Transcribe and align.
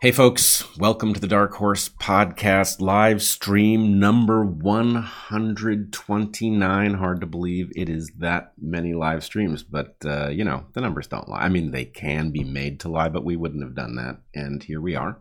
Hey, 0.00 0.12
folks, 0.12 0.64
welcome 0.78 1.12
to 1.12 1.20
the 1.20 1.26
Dark 1.26 1.52
Horse 1.52 1.90
Podcast 1.90 2.80
live 2.80 3.22
stream 3.22 3.98
number 3.98 4.42
129. 4.42 6.94
Hard 6.94 7.20
to 7.20 7.26
believe 7.26 7.70
it 7.76 7.90
is 7.90 8.10
that 8.18 8.54
many 8.58 8.94
live 8.94 9.22
streams, 9.22 9.62
but 9.62 9.96
uh, 10.06 10.30
you 10.30 10.42
know, 10.42 10.64
the 10.72 10.80
numbers 10.80 11.06
don't 11.06 11.28
lie. 11.28 11.40
I 11.40 11.50
mean, 11.50 11.70
they 11.70 11.84
can 11.84 12.30
be 12.30 12.44
made 12.44 12.80
to 12.80 12.88
lie, 12.88 13.10
but 13.10 13.26
we 13.26 13.36
wouldn't 13.36 13.62
have 13.62 13.74
done 13.74 13.96
that. 13.96 14.22
And 14.34 14.62
here 14.62 14.80
we 14.80 14.96
are. 14.96 15.18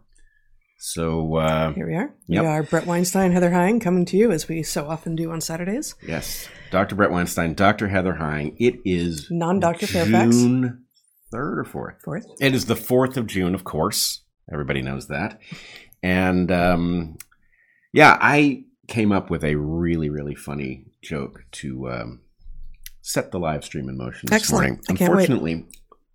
So, 0.78 1.36
uh, 1.36 1.74
Here 1.74 1.86
we 1.86 1.96
are. 1.96 2.16
Yep. 2.28 2.42
We 2.42 2.48
are 2.48 2.64
Bret 2.64 2.86
Weinstein, 2.86 3.34
Heather 3.34 3.52
Heying, 3.52 3.82
coming 3.82 4.06
to 4.06 4.16
you 4.16 4.32
as 4.32 4.48
we 4.48 4.64
so 4.64 4.88
often 4.88 5.14
do 5.14 5.30
on 5.30 5.42
Saturdays. 5.42 5.94
yes, 6.08 6.48
Dr. 6.72 6.96
Bret 6.96 7.12
Weinstein, 7.12 7.54
Dr. 7.54 7.90
Heather 7.90 8.16
Heying. 8.16 8.56
It 8.58 8.80
is 8.86 9.28
Non-Dr. 9.30 9.88
Fairfax. 9.88 10.38
June 10.38 10.86
3rd 11.34 11.58
or 11.58 11.66
4th. 11.66 12.02
Fourth. 12.02 12.26
It 12.40 12.56
is 12.56 12.68
the 12.68 12.76
4th 12.76 13.18
of 13.18 13.28
June, 13.28 13.54
of 13.54 13.66
course. 13.66 14.22
Everybody 14.52 14.82
knows 14.82 15.08
that. 15.08 15.40
And 16.02 16.52
um, 16.52 17.18
yeah, 17.94 18.18
I 18.20 18.66
came 18.88 19.12
up 19.12 19.30
with 19.30 19.44
a 19.44 19.56
really, 19.56 20.10
really 20.10 20.36
funny 20.36 20.86
joke 21.02 21.44
to 21.52 21.90
um, 21.90 22.22
set 23.02 23.32
the 23.32 23.40
live 23.40 23.64
stream 23.64 23.90
in 23.90 23.98
motion 23.98 24.28
this 24.28 24.42
Excellent. 24.42 24.64
morning. 24.64 24.84
I. 24.90 24.92
Unfortunately, 24.92 25.66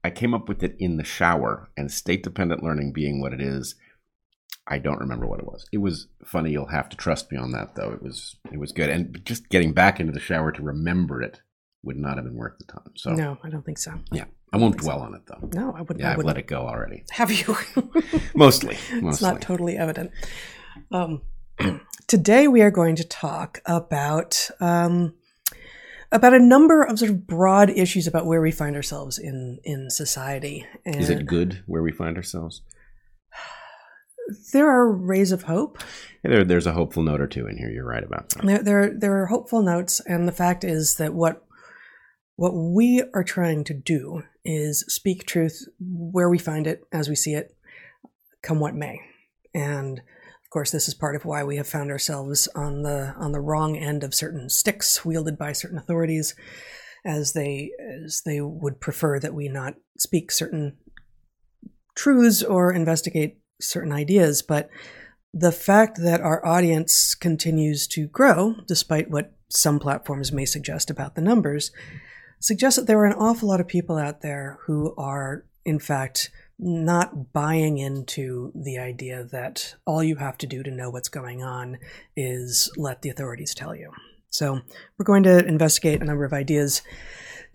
I 0.02 0.10
came 0.10 0.34
up 0.34 0.48
with 0.48 0.62
it 0.62 0.76
in 0.78 0.96
the 0.96 1.04
shower, 1.04 1.70
and 1.76 1.90
state 1.90 2.22
dependent 2.22 2.62
learning 2.62 2.92
being 2.92 3.20
what 3.20 3.32
it 3.32 3.40
is, 3.40 3.74
I 4.66 4.78
don't 4.78 5.00
remember 5.00 5.26
what 5.26 5.40
it 5.40 5.46
was. 5.46 5.66
It 5.72 5.78
was 5.78 6.08
funny. 6.24 6.50
You'll 6.50 6.66
have 6.66 6.88
to 6.90 6.96
trust 6.96 7.30
me 7.30 7.38
on 7.38 7.52
that, 7.52 7.74
though. 7.74 7.90
It 7.92 8.02
was 8.02 8.36
it 8.52 8.58
was 8.58 8.72
good, 8.72 8.90
and 8.90 9.24
just 9.24 9.48
getting 9.48 9.72
back 9.72 10.00
into 10.00 10.12
the 10.12 10.20
shower 10.20 10.52
to 10.52 10.62
remember 10.62 11.22
it 11.22 11.40
would 11.84 11.96
not 11.96 12.16
have 12.16 12.24
been 12.24 12.34
worth 12.36 12.58
the 12.58 12.64
time. 12.64 12.90
So 12.96 13.12
No, 13.12 13.38
I 13.44 13.48
don't 13.50 13.64
think 13.64 13.78
so. 13.78 13.92
yeah, 14.12 14.24
I 14.52 14.56
won't 14.56 14.76
dwell 14.78 15.00
on 15.00 15.14
it 15.14 15.22
though. 15.26 15.48
No, 15.52 15.72
I 15.76 15.80
wouldn't. 15.82 16.00
Yeah, 16.00 16.08
I 16.08 16.12
I've 16.12 16.16
wouldn't. 16.18 16.26
let 16.36 16.38
it 16.38 16.46
go 16.46 16.66
already. 16.66 17.04
Have 17.10 17.30
you? 17.30 17.56
Mostly, 18.34 18.76
it's 18.90 19.22
not 19.22 19.40
totally 19.40 19.76
evident. 19.76 20.10
Um, 20.90 21.22
today 22.06 22.48
we 22.48 22.62
are 22.62 22.70
going 22.70 22.96
to 22.96 23.04
talk 23.04 23.60
about 23.66 24.50
um, 24.60 25.14
about 26.12 26.34
a 26.34 26.38
number 26.38 26.82
of 26.82 26.98
sort 26.98 27.10
of 27.10 27.26
broad 27.26 27.70
issues 27.70 28.06
about 28.06 28.26
where 28.26 28.40
we 28.40 28.50
find 28.50 28.76
ourselves 28.76 29.18
in 29.18 29.58
in 29.64 29.90
society. 29.90 30.66
And 30.84 30.96
Is 30.96 31.10
it 31.10 31.26
good 31.26 31.62
where 31.66 31.82
we 31.82 31.92
find 31.92 32.16
ourselves? 32.16 32.62
there 34.52 34.68
are 34.70 34.90
rays 34.90 35.32
of 35.32 35.42
hope. 35.42 35.78
There, 36.22 36.44
there's 36.44 36.66
a 36.66 36.72
hopeful 36.72 37.02
note 37.02 37.20
or 37.20 37.26
two 37.26 37.46
in 37.46 37.58
here. 37.58 37.70
You're 37.70 37.84
right 37.86 38.02
about 38.02 38.30
that. 38.30 38.44
There, 38.46 38.62
there, 38.62 38.94
there 38.98 39.22
are 39.22 39.26
hopeful 39.26 39.60
notes, 39.62 40.00
and 40.06 40.26
the 40.26 40.32
fact 40.32 40.64
is 40.64 40.96
that 40.96 41.12
what 41.12 41.44
what 42.36 42.52
we 42.54 43.02
are 43.14 43.24
trying 43.24 43.64
to 43.64 43.74
do 43.74 44.22
is 44.44 44.84
speak 44.88 45.26
truth 45.26 45.66
where 45.78 46.28
we 46.28 46.38
find 46.38 46.66
it, 46.66 46.82
as 46.92 47.08
we 47.08 47.14
see 47.14 47.34
it, 47.34 47.56
come 48.42 48.60
what 48.60 48.74
may. 48.74 49.00
And 49.54 49.98
of 49.98 50.50
course, 50.50 50.70
this 50.70 50.88
is 50.88 50.94
part 50.94 51.16
of 51.16 51.24
why 51.24 51.44
we 51.44 51.56
have 51.56 51.68
found 51.68 51.90
ourselves 51.90 52.48
on 52.54 52.82
the 52.82 53.14
on 53.18 53.32
the 53.32 53.40
wrong 53.40 53.76
end 53.76 54.04
of 54.04 54.14
certain 54.14 54.48
sticks 54.48 55.04
wielded 55.04 55.38
by 55.38 55.52
certain 55.52 55.78
authorities, 55.78 56.34
as 57.04 57.32
they 57.32 57.70
as 58.04 58.22
they 58.24 58.40
would 58.40 58.80
prefer 58.80 59.18
that 59.20 59.34
we 59.34 59.48
not 59.48 59.74
speak 59.98 60.30
certain 60.30 60.76
truths 61.96 62.42
or 62.42 62.72
investigate 62.72 63.38
certain 63.60 63.92
ideas, 63.92 64.42
but 64.42 64.68
the 65.32 65.52
fact 65.52 65.98
that 66.00 66.20
our 66.20 66.44
audience 66.46 67.14
continues 67.14 67.86
to 67.88 68.06
grow, 68.06 68.54
despite 68.66 69.10
what 69.10 69.32
some 69.48 69.78
platforms 69.78 70.32
may 70.32 70.44
suggest 70.44 70.90
about 70.90 71.14
the 71.14 71.20
numbers, 71.20 71.72
suggests 72.44 72.78
that 72.78 72.86
there 72.86 72.98
are 72.98 73.06
an 73.06 73.14
awful 73.14 73.48
lot 73.48 73.60
of 73.60 73.66
people 73.66 73.96
out 73.96 74.20
there 74.20 74.58
who 74.66 74.94
are, 74.98 75.46
in 75.64 75.78
fact, 75.78 76.30
not 76.58 77.32
buying 77.32 77.78
into 77.78 78.52
the 78.54 78.78
idea 78.78 79.24
that 79.24 79.74
all 79.86 80.04
you 80.04 80.16
have 80.16 80.36
to 80.36 80.46
do 80.46 80.62
to 80.62 80.70
know 80.70 80.90
what's 80.90 81.08
going 81.08 81.42
on 81.42 81.78
is 82.14 82.70
let 82.76 83.00
the 83.00 83.08
authorities 83.08 83.54
tell 83.54 83.74
you. 83.74 83.90
So, 84.28 84.60
we're 84.98 85.04
going 85.04 85.22
to 85.22 85.46
investigate 85.46 86.02
a 86.02 86.04
number 86.04 86.24
of 86.24 86.34
ideas 86.34 86.82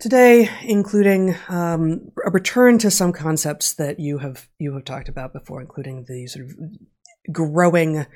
today, 0.00 0.50
including 0.64 1.36
um, 1.48 2.10
a 2.26 2.30
return 2.30 2.78
to 2.78 2.90
some 2.90 3.12
concepts 3.12 3.74
that 3.74 4.00
you 4.00 4.18
have 4.18 4.48
you 4.58 4.74
have 4.74 4.84
talked 4.84 5.08
about 5.08 5.32
before, 5.32 5.60
including 5.60 6.06
the 6.08 6.26
sort 6.26 6.46
of 6.46 6.54
growing 7.32 8.06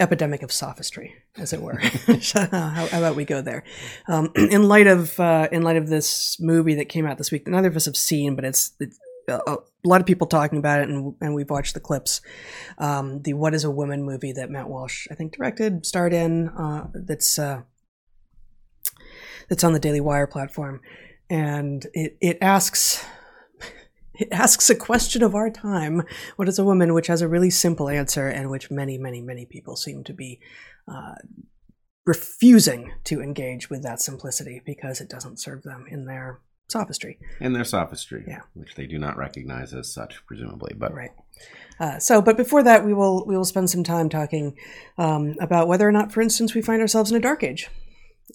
epidemic 0.00 0.42
of 0.42 0.52
sophistry, 0.52 1.14
as 1.36 1.52
it 1.52 1.62
were. 1.62 1.76
how, 2.34 2.86
how 2.86 2.98
about 2.98 3.16
we 3.16 3.24
go 3.24 3.40
there? 3.40 3.64
Um, 4.08 4.32
in 4.36 4.64
light 4.64 4.86
of 4.86 5.18
uh, 5.18 5.48
in 5.52 5.62
light 5.62 5.76
of 5.76 5.88
this 5.88 6.38
movie 6.40 6.74
that 6.74 6.88
came 6.88 7.06
out 7.06 7.18
this 7.18 7.30
week, 7.30 7.46
neither 7.46 7.68
of 7.68 7.76
us 7.76 7.84
have 7.84 7.96
seen, 7.96 8.34
but 8.34 8.44
it's, 8.44 8.72
it's 8.80 8.98
a, 9.28 9.40
a 9.46 9.58
lot 9.84 10.00
of 10.00 10.06
people 10.06 10.26
talking 10.26 10.58
about 10.58 10.80
it, 10.80 10.88
and 10.88 11.14
and 11.20 11.34
we've 11.34 11.50
watched 11.50 11.74
the 11.74 11.80
clips. 11.80 12.20
Um, 12.78 13.22
the 13.22 13.34
"What 13.34 13.54
Is 13.54 13.64
a 13.64 13.70
Woman" 13.70 14.02
movie 14.02 14.32
that 14.32 14.50
Matt 14.50 14.68
Walsh, 14.68 15.06
I 15.10 15.14
think, 15.14 15.36
directed, 15.36 15.86
starred 15.86 16.12
in. 16.12 16.48
Uh, 16.48 16.88
that's 16.92 17.38
uh, 17.38 17.62
that's 19.48 19.64
on 19.64 19.72
the 19.72 19.80
Daily 19.80 20.00
Wire 20.00 20.26
platform, 20.26 20.80
and 21.30 21.86
it 21.94 22.16
it 22.20 22.38
asks 22.40 23.04
it 24.14 24.28
asks 24.32 24.70
a 24.70 24.74
question 24.74 25.22
of 25.22 25.34
our 25.34 25.50
time 25.50 26.02
what 26.36 26.48
is 26.48 26.58
a 26.58 26.64
woman 26.64 26.94
which 26.94 27.08
has 27.08 27.22
a 27.22 27.28
really 27.28 27.50
simple 27.50 27.88
answer 27.88 28.28
and 28.28 28.50
which 28.50 28.70
many 28.70 28.96
many 28.98 29.20
many 29.20 29.46
people 29.46 29.76
seem 29.76 30.04
to 30.04 30.12
be 30.12 30.40
uh, 30.88 31.14
refusing 32.06 32.92
to 33.04 33.20
engage 33.22 33.70
with 33.70 33.82
that 33.82 34.00
simplicity 34.00 34.60
because 34.64 35.00
it 35.00 35.08
doesn't 35.08 35.40
serve 35.40 35.62
them 35.62 35.86
in 35.88 36.04
their 36.04 36.40
sophistry 36.68 37.18
in 37.40 37.52
their 37.52 37.64
sophistry, 37.64 38.24
Yeah. 38.26 38.40
which 38.54 38.74
they 38.74 38.86
do 38.86 38.98
not 38.98 39.16
recognize 39.16 39.74
as 39.74 39.92
such, 39.92 40.24
presumably. 40.26 40.74
But 40.76 40.94
right 40.94 41.10
uh, 41.80 41.98
so 41.98 42.22
but 42.22 42.36
before 42.36 42.62
that 42.62 42.84
we 42.84 42.94
will 42.94 43.24
we 43.26 43.36
will 43.36 43.44
spend 43.44 43.68
some 43.70 43.84
time 43.84 44.08
talking 44.08 44.56
um, 44.98 45.34
about 45.40 45.68
whether 45.68 45.86
or 45.88 45.92
not 45.92 46.12
for 46.12 46.20
instance 46.22 46.54
we 46.54 46.62
find 46.62 46.80
ourselves 46.80 47.10
in 47.10 47.16
a 47.16 47.20
dark 47.20 47.42
age 47.42 47.68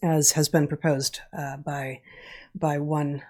as 0.03 0.33
has 0.33 0.49
been 0.49 0.67
proposed 0.67 1.19
uh, 1.37 1.57
by 1.57 2.01
by 2.55 2.77
one 2.77 3.21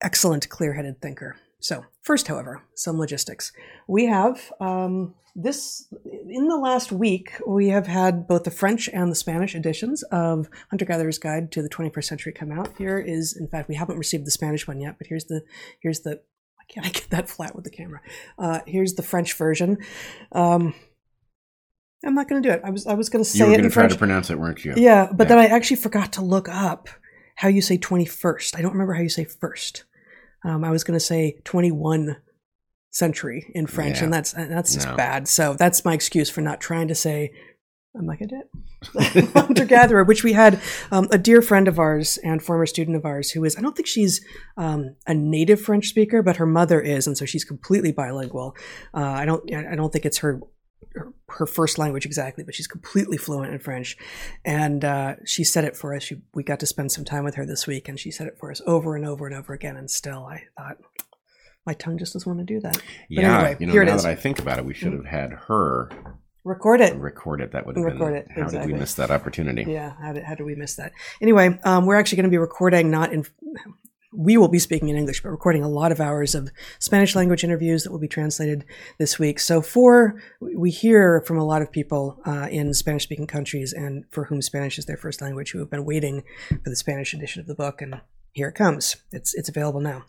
excellent 0.00 0.48
clear-headed 0.48 1.00
thinker 1.00 1.36
so 1.64 1.82
first 2.02 2.28
however 2.28 2.62
some 2.74 2.98
logistics 2.98 3.52
we 3.88 4.04
have 4.04 4.52
um, 4.60 5.14
this 5.34 5.88
in 6.28 6.46
the 6.48 6.58
last 6.58 6.92
week 6.92 7.32
we 7.46 7.68
have 7.68 7.86
had 7.86 8.28
both 8.28 8.44
the 8.44 8.50
french 8.50 8.88
and 8.92 9.10
the 9.10 9.16
spanish 9.16 9.54
editions 9.54 10.02
of 10.04 10.48
hunter-gatherer's 10.70 11.18
guide 11.18 11.50
to 11.50 11.62
the 11.62 11.68
21st 11.70 12.04
century 12.04 12.32
come 12.32 12.52
out 12.52 12.76
here 12.76 12.98
is 12.98 13.34
in 13.34 13.48
fact 13.48 13.68
we 13.68 13.74
haven't 13.74 13.96
received 13.98 14.26
the 14.26 14.30
spanish 14.30 14.68
one 14.68 14.78
yet 14.78 14.96
but 14.98 15.06
here's 15.06 15.24
the 15.24 15.40
here's 15.80 16.00
the 16.00 16.10
why 16.56 16.64
can't 16.68 16.86
i 16.86 16.90
get 16.90 17.08
that 17.10 17.28
flat 17.30 17.54
with 17.54 17.64
the 17.64 17.70
camera 17.70 18.00
uh, 18.38 18.60
here's 18.66 18.94
the 18.94 19.02
french 19.02 19.32
version 19.34 19.78
um, 20.32 20.74
i'm 22.04 22.14
not 22.14 22.28
going 22.28 22.42
to 22.42 22.46
do 22.48 22.52
it 22.54 22.60
i 22.62 22.70
was 22.70 22.86
i 22.86 22.92
was 22.94 23.08
going 23.08 23.24
to 23.24 23.30
you 23.30 23.38
say 23.38 23.44
were 23.46 23.52
it 23.52 23.56
going 23.56 23.64
in 23.64 23.70
to 23.70 23.74
try 23.74 23.80
french 23.84 23.92
to 23.94 23.98
pronounce 23.98 24.28
it, 24.30 24.38
weren't 24.38 24.64
you? 24.66 24.74
yeah, 24.76 25.08
but 25.10 25.24
Yeah. 25.24 25.36
then 25.36 25.38
I 25.38 25.46
actually 25.46 25.76
forgot 25.76 26.12
to 26.12 26.22
look 26.22 26.48
up 26.48 26.88
how 27.36 27.48
you 27.48 27.60
say 27.62 27.76
21st. 27.78 28.56
I 28.56 28.62
don't 28.62 28.72
remember 28.72 28.94
how 28.94 29.02
you 29.02 29.08
say 29.08 29.24
first. 29.24 29.84
Um, 30.44 30.62
I 30.64 30.70
was 30.70 30.84
going 30.84 30.98
to 30.98 31.04
say 31.04 31.38
21 31.44 32.16
century 32.90 33.50
in 33.54 33.66
French, 33.66 33.98
Yeah. 33.98 34.04
and 34.04 34.12
that's 34.12 34.32
and 34.34 34.50
that's 34.52 34.74
just 34.74 34.88
No. 34.88 34.96
bad. 34.96 35.26
So 35.28 35.54
that's 35.54 35.84
my 35.84 35.94
excuse 35.94 36.30
for 36.30 36.40
not 36.42 36.60
trying 36.60 36.88
to 36.88 36.94
say. 36.94 37.32
I'm 37.96 38.06
like 38.06 38.20
a 38.20 38.24
it. 38.24 39.24
Hunter 39.34 39.64
gatherer, 39.68 40.02
which 40.02 40.24
we 40.24 40.32
had 40.32 40.60
um, 40.90 41.06
a 41.12 41.18
dear 41.18 41.40
friend 41.40 41.68
of 41.68 41.78
ours 41.78 42.18
and 42.24 42.42
former 42.42 42.66
student 42.66 42.96
of 42.96 43.04
ours 43.04 43.30
who 43.30 43.44
is, 43.44 43.56
I 43.56 43.60
don't 43.60 43.76
think 43.76 43.86
she's 43.86 44.20
um, 44.56 44.96
a 45.06 45.14
native 45.14 45.60
French 45.60 45.86
speaker, 45.90 46.20
but 46.20 46.34
her 46.38 46.44
mother 46.46 46.80
is, 46.80 47.06
and 47.06 47.16
so 47.16 47.24
she's 47.24 47.44
completely 47.44 47.92
bilingual. 47.92 48.56
Uh, 48.92 48.98
I 49.00 49.24
don't, 49.24 49.48
I 49.54 49.76
don't 49.76 49.92
think 49.92 50.04
it's 50.04 50.18
her 50.18 50.40
her, 50.94 51.12
her 51.28 51.46
first 51.46 51.78
language 51.78 52.06
exactly, 52.06 52.44
but 52.44 52.54
she's 52.54 52.66
completely 52.66 53.16
fluent 53.16 53.52
in 53.52 53.58
French. 53.58 53.96
And 54.44 54.84
uh, 54.84 55.16
she 55.24 55.44
said 55.44 55.64
it 55.64 55.76
for 55.76 55.94
us. 55.94 56.02
She, 56.04 56.22
we 56.34 56.42
got 56.42 56.60
to 56.60 56.66
spend 56.66 56.92
some 56.92 57.04
time 57.04 57.24
with 57.24 57.34
her 57.34 57.46
this 57.46 57.66
week, 57.66 57.88
and 57.88 57.98
she 57.98 58.10
said 58.10 58.26
it 58.26 58.38
for 58.38 58.50
us 58.50 58.60
over 58.66 58.96
and 58.96 59.04
over 59.06 59.26
and 59.26 59.34
over 59.34 59.52
again. 59.52 59.76
And 59.76 59.90
still, 59.90 60.24
I 60.26 60.44
thought 60.56 60.78
my 61.66 61.74
tongue 61.74 61.98
just 61.98 62.12
doesn't 62.12 62.30
want 62.30 62.46
to 62.46 62.54
do 62.54 62.60
that. 62.60 62.80
yeah. 63.08 63.36
anyway, 63.38 63.56
you 63.58 63.66
know, 63.66 63.72
here 63.72 63.84
now 63.84 63.96
is. 63.96 64.02
that 64.02 64.10
I 64.10 64.14
think 64.14 64.38
about 64.38 64.58
it, 64.58 64.64
we 64.64 64.74
should 64.74 64.92
have 64.92 65.06
had 65.06 65.32
her 65.32 65.90
Record 66.44 66.82
it. 66.82 66.94
record 66.96 67.40
it. 67.40 67.52
That 67.52 67.64
would 67.64 67.74
have 67.76 67.84
Record 67.86 68.12
been. 68.12 68.16
it, 68.16 68.42
How 68.42 68.48
did 68.50 68.66
we 68.66 68.74
miss 68.74 68.94
that 68.94 69.10
opportunity? 69.10 69.64
Yeah, 69.66 69.94
how 69.98 70.12
did, 70.12 70.24
how 70.24 70.34
did 70.34 70.44
we 70.44 70.54
miss 70.54 70.76
that? 70.76 70.92
Anyway, 71.22 71.58
um, 71.64 71.86
we're 71.86 71.96
actually 71.96 72.16
going 72.16 72.24
to 72.24 72.30
be 72.30 72.36
recording 72.36 72.90
not 72.90 73.14
in. 73.14 73.24
We 74.16 74.36
will 74.36 74.48
be 74.48 74.58
speaking 74.58 74.88
in 74.88 74.96
English, 74.96 75.22
but 75.22 75.30
recording 75.30 75.64
a 75.64 75.68
lot 75.68 75.92
of 75.92 76.00
hours 76.00 76.34
of 76.34 76.50
Spanish 76.78 77.16
language 77.16 77.42
interviews 77.42 77.82
that 77.82 77.90
will 77.90 77.98
be 77.98 78.08
translated 78.08 78.64
this 78.98 79.18
week. 79.18 79.40
So, 79.40 79.60
for 79.60 80.22
we 80.40 80.70
hear 80.70 81.22
from 81.26 81.38
a 81.38 81.44
lot 81.44 81.62
of 81.62 81.72
people 81.72 82.20
uh, 82.24 82.48
in 82.50 82.74
Spanish 82.74 83.04
speaking 83.04 83.26
countries 83.26 83.72
and 83.72 84.04
for 84.10 84.24
whom 84.24 84.40
Spanish 84.40 84.78
is 84.78 84.86
their 84.86 84.96
first 84.96 85.20
language 85.20 85.50
who 85.50 85.58
have 85.58 85.70
been 85.70 85.84
waiting 85.84 86.22
for 86.48 86.70
the 86.70 86.76
Spanish 86.76 87.12
edition 87.12 87.40
of 87.40 87.46
the 87.46 87.54
book, 87.54 87.82
and 87.82 88.00
here 88.32 88.48
it 88.48 88.54
comes. 88.54 88.96
It's 89.10 89.34
it's 89.34 89.48
available 89.48 89.80
now. 89.80 90.04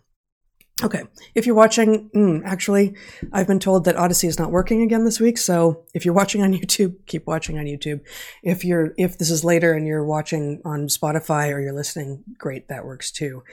Okay, 0.84 1.04
if 1.34 1.46
you're 1.46 1.56
watching, 1.56 2.10
mm, 2.10 2.42
actually, 2.44 2.96
I've 3.32 3.48
been 3.48 3.62
told 3.62 3.86
that 3.86 3.96
Odysee 3.96 4.28
is 4.28 4.38
not 4.38 4.52
working 4.52 4.82
again 4.82 5.06
this 5.06 5.22
week. 5.22 5.38
So 5.38 5.86
if 5.94 6.04
you're 6.04 6.14
watching 6.14 6.42
on 6.42 6.54
YouTube, 6.60 6.98
keep 7.06 7.26
watching 7.28 7.58
on 7.58 7.64
YouTube. 7.64 8.02
If 8.44 8.66
you're 8.66 8.94
if 8.98 9.18
this 9.18 9.32
is 9.32 9.46
later 9.46 9.74
and 9.74 9.88
you're 9.88 10.04
watching 10.04 10.62
on 10.66 10.88
Spotify 10.88 11.54
or 11.54 11.62
you're 11.62 11.74
listening, 11.74 12.26
great, 12.38 12.68
that 12.68 12.86
works 12.86 13.10
too. 13.10 13.44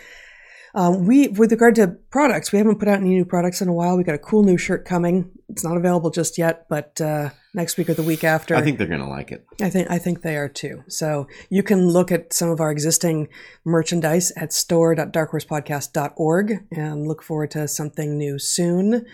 Um, 0.75 1.07
we, 1.07 1.29
with 1.29 1.53
regard 1.53 1.75
to 1.77 1.89
products, 2.11 2.51
we 2.53 2.59
haven't 2.59 2.79
put 2.79 2.89
out 2.89 2.99
any 2.99 3.11
new 3.11 3.27
products 3.27 3.61
in 3.61 3.69
a 3.69 3.73
while. 3.73 3.97
We 3.97 4.05
got 4.05 4.15
a 4.15 4.19
cool 4.19 4.43
new 4.43 4.57
shirt 4.57 4.85
coming. 4.85 5.31
It's 5.49 5.65
not 5.65 5.77
available 5.77 6.11
just 6.11 6.39
yet, 6.39 6.67
but 6.69 7.01
uh, 7.01 7.31
next 7.53 7.77
week 7.77 7.91
or 7.91 7.95
the 7.95 8.03
week 8.03 8.25
after. 8.25 8.57
I 8.57 8.63
think 8.63 8.79
they're 8.79 8.87
going 8.87 9.01
to 9.01 9.07
like 9.07 9.33
it. 9.33 9.45
I 9.61 9.69
think 9.69 9.91
I 9.91 9.99
think 9.99 10.23
they 10.23 10.37
are 10.37 10.49
too. 10.49 10.83
So 10.89 11.29
you 11.51 11.63
can 11.63 11.89
look 11.89 12.11
at 12.11 12.33
some 12.33 12.49
of 12.49 12.59
our 12.61 12.71
existing 12.71 13.29
merchandise 13.65 14.33
at 14.37 14.53
store.darkhorsepodcast.org 14.53 16.67
and 16.71 17.07
look 17.07 17.23
forward 17.23 17.51
to 17.53 17.69
something 17.69 18.17
new 18.17 18.39
soon. 18.39 19.05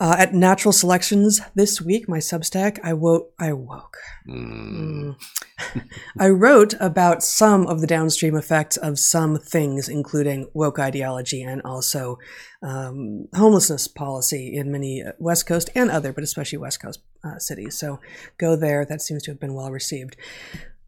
Uh, 0.00 0.16
at 0.18 0.32
Natural 0.32 0.72
Selections 0.72 1.42
this 1.54 1.78
week, 1.78 2.08
my 2.08 2.16
Substack, 2.16 2.78
I 2.82 2.94
woke. 2.94 3.34
I 3.38 3.52
woke. 3.52 3.98
Mm. 4.26 5.14
Mm. 5.18 5.84
I 6.18 6.28
wrote 6.30 6.72
about 6.80 7.22
some 7.22 7.66
of 7.66 7.82
the 7.82 7.86
downstream 7.86 8.34
effects 8.34 8.78
of 8.78 8.98
some 8.98 9.36
things, 9.38 9.90
including 9.90 10.48
woke 10.54 10.78
ideology 10.78 11.42
and 11.42 11.60
also 11.66 12.18
um, 12.62 13.28
homelessness 13.34 13.88
policy 13.88 14.56
in 14.56 14.72
many 14.72 15.02
uh, 15.02 15.12
West 15.18 15.46
Coast 15.46 15.68
and 15.74 15.90
other, 15.90 16.14
but 16.14 16.24
especially 16.24 16.56
West 16.56 16.80
Coast 16.80 17.00
uh, 17.22 17.38
cities. 17.38 17.78
So 17.78 18.00
go 18.38 18.56
there. 18.56 18.86
That 18.86 19.02
seems 19.02 19.22
to 19.24 19.32
have 19.32 19.40
been 19.40 19.52
well 19.52 19.70
received. 19.70 20.16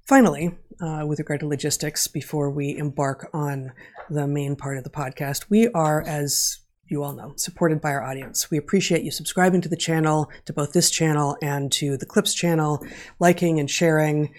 Finally, 0.07 0.57
uh, 0.81 1.05
with 1.07 1.19
regard 1.19 1.41
to 1.41 1.47
logistics, 1.47 2.09
before 2.09 2.51
we 2.51 2.79
embark 2.79 3.29
on 3.35 3.73
the 4.09 4.27
main 4.27 4.57
part 4.57 4.79
of 4.79 4.85
the 4.85 4.91
podcast, 4.91 5.45
we 5.51 5.69
are, 5.69 6.03
as 6.03 6.62
you 6.93 7.03
all 7.03 7.15
know, 7.15 7.33
supported 7.37 7.81
by 7.81 7.91
our 7.91 8.03
audience. 8.03 8.51
We 8.51 8.59
appreciate 8.59 9.03
you 9.03 9.11
subscribing 9.11 9.63
to 9.63 9.69
the 9.69 9.77
channel, 9.77 10.31
to 10.45 10.53
both 10.53 10.73
this 10.73 10.91
channel 10.91 11.37
and 11.43 11.73
to 11.73 11.97
the 11.97 12.07
Clips 12.07 12.35
channel, 12.35 12.85
liking 13.19 13.59
and 13.59 13.71
sharing 13.71 14.35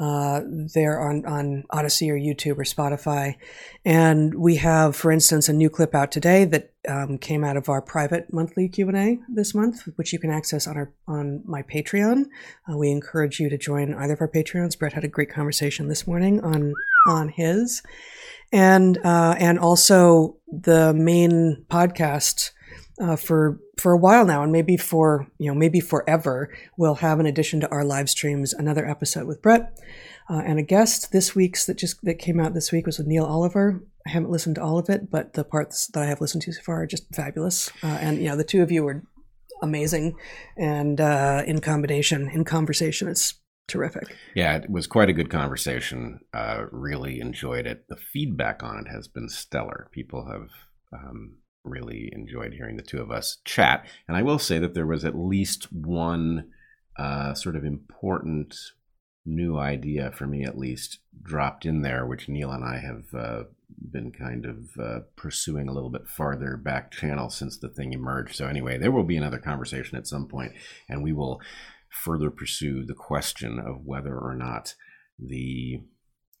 uh, 0.00 0.42
there 0.46 1.00
on, 1.00 1.26
on 1.26 1.64
Odysee 1.72 2.10
or 2.10 2.16
YouTube 2.16 2.58
or 2.58 2.64
Spotify. 2.64 3.36
And 3.84 4.34
we 4.34 4.56
have, 4.56 4.94
for 4.94 5.10
instance, 5.10 5.48
a 5.48 5.52
new 5.52 5.68
clip 5.68 5.94
out 5.94 6.12
today 6.12 6.44
that 6.44 6.72
um, 6.88 7.18
came 7.18 7.42
out 7.42 7.56
of 7.56 7.68
our 7.68 7.82
private 7.82 8.32
monthly 8.32 8.68
Q&A 8.68 9.18
this 9.28 9.54
month, 9.54 9.88
which 9.96 10.12
you 10.12 10.18
can 10.18 10.30
access 10.30 10.66
on 10.66 10.76
our 10.76 10.92
on 11.08 11.42
my 11.44 11.62
Patreon. 11.62 12.26
Uh, 12.70 12.76
we 12.76 12.90
encourage 12.90 13.40
you 13.40 13.50
to 13.50 13.58
join 13.58 13.92
either 13.92 14.14
of 14.14 14.20
our 14.20 14.28
Patreons. 14.28 14.78
Bret 14.78 14.92
had 14.92 15.04
a 15.04 15.08
great 15.08 15.30
conversation 15.30 15.88
this 15.88 16.06
morning 16.06 16.40
on 16.42 16.74
on 17.08 17.30
his 17.30 17.82
and 18.52 18.98
uh, 19.04 19.34
and 19.38 19.58
also 19.58 20.36
the 20.48 20.92
main 20.94 21.64
podcast 21.68 22.50
uh, 23.00 23.16
for 23.16 23.60
for 23.78 23.92
a 23.92 23.98
while 23.98 24.24
now, 24.24 24.42
and 24.42 24.52
maybe 24.52 24.76
for 24.76 25.28
you 25.38 25.50
know 25.50 25.54
maybe 25.54 25.80
forever, 25.80 26.52
we'll 26.76 26.96
have 26.96 27.20
in 27.20 27.26
addition 27.26 27.60
to 27.60 27.70
our 27.70 27.84
live 27.84 28.10
streams 28.10 28.52
another 28.52 28.86
episode 28.88 29.26
with 29.26 29.42
Bret 29.42 29.78
uh, 30.28 30.42
and 30.44 30.58
a 30.58 30.62
guest. 30.62 31.12
This 31.12 31.34
week's 31.34 31.66
that 31.66 31.78
just 31.78 32.02
that 32.04 32.18
came 32.18 32.40
out 32.40 32.54
this 32.54 32.72
week 32.72 32.86
was 32.86 32.98
with 32.98 33.06
Neil 33.06 33.24
Oliver. 33.24 33.82
I 34.06 34.10
haven't 34.10 34.30
listened 34.30 34.56
to 34.56 34.62
all 34.62 34.78
of 34.78 34.88
it, 34.88 35.10
but 35.10 35.34
the 35.34 35.44
parts 35.44 35.86
that 35.88 36.02
I 36.02 36.06
have 36.06 36.20
listened 36.20 36.42
to 36.44 36.52
so 36.52 36.62
far 36.62 36.82
are 36.82 36.86
just 36.86 37.14
fabulous. 37.14 37.70
Uh, 37.82 37.98
and 38.00 38.18
you 38.18 38.28
know 38.28 38.36
the 38.36 38.44
two 38.44 38.62
of 38.62 38.72
you 38.72 38.84
were 38.84 39.02
amazing, 39.62 40.16
and 40.56 41.00
uh, 41.00 41.42
in 41.46 41.60
combination 41.60 42.28
in 42.30 42.44
conversation, 42.44 43.08
it's 43.08 43.34
terrific. 43.68 44.16
Yeah, 44.34 44.56
it 44.56 44.70
was 44.70 44.86
quite 44.86 45.08
a 45.08 45.12
good 45.14 45.30
conversation. 45.30 46.20
Uh, 46.34 46.64
really 46.72 47.20
enjoyed 47.20 47.66
it. 47.66 47.84
The 47.88 47.96
feedback 47.96 48.62
on 48.62 48.78
it 48.78 48.88
has 48.90 49.06
been 49.06 49.28
stellar. 49.28 49.88
People 49.92 50.26
have 50.26 50.48
um, 50.92 51.36
really 51.64 52.10
enjoyed 52.12 52.54
hearing 52.54 52.76
the 52.76 52.82
two 52.82 53.00
of 53.00 53.10
us 53.10 53.38
chat. 53.44 53.86
And 54.08 54.16
I 54.16 54.22
will 54.22 54.38
say 54.38 54.58
that 54.58 54.74
there 54.74 54.86
was 54.86 55.04
at 55.04 55.16
least 55.16 55.72
one 55.72 56.50
uh, 56.96 57.34
sort 57.34 57.56
of 57.56 57.64
important 57.64 58.56
new 59.24 59.58
idea 59.58 60.10
for 60.10 60.26
me, 60.26 60.44
at 60.44 60.58
least, 60.58 60.98
dropped 61.22 61.66
in 61.66 61.82
there, 61.82 62.06
which 62.06 62.28
Neil 62.28 62.50
and 62.50 62.64
I 62.64 62.78
have 62.78 63.04
uh, 63.14 63.42
been 63.90 64.10
kind 64.10 64.46
of 64.46 64.70
uh, 64.82 65.00
pursuing 65.16 65.68
a 65.68 65.72
little 65.72 65.90
bit 65.90 66.08
farther 66.08 66.56
back 66.56 66.90
channel 66.90 67.28
since 67.28 67.58
the 67.58 67.68
thing 67.68 67.92
emerged. 67.92 68.34
So, 68.34 68.46
anyway, 68.46 68.78
there 68.78 68.90
will 68.90 69.04
be 69.04 69.16
another 69.16 69.38
conversation 69.38 69.98
at 69.98 70.06
some 70.06 70.26
point, 70.26 70.52
and 70.88 71.02
we 71.02 71.12
will 71.12 71.40
further 71.90 72.30
pursue 72.30 72.84
the 72.84 72.94
question 72.94 73.58
of 73.58 73.84
whether 73.84 74.16
or 74.18 74.34
not 74.34 74.74
the 75.18 75.80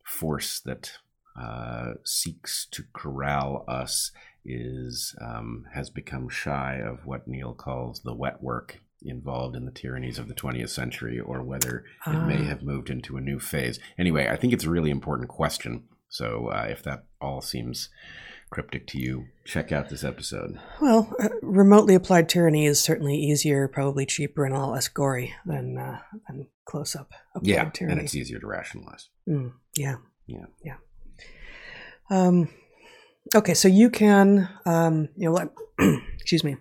force 0.04 0.60
that 0.60 0.92
uh, 1.40 1.92
seeks 2.04 2.66
to 2.70 2.82
corral 2.92 3.64
us 3.68 4.10
is 4.44 5.14
um, 5.20 5.64
has 5.74 5.90
become 5.90 6.28
shy 6.28 6.80
of 6.84 7.04
what 7.04 7.28
Neil 7.28 7.52
calls 7.54 8.00
the 8.00 8.14
wet 8.14 8.42
work 8.42 8.80
involved 9.02 9.54
in 9.54 9.64
the 9.64 9.70
tyrannies 9.70 10.18
of 10.18 10.26
the 10.26 10.34
20th 10.34 10.70
century, 10.70 11.20
or 11.20 11.42
whether 11.42 11.84
it 12.06 12.26
may 12.26 12.38
Ah. 12.40 12.48
have 12.48 12.62
moved 12.62 12.90
into 12.90 13.16
a 13.16 13.20
new 13.20 13.38
phase. 13.38 13.78
Anyway, 13.96 14.26
I 14.28 14.34
think 14.36 14.52
it's 14.52 14.64
a 14.64 14.70
really 14.70 14.90
important 14.90 15.28
question. 15.28 15.84
So 16.08 16.48
uh, 16.48 16.66
if 16.68 16.82
that 16.82 17.04
all 17.20 17.40
seems 17.40 17.90
cryptic 18.50 18.86
to 18.88 18.98
you, 18.98 19.26
check 19.44 19.72
out 19.72 19.88
this 19.88 20.04
episode. 20.04 20.58
Well, 20.80 21.14
uh, 21.22 21.28
remotely 21.42 21.94
applied 21.94 22.28
tyranny 22.28 22.66
is 22.66 22.80
certainly 22.82 23.16
easier, 23.16 23.68
probably 23.68 24.06
cheaper, 24.06 24.44
and 24.44 24.54
a 24.54 24.58
lot 24.58 24.72
less 24.72 24.88
gory 24.88 25.34
than 25.46 25.76
uh, 25.78 25.98
than 26.28 26.48
close 26.64 26.94
up 26.96 27.12
applied 27.34 27.48
Yeah, 27.48 27.70
tyranny. 27.70 27.92
and 27.98 28.00
it's 28.04 28.14
easier 28.14 28.38
to 28.38 28.46
rationalize. 28.46 29.08
Mm, 29.28 29.52
yeah. 29.76 29.96
Yeah. 30.26 30.46
Yeah. 30.64 30.76
Um, 32.10 32.48
okay, 33.34 33.54
so 33.54 33.68
you 33.68 33.90
can, 33.90 34.48
um, 34.64 35.08
you 35.16 35.28
know, 35.28 35.32
let, 35.32 35.50
excuse 36.14 36.42
me. 36.44 36.56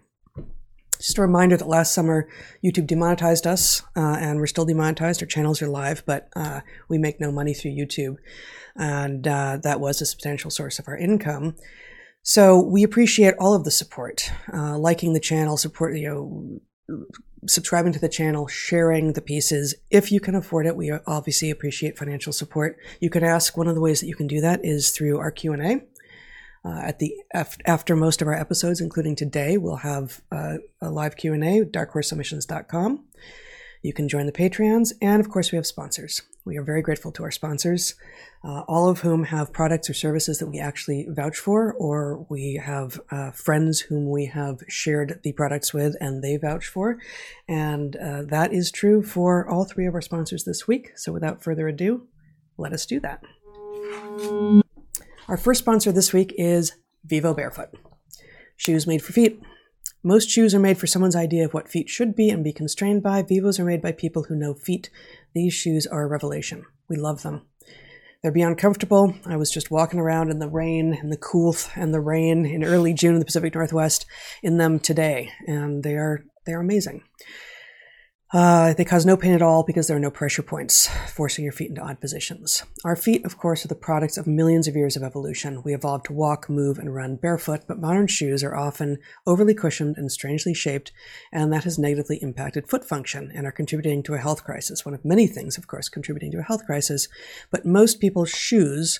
Just 0.98 1.18
a 1.18 1.22
reminder 1.22 1.58
that 1.58 1.68
last 1.68 1.94
summer 1.94 2.28
YouTube 2.64 2.88
demonetized 2.88 3.46
us, 3.46 3.82
uh, 3.96 4.18
and 4.20 4.40
we're 4.40 4.48
still 4.48 4.66
demonetized. 4.66 5.22
Our 5.22 5.28
channels 5.28 5.62
are 5.62 5.68
live, 5.68 6.04
but 6.06 6.30
uh, 6.36 6.62
we 6.90 6.98
make 6.98 7.20
no 7.20 7.32
money 7.32 7.54
through 7.54 7.72
YouTube, 7.72 8.16
and 8.76 9.28
uh, 9.28 9.58
that 9.64 9.80
was 9.80 10.02
a 10.02 10.06
substantial 10.06 10.52
source 10.52 10.80
of 10.80 10.88
our 10.88 10.98
income. 10.98 11.56
So 12.24 12.62
we 12.62 12.84
appreciate 12.84 13.36
all 13.40 13.54
of 13.54 13.64
the 13.64 13.72
support, 13.72 14.32
uh, 14.54 14.78
liking 14.78 15.14
the 15.14 15.20
channel, 15.20 15.56
support, 15.56 15.96
you 15.98 16.10
know, 16.10 17.06
subscribing 17.48 17.94
to 17.94 18.00
the 18.00 18.10
channel, 18.10 18.48
sharing 18.48 19.14
the 19.14 19.22
pieces. 19.22 19.76
If 19.92 20.12
you 20.12 20.20
can 20.20 20.36
afford 20.36 20.66
it, 20.66 20.76
we 20.76 20.92
obviously 21.06 21.52
appreciate 21.52 21.98
financial 21.98 22.34
support. 22.34 22.78
You 23.00 23.10
can 23.10 23.24
ask. 23.24 23.56
One 23.56 23.68
of 23.68 23.76
the 23.76 23.82
ways 23.82 24.02
that 24.02 24.08
you 24.08 24.16
can 24.16 24.28
do 24.28 24.42
that 24.42 24.62
is 24.64 24.90
through 24.90 25.20
our 25.20 25.32
Q 25.32 25.54
and 25.54 25.62
A. 25.62 25.82
Uh, 26.68 26.80
at 26.82 27.00
the 27.00 27.16
af- 27.34 27.58
after 27.66 27.96
most 27.96 28.22
of 28.22 28.28
our 28.28 28.34
episodes, 28.34 28.82
including 28.82 29.16
today, 29.16 29.58
we'll 29.58 29.78
have 29.78 30.22
uh, 30.32 30.56
a 30.82 30.90
live 30.90 31.16
Q 31.16 31.34
and 31.34 31.44
A. 31.44 31.64
DarkHorseSubmissions.com. 31.64 33.06
You 33.84 33.94
can 33.94 34.10
join 34.10 34.26
the 34.26 34.34
Patreons, 34.34 34.92
and 35.02 35.22
of 35.22 35.30
course, 35.30 35.52
we 35.52 35.56
have 35.56 35.66
sponsors. 35.66 36.24
We 36.44 36.58
are 36.58 36.64
very 36.64 36.82
grateful 36.82 37.12
to 37.14 37.24
our 37.24 37.32
sponsors, 37.32 37.96
uh, 38.44 38.62
all 38.68 38.90
of 38.90 39.00
whom 39.00 39.26
have 39.26 39.54
products 39.54 39.90
or 39.90 39.94
services 39.94 40.40
that 40.40 40.48
we 40.48 40.60
actually 40.60 41.06
vouch 41.10 41.38
for, 41.38 41.74
or 41.74 42.26
we 42.30 42.60
have 42.62 43.00
uh, 43.12 43.32
friends 43.32 43.82
whom 43.82 44.10
we 44.10 44.26
have 44.26 44.62
shared 44.68 45.22
the 45.24 45.34
products 45.34 45.74
with 45.74 45.96
and 46.02 46.22
they 46.22 46.36
vouch 46.36 46.68
for. 46.68 46.98
And 47.48 47.96
uh, 47.96 48.24
that 48.24 48.52
is 48.52 48.72
true 48.72 49.04
for 49.04 49.48
all 49.48 49.64
three 49.64 49.86
of 49.86 49.94
our 49.94 50.02
sponsors 50.02 50.44
this 50.44 50.68
week. 50.68 50.92
So 50.98 51.14
without 51.14 51.44
further 51.44 51.68
ado, 51.68 52.08
let 52.58 52.74
us 52.74 52.86
do 52.86 53.00
that. 53.02 53.24
Our 55.28 55.36
first 55.36 55.60
sponsor 55.60 55.92
this 55.92 56.14
week 56.14 56.34
is 56.38 56.72
Vivo 57.04 57.34
Barefoot. 57.34 57.72
Shoes 58.56 58.88
made 58.88 59.02
for 59.02 59.12
feet. 59.12 59.42
Most 60.02 60.30
shoes 60.30 60.56
are 60.56 60.60
made 60.60 60.78
for 60.78 60.88
someone's 60.88 61.18
idea 61.18 61.44
of 61.44 61.54
what 61.54 61.68
feet 61.68 61.90
should 61.90 62.16
be 62.16 62.30
and 62.30 62.46
be 62.46 62.54
constrained 62.54 63.04
by. 63.04 63.24
Vivos 63.24 63.60
are 63.60 63.66
made 63.66 63.82
by 63.82 63.92
people 63.92 64.24
who 64.24 64.38
know 64.38 64.54
feet. 64.54 64.90
These 65.36 65.54
shoes 65.54 65.86
are 65.86 66.04
a 66.04 66.08
revelation. 66.08 66.64
We 66.88 66.96
love 66.96 67.24
them. 67.24 67.42
They're 68.24 68.32
beyond 68.32 68.58
comfortable. 68.58 69.16
I 69.26 69.36
was 69.36 69.52
just 69.52 69.70
walking 69.70 70.00
around 70.00 70.32
in 70.32 70.40
the 70.40 70.48
rain 70.48 70.94
and 70.94 71.12
the 71.12 71.18
cool 71.18 71.58
and 71.76 71.94
the 71.94 72.00
rain 72.00 72.46
in 72.46 72.64
early 72.64 72.94
June 72.94 73.16
in 73.16 73.20
the 73.20 73.26
Pacific 73.26 73.54
Northwest 73.54 74.06
in 74.42 74.58
them 74.58 74.80
today, 74.80 75.32
and 75.46 75.84
they 75.84 75.96
are 75.96 76.24
they're 76.46 76.62
amazing. 76.62 77.04
Uh, 78.34 78.74
they 78.74 78.84
cause 78.84 79.06
no 79.06 79.16
pain 79.16 79.34
at 79.34 79.42
all 79.42 79.64
because 79.64 79.88
there 79.88 79.96
are 79.96 80.02
no 80.02 80.12
pressure 80.12 80.42
points, 80.42 80.90
forcing 81.08 81.46
your 81.46 81.54
feet 81.54 81.70
into 81.70 81.82
odd 81.82 82.02
positions. 82.02 82.62
Our 82.84 82.98
feet, 82.98 83.24
of 83.24 83.38
course, 83.38 83.64
are 83.64 83.70
the 83.70 83.76
products 83.76 84.18
of 84.18 84.28
millions 84.28 84.68
of 84.68 84.76
years 84.76 84.98
of 84.98 85.04
evolution. 85.04 85.64
We 85.64 85.74
evolved 85.74 86.08
to 86.08 86.14
walk, 86.14 86.50
move, 86.50 86.78
and 86.78 86.94
run 86.94 87.16
barefoot, 87.16 87.62
but 87.70 87.80
modern 87.80 88.08
shoes 88.08 88.44
are 88.44 88.54
often 88.54 88.98
overly 89.26 89.54
cushioned 89.54 89.96
and 89.96 90.12
strangely 90.12 90.54
shaped, 90.54 90.92
and 91.32 91.54
that 91.54 91.64
has 91.64 91.80
negatively 91.80 92.18
impacted 92.18 92.68
foot 92.68 92.84
function 92.84 93.32
and 93.34 93.48
are 93.48 93.52
contributing 93.52 94.04
to 94.04 94.14
a 94.16 94.20
health 94.20 94.44
crisis. 94.44 94.84
One 94.84 94.94
of 94.94 95.06
many 95.06 95.28
things, 95.28 95.58
of 95.58 95.68
course, 95.68 95.88
contributing 95.88 96.32
to 96.34 96.40
a 96.40 96.44
health 96.44 96.66
crisis, 96.66 97.08
but 97.50 97.66
most 97.66 98.02
people's 98.02 98.32
shoes 98.32 99.00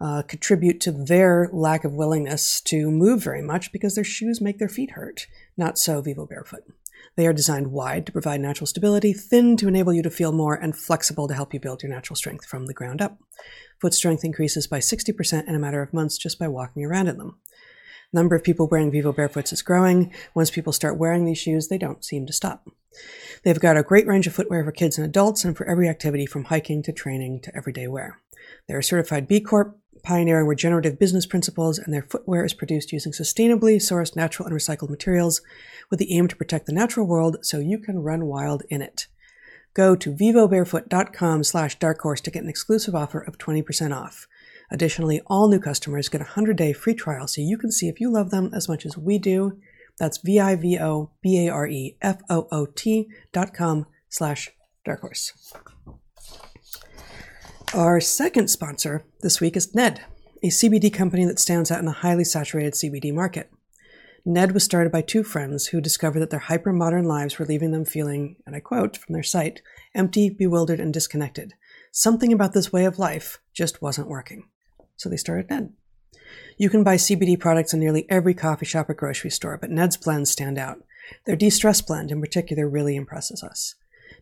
uh, 0.00 0.22
contribute 0.22 0.80
to 0.80 0.90
their 0.90 1.48
lack 1.52 1.84
of 1.84 1.92
willingness 1.92 2.60
to 2.62 2.90
move 2.90 3.22
very 3.22 3.42
much 3.42 3.70
because 3.70 3.94
their 3.94 4.02
shoes 4.02 4.40
make 4.40 4.58
their 4.58 4.68
feet 4.68 4.90
hurt. 4.90 5.28
Not 5.56 5.78
so 5.78 6.00
Vivo 6.00 6.26
Barefoot. 6.26 6.64
They 7.16 7.26
are 7.26 7.32
designed 7.32 7.72
wide 7.72 8.06
to 8.06 8.12
provide 8.12 8.40
natural 8.40 8.66
stability, 8.66 9.12
thin 9.12 9.56
to 9.58 9.68
enable 9.68 9.92
you 9.92 10.02
to 10.02 10.10
feel 10.10 10.32
more, 10.32 10.54
and 10.54 10.76
flexible 10.76 11.28
to 11.28 11.34
help 11.34 11.54
you 11.54 11.60
build 11.60 11.82
your 11.82 11.92
natural 11.92 12.16
strength 12.16 12.46
from 12.46 12.66
the 12.66 12.74
ground 12.74 13.00
up. 13.00 13.18
Foot 13.80 13.94
strength 13.94 14.24
increases 14.24 14.66
by 14.66 14.78
60% 14.78 15.48
in 15.48 15.54
a 15.54 15.58
matter 15.58 15.82
of 15.82 15.92
months 15.92 16.18
just 16.18 16.38
by 16.38 16.48
walking 16.48 16.84
around 16.84 17.08
in 17.08 17.18
them. 17.18 17.36
Number 18.12 18.36
of 18.36 18.44
people 18.44 18.68
wearing 18.68 18.92
Vivo 18.92 19.12
Barefoots 19.12 19.52
is 19.52 19.62
growing. 19.62 20.12
Once 20.34 20.50
people 20.50 20.72
start 20.72 20.98
wearing 20.98 21.24
these 21.24 21.38
shoes, 21.38 21.68
they 21.68 21.78
don't 21.78 22.04
seem 22.04 22.26
to 22.26 22.32
stop. 22.32 22.68
They've 23.42 23.58
got 23.58 23.76
a 23.76 23.82
great 23.82 24.06
range 24.06 24.26
of 24.26 24.34
footwear 24.34 24.64
for 24.64 24.72
kids 24.72 24.98
and 24.98 25.04
adults 25.04 25.44
and 25.44 25.56
for 25.56 25.66
every 25.66 25.88
activity 25.88 26.26
from 26.26 26.44
hiking 26.44 26.82
to 26.84 26.92
training 26.92 27.40
to 27.40 27.56
everyday 27.56 27.88
wear. 27.88 28.20
They're 28.66 28.78
a 28.78 28.84
certified 28.84 29.28
B 29.28 29.40
Corp, 29.40 29.78
pioneering 30.02 30.46
regenerative 30.46 30.98
business 30.98 31.26
principles, 31.26 31.78
and 31.78 31.92
their 31.92 32.06
footwear 32.08 32.44
is 32.44 32.54
produced 32.54 32.92
using 32.92 33.12
sustainably 33.12 33.76
sourced 33.76 34.16
natural 34.16 34.46
and 34.46 34.56
recycled 34.56 34.90
materials 34.90 35.42
with 35.90 35.98
the 35.98 36.16
aim 36.16 36.28
to 36.28 36.36
protect 36.36 36.66
the 36.66 36.72
natural 36.72 37.06
world 37.06 37.38
so 37.42 37.58
you 37.58 37.78
can 37.78 37.98
run 37.98 38.26
wild 38.26 38.62
in 38.68 38.82
it. 38.82 39.06
Go 39.74 39.96
to 39.96 40.12
vivobarefoot.com 40.12 41.42
slash 41.42 41.78
dark 41.78 42.00
horse 42.00 42.20
to 42.22 42.30
get 42.30 42.44
an 42.44 42.48
exclusive 42.48 42.94
offer 42.94 43.18
of 43.18 43.38
20% 43.38 43.96
off. 43.96 44.28
Additionally, 44.70 45.20
all 45.26 45.48
new 45.48 45.58
customers 45.58 46.08
get 46.08 46.20
a 46.20 46.24
100-day 46.24 46.72
free 46.72 46.94
trial 46.94 47.26
so 47.26 47.40
you 47.40 47.58
can 47.58 47.72
see 47.72 47.88
if 47.88 48.00
you 48.00 48.08
love 48.10 48.30
them 48.30 48.50
as 48.54 48.68
much 48.68 48.86
as 48.86 48.96
we 48.96 49.18
do. 49.18 49.58
That's 49.98 50.18
V-I-V-O-B-A-R-E-F-O-O-T 50.18 53.08
dot 53.32 53.54
com 53.54 53.86
slash 54.08 54.50
dark 54.84 55.00
horse. 55.00 55.32
Our 57.74 58.00
second 58.00 58.50
sponsor 58.50 59.04
this 59.22 59.40
week 59.40 59.56
is 59.56 59.74
Ned, 59.74 60.04
a 60.44 60.46
CBD 60.46 60.94
company 60.94 61.24
that 61.24 61.40
stands 61.40 61.72
out 61.72 61.80
in 61.80 61.88
a 61.88 61.92
highly 61.92 62.22
saturated 62.22 62.74
CBD 62.74 63.12
market. 63.12 63.50
Ned 64.24 64.52
was 64.52 64.62
started 64.62 64.92
by 64.92 65.02
two 65.02 65.24
friends 65.24 65.66
who 65.66 65.80
discovered 65.80 66.20
that 66.20 66.30
their 66.30 66.38
hyper 66.38 66.72
modern 66.72 67.04
lives 67.04 67.36
were 67.36 67.44
leaving 67.44 67.72
them 67.72 67.84
feeling, 67.84 68.36
and 68.46 68.54
I 68.54 68.60
quote 68.60 68.96
from 68.96 69.12
their 69.12 69.24
site, 69.24 69.60
empty, 69.92 70.30
bewildered, 70.30 70.78
and 70.78 70.94
disconnected. 70.94 71.54
Something 71.90 72.32
about 72.32 72.52
this 72.52 72.72
way 72.72 72.84
of 72.84 73.00
life 73.00 73.40
just 73.52 73.82
wasn't 73.82 74.08
working. 74.08 74.48
So 74.94 75.08
they 75.08 75.16
started 75.16 75.50
Ned. 75.50 75.72
You 76.56 76.70
can 76.70 76.84
buy 76.84 76.94
CBD 76.94 77.40
products 77.40 77.74
in 77.74 77.80
nearly 77.80 78.08
every 78.08 78.34
coffee 78.34 78.66
shop 78.66 78.88
or 78.88 78.94
grocery 78.94 79.30
store, 79.30 79.58
but 79.60 79.70
Ned's 79.70 79.96
blends 79.96 80.30
stand 80.30 80.58
out. 80.58 80.84
Their 81.26 81.34
de 81.34 81.50
stress 81.50 81.80
blend, 81.80 82.12
in 82.12 82.20
particular, 82.20 82.68
really 82.68 82.94
impresses 82.94 83.42
us. 83.42 83.74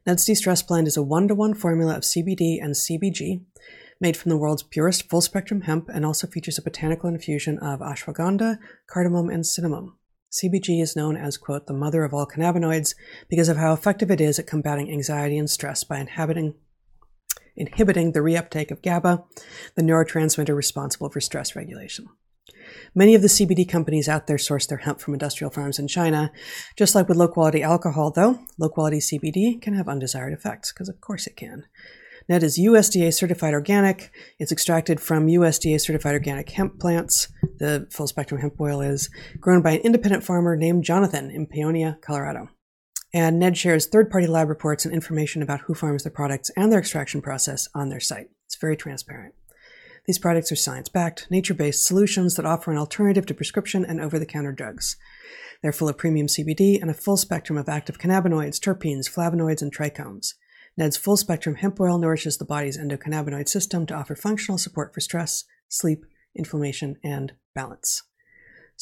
Ned's 0.04 0.24
de 0.24 0.34
stress 0.34 0.62
blend 0.62 0.88
is 0.88 0.96
a 0.96 1.02
one 1.02 1.28
to 1.28 1.34
one 1.34 1.54
formula 1.54 1.96
of 1.96 2.02
CBD 2.02 2.58
and 2.60 2.74
CBG, 2.74 3.42
made 4.00 4.16
from 4.16 4.30
the 4.30 4.36
world's 4.36 4.64
purest 4.64 5.08
full 5.08 5.20
spectrum 5.20 5.60
hemp 5.60 5.88
and 5.88 6.04
also 6.04 6.26
features 6.26 6.58
a 6.58 6.62
botanical 6.62 7.08
infusion 7.08 7.56
of 7.58 7.78
ashwagandha, 7.78 8.58
cardamom, 8.88 9.30
and 9.30 9.46
cinnamon. 9.46 9.92
CBG 10.32 10.82
is 10.82 10.96
known 10.96 11.16
as, 11.16 11.36
quote, 11.36 11.66
the 11.66 11.72
mother 11.72 12.02
of 12.02 12.12
all 12.12 12.26
cannabinoids 12.26 12.96
because 13.28 13.48
of 13.48 13.58
how 13.58 13.72
effective 13.72 14.10
it 14.10 14.20
is 14.20 14.40
at 14.40 14.46
combating 14.46 14.90
anxiety 14.90 15.38
and 15.38 15.48
stress 15.48 15.84
by 15.84 15.98
inhibiting 15.98 16.54
the 17.54 18.20
reuptake 18.20 18.72
of 18.72 18.82
GABA, 18.82 19.22
the 19.76 19.82
neurotransmitter 19.82 20.56
responsible 20.56 21.10
for 21.10 21.20
stress 21.20 21.54
regulation. 21.54 22.06
Many 22.94 23.14
of 23.14 23.22
the 23.22 23.28
CBD 23.28 23.68
companies 23.68 24.08
out 24.08 24.26
there 24.26 24.38
source 24.38 24.66
their 24.66 24.78
hemp 24.78 25.00
from 25.00 25.14
industrial 25.14 25.50
farms 25.50 25.78
in 25.78 25.88
China. 25.88 26.32
Just 26.76 26.94
like 26.94 27.08
with 27.08 27.16
low 27.16 27.28
quality 27.28 27.62
alcohol, 27.62 28.10
though, 28.10 28.40
low 28.58 28.68
quality 28.68 28.98
CBD 28.98 29.60
can 29.60 29.74
have 29.74 29.88
undesired 29.88 30.32
effects, 30.32 30.72
because 30.72 30.88
of 30.88 31.00
course 31.00 31.26
it 31.26 31.36
can. 31.36 31.64
Ned 32.28 32.42
is 32.42 32.58
USDA 32.58 33.12
certified 33.12 33.54
organic. 33.54 34.12
It's 34.38 34.52
extracted 34.52 35.00
from 35.00 35.26
USDA 35.26 35.80
certified 35.80 36.14
organic 36.14 36.50
hemp 36.50 36.78
plants. 36.78 37.28
The 37.58 37.88
full 37.90 38.06
spectrum 38.06 38.40
hemp 38.40 38.60
oil 38.60 38.80
is 38.80 39.10
grown 39.40 39.62
by 39.62 39.72
an 39.72 39.80
independent 39.80 40.24
farmer 40.24 40.56
named 40.56 40.84
Jonathan 40.84 41.30
in 41.30 41.46
Paonia, 41.46 42.00
Colorado. 42.00 42.48
And 43.14 43.38
Ned 43.38 43.58
shares 43.58 43.86
third 43.86 44.10
party 44.10 44.26
lab 44.26 44.48
reports 44.48 44.84
and 44.84 44.94
information 44.94 45.42
about 45.42 45.62
who 45.62 45.74
farms 45.74 46.04
their 46.04 46.12
products 46.12 46.50
and 46.56 46.72
their 46.72 46.78
extraction 46.78 47.20
process 47.20 47.68
on 47.74 47.88
their 47.88 48.00
site. 48.00 48.28
It's 48.46 48.56
very 48.56 48.76
transparent. 48.76 49.34
These 50.06 50.18
products 50.18 50.50
are 50.50 50.56
science 50.56 50.88
backed, 50.88 51.28
nature 51.30 51.54
based 51.54 51.84
solutions 51.84 52.34
that 52.34 52.46
offer 52.46 52.72
an 52.72 52.78
alternative 52.78 53.24
to 53.26 53.34
prescription 53.34 53.84
and 53.84 54.00
over 54.00 54.18
the 54.18 54.26
counter 54.26 54.52
drugs. 54.52 54.96
They're 55.62 55.72
full 55.72 55.88
of 55.88 55.96
premium 55.96 56.26
CBD 56.26 56.80
and 56.80 56.90
a 56.90 56.94
full 56.94 57.16
spectrum 57.16 57.56
of 57.56 57.68
active 57.68 57.98
cannabinoids, 57.98 58.58
terpenes, 58.58 59.08
flavonoids, 59.08 59.62
and 59.62 59.74
trichomes. 59.74 60.34
Ned's 60.76 60.96
full 60.96 61.16
spectrum 61.16 61.56
hemp 61.56 61.78
oil 61.80 61.98
nourishes 61.98 62.38
the 62.38 62.44
body's 62.44 62.78
endocannabinoid 62.78 63.48
system 63.48 63.86
to 63.86 63.94
offer 63.94 64.16
functional 64.16 64.58
support 64.58 64.92
for 64.92 65.00
stress, 65.00 65.44
sleep, 65.68 66.04
inflammation, 66.34 66.96
and 67.04 67.34
balance. 67.54 68.02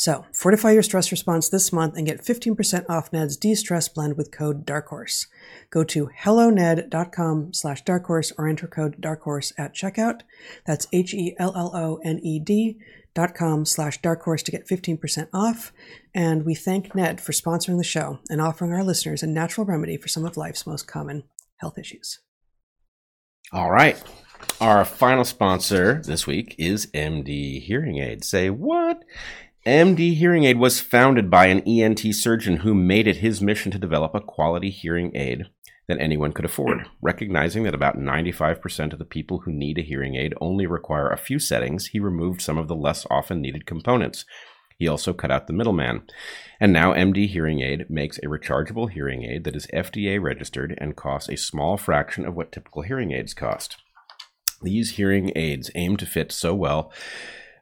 So, 0.01 0.25
fortify 0.33 0.71
your 0.71 0.83
stress 0.83 1.13
response 1.13 1.51
this 1.51 1.75
month 1.75 1.95
and 1.95 2.07
get 2.07 2.25
15% 2.25 2.87
off 2.89 3.13
Ned's 3.13 3.37
de-stress 3.37 3.87
blend 3.91 4.17
with 4.17 4.33
code 4.33 4.65
DARKHORSE. 4.65 5.27
Go 5.69 5.85
to 5.85 6.07
helloned.com 6.07 7.53
slash 7.53 7.85
darkhorse 7.85 8.33
or 8.39 8.49
enter 8.49 8.67
code 8.67 8.97
darkhorse 8.99 9.53
at 9.59 9.75
checkout. 9.75 10.23
That's 10.67 10.87
H-E-L-L-O-N-E-D 10.91 12.79
dot 13.13 13.35
com 13.35 13.67
slash 13.67 14.01
darkhorse 14.01 14.43
to 14.45 14.51
get 14.51 14.67
15% 14.67 15.29
off. 15.35 15.71
And 16.15 16.47
we 16.47 16.55
thank 16.55 16.95
Ned 16.95 17.21
for 17.21 17.33
sponsoring 17.33 17.77
the 17.77 17.85
show 17.85 18.21
and 18.31 18.41
offering 18.41 18.73
our 18.73 18.83
listeners 18.83 19.23
a 19.23 19.27
natural 19.27 19.67
remedy 19.67 19.99
for 19.99 20.09
some 20.09 20.25
of 20.25 20.39
life's 20.39 20.67
most 20.67 20.87
common 20.87 21.25
health 21.57 21.77
issues. 21.77 22.21
All 23.53 23.71
right. 23.71 24.03
Our 24.63 24.87
final 24.87 25.27
sponsor 25.27 26.01
this 26.03 26.27
week 26.27 26.55
is 26.57 26.87
MD 26.95 27.61
Hearing 27.61 27.99
Aid. 27.99 28.25
Say 28.25 28.49
what? 28.49 29.05
MD 29.67 30.15
Hearing 30.15 30.45
Aid 30.45 30.59
was 30.59 30.81
founded 30.81 31.31
by 31.31 31.47
an 31.47 31.61
ENT 31.69 32.01
surgeon 32.15 32.59
who 32.59 32.75
made 32.75 33.07
it 33.07 33.19
his 33.19 33.43
mission 33.43 33.71
to 33.71 33.79
develop 33.79 34.15
a 34.15 34.21
quality 34.21 34.71
hearing 34.71 35.15
aid 35.15 35.51
that 35.87 36.01
anyone 36.01 36.33
could 36.33 36.47
afford, 36.47 36.89
recognizing 37.03 37.65
that 37.65 37.75
about 37.75 37.99
95% 37.99 38.95
of 38.95 38.99
the 38.99 39.05
people 39.05 39.41
who 39.41 39.53
need 39.53 39.77
a 39.77 39.83
hearing 39.83 40.15
aid 40.15 40.33
only 40.41 40.65
require 40.65 41.11
a 41.11 41.19
few 41.19 41.39
settings. 41.39 41.89
He 41.89 42.01
removed 42.01 42.41
some 42.41 42.57
of 42.57 42.69
the 42.69 42.75
less 42.75 43.07
often 43.11 43.43
needed 43.43 43.67
components. 43.67 44.25
He 44.79 44.89
also 44.89 45.13
cut 45.13 45.31
out 45.31 45.47
the 45.47 45.53
middleman. 45.53 46.05
And 46.59 46.73
now 46.73 46.95
MD 46.95 47.29
Hearing 47.29 47.61
Aid 47.61 47.91
makes 47.91 48.17
a 48.17 48.29
rechargeable 48.29 48.91
hearing 48.91 49.25
aid 49.25 49.45
that 49.45 49.57
is 49.57 49.67
FDA 49.75 50.19
registered 50.19 50.75
and 50.79 50.97
costs 50.97 51.29
a 51.29 51.37
small 51.37 51.77
fraction 51.77 52.25
of 52.25 52.35
what 52.35 52.51
typical 52.51 52.81
hearing 52.81 53.13
aids 53.13 53.35
cost. 53.35 53.77
These 54.63 54.93
hearing 54.93 55.33
aids 55.37 55.71
aim 55.75 55.99
to 55.99 56.07
fit 56.07 56.33
so 56.33 56.55
well 56.55 56.91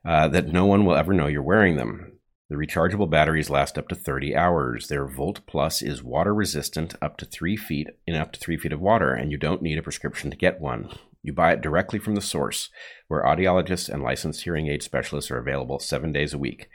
uh, 0.08 0.26
that 0.26 0.48
no 0.48 0.64
one 0.64 0.86
will 0.86 0.96
ever 0.96 1.12
know 1.12 1.26
you're 1.26 1.42
wearing 1.42 1.76
them. 1.76 2.12
The 2.48 2.56
rechargeable 2.56 3.10
batteries 3.10 3.50
last 3.50 3.76
up 3.76 3.88
to 3.88 3.94
30 3.94 4.34
hours. 4.34 4.88
Their 4.88 5.06
Volt 5.06 5.44
Plus 5.46 5.82
is 5.82 6.02
water 6.02 6.34
resistant 6.34 6.94
up 7.02 7.18
to 7.18 7.26
three 7.26 7.58
feet 7.58 7.88
in 8.06 8.14
up 8.14 8.32
to 8.32 8.40
three 8.40 8.56
feet 8.56 8.72
of 8.72 8.80
water, 8.80 9.12
and 9.12 9.30
you 9.30 9.36
don't 9.36 9.60
need 9.60 9.76
a 9.76 9.82
prescription 9.82 10.30
to 10.30 10.36
get 10.36 10.62
one. 10.62 10.88
You 11.22 11.34
buy 11.34 11.52
it 11.52 11.60
directly 11.60 11.98
from 11.98 12.14
the 12.14 12.22
source, 12.22 12.70
where 13.08 13.22
audiologists 13.22 13.90
and 13.90 14.02
licensed 14.02 14.44
hearing 14.44 14.68
aid 14.68 14.82
specialists 14.82 15.30
are 15.30 15.36
available 15.36 15.78
seven 15.78 16.10
days 16.10 16.32
a 16.32 16.38
week. 16.38 16.70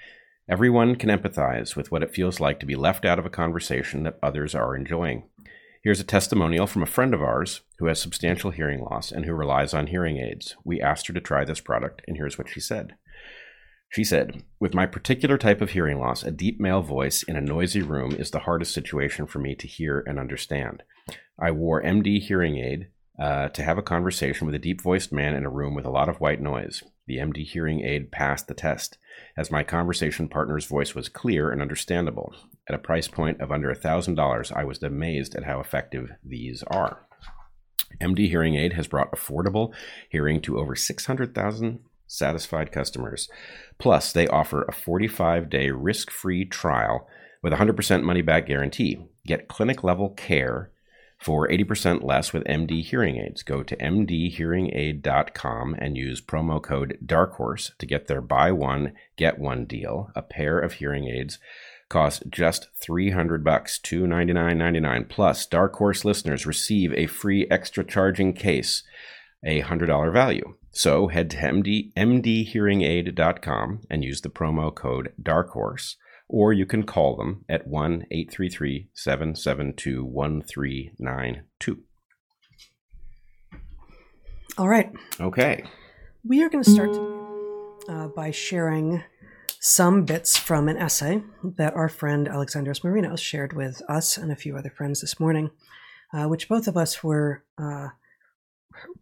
Everyone 0.47 0.95
can 0.95 1.09
empathize 1.09 1.75
with 1.75 1.91
what 1.91 2.03
it 2.03 2.13
feels 2.13 2.39
like 2.39 2.59
to 2.59 2.67
be 2.67 2.75
left 2.75 3.03
out 3.03 3.17
of 3.17 3.25
a 3.25 3.31
conversation 3.31 4.03
that 4.03 4.19
others 4.21 4.53
are 4.53 4.75
enjoying. 4.75 5.23
Here's 5.83 5.99
a 5.99 6.03
testimonial 6.03 6.67
from 6.67 6.83
a 6.83 6.85
friend 6.85 7.15
of 7.15 7.23
ours 7.23 7.61
who 7.79 7.87
has 7.87 7.99
substantial 7.99 8.51
hearing 8.51 8.81
loss 8.81 9.11
and 9.11 9.25
who 9.25 9.33
relies 9.33 9.73
on 9.73 9.87
hearing 9.87 10.17
aids. 10.17 10.55
We 10.63 10.79
asked 10.79 11.07
her 11.07 11.13
to 11.13 11.19
try 11.19 11.45
this 11.45 11.61
product, 11.61 12.03
and 12.07 12.15
here's 12.15 12.37
what 12.37 12.47
she 12.47 12.59
said. 12.59 12.93
She 13.93 14.03
said, 14.03 14.41
With 14.59 14.73
my 14.73 14.88
particular 14.88 15.38
type 15.38 15.62
of 15.62 15.69
hearing 15.69 16.00
loss, 16.00 16.23
a 16.23 16.31
deep 16.31 16.59
male 16.59 16.81
voice 16.81 17.21
in 17.21 17.35
a 17.35 17.41
noisy 17.41 17.83
room 17.83 18.13
is 18.13 18.31
the 18.31 18.39
hardest 18.39 18.73
situation 18.73 19.27
for 19.27 19.38
me 19.38 19.53
to 19.53 19.67
hear 19.67 20.03
and 20.07 20.17
understand. 20.17 20.81
I 21.38 21.51
wore 21.51 21.79
MD 21.83 22.19
hearing 22.19 22.57
aid 22.57 22.88
uh, 23.21 23.50
to 23.50 23.62
have 23.62 23.77
a 23.77 23.83
conversation 23.83 24.47
with 24.47 24.55
a 24.55 24.59
deep 24.59 24.81
voiced 24.81 25.12
man 25.12 25.35
in 25.35 25.45
a 25.45 25.50
room 25.50 25.75
with 25.75 25.85
a 25.85 25.91
lot 25.91 26.09
of 26.09 26.19
white 26.19 26.41
noise. 26.41 26.81
The 27.05 27.17
MD 27.17 27.45
hearing 27.45 27.81
aid 27.81 28.12
passed 28.12 28.47
the 28.47 28.55
test, 28.55 28.97
as 29.38 29.51
my 29.51 29.62
conversation 29.62 30.27
partner's 30.27 30.65
voice 30.65 30.95
was 30.95 31.07
clear 31.07 31.51
and 31.51 31.62
understandable. 31.62 32.33
At 32.67 32.73
a 32.73 32.79
price 32.79 33.07
point 33.07 33.41
of 33.41 33.51
under 33.51 33.71
$1,000, 33.71 34.51
I 34.55 34.63
was 34.63 34.81
amazed 34.81 35.35
at 35.35 35.43
how 35.43 35.59
effective 35.59 36.09
these 36.23 36.63
are. 36.63 37.05
MD 38.01 38.27
Hearing 38.27 38.55
Aid 38.55 38.73
has 38.73 38.88
brought 38.88 39.12
affordable 39.12 39.71
hearing 40.09 40.41
to 40.41 40.57
over 40.57 40.75
600,000 40.75 41.79
satisfied 42.13 42.72
customers. 42.72 43.29
Plus, 43.77 44.12
they 44.12 44.27
offer 44.27 44.63
a 44.63 44.72
45 44.72 45.50
day 45.50 45.72
risk 45.72 46.12
free 46.12 46.46
trial 46.46 47.08
with 47.41 47.53
100% 47.53 48.03
money 48.03 48.22
back 48.22 48.48
guarantee. 48.48 49.05
Get 49.25 49.48
clinic 49.48 49.84
level 49.84 50.10
care 50.10 50.72
for 51.24 51.48
80% 51.48 52.03
less 52.03 52.34
with 52.34 52.43
MD 52.43 52.84
Hearing 52.84 53.17
Aids. 53.17 53.43
Go 53.43 53.63
to 53.63 53.77
mdhearingaid.com 53.77 55.75
and 55.79 55.98
use 55.98 56.22
promo 56.22 56.62
code 56.62 56.98
DARKHORSE 57.05 57.72
to 57.79 57.86
get 57.86 58.08
their 58.08 58.22
buy 58.22 58.51
one, 58.51 58.93
get 59.15 59.39
one 59.39 59.65
deal. 59.65 60.10
A 60.15 60.22
pair 60.22 60.60
of 60.60 60.74
hearing 60.74 61.08
aids 61.08 61.39
cost 61.88 62.24
just 62.29 62.67
300 62.75 63.43
bucks, 63.43 63.79
299.99 63.79 65.08
plus 65.08 65.46
Dark 65.46 65.75
Horse 65.75 66.03
listeners 66.03 66.46
receive 66.46 66.91
a 66.93 67.08
free 67.08 67.48
extra 67.50 67.86
charging 67.86 68.34
case, 68.34 68.84
a 69.46 69.62
$100 69.62 70.12
value. 70.12 70.55
So 70.75 71.07
head 71.07 71.29
to 71.29 71.37
MD, 71.37 71.93
mdhearingaid.com 71.93 73.81
and 73.91 74.03
use 74.03 74.21
the 74.21 74.29
promo 74.29 74.73
code 74.73 75.13
DARKHORSE 75.21 75.97
or 76.27 76.51
you 76.51 76.65
can 76.65 76.83
call 76.83 77.15
them 77.15 77.45
at 77.47 77.67
1 77.67 78.07
833 78.09 78.89
772 78.93 80.03
1392. 80.03 81.83
All 84.57 84.67
right. 84.67 84.91
Okay. 85.19 85.63
We 86.25 86.43
are 86.43 86.49
going 86.49 86.63
to 86.63 86.71
start 86.71 86.97
uh, 87.87 88.07
by 88.07 88.31
sharing 88.31 89.03
some 89.59 90.05
bits 90.05 90.37
from 90.37 90.67
an 90.67 90.77
essay 90.77 91.21
that 91.43 91.75
our 91.75 91.87
friend 91.87 92.27
Alexandros 92.27 92.81
Marinos 92.81 93.19
shared 93.19 93.53
with 93.53 93.81
us 93.87 94.17
and 94.17 94.31
a 94.31 94.35
few 94.35 94.57
other 94.57 94.71
friends 94.71 95.01
this 95.01 95.19
morning, 95.19 95.51
uh, 96.13 96.25
which 96.25 96.49
both 96.49 96.67
of 96.67 96.77
us 96.77 97.03
were 97.03 97.43
uh, 97.57 97.89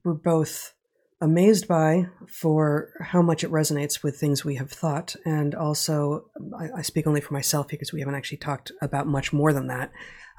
were 0.03 0.13
both 0.13 0.73
amazed 1.21 1.67
by 1.67 2.07
for 2.27 2.89
how 2.99 3.21
much 3.21 3.43
it 3.43 3.51
resonates 3.51 4.03
with 4.03 4.17
things 4.17 4.43
we 4.43 4.55
have 4.55 4.71
thought. 4.71 5.15
And 5.23 5.53
also, 5.53 6.25
I, 6.59 6.79
I 6.79 6.81
speak 6.81 7.05
only 7.05 7.21
for 7.21 7.33
myself 7.33 7.67
because 7.67 7.93
we 7.93 7.99
haven't 7.99 8.15
actually 8.15 8.39
talked 8.39 8.71
about 8.81 9.07
much 9.07 9.31
more 9.31 9.53
than 9.53 9.67
that. 9.67 9.91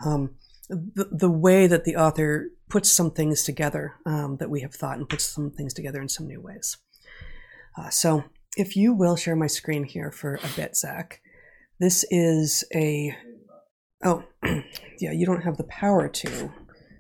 Um, 0.05 0.35
the, 0.69 1.09
the 1.11 1.31
way 1.31 1.67
that 1.67 1.85
the 1.85 1.97
author 1.97 2.49
puts 2.69 2.91
some 2.91 3.11
things 3.11 3.45
together 3.45 3.95
um, 4.07 4.39
that 4.39 4.51
we 4.51 4.63
have 4.63 4.75
thought 4.75 4.99
and 4.99 5.09
puts 5.09 5.25
some 5.25 5.51
things 5.51 5.73
together 5.73 6.01
in 6.01 6.09
some 6.09 6.27
new 6.27 6.41
ways. 6.41 6.79
Uh, 7.79 7.91
so, 7.91 8.25
if 8.57 8.77
you 8.77 8.93
will 8.93 9.17
share 9.17 9.37
my 9.37 9.47
screen 9.47 9.85
here 9.85 10.11
for 10.11 10.35
a 10.35 10.49
bit, 10.57 10.77
Zach, 10.77 11.21
this 11.79 12.05
is 12.11 12.65
a. 12.75 13.17
Oh, 14.05 14.25
yeah, 14.99 15.13
you 15.13 15.25
don't 15.25 15.45
have 15.45 15.57
the 15.57 15.65
power 15.65 16.09
to 16.09 16.53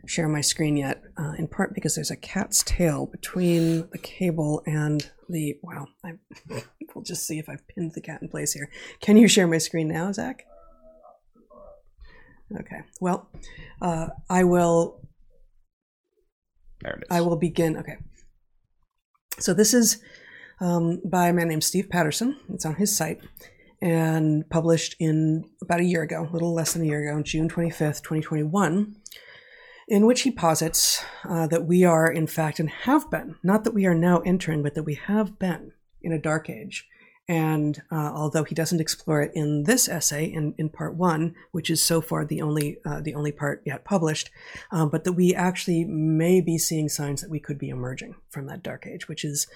share 0.06 0.28
my 0.28 0.40
screen 0.40 0.76
yet, 0.76 1.02
uh, 1.16 1.32
in 1.38 1.46
part 1.46 1.74
because 1.74 1.94
there's 1.94 2.10
a 2.10 2.16
cat's 2.16 2.62
tail 2.62 3.06
between 3.06 3.88
the 3.90 3.98
cable 3.98 4.62
and 4.66 5.10
the. 5.28 5.58
Wow, 5.62 5.86
I, 6.04 6.12
we'll 6.94 7.04
just 7.04 7.26
see 7.26 7.38
if 7.38 7.48
I've 7.48 7.66
pinned 7.68 7.92
the 7.94 8.00
cat 8.00 8.22
in 8.22 8.28
place 8.28 8.52
here. 8.52 8.68
Can 9.00 9.16
you 9.16 9.28
share 9.28 9.46
my 9.46 9.58
screen 9.58 9.88
now, 9.88 10.12
Zach? 10.12 10.44
Okay. 12.60 12.80
Well, 13.00 13.28
uh, 13.80 14.08
I 14.28 14.44
will. 14.44 15.00
There 16.80 16.94
it 16.94 17.02
is. 17.02 17.16
I 17.16 17.20
will 17.20 17.36
begin. 17.36 17.76
Okay. 17.76 17.96
So 19.38 19.54
this 19.54 19.72
is 19.72 20.02
um, 20.60 21.00
by 21.04 21.28
a 21.28 21.32
man 21.32 21.48
named 21.48 21.64
Steve 21.64 21.88
Patterson. 21.88 22.38
It's 22.52 22.66
on 22.66 22.76
his 22.76 22.96
site 22.96 23.20
and 23.80 24.48
published 24.48 24.94
in 25.00 25.44
about 25.60 25.80
a 25.80 25.84
year 25.84 26.02
ago, 26.02 26.28
a 26.28 26.32
little 26.32 26.54
less 26.54 26.72
than 26.72 26.82
a 26.82 26.86
year 26.86 27.08
ago, 27.08 27.20
June 27.22 27.48
25th, 27.48 28.02
2021, 28.02 28.94
in 29.88 30.06
which 30.06 30.22
he 30.22 30.30
posits 30.30 31.04
uh, 31.24 31.46
that 31.48 31.66
we 31.66 31.84
are, 31.84 32.10
in 32.10 32.26
fact, 32.26 32.60
and 32.60 32.70
have 32.70 33.10
been, 33.10 33.36
not 33.42 33.64
that 33.64 33.74
we 33.74 33.86
are 33.86 33.94
now 33.94 34.18
entering, 34.20 34.62
but 34.62 34.74
that 34.74 34.84
we 34.84 34.94
have 34.94 35.38
been 35.38 35.72
in 36.00 36.12
a 36.12 36.18
dark 36.18 36.48
age. 36.48 36.88
And 37.28 37.80
uh, 37.90 38.12
although 38.14 38.44
he 38.44 38.54
doesn't 38.54 38.80
explore 38.80 39.22
it 39.22 39.32
in 39.34 39.62
this 39.62 39.88
essay, 39.88 40.24
in, 40.24 40.54
in 40.58 40.68
part 40.68 40.96
one, 40.96 41.34
which 41.52 41.70
is 41.70 41.82
so 41.82 42.00
far 42.00 42.24
the 42.24 42.42
only 42.42 42.78
uh, 42.84 43.00
the 43.00 43.14
only 43.14 43.30
part 43.30 43.62
yet 43.64 43.84
published, 43.84 44.28
um, 44.72 44.88
but 44.88 45.04
that 45.04 45.12
we 45.12 45.32
actually 45.32 45.84
may 45.84 46.40
be 46.40 46.58
seeing 46.58 46.88
signs 46.88 47.20
that 47.20 47.30
we 47.30 47.38
could 47.38 47.58
be 47.58 47.68
emerging 47.68 48.16
from 48.28 48.46
that 48.46 48.62
dark 48.62 48.86
age, 48.88 49.06
which 49.06 49.24
is 49.24 49.46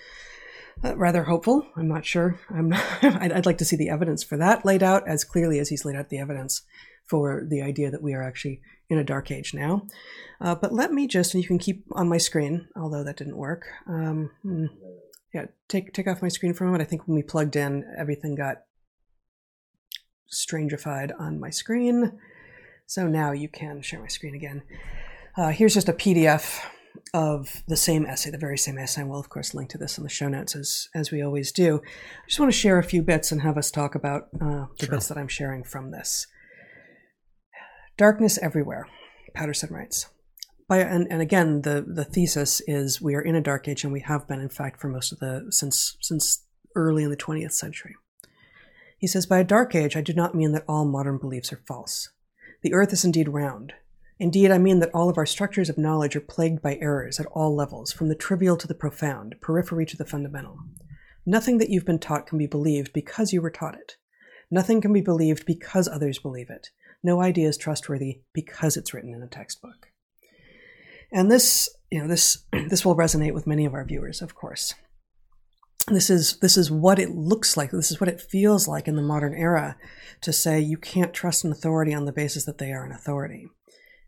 uh, 0.85 0.97
rather 0.97 1.25
hopeful. 1.25 1.67
I'm 1.77 1.89
not 1.89 2.07
sure. 2.07 2.39
I'm 2.51 2.69
not, 2.69 2.85
I'd, 3.03 3.33
I'd, 3.33 3.47
like 3.47 3.59
to 3.59 3.65
see 3.65 3.77
the 3.77 3.89
evidence 3.89 4.23
for 4.23 4.37
that 4.37 4.65
laid 4.65 4.83
out 4.83 5.07
as 5.09 5.25
clearly 5.25 5.59
as 5.59 5.69
he's 5.69 5.85
laid 5.85 5.97
out 5.97 6.09
the 6.09 6.19
evidence 6.19 6.63
for 7.05 7.45
the 7.49 7.63
idea 7.63 7.91
that 7.91 8.03
we 8.03 8.15
are 8.15 8.23
actually 8.23 8.61
in 8.89 8.99
a 8.99 9.05
dark 9.05 9.31
age 9.31 9.55
now. 9.55 9.87
Uh, 10.41 10.55
but 10.55 10.73
let 10.73 10.93
me 10.93 11.07
just, 11.07 11.35
and 11.35 11.43
you 11.43 11.49
can 11.49 11.59
keep 11.59 11.85
on 11.93 12.09
my 12.09 12.19
screen, 12.19 12.69
although 12.77 13.03
that 13.03 13.17
didn't 13.17 13.37
work. 13.37 13.67
Um, 13.87 14.31
hmm 14.43 14.67
yeah, 15.37 15.47
take 15.69 15.93
take 15.93 16.09
off 16.09 16.23
my 16.23 16.29
screen 16.29 16.55
for 16.55 16.65
a 16.65 16.67
moment. 16.67 16.83
I 16.83 16.87
think 16.87 17.07
when 17.07 17.15
we 17.15 17.23
plugged 17.23 17.57
in, 17.57 17.85
everything 17.99 18.35
got 18.35 18.63
strangified 20.33 21.13
on 21.21 21.39
my 21.39 21.51
screen. 21.51 22.19
So 22.87 23.07
now 23.07 23.33
you 23.33 23.49
can 23.49 23.83
share 23.83 24.01
my 24.01 24.09
screen 24.09 24.35
again. 24.35 24.63
Uh, 25.37 25.51
here's 25.51 25.75
just 25.75 25.91
a 25.91 25.93
PDF 25.93 26.65
of 27.13 27.63
the 27.69 27.77
same 27.77 28.07
essay, 28.07 28.31
the 28.31 28.39
very 28.39 28.57
same 28.57 28.79
essay. 28.79 29.03
We'll 29.03 29.21
of 29.21 29.29
course 29.29 29.53
link 29.53 29.69
to 29.71 29.79
this 29.79 29.99
in 29.99 30.05
the 30.05 30.11
show 30.11 30.29
notes 30.29 30.57
as 30.57 30.89
as 30.95 31.11
we 31.11 31.21
always 31.21 31.53
do. 31.53 31.83
I 31.85 32.29
just 32.29 32.41
want 32.41 32.51
to 32.51 32.59
share 32.59 32.79
a 32.79 32.85
few 32.85 33.03
bits 33.03 33.31
and 33.31 33.43
have 33.43 33.59
us 33.59 33.71
talk 33.71 33.95
about 33.95 34.29
uh, 34.41 34.67
the 34.79 34.87
sure. 34.87 34.89
bits 34.91 35.09
that 35.09 35.19
I'm 35.19 35.29
sharing 35.29 35.65
from 35.65 35.91
this. 35.91 36.27
Darkness 37.97 38.39
everywhere, 38.43 38.87
Patterson 39.33 39.73
writes. 39.73 40.09
By 40.69 40.81
and, 40.81 41.07
and 41.11 41.23
again 41.23 41.63
the 41.63 41.83
the 41.87 42.05
thesis 42.05 42.61
is 42.67 43.01
we 43.01 43.15
are 43.15 43.23
in 43.23 43.35
a 43.35 43.41
dark 43.41 43.69
age 43.69 43.85
and 43.85 43.93
we 43.93 44.01
have 44.01 44.29
been 44.29 44.41
in 44.41 44.51
fact 44.51 44.81
for 44.81 44.89
most 44.89 45.13
of 45.13 45.19
the 45.19 45.47
since 45.51 45.97
since 46.03 46.45
early 46.75 47.05
in 47.05 47.11
the 47.11 47.17
20th 47.17 47.53
century. 47.53 47.95
He 48.99 49.07
says 49.07 49.25
by 49.25 49.39
a 49.39 49.45
dark 49.45 49.75
age 49.75 49.97
i 49.97 50.03
do 50.03 50.13
not 50.13 50.35
mean 50.35 50.53
that 50.53 50.65
all 50.69 50.85
modern 50.85 51.17
beliefs 51.17 51.53
are 51.55 51.63
false. 51.67 52.11
The 52.63 52.75
earth 52.75 52.93
is 52.93 53.05
indeed 53.05 53.29
round. 53.29 53.73
Indeed 54.19 54.51
i 54.51 54.59
mean 54.59 54.81
that 54.81 54.91
all 54.93 55.09
of 55.09 55.17
our 55.17 55.25
structures 55.25 55.71
of 55.71 55.79
knowledge 55.79 56.17
are 56.17 56.21
plagued 56.21 56.61
by 56.61 56.77
errors 56.83 57.19
at 57.19 57.27
all 57.27 57.55
levels 57.55 57.93
from 57.93 58.09
the 58.09 58.15
trivial 58.15 58.59
to 58.59 58.67
the 58.67 58.75
profound 58.75 59.37
periphery 59.41 59.87
to 59.87 59.97
the 59.97 60.05
fundamental. 60.05 60.59
Nothing 61.25 61.57
that 61.59 61.71
you've 61.71 61.87
been 61.87 61.99
taught 61.99 62.27
can 62.27 62.37
be 62.37 62.47
believed 62.47 62.93
because 62.93 63.33
you 63.33 63.41
were 63.41 63.51
taught 63.51 63.75
it. 63.75 63.97
Nothing 64.51 64.83
can 64.83 64.93
be 64.93 65.01
believed 65.01 65.47
because 65.47 65.89
others 65.89 66.19
believe 66.19 66.51
it 66.51 66.69
no 67.07 67.23
idea 67.23 67.49
is 67.49 67.57
trustworthy 67.57 68.21
because 68.35 68.77
it's 68.77 68.93
written 68.93 69.15
in 69.15 69.23
a 69.23 69.29
textbook 69.29 69.89
and 71.13 71.31
this, 71.31 71.69
you 71.91 72.01
know, 72.01 72.09
this 72.09 72.45
this 72.69 72.85
will 72.85 72.97
resonate 72.97 73.35
with 73.35 73.47
many 73.47 73.65
of 73.65 73.75
our 73.75 73.85
viewers, 73.85 74.23
of 74.23 74.35
course. 74.35 74.75
This 75.89 76.11
is 76.11 76.39
this 76.39 76.57
is 76.57 76.71
what 76.71 76.99
it 76.99 77.11
looks 77.11 77.57
like. 77.57 77.71
This 77.71 77.91
is 77.91 78.01
what 78.01 78.09
it 78.09 78.21
feels 78.21 78.67
like 78.67 78.89
in 78.89 78.97
the 78.97 79.03
modern 79.03 79.35
era 79.35 79.77
to 80.23 80.33
say 80.33 80.61
you 80.61 80.77
can't 80.77 81.15
trust 81.15 81.45
an 81.45 81.53
authority 81.53 81.95
on 81.95 82.07
the 82.07 82.13
basis 82.13 82.45
that 82.45 82.59
they 82.59 82.73
are 82.73 82.85
an 82.85 82.91
authority, 82.91 83.47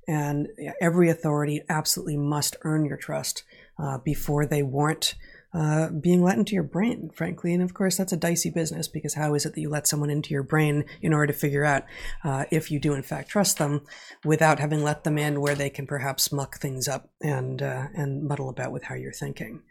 and 0.08 0.48
every 0.80 1.08
authority 1.08 1.62
absolutely 1.68 2.16
must 2.16 2.56
earn 2.62 2.84
your 2.84 2.96
trust 2.96 3.44
uh, 3.78 3.98
before 3.98 4.44
they 4.44 4.62
warrant 4.62 5.14
uh, 5.54 5.88
being 5.88 6.22
let 6.22 6.38
into 6.38 6.54
your 6.54 6.62
brain, 6.62 7.10
frankly. 7.14 7.54
And 7.54 7.62
of 7.62 7.74
course, 7.74 7.96
that's 7.96 8.12
a 8.12 8.16
dicey 8.16 8.50
business 8.50 8.88
because 8.88 9.14
how 9.14 9.34
is 9.34 9.46
it 9.46 9.54
that 9.54 9.60
you 9.60 9.70
let 9.70 9.86
someone 9.86 10.10
into 10.10 10.30
your 10.30 10.42
brain 10.42 10.84
in 11.00 11.12
order 11.12 11.32
to 11.32 11.38
figure 11.38 11.64
out 11.64 11.84
uh, 12.22 12.44
if 12.50 12.70
you 12.70 12.78
do 12.78 12.94
in 12.94 13.02
fact 13.02 13.30
trust 13.30 13.58
them, 13.58 13.82
without 14.24 14.58
having 14.58 14.82
let 14.82 15.04
them 15.04 15.18
in 15.18 15.40
where 15.40 15.54
they 15.54 15.70
can 15.70 15.86
perhaps 15.86 16.32
muck 16.32 16.58
things 16.58 16.86
up 16.86 17.10
and 17.22 17.62
uh, 17.62 17.86
and 17.94 18.24
muddle 18.24 18.48
about 18.48 18.72
with 18.72 18.84
how 18.84 18.94
you're 18.94 19.12
thinking. 19.12 19.62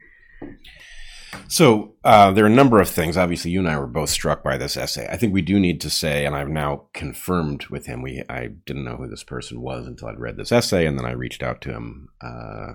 So 1.48 1.96
uh, 2.04 2.32
there 2.32 2.46
are 2.46 2.48
a 2.48 2.52
number 2.52 2.80
of 2.80 2.90
things. 2.90 3.18
Obviously, 3.18 3.52
you 3.52 3.60
and 3.60 3.70
I 3.70 3.78
were 3.78 3.88
both 3.88 4.10
struck 4.10 4.44
by 4.44 4.58
this 4.58 4.78
essay. 4.78 5.08
I 5.10 5.18
think 5.18 5.34
we 5.34 5.42
do 5.42 5.60
need 5.60 5.82
to 5.82 5.90
say, 5.90 6.26
and 6.26 6.36
I've 6.36 6.50
now 6.50 6.88
confirmed 6.94 7.68
with 7.68 7.86
him. 7.86 8.02
We 8.02 8.24
I 8.30 8.48
didn't 8.66 8.86
know 8.86 8.96
who 8.96 9.08
this 9.08 9.24
person 9.24 9.62
was 9.62 9.88
until 9.88 10.08
I'd 10.08 10.20
read 10.20 10.38
this 10.38 10.52
essay, 10.52 10.86
and 10.86 10.98
then 10.98 11.06
I 11.06 11.12
reached 11.12 11.44
out 11.44 11.62
to 11.62 11.72
him. 11.72 12.10
Uh, 12.22 12.74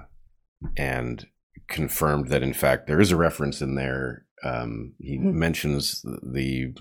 and 0.77 1.27
confirmed 1.73 2.29
that 2.29 2.43
in 2.43 2.53
fact 2.53 2.87
there 2.87 3.01
is 3.01 3.11
a 3.11 3.17
reference 3.17 3.61
in 3.61 3.75
there. 3.75 4.27
Um, 4.45 4.95
he 5.01 5.19
mm-hmm. 5.19 5.39
mentions 5.39 6.03
the 6.23 6.75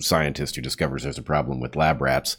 scientist 0.00 0.54
who 0.54 0.62
discovers 0.62 1.02
there's 1.02 1.18
a 1.18 1.22
problem 1.22 1.60
with 1.60 1.76
lab 1.76 2.00
rats. 2.00 2.36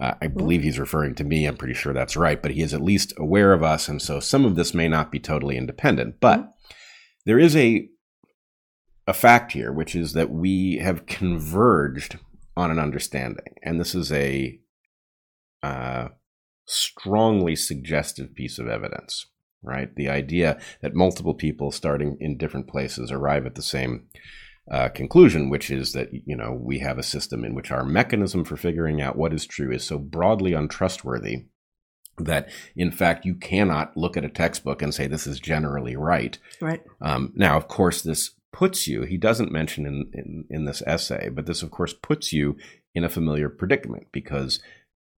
Uh, 0.00 0.14
I 0.20 0.26
believe 0.26 0.62
he's 0.62 0.78
referring 0.78 1.14
to 1.16 1.24
me. 1.24 1.46
I'm 1.46 1.56
pretty 1.56 1.74
sure 1.74 1.92
that's 1.92 2.16
right, 2.16 2.40
but 2.40 2.50
he 2.52 2.62
is 2.62 2.74
at 2.74 2.82
least 2.82 3.12
aware 3.16 3.52
of 3.52 3.62
us, 3.62 3.88
and 3.88 4.00
so 4.00 4.20
some 4.20 4.44
of 4.44 4.56
this 4.56 4.74
may 4.74 4.88
not 4.88 5.12
be 5.12 5.20
totally 5.20 5.56
independent. 5.56 6.20
But 6.20 6.40
mm-hmm. 6.40 6.72
there 7.26 7.38
is 7.38 7.56
a 7.56 7.88
a 9.06 9.14
fact 9.14 9.52
here, 9.52 9.72
which 9.72 9.96
is 9.96 10.12
that 10.12 10.30
we 10.30 10.76
have 10.76 11.06
converged 11.06 12.18
on 12.56 12.70
an 12.70 12.78
understanding, 12.78 13.54
and 13.62 13.80
this 13.80 13.94
is 13.94 14.12
a 14.12 14.58
uh, 15.62 16.08
strongly 16.66 17.56
suggestive 17.56 18.34
piece 18.34 18.58
of 18.58 18.68
evidence 18.68 19.26
right? 19.62 19.94
The 19.94 20.08
idea 20.08 20.58
that 20.80 20.94
multiple 20.94 21.34
people 21.34 21.70
starting 21.70 22.16
in 22.20 22.36
different 22.36 22.68
places 22.68 23.10
arrive 23.10 23.46
at 23.46 23.54
the 23.54 23.62
same 23.62 24.06
uh, 24.70 24.88
conclusion, 24.88 25.50
which 25.50 25.70
is 25.70 25.92
that 25.92 26.10
you 26.12 26.36
know 26.36 26.52
we 26.52 26.78
have 26.78 26.98
a 26.98 27.02
system 27.02 27.44
in 27.44 27.54
which 27.54 27.70
our 27.70 27.84
mechanism 27.84 28.44
for 28.44 28.56
figuring 28.56 29.00
out 29.00 29.16
what 29.16 29.32
is 29.32 29.44
true 29.44 29.72
is 29.72 29.84
so 29.84 29.98
broadly 29.98 30.52
untrustworthy 30.52 31.44
that 32.18 32.48
in 32.76 32.92
fact 32.92 33.24
you 33.24 33.34
cannot 33.34 33.96
look 33.96 34.16
at 34.16 34.24
a 34.24 34.28
textbook 34.28 34.82
and 34.82 34.94
say 34.94 35.06
this 35.06 35.26
is 35.26 35.40
generally 35.40 35.96
right. 35.96 36.38
Right. 36.60 36.82
Um, 37.00 37.32
now, 37.34 37.56
of 37.56 37.66
course, 37.66 38.02
this 38.02 38.30
puts 38.52 38.86
you. 38.86 39.02
He 39.02 39.16
doesn't 39.16 39.52
mention 39.52 39.86
in, 39.86 40.10
in 40.12 40.44
in 40.50 40.64
this 40.66 40.82
essay, 40.86 41.28
but 41.30 41.46
this 41.46 41.62
of 41.62 41.70
course 41.70 41.92
puts 41.92 42.32
you 42.32 42.56
in 42.94 43.04
a 43.04 43.08
familiar 43.08 43.48
predicament 43.48 44.08
because 44.12 44.60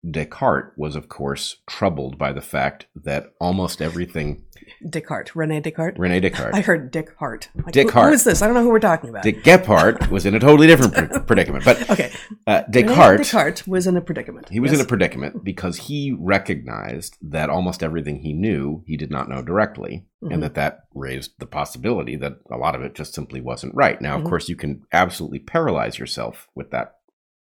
Descartes 0.09 0.73
was, 0.77 0.97
of 0.97 1.09
course, 1.09 1.59
troubled 1.69 2.19
by 2.19 2.33
the 2.33 2.41
fact 2.41 2.87
that 2.97 3.33
almost 3.41 3.81
everything. 3.81 4.43
Descartes, 4.89 5.37
Rene 5.37 5.61
Descartes. 5.61 5.99
Rene 5.99 6.19
Descartes. 6.19 6.57
I 6.57 6.61
heard 6.61 6.91
Dick 6.91 7.15
Hart. 7.19 7.51
Like, 7.55 7.73
Descartes. 7.73 7.93
Who, 7.93 8.09
who 8.09 8.15
is 8.15 8.25
this? 8.25 8.43
I 8.43 8.47
don't 8.47 8.55
know 8.55 8.65
who 8.65 8.71
we're 8.71 8.81
talking 8.81 9.11
about. 9.11 9.23
Dick 9.23 9.45
Gephardt 9.45 10.11
was 10.11 10.27
in 10.27 10.35
a 10.35 10.41
totally 10.41 10.67
different 10.67 11.27
predicament, 11.29 11.65
but 11.65 11.89
okay. 11.89 12.13
Uh, 12.49 12.63
Descartes. 12.63 13.11
Rene 13.11 13.17
Descartes 13.19 13.67
was 13.69 13.87
in 13.87 13.97
a 13.97 14.01
predicament. 14.01 14.49
He 14.49 14.59
was 14.59 14.73
yes. 14.73 14.81
in 14.81 14.85
a 14.85 14.89
predicament 14.89 15.45
because 15.45 15.77
he 15.77 16.17
recognized 16.19 17.17
that 17.23 17.49
almost 17.49 17.85
everything 17.85 18.21
he 18.21 18.33
knew 18.33 18.83
he 18.87 18.97
did 18.97 19.11
not 19.11 19.29
know 19.29 19.41
directly, 19.41 20.07
mm-hmm. 20.23 20.33
and 20.33 20.43
that 20.43 20.55
that 20.55 20.81
raised 20.95 21.39
the 21.39 21.47
possibility 21.47 22.17
that 22.17 22.39
a 22.51 22.57
lot 22.57 22.75
of 22.75 22.83
it 22.83 22.97
just 22.97 23.15
simply 23.15 23.41
wasn't 23.41 23.75
right. 23.75 24.01
Now, 24.01 24.15
of 24.15 24.23
mm-hmm. 24.23 24.31
course, 24.31 24.49
you 24.49 24.57
can 24.57 24.83
absolutely 24.91 25.39
paralyze 25.39 25.97
yourself 25.97 26.49
with 26.57 26.73
that 26.73 26.97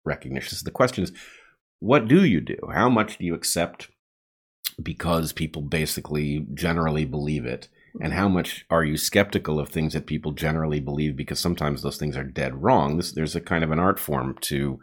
recognition. 0.03 0.57
So 0.57 0.65
the 0.65 0.71
question 0.71 1.05
is 1.05 1.13
what 1.79 2.07
do 2.07 2.23
you 2.23 2.41
do? 2.41 2.57
How 2.73 2.89
much 2.89 3.17
do 3.17 3.25
you 3.25 3.33
accept 3.33 3.89
because 4.81 5.33
people 5.33 5.61
basically 5.61 6.45
generally 6.53 7.05
believe 7.05 7.45
it? 7.45 7.69
And 8.01 8.13
how 8.13 8.29
much 8.29 8.65
are 8.69 8.83
you 8.83 8.97
skeptical 8.97 9.59
of 9.59 9.69
things 9.69 9.93
that 9.93 10.05
people 10.05 10.31
generally 10.31 10.79
believe 10.79 11.15
because 11.15 11.39
sometimes 11.39 11.81
those 11.81 11.97
things 11.97 12.15
are 12.15 12.23
dead 12.23 12.61
wrong? 12.61 12.97
This, 12.97 13.11
there's 13.11 13.35
a 13.35 13.41
kind 13.41 13.63
of 13.63 13.71
an 13.71 13.79
art 13.79 13.99
form 13.99 14.37
to 14.41 14.79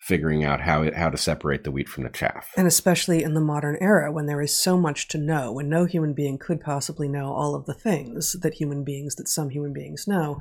figuring 0.00 0.44
out 0.44 0.60
how 0.60 0.82
it, 0.82 0.94
how 0.94 1.10
to 1.10 1.16
separate 1.16 1.64
the 1.64 1.70
wheat 1.70 1.88
from 1.88 2.04
the 2.04 2.10
chaff. 2.10 2.50
And 2.56 2.66
especially 2.66 3.22
in 3.22 3.34
the 3.34 3.40
modern 3.40 3.76
era 3.80 4.12
when 4.12 4.26
there 4.26 4.40
is 4.40 4.56
so 4.56 4.78
much 4.78 5.08
to 5.08 5.18
know, 5.18 5.52
when 5.52 5.68
no 5.68 5.84
human 5.84 6.14
being 6.14 6.38
could 6.38 6.60
possibly 6.60 7.08
know 7.08 7.32
all 7.32 7.54
of 7.54 7.66
the 7.66 7.74
things 7.74 8.36
that 8.40 8.54
human 8.54 8.84
beings 8.84 9.16
that 9.16 9.28
some 9.28 9.50
human 9.50 9.72
beings 9.72 10.06
know, 10.06 10.38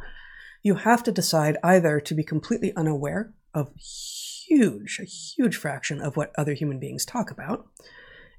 you 0.61 0.75
have 0.75 1.03
to 1.03 1.11
decide 1.11 1.57
either 1.63 1.99
to 1.99 2.13
be 2.13 2.23
completely 2.23 2.75
unaware 2.75 3.33
of 3.55 3.71
huge, 4.47 4.99
a 5.01 5.05
huge 5.05 5.55
fraction 5.55 6.01
of 6.01 6.15
what 6.15 6.31
other 6.37 6.53
human 6.53 6.79
beings 6.79 7.05
talk 7.05 7.31
about, 7.31 7.65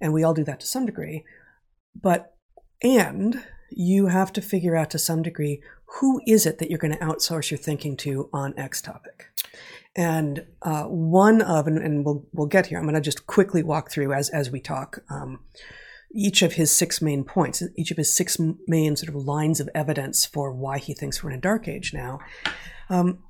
and 0.01 0.13
we 0.13 0.23
all 0.23 0.35
do 0.35 0.45
that 0.45 0.61
to 0.61 0.67
some 0.67 0.87
degree, 0.87 1.25
but 2.01 2.35
and 2.83 3.43
you 3.71 4.07
have 4.07 4.33
to 4.35 4.43
figure 4.43 4.77
out 4.77 4.91
to 4.91 4.99
some 4.99 5.23
degree 5.23 5.63
who 6.01 6.21
is 6.27 6.47
it 6.47 6.59
that 6.59 6.69
you're 6.71 6.79
going 6.79 6.97
to 6.97 7.05
outsource 7.05 7.51
your 7.51 7.59
thinking 7.59 7.97
to 7.97 8.29
on 8.33 8.55
X 8.59 8.81
topic. 8.81 9.27
And 9.95 10.47
uh, 10.63 10.85
one 10.85 11.41
of, 11.41 11.67
and, 11.67 11.79
and, 11.79 12.05
we'll 12.05 12.27
we'll 12.33 12.49
get 12.49 12.67
here. 12.67 12.79
I'm 12.79 12.85
going 12.85 12.97
to 12.97 13.01
just 13.01 13.27
quickly 13.27 13.63
walk 13.63 13.91
through 13.91 14.13
as 14.13 14.29
as 14.29 14.51
we 14.51 14.61
talk. 14.61 14.99
Um, 15.09 15.41
each 16.15 16.43
of 16.43 16.55
his 16.55 16.71
six 16.71 17.01
main 17.03 17.25
points, 17.25 17.63
each 17.77 17.91
of 17.91 17.97
his 17.97 18.13
six 18.13 18.39
main 18.67 18.97
sort 18.97 19.09
of 19.09 19.15
lines 19.15 19.59
of 19.59 19.69
evidence 19.75 20.25
for 20.25 20.53
why 20.53 20.79
he 20.79 20.95
thinks 20.95 21.23
we're 21.23 21.31
in 21.31 21.39
a 21.39 21.41
dark 21.41 21.67
age 21.67 21.93
now. 21.95 22.19
Um, 22.89 23.21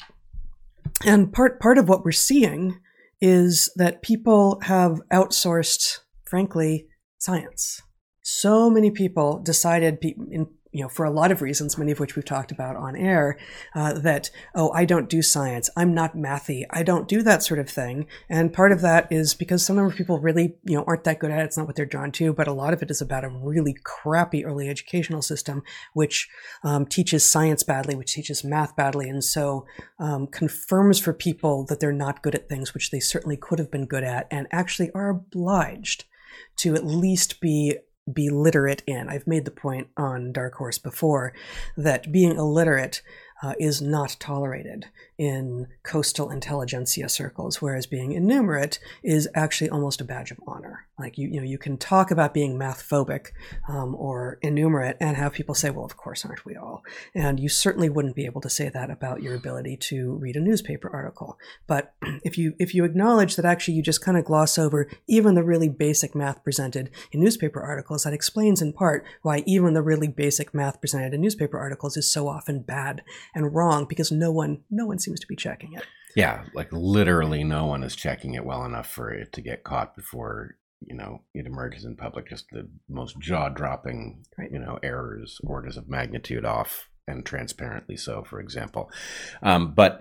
and 1.05 1.33
part 1.33 1.61
part 1.61 1.79
of 1.79 1.89
what 1.89 2.05
we're 2.05 2.13
seeing 2.13 2.81
is 3.21 3.71
that 3.77 4.03
people 4.03 4.61
have 4.63 5.01
outsourced, 5.13 6.01
frankly, 6.25 6.87
science. 7.19 7.83
So 8.23 8.69
many 8.69 8.91
people 8.91 9.41
decided, 9.43 9.99
in 10.03 10.49
you 10.77 10.83
know, 10.83 10.91
for 10.91 11.07
a 11.07 11.11
lot 11.11 11.33
of 11.33 11.41
reasons, 11.41 11.79
many 11.79 11.91
of 11.91 11.99
which 11.99 12.17
we've 12.17 12.25
talked 12.27 12.53
about 12.53 12.77
on 12.77 12.97
air, 12.97 13.39
uh, 13.75 13.95
that, 13.95 14.31
oh, 14.55 14.71
I 14.73 14.85
don't 14.85 15.09
do 15.09 15.23
science. 15.23 15.71
I'm 15.75 15.95
not 15.95 16.15
mathy. 16.15 16.65
I 16.69 16.83
don't 16.83 17.09
do 17.09 17.23
that 17.23 17.43
sort 17.43 17.59
of 17.59 17.71
thing. 17.71 18.07
And 18.29 18.53
part 18.53 18.73
of 18.73 18.83
that 18.83 19.11
is 19.11 19.33
because 19.33 19.65
some 19.65 19.79
of 19.79 19.95
people 19.95 20.19
really, 20.19 20.57
you 20.65 20.77
know, 20.77 20.85
aren't 20.87 21.05
that 21.05 21.19
good 21.19 21.31
at 21.31 21.41
it. 21.41 21.45
It's 21.45 21.57
not 21.57 21.67
what 21.67 21.77
they're 21.77 21.87
drawn 21.87 22.13
to, 22.13 22.35
but 22.35 22.47
a 22.47 22.53
lot 22.53 22.75
of 22.75 22.83
it 22.83 22.91
is 22.91 23.01
about 23.01 23.25
a 23.25 23.31
really 23.31 23.75
crappy 23.85 24.45
early 24.45 24.69
educational 24.69 25.23
system, 25.23 25.63
which 25.95 26.29
um, 26.63 26.85
teaches 26.85 27.25
science 27.25 27.63
badly, 27.63 27.95
which 27.95 28.13
teaches 28.13 28.45
math 28.45 28.77
badly. 28.77 29.09
And 29.09 29.25
so 29.25 29.65
um, 29.99 30.27
confirms 30.27 31.01
for 31.01 31.15
people 31.15 31.65
that 31.71 31.81
they're 31.81 31.91
not 31.91 32.23
good 32.23 32.35
at 32.35 32.51
things 32.51 32.75
which 32.75 32.91
they 32.91 33.01
certainly 33.01 33.39
could 33.39 33.59
have 33.59 33.71
been 33.71 33.87
good 33.87 34.05
at 34.05 34.29
and 34.31 34.47
actually 34.53 34.91
are 34.91 35.09
obliged 35.09 36.05
to 36.57 36.75
at 36.75 36.85
least 36.85 37.41
be 37.41 37.79
be 38.13 38.31
literate 38.31 38.83
in. 38.87 39.09
I've 39.09 39.27
made 39.27 39.45
the 39.45 39.51
point 39.51 39.89
on 39.97 40.33
Dark 40.33 40.55
Horse 40.55 40.79
before 40.79 41.33
that 41.77 42.13
being 42.13 42.37
illiterate 42.37 43.03
uh, 43.43 43.55
is 43.59 43.83
not 43.83 44.17
tolerated 44.19 44.87
in 45.19 45.67
coastal 45.83 46.31
intelligentsia 46.31 47.09
circles, 47.09 47.61
whereas 47.61 47.87
being 47.87 48.13
innumerate 48.13 48.79
is 49.03 49.29
actually 49.35 49.71
almost 49.71 50.01
a 50.01 50.05
badge 50.05 50.31
of 50.31 50.41
honor. 50.47 50.87
Like 50.99 51.19
you, 51.19 51.29
you 51.29 51.41
know, 51.41 51.47
you 51.47 51.59
can 51.59 51.77
talk 51.77 52.11
about 52.11 52.33
being 52.33 52.57
math 52.57 52.87
phobic 52.87 53.29
um, 53.69 53.95
or 53.95 54.39
innumerate 54.41 54.97
and 55.01 55.17
have 55.17 55.35
people 55.35 55.55
say, 55.55 55.69
"Well, 55.69 55.85
of 55.85 55.97
course, 55.97 56.25
aren't 56.25 56.47
we 56.47 56.57
all?" 56.57 56.83
And 57.15 57.39
you 57.39 57.49
certainly 57.51 57.91
wouldn't 57.91 58.17
be 58.17 58.25
able 58.25 58.41
to 58.41 58.51
say 58.51 58.71
that 58.71 58.91
about 58.91 59.23
your 59.23 59.35
ability 59.35 59.77
to 59.77 60.13
read 60.17 60.37
a 60.37 60.41
newspaper 60.41 60.89
article. 60.89 61.39
But 61.67 61.95
if 62.25 62.39
you 62.39 62.55
if 62.59 62.75
you 62.75 62.85
acknowledge 62.85 63.37
that 63.37 63.45
actually 63.45 63.75
you 63.75 63.83
just 63.83 64.03
kind 64.03 64.17
of 64.17 64.25
gloss 64.25 64.59
over 64.59 64.89
even 65.07 65.35
the 65.35 65.43
really 65.43 65.69
basic 65.69 66.15
math 66.15 66.43
presented 66.43 66.91
in 67.13 67.21
newspaper 67.21 67.61
articles, 67.61 68.05
that 68.05 68.15
explains 68.15 68.63
in 68.63 68.73
part 68.73 69.05
why 69.21 69.43
even 69.47 69.75
the 69.75 69.83
really 69.83 70.09
basic 70.09 70.55
math 70.55 70.81
presented 70.81 71.13
in 71.13 71.21
newspaper 71.21 71.59
articles 71.59 71.99
is 71.99 72.11
so 72.11 72.29
often 72.29 72.61
bad 72.61 73.03
and 73.35 73.55
wrong 73.55 73.87
because 73.89 74.13
no 74.13 74.31
one 74.31 74.63
no 74.71 74.87
one 74.87 74.99
seems 74.99 75.21
to 75.21 75.27
be 75.27 75.37
checking 75.37 75.73
it. 75.75 75.85
Yeah, 76.15 76.45
like 76.55 76.73
literally 76.73 77.45
no 77.45 77.67
one 77.67 77.83
is 77.83 77.95
checking 77.95 78.35
it 78.35 78.45
well 78.45 78.65
enough 78.65 78.89
for 78.89 79.11
it 79.11 79.33
to 79.35 79.43
get 79.43 79.65
caught 79.65 79.95
before 79.95 80.57
you 80.81 80.95
know 80.95 81.23
it 81.35 81.47
emerges 81.47 81.85
in 81.85 81.97
public. 81.97 82.29
Just 82.29 82.47
the 82.51 82.69
most 82.89 83.19
jaw 83.21 83.49
dropping, 83.49 84.25
right. 84.39 84.51
you 84.51 84.59
know, 84.59 84.79
errors, 84.83 85.41
orders 85.45 85.77
of 85.77 85.89
magnitude 85.89 86.45
off, 86.45 86.89
and 87.07 87.25
transparently 87.25 87.97
so. 87.97 88.25
For 88.25 88.41
example, 88.41 88.91
um, 89.43 89.75
but 89.75 90.01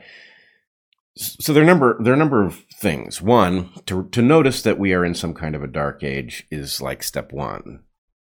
so 1.17 1.53
there 1.53 1.63
are 1.63 1.65
number 1.65 1.97
there 2.01 2.13
are 2.13 2.15
a 2.15 2.19
number 2.19 2.43
of 2.43 2.65
things. 2.79 3.21
One, 3.21 3.71
to 3.85 4.07
to 4.09 4.21
notice 4.21 4.61
that 4.61 4.79
we 4.79 4.93
are 4.93 5.05
in 5.05 5.15
some 5.15 5.33
kind 5.33 5.55
of 5.55 5.63
a 5.63 5.67
dark 5.67 6.03
age 6.03 6.45
is 6.51 6.81
like 6.81 7.03
step 7.03 7.31
one. 7.31 7.83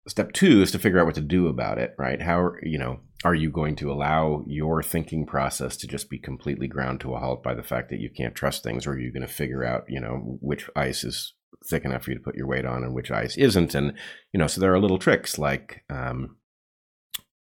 Step 0.09 0.33
two 0.33 0.63
is 0.63 0.71
to 0.71 0.79
figure 0.79 1.01
out 1.01 1.07
what 1.07 1.17
to 1.17 1.21
do 1.21 1.49
about 1.49 1.79
it. 1.79 1.95
Right? 1.99 2.23
How 2.23 2.53
you 2.63 2.79
know 2.79 3.01
are 3.27 3.35
you 3.35 3.51
going 3.51 3.75
to 3.77 3.91
allow 3.91 4.45
your 4.47 4.83
thinking 4.83 5.27
process 5.27 5.77
to 5.79 5.87
just 5.87 6.09
be 6.09 6.19
completely 6.19 6.69
ground 6.69 7.01
to 7.01 7.15
a 7.15 7.19
halt 7.19 7.43
by 7.43 7.55
the 7.55 7.63
fact 7.63 7.91
that 7.91 7.99
you 7.99 8.09
can't 8.09 8.37
trust 8.37 8.63
things? 8.63 8.87
Or 8.87 8.93
are 8.93 8.99
you 8.99 9.13
going 9.13 9.27
to 9.27 9.33
figure 9.33 9.65
out 9.65 9.85
you 9.89 10.01
know 10.01 10.39
which 10.41 10.71
ice 10.77 11.03
is 11.03 11.35
thick 11.65 11.85
enough 11.85 12.05
for 12.05 12.11
you 12.11 12.19
to 12.19 12.23
put 12.23 12.37
your 12.37 12.47
weight 12.47 12.65
on 12.65 12.85
and 12.85 12.95
which 12.95 13.11
ice 13.11 13.37
isn't? 13.37 13.75
And 13.75 13.95
you 14.33 14.39
know 14.39 14.47
so 14.47 14.61
there 14.61 14.73
are 14.73 14.79
little 14.79 14.99
tricks 14.99 15.39
like 15.39 15.85
um, 15.91 16.37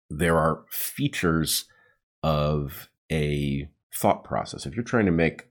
there 0.10 0.38
are 0.38 0.65
features 0.70 1.65
of 2.24 2.89
a 3.12 3.70
thought 3.96 4.24
process. 4.24 4.65
If 4.65 4.76
you're 4.76 4.84
trying 4.84 5.06
to 5.06 5.12
make 5.12 5.48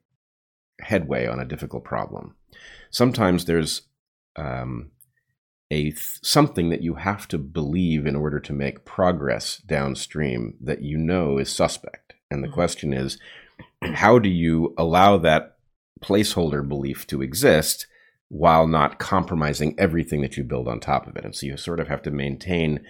headway 0.80 1.26
on 1.26 1.40
a 1.40 1.44
difficult 1.44 1.84
problem 1.84 2.36
sometimes 2.90 3.44
there's 3.44 3.82
um, 4.36 4.90
a 5.70 5.84
th- 5.90 6.18
something 6.22 6.70
that 6.70 6.82
you 6.82 6.94
have 6.94 7.28
to 7.28 7.38
believe 7.38 8.06
in 8.06 8.16
order 8.16 8.40
to 8.40 8.52
make 8.52 8.84
progress 8.84 9.58
downstream 9.58 10.54
that 10.60 10.82
you 10.82 10.96
know 10.96 11.38
is 11.38 11.50
suspect. 11.50 12.14
And 12.30 12.42
the 12.42 12.48
mm-hmm. 12.48 12.54
question 12.54 12.92
is, 12.92 13.18
how 13.82 14.18
do 14.18 14.28
you 14.28 14.74
allow 14.78 15.18
that 15.18 15.56
placeholder 16.00 16.66
belief 16.66 17.06
to 17.08 17.22
exist 17.22 17.86
while 18.28 18.66
not 18.66 18.98
compromising 18.98 19.74
everything 19.78 20.20
that 20.22 20.36
you 20.36 20.44
build 20.44 20.68
on 20.68 20.80
top 20.80 21.06
of 21.06 21.16
it? 21.16 21.24
And 21.24 21.34
so 21.34 21.46
you 21.46 21.56
sort 21.56 21.80
of 21.80 21.88
have 21.88 22.02
to 22.02 22.10
maintain 22.10 22.80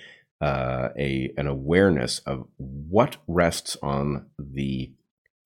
uh, 0.40 0.90
a 0.96 1.32
an 1.36 1.48
awareness 1.48 2.20
of 2.20 2.46
what 2.56 3.16
rests 3.26 3.76
on 3.82 4.26
the 4.38 4.92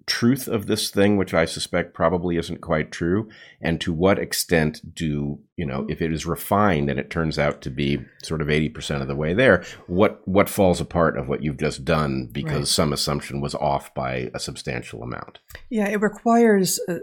truth 0.07 0.49
of 0.49 0.67
this 0.67 0.91
thing, 0.91 1.17
which 1.17 1.35
I 1.35 1.45
suspect 1.45 1.95
probably 1.95 2.37
isn't 2.37 2.61
quite 2.61 2.91
true, 2.91 3.29
and 3.61 3.81
to 3.81 3.93
what 3.93 4.19
extent 4.19 4.95
do 4.95 5.39
you 5.57 5.67
know 5.67 5.87
if 5.89 6.03
it 6.03 6.13
is 6.13 6.27
refined 6.27 6.91
and 6.91 6.99
it 6.99 7.11
turns 7.11 7.39
out 7.39 7.63
to 7.63 7.71
be 7.71 8.05
sort 8.23 8.41
of 8.41 8.51
eighty 8.51 8.69
percent 8.69 9.03
of 9.03 9.09
the 9.09 9.17
way 9.17 9.35
there, 9.35 9.65
what 9.87 10.27
what 10.27 10.49
falls 10.49 10.81
apart 10.81 11.17
of 11.17 11.29
what 11.29 11.43
you've 11.43 11.59
just 11.59 11.85
done 11.85 12.29
because 12.31 12.59
right. 12.59 12.69
some 12.69 12.93
assumption 12.93 13.41
was 13.41 13.55
off 13.55 13.95
by 13.95 14.31
a 14.35 14.41
substantial 14.41 15.03
amount? 15.03 15.39
Yeah, 15.71 15.89
it 15.89 16.01
requires. 16.01 16.81
A, 16.89 17.01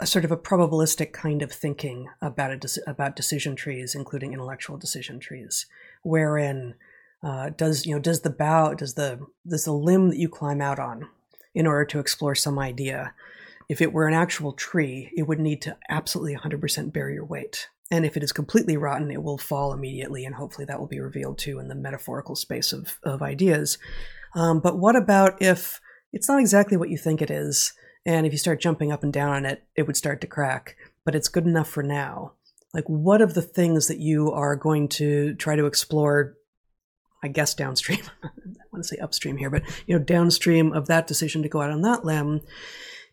a 0.00 0.06
sort 0.06 0.24
of 0.24 0.30
a 0.30 0.36
probabilistic 0.36 1.12
kind 1.12 1.42
of 1.42 1.50
thinking 1.50 2.08
about 2.22 2.52
a 2.52 2.80
about 2.86 3.16
decision 3.16 3.56
trees, 3.56 3.96
including 3.96 4.32
intellectual 4.32 4.76
decision 4.76 5.18
trees, 5.18 5.66
wherein 6.04 6.76
uh, 7.20 7.50
does 7.50 7.84
you 7.84 7.94
know 7.94 8.00
does 8.00 8.20
the 8.20 8.30
bough 8.30 8.74
does 8.74 8.94
the 8.94 9.18
does 9.44 9.64
the 9.64 9.72
limb 9.72 10.08
that 10.08 10.18
you 10.18 10.28
climb 10.28 10.60
out 10.60 10.78
on 10.78 11.08
in 11.58 11.66
order 11.66 11.84
to 11.84 11.98
explore 11.98 12.36
some 12.36 12.56
idea. 12.56 13.12
If 13.68 13.82
it 13.82 13.92
were 13.92 14.06
an 14.06 14.14
actual 14.14 14.52
tree, 14.52 15.12
it 15.16 15.24
would 15.24 15.40
need 15.40 15.60
to 15.62 15.76
absolutely 15.88 16.36
100% 16.36 16.92
bear 16.92 17.10
your 17.10 17.24
weight. 17.24 17.68
And 17.90 18.06
if 18.06 18.16
it 18.16 18.22
is 18.22 18.30
completely 18.30 18.76
rotten, 18.76 19.10
it 19.10 19.24
will 19.24 19.38
fall 19.38 19.72
immediately, 19.72 20.24
and 20.24 20.36
hopefully 20.36 20.66
that 20.66 20.78
will 20.78 20.86
be 20.86 21.00
revealed 21.00 21.36
too 21.36 21.58
in 21.58 21.66
the 21.66 21.74
metaphorical 21.74 22.36
space 22.36 22.72
of, 22.72 23.00
of 23.02 23.22
ideas. 23.22 23.76
Um, 24.36 24.60
but 24.60 24.78
what 24.78 24.94
about 24.94 25.42
if 25.42 25.80
it's 26.12 26.28
not 26.28 26.38
exactly 26.38 26.76
what 26.76 26.90
you 26.90 26.96
think 26.96 27.20
it 27.20 27.30
is, 27.30 27.72
and 28.06 28.24
if 28.24 28.32
you 28.32 28.38
start 28.38 28.60
jumping 28.60 28.92
up 28.92 29.02
and 29.02 29.12
down 29.12 29.34
on 29.34 29.44
it, 29.44 29.64
it 29.74 29.88
would 29.88 29.96
start 29.96 30.20
to 30.20 30.28
crack, 30.28 30.76
but 31.04 31.16
it's 31.16 31.28
good 31.28 31.44
enough 31.44 31.68
for 31.68 31.82
now? 31.82 32.34
Like, 32.72 32.84
what 32.84 33.20
of 33.20 33.34
the 33.34 33.42
things 33.42 33.88
that 33.88 33.98
you 33.98 34.30
are 34.30 34.54
going 34.54 34.86
to 34.90 35.34
try 35.34 35.56
to 35.56 35.66
explore 35.66 36.36
I 37.22 37.28
guess 37.28 37.54
downstream. 37.54 38.00
I 38.22 38.28
want 38.72 38.84
to 38.84 38.88
say 38.88 38.96
upstream 38.98 39.36
here, 39.36 39.50
but 39.50 39.62
you 39.86 39.98
know, 39.98 40.04
downstream 40.04 40.72
of 40.72 40.86
that 40.86 41.06
decision 41.06 41.42
to 41.42 41.48
go 41.48 41.60
out 41.60 41.70
on 41.70 41.82
that 41.82 42.04
limb 42.04 42.40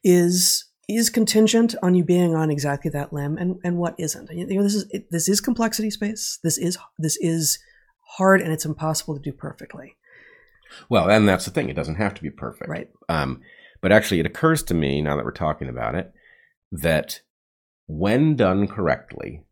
is 0.04 0.66
is 0.88 1.10
contingent 1.10 1.74
on 1.82 1.96
you 1.96 2.04
being 2.04 2.36
on 2.36 2.52
exactly 2.52 2.92
that 2.92 3.12
limb, 3.12 3.38
and 3.38 3.60
and 3.64 3.78
what 3.78 3.96
isn't. 3.98 4.30
You 4.32 4.46
know, 4.46 4.64
this 4.64 4.76
is 4.76 4.86
it, 4.92 5.10
this 5.12 5.28
is 5.28 5.42
complexity 5.42 5.90
space. 5.90 6.40
This 6.44 6.58
is 6.58 6.78
this 6.98 7.18
is 7.18 7.60
hard, 8.18 8.42
and 8.42 8.52
it's 8.52 8.66
impossible 8.66 9.16
to 9.16 9.22
do 9.22 9.32
perfectly. 9.32 9.96
Well, 10.90 11.10
and 11.10 11.28
that's 11.28 11.46
the 11.46 11.52
thing; 11.52 11.70
it 11.70 11.76
doesn't 11.76 11.96
have 11.96 12.14
to 12.16 12.22
be 12.22 12.30
perfect, 12.30 12.70
right? 12.70 12.90
Um, 13.10 13.42
but 13.82 13.92
actually, 13.92 14.20
it 14.20 14.26
occurs 14.26 14.64
to 14.64 14.74
me 14.74 15.02
now 15.02 15.16
that 15.16 15.26
we're 15.26 15.32
talking 15.32 15.70
about 15.70 15.96
it 15.96 16.14
that 16.72 17.22
when 17.88 18.36
done 18.36 18.68
correctly, 18.68 19.44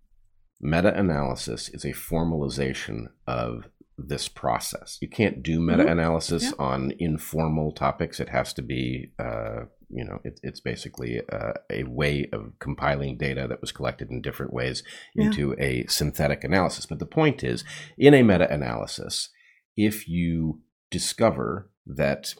meta 0.59 0.97
analysis 0.97 1.69
is 1.69 1.85
a 1.85 1.91
formalization 1.91 3.07
of 3.27 3.67
this 3.97 4.27
process. 4.27 4.97
You 5.01 5.07
can't 5.07 5.43
do 5.43 5.59
meta 5.59 5.87
analysis 5.87 6.45
mm-hmm. 6.45 6.61
yeah. 6.61 6.67
on 6.67 6.93
informal 6.99 7.71
topics. 7.71 8.19
It 8.19 8.29
has 8.29 8.53
to 8.53 8.61
be, 8.61 9.11
uh, 9.19 9.65
you 9.89 10.03
know, 10.03 10.19
it, 10.23 10.39
it's 10.43 10.59
basically 10.59 11.21
uh, 11.31 11.53
a 11.69 11.83
way 11.83 12.27
of 12.33 12.53
compiling 12.59 13.17
data 13.17 13.45
that 13.47 13.61
was 13.61 13.71
collected 13.71 14.09
in 14.09 14.21
different 14.21 14.53
ways 14.53 14.83
into 15.15 15.55
yeah. 15.57 15.65
a 15.65 15.87
synthetic 15.87 16.43
analysis. 16.43 16.85
But 16.85 16.99
the 16.99 17.05
point 17.05 17.43
is, 17.43 17.63
in 17.97 18.13
a 18.13 18.23
meta 18.23 18.51
analysis, 18.51 19.29
if 19.77 20.07
you 20.07 20.61
discover 20.89 21.69
that 21.85 22.33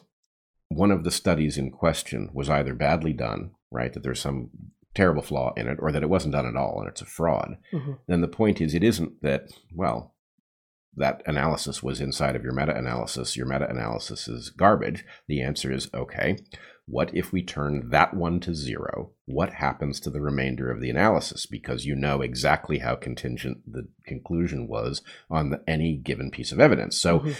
one 0.68 0.90
of 0.90 1.04
the 1.04 1.10
studies 1.10 1.56
in 1.56 1.70
question 1.70 2.30
was 2.32 2.50
either 2.50 2.74
badly 2.74 3.12
done, 3.12 3.52
right, 3.70 3.92
that 3.92 4.02
there's 4.02 4.20
some 4.20 4.50
terrible 4.94 5.22
flaw 5.22 5.52
in 5.56 5.68
it 5.68 5.78
or 5.80 5.92
that 5.92 6.02
it 6.02 6.08
wasn't 6.08 6.32
done 6.32 6.46
at 6.46 6.56
all 6.56 6.78
and 6.80 6.88
it's 6.88 7.02
a 7.02 7.06
fraud, 7.06 7.56
hmm 7.70 7.92
then 8.06 8.20
the 8.20 8.28
point 8.28 8.60
is 8.60 8.74
it 8.74 8.84
isn't 8.84 9.22
that, 9.22 9.48
well, 9.74 10.13
that 10.96 11.22
analysis 11.26 11.82
was 11.82 12.00
inside 12.00 12.36
of 12.36 12.42
your 12.44 12.52
meta 12.52 12.76
analysis. 12.76 13.36
Your 13.36 13.46
meta 13.46 13.68
analysis 13.68 14.28
is 14.28 14.50
garbage. 14.50 15.04
The 15.28 15.42
answer 15.42 15.72
is 15.72 15.88
okay. 15.94 16.36
What 16.86 17.14
if 17.14 17.32
we 17.32 17.42
turn 17.42 17.88
that 17.90 18.14
one 18.14 18.40
to 18.40 18.54
zero? 18.54 19.12
What 19.24 19.54
happens 19.54 19.98
to 20.00 20.10
the 20.10 20.20
remainder 20.20 20.70
of 20.70 20.80
the 20.80 20.90
analysis? 20.90 21.46
Because 21.46 21.86
you 21.86 21.94
know 21.94 22.20
exactly 22.20 22.78
how 22.80 22.94
contingent 22.96 23.58
the 23.66 23.88
conclusion 24.06 24.68
was 24.68 25.00
on 25.30 25.50
the, 25.50 25.62
any 25.66 25.96
given 25.96 26.30
piece 26.30 26.52
of 26.52 26.60
evidence. 26.60 27.00
So 27.00 27.20
Mhm. 27.20 27.34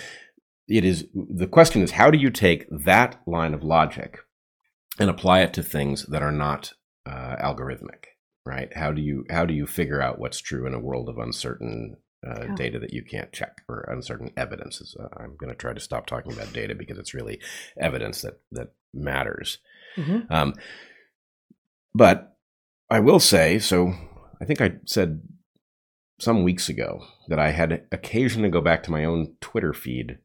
it 0.68 0.84
is 0.84 1.06
the 1.14 1.46
question 1.46 1.82
is 1.82 1.90
how 1.92 2.10
do 2.10 2.16
you 2.16 2.30
take 2.30 2.66
that 2.70 3.20
line 3.26 3.52
of 3.52 3.62
logic 3.62 4.18
and 4.98 5.10
apply 5.10 5.40
it 5.42 5.52
to 5.54 5.62
things 5.62 6.06
that 6.06 6.22
are 6.22 6.32
not 6.32 6.72
uh, 7.04 7.36
algorithmic 7.36 8.04
right 8.46 8.74
how 8.74 8.90
do 8.90 9.02
you 9.02 9.26
how 9.28 9.44
do 9.44 9.52
you 9.52 9.66
figure 9.66 10.00
out 10.00 10.18
what's 10.18 10.40
true 10.40 10.66
in 10.66 10.72
a 10.72 10.78
world 10.80 11.08
of 11.10 11.18
uncertain 11.18 11.96
uh, 12.26 12.44
Yeah. 12.48 12.54
data 12.54 12.78
that 12.78 12.92
you 12.92 13.02
can't 13.02 13.32
check 13.32 13.62
or 13.68 13.80
uncertain 13.88 14.30
evidence 14.36 14.80
is 14.80 14.96
uh, 14.98 15.08
i'm 15.18 15.36
going 15.36 15.50
to 15.50 15.56
try 15.56 15.72
to 15.72 15.80
stop 15.80 16.06
talking 16.06 16.32
about 16.32 16.52
data 16.52 16.74
because 16.74 16.98
it's 16.98 17.14
really 17.14 17.40
evidence 17.78 18.22
that 18.22 18.40
that 18.52 18.72
matters 18.92 19.58
Mhm. 19.96 20.30
um, 20.30 20.54
but 21.94 22.36
I 22.90 23.00
will 23.00 23.20
say, 23.20 23.58
so 23.58 23.94
I 24.40 24.44
think 24.44 24.60
I 24.60 24.74
said 24.84 25.22
some 26.20 26.42
weeks 26.44 26.68
ago 26.68 27.04
that 27.28 27.38
I 27.38 27.50
had 27.50 27.86
occasion 27.92 28.42
to 28.42 28.48
go 28.48 28.60
back 28.60 28.82
to 28.84 28.90
my 28.90 29.04
own 29.04 29.36
Twitter 29.40 29.72
feed 29.72 30.18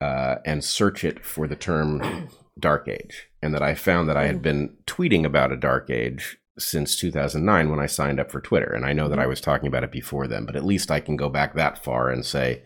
uh, 0.00 0.36
and 0.44 0.62
search 0.62 1.04
it 1.04 1.24
for 1.24 1.46
the 1.46 1.56
term 1.56 2.28
dark 2.58 2.88
age, 2.88 3.28
and 3.42 3.54
that 3.54 3.62
I 3.62 3.74
found 3.74 4.08
that 4.08 4.16
I 4.16 4.26
had 4.26 4.42
been 4.42 4.76
tweeting 4.86 5.24
about 5.24 5.52
a 5.52 5.56
dark 5.56 5.90
age 5.90 6.38
since 6.58 6.96
2009 6.96 7.70
when 7.70 7.80
I 7.80 7.86
signed 7.86 8.18
up 8.18 8.30
for 8.30 8.40
Twitter. 8.40 8.72
And 8.72 8.84
I 8.84 8.92
know 8.92 9.08
that 9.08 9.16
mm-hmm. 9.16 9.22
I 9.22 9.26
was 9.26 9.40
talking 9.40 9.68
about 9.68 9.84
it 9.84 9.92
before 9.92 10.26
then, 10.26 10.46
but 10.46 10.56
at 10.56 10.64
least 10.64 10.90
I 10.90 11.00
can 11.00 11.16
go 11.16 11.28
back 11.28 11.54
that 11.54 11.82
far 11.82 12.10
and 12.10 12.24
say, 12.24 12.62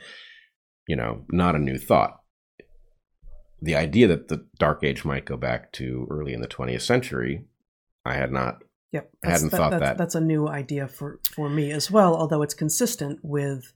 you 0.86 0.96
know, 0.96 1.24
not 1.30 1.54
a 1.54 1.58
new 1.58 1.78
thought. 1.78 2.20
The 3.62 3.74
idea 3.74 4.06
that 4.08 4.28
the 4.28 4.46
dark 4.58 4.82
age 4.84 5.04
might 5.04 5.26
go 5.26 5.36
back 5.36 5.72
to 5.72 6.06
early 6.10 6.32
in 6.32 6.40
the 6.40 6.48
20th 6.48 6.82
century, 6.82 7.44
I 8.04 8.14
had 8.14 8.32
not 8.32 8.62
Yep, 8.92 9.10
I 9.24 9.30
hadn't 9.30 9.50
thought 9.50 9.70
that's, 9.70 9.82
that. 9.82 9.98
That's 9.98 10.14
a 10.16 10.20
new 10.20 10.48
idea 10.48 10.88
for 10.88 11.20
for 11.30 11.48
me 11.48 11.70
as 11.70 11.90
well. 11.90 12.16
Although 12.16 12.42
it's 12.42 12.54
consistent 12.54 13.20
with 13.22 13.72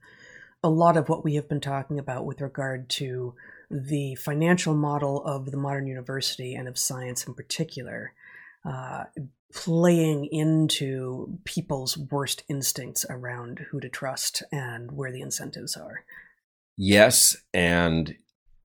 a 0.62 0.68
lot 0.68 0.96
of 0.96 1.08
what 1.08 1.22
we 1.22 1.36
have 1.36 1.48
been 1.48 1.60
talking 1.60 1.98
about 1.98 2.26
with 2.26 2.40
regard 2.40 2.88
to 2.88 3.34
the 3.70 4.16
financial 4.16 4.74
model 4.74 5.22
of 5.24 5.50
the 5.50 5.56
modern 5.56 5.86
university 5.86 6.54
and 6.54 6.66
of 6.66 6.78
science 6.78 7.26
in 7.26 7.34
particular, 7.34 8.12
uh, 8.64 9.04
playing 9.52 10.26
into 10.26 11.38
people's 11.44 11.96
worst 11.96 12.42
instincts 12.48 13.04
around 13.08 13.66
who 13.70 13.80
to 13.80 13.88
trust 13.88 14.42
and 14.50 14.92
where 14.92 15.12
the 15.12 15.20
incentives 15.20 15.76
are. 15.76 16.04
Yes, 16.76 17.36
and 17.52 18.16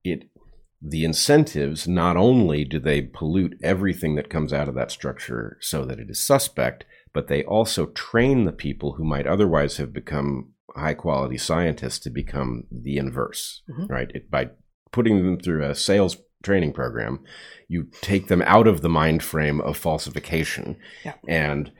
it 0.02 0.30
the 0.82 1.04
incentives 1.04 1.86
not 1.86 2.16
only 2.16 2.64
do 2.64 2.80
they 2.80 3.02
pollute 3.02 3.58
everything 3.62 4.14
that 4.14 4.30
comes 4.30 4.50
out 4.50 4.66
of 4.66 4.74
that 4.74 4.90
structure 4.90 5.58
so 5.60 5.84
that 5.84 5.98
it 6.00 6.08
is 6.08 6.26
suspect, 6.26 6.86
but 7.12 7.28
they 7.28 7.44
also 7.44 7.86
train 7.86 8.46
the 8.46 8.52
people 8.52 8.92
who 8.92 9.04
might 9.04 9.26
otherwise 9.26 9.76
have 9.76 9.92
become 9.92 10.52
high 10.74 10.94
quality 10.94 11.36
scientists 11.36 11.98
to 11.98 12.08
become 12.10 12.64
the 12.70 12.96
inverse, 12.96 13.62
Mhm. 13.68 13.90
right? 13.90 14.10
It, 14.14 14.30
by 14.30 14.50
putting 14.90 15.22
them 15.22 15.38
through 15.38 15.64
a 15.64 15.74
sales 15.74 16.16
training 16.42 16.72
program, 16.72 17.20
you 17.68 17.88
take 18.00 18.28
them 18.28 18.42
out 18.42 18.66
of 18.66 18.80
the 18.80 18.88
mind 18.88 19.22
frame 19.22 19.60
of 19.60 19.76
falsification. 19.76 20.76
Yeah. 21.04 21.14
And 21.28 21.72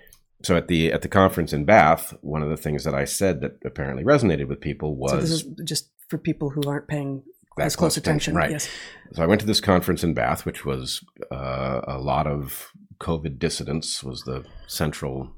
so 0.43 0.57
at 0.57 0.69
the 0.69 0.93
at 0.93 1.03
the 1.03 1.09
conference 1.09 1.53
in 1.53 1.65
Bath, 1.65 2.15
one 2.23 2.43
of 2.43 2.51
the 2.51 2.57
things 2.57 2.85
that 2.85 2.95
I 2.95 3.05
said 3.05 3.41
that 3.41 3.59
apparently 3.65 4.05
resonated 4.05 4.49
with 4.49 4.61
people 4.61 4.97
was 4.97 5.13
so 5.13 5.17
this 5.19 5.31
is 5.31 5.45
just 5.65 5.91
for 6.09 6.19
people 6.19 6.51
who 6.51 6.63
aren't 6.67 6.89
paying 6.89 7.23
as 7.59 7.77
close 7.77 7.95
close 7.95 7.97
attention, 7.97 8.37
attention. 8.37 8.37
right. 8.37 8.51
Yes. 8.51 8.69
So 9.13 9.23
I 9.23 9.27
went 9.27 9.41
to 9.43 9.47
this 9.47 9.61
conference 9.61 10.03
in 10.03 10.15
Bath, 10.15 10.47
which 10.47 10.65
was 10.65 11.05
uh, 11.31 11.81
a 11.87 11.99
lot 11.99 12.27
of 12.27 12.71
COVID 13.01 13.39
dissidents 13.39 14.03
was 14.03 14.23
the 14.23 14.45
central 14.67 15.33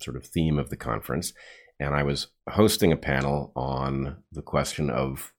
sort 0.00 0.16
of 0.16 0.26
theme 0.26 0.58
of 0.58 0.70
the 0.70 0.76
conference, 0.76 1.32
and 1.80 1.94
I 1.94 2.02
was 2.02 2.28
hosting 2.48 2.92
a 2.92 2.96
panel 2.96 3.52
on 3.56 4.22
the 4.32 4.42
question 4.42 4.90
of 4.90 5.32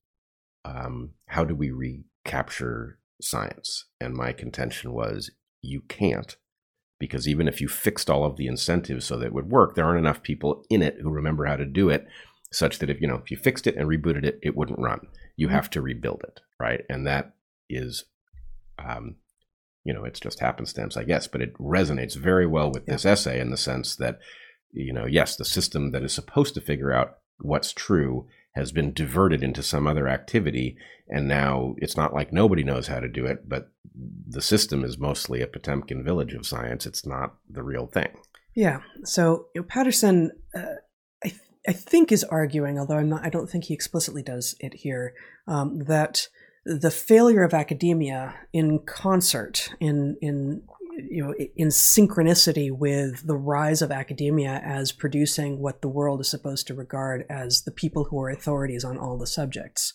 um, 0.65 1.11
how 1.27 1.43
do 1.43 1.55
we 1.55 1.71
recapture 1.71 2.99
science, 3.21 3.85
and 3.99 4.13
my 4.13 4.31
contention 4.31 4.93
was 4.93 5.31
you 5.61 5.81
can't. 5.87 6.35
Because 6.99 7.27
even 7.27 7.47
if 7.47 7.61
you 7.61 7.67
fixed 7.67 8.09
all 8.09 8.25
of 8.25 8.37
the 8.37 8.47
incentives 8.47 9.05
so 9.05 9.17
that 9.17 9.27
it 9.27 9.33
would 9.33 9.51
work, 9.51 9.75
there 9.75 9.85
aren't 9.85 9.99
enough 9.99 10.23
people 10.23 10.63
in 10.69 10.81
it 10.81 10.97
who 10.99 11.11
remember 11.11 11.45
how 11.45 11.55
to 11.55 11.65
do 11.65 11.89
it, 11.89 12.07
such 12.51 12.79
that 12.79 12.89
if 12.89 13.01
you 13.01 13.07
know 13.07 13.15
if 13.23 13.29
you 13.29 13.37
fixed 13.37 13.67
it 13.67 13.75
and 13.75 13.87
rebooted 13.87 14.23
it, 14.23 14.39
it 14.41 14.55
wouldn't 14.55 14.79
run 14.79 15.01
you 15.35 15.47
Mhm. 15.47 15.51
have 15.51 15.69
to 15.71 15.81
rebuild 15.81 16.23
it 16.23 16.39
right 16.59 16.81
and 16.89 17.05
that 17.05 17.35
is 17.69 18.05
um 18.79 19.17
you 19.83 19.93
know 19.93 20.05
it's 20.05 20.19
just 20.19 20.39
happenstance 20.39 20.95
i 20.95 21.03
guess 21.03 21.27
but 21.27 21.41
it 21.41 21.53
resonates 21.55 22.15
very 22.15 22.47
well 22.47 22.71
with 22.71 22.85
this 22.85 23.05
essay 23.05 23.39
in 23.39 23.51
the 23.51 23.57
sense 23.57 23.95
that 23.97 24.19
you 24.71 24.93
know 24.93 25.05
yes 25.05 25.35
the 25.35 25.45
system 25.45 25.91
that 25.91 26.03
is 26.03 26.13
supposed 26.13 26.53
to 26.53 26.61
figure 26.61 26.91
out 26.91 27.17
what's 27.39 27.73
true 27.73 28.27
has 28.57 28.71
been 28.71 28.91
diverted 28.93 29.41
into 29.43 29.63
some 29.63 29.87
other 29.87 30.07
activity 30.07 30.75
and 31.07 31.27
now 31.27 31.75
it's 31.77 31.95
not 31.95 32.13
like 32.13 32.33
nobody 32.33 32.63
knows 32.63 32.87
how 32.87 32.99
to 32.99 33.07
do 33.07 33.25
it 33.25 33.47
but 33.47 33.71
the 34.27 34.41
system 34.41 34.83
is 34.83 34.97
mostly 34.97 35.41
a 35.41 35.47
potemkin 35.47 36.03
village 36.03 36.33
of 36.33 36.45
science 36.45 36.85
it's 36.85 37.05
not 37.05 37.35
the 37.49 37.63
real 37.63 37.87
thing 37.87 38.09
Yeah. 38.57 38.81
So 39.03 39.49
you 39.53 39.61
know, 39.61 39.67
Patterson, 39.67 40.31
uh, 40.55 40.81
I 41.23 41.29
th- 41.29 41.41
I 41.67 41.73
think 41.73 42.11
is 42.11 42.23
arguing, 42.23 42.79
although 42.79 42.97
I'm 42.97 43.07
not, 43.07 43.23
I 43.23 43.29
don't 43.29 43.47
think 43.47 43.65
he 43.65 43.75
explicitly 43.75 44.23
does 44.23 44.55
it 44.59 44.73
here, 44.73 45.13
um, 45.47 45.83
that 45.83 46.27
the 46.65 46.89
failure 46.89 47.43
of 47.43 47.53
academia 47.53 48.33
in 48.51 48.79
concert, 48.79 49.69
in 49.79 50.17
in 50.23 50.63
you 50.97 51.23
know, 51.23 51.33
in 51.55 51.67
synchronicity 51.69 52.71
with 52.71 53.25
the 53.25 53.37
rise 53.37 53.81
of 53.81 53.91
academia 53.91 54.61
as 54.63 54.91
producing 54.91 55.59
what 55.59 55.81
the 55.81 55.87
world 55.87 56.21
is 56.21 56.29
supposed 56.29 56.67
to 56.67 56.73
regard 56.73 57.25
as 57.29 57.61
the 57.61 57.71
people 57.71 58.05
who 58.05 58.19
are 58.21 58.29
authorities 58.29 58.83
on 58.83 58.97
all 58.97 59.17
the 59.17 59.27
subjects, 59.27 59.93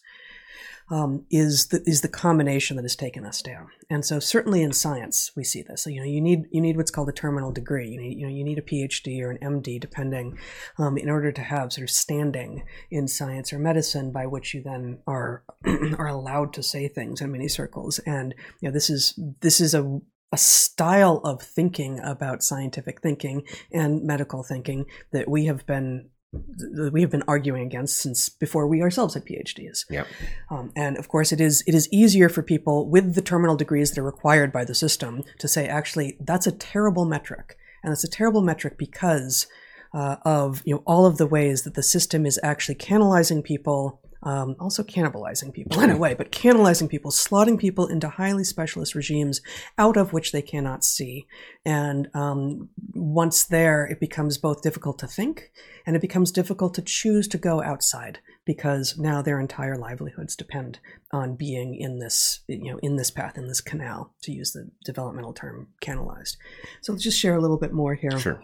um, 0.91 1.25
is 1.31 1.69
the 1.69 1.83
is 1.87 2.03
the 2.03 2.09
combination 2.09 2.77
that 2.77 2.83
has 2.83 2.97
taken 2.97 3.25
us 3.25 3.41
down. 3.41 3.69
And 3.89 4.05
so 4.05 4.19
certainly 4.19 4.63
in 4.63 4.73
science 4.73 5.31
we 5.35 5.43
see 5.43 5.63
this. 5.63 5.83
So, 5.83 5.91
you 5.91 6.01
know, 6.01 6.07
you 6.07 6.21
need 6.21 6.45
you 6.51 6.61
need 6.61 6.77
what's 6.77 6.91
called 6.91 7.09
a 7.09 7.13
terminal 7.13 7.51
degree. 7.51 7.89
You 7.89 8.01
need 8.01 8.19
you 8.19 8.27
know 8.27 8.33
you 8.33 8.45
need 8.45 8.59
a 8.59 8.63
PhD 8.63 9.23
or 9.23 9.31
an 9.31 9.39
MD, 9.39 9.81
depending, 9.81 10.39
um, 10.79 10.99
in 10.99 11.09
order 11.09 11.33
to 11.33 11.41
have 11.41 11.73
sort 11.73 11.85
of 11.85 11.91
standing 11.91 12.65
in 12.91 13.09
science 13.09 13.53
or 13.53 13.59
medicine, 13.59 14.13
by 14.13 14.27
which 14.27 14.55
you 14.55 14.63
then 14.63 14.99
are 15.07 15.45
are 15.99 16.09
allowed 16.09 16.53
to 16.55 16.63
say 16.63 16.89
things 16.89 17.21
in 17.21 17.33
many 17.33 17.49
circles. 17.49 17.99
And 18.01 18.35
you 18.61 18.69
know 18.69 18.73
this 18.73 18.91
is 18.91 19.19
this 19.41 19.61
is 19.61 19.75
a 19.75 20.01
a 20.33 20.39
style 20.39 21.21
of 21.25 21.43
thinking 21.43 22.01
about 22.01 22.43
scientific 22.43 23.01
thinking 23.03 23.45
and 23.71 24.03
medical 24.03 24.43
thinking 24.43 24.87
that 25.13 25.29
we 25.29 25.45
have 25.45 25.67
been 25.67 26.09
that 26.33 26.91
we 26.93 27.03
have 27.03 27.11
been 27.11 27.25
arguing 27.29 27.67
against 27.67 27.99
since 27.99 28.31
before 28.31 28.67
we 28.67 28.81
ourselves 28.81 29.15
had 29.15 29.25
PhDs. 29.27 29.85
Yep. 29.91 30.07
Um, 30.51 30.73
and 30.75 30.97
of 30.97 31.09
course, 31.09 31.31
it 31.31 31.41
is 31.41 31.63
it 31.67 31.75
is 31.75 31.93
easier 31.93 32.29
for 32.29 32.43
people 32.43 32.89
with 32.89 33.15
the 33.15 33.23
terminal 33.23 33.57
degrees 33.57 33.91
that 33.91 34.01
are 34.01 34.05
required 34.05 34.51
by 34.53 34.65
the 34.65 34.75
system 34.75 35.23
to 35.39 35.49
say, 35.49 35.69
actually, 35.69 36.17
that's 36.21 36.47
a 36.47 36.53
terrible 36.53 37.05
metric, 37.05 37.59
and 37.83 37.93
it's 37.93 38.05
a 38.05 38.11
terrible 38.11 38.41
metric 38.41 38.79
because 38.79 39.47
uh, 39.93 40.17
of 40.25 40.63
you 40.65 40.75
know 40.75 40.83
all 40.87 41.05
of 41.05 41.19
the 41.19 41.27
ways 41.27 41.63
that 41.63 41.75
the 41.75 41.83
system 41.83 42.25
is 42.25 42.41
actually 42.43 42.77
canalizing 42.77 43.43
people. 43.43 44.01
Um, 44.25 44.55
also 44.61 44.85
cannibalizing 44.85 45.53
people 45.53 45.81
in 45.81 45.91
a 45.91 45.97
way, 45.97 46.15
but 46.15 46.31
cannibalizing 46.31 46.89
people, 46.89 47.11
slotting 47.11 47.59
people 47.59 47.89
into 47.89 48.09
highly 48.09 48.45
specialist 48.45 48.95
regimes 48.95 49.41
out 49.79 49.97
of 49.97 50.13
which 50.13 50.31
they 50.31 50.43
cannot 50.43 50.85
see. 50.85 51.27
And 51.65 52.09
um, 52.15 52.69
once 52.95 53.45
there, 53.45 53.85
it 53.85 53.99
becomes 53.99 54.39
both 54.39 54.63
difficult 54.63 55.01
to 55.01 55.09
think 55.09 55.51
and 55.85 55.97
it 55.97 56.03
becomes 56.03 56.31
difficult 56.31 56.75
to 56.75 56.83
choose 56.83 57.27
to 57.29 57.39
go 57.39 57.63
outside 57.63 58.21
because 58.45 58.97
now 58.97 59.23
their 59.23 59.41
entire 59.41 59.77
livelihoods 59.77 60.37
depend 60.37 60.79
on 61.13 61.35
being 61.35 61.75
in 61.75 61.99
this, 61.99 62.41
you 62.47 62.71
know, 62.71 62.79
in 62.83 62.97
this 62.97 63.11
path, 63.11 63.37
in 63.37 63.49
this 63.49 63.61
canal, 63.61 64.13
to 64.23 64.33
use 64.33 64.53
the 64.53 64.71
developmental 64.85 65.33
term, 65.33 65.69
canalized. 65.81 66.37
So 66.81 66.93
let's 66.93 67.05
just 67.05 67.19
share 67.19 67.35
a 67.35 67.41
little 67.41 67.59
bit 67.59 67.73
more 67.73 67.95
here. 67.95 68.19
sure 68.19 68.43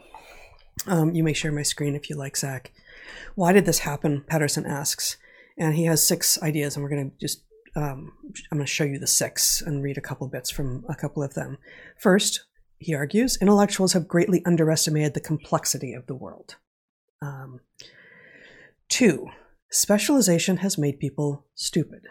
Um, 0.86 1.14
you 1.14 1.22
may 1.24 1.32
share 1.32 1.52
my 1.52 1.62
screen 1.62 1.94
if 1.94 2.08
you 2.08 2.16
like, 2.16 2.36
Zach. 2.36 2.72
Why 3.34 3.52
did 3.52 3.64
this 3.64 3.80
happen? 3.80 4.22
Patterson 4.26 4.66
asks. 4.66 5.16
And 5.58 5.74
he 5.74 5.84
has 5.84 6.06
six 6.06 6.40
ideas, 6.42 6.76
and 6.76 6.82
we're 6.82 6.90
going 6.90 7.10
to 7.10 7.16
just, 7.18 7.44
um, 7.74 8.12
I'm 8.50 8.58
going 8.58 8.66
to 8.66 8.72
show 8.72 8.84
you 8.84 8.98
the 8.98 9.06
six 9.06 9.60
and 9.60 9.82
read 9.82 9.98
a 9.98 10.00
couple 10.02 10.28
bits 10.28 10.50
from 10.50 10.84
a 10.88 10.94
couple 10.94 11.22
of 11.22 11.34
them. 11.34 11.58
First, 11.98 12.46
he 12.78 12.94
argues, 12.94 13.36
intellectuals 13.40 13.92
have 13.92 14.06
greatly 14.06 14.42
underestimated 14.44 15.14
the 15.14 15.20
complexity 15.20 15.94
of 15.94 16.06
the 16.06 16.14
world. 16.14 16.56
Um, 17.20 17.60
two, 18.88 19.26
specialization 19.70 20.58
has 20.58 20.78
made 20.78 21.00
people 21.00 21.44
stupid. 21.54 22.02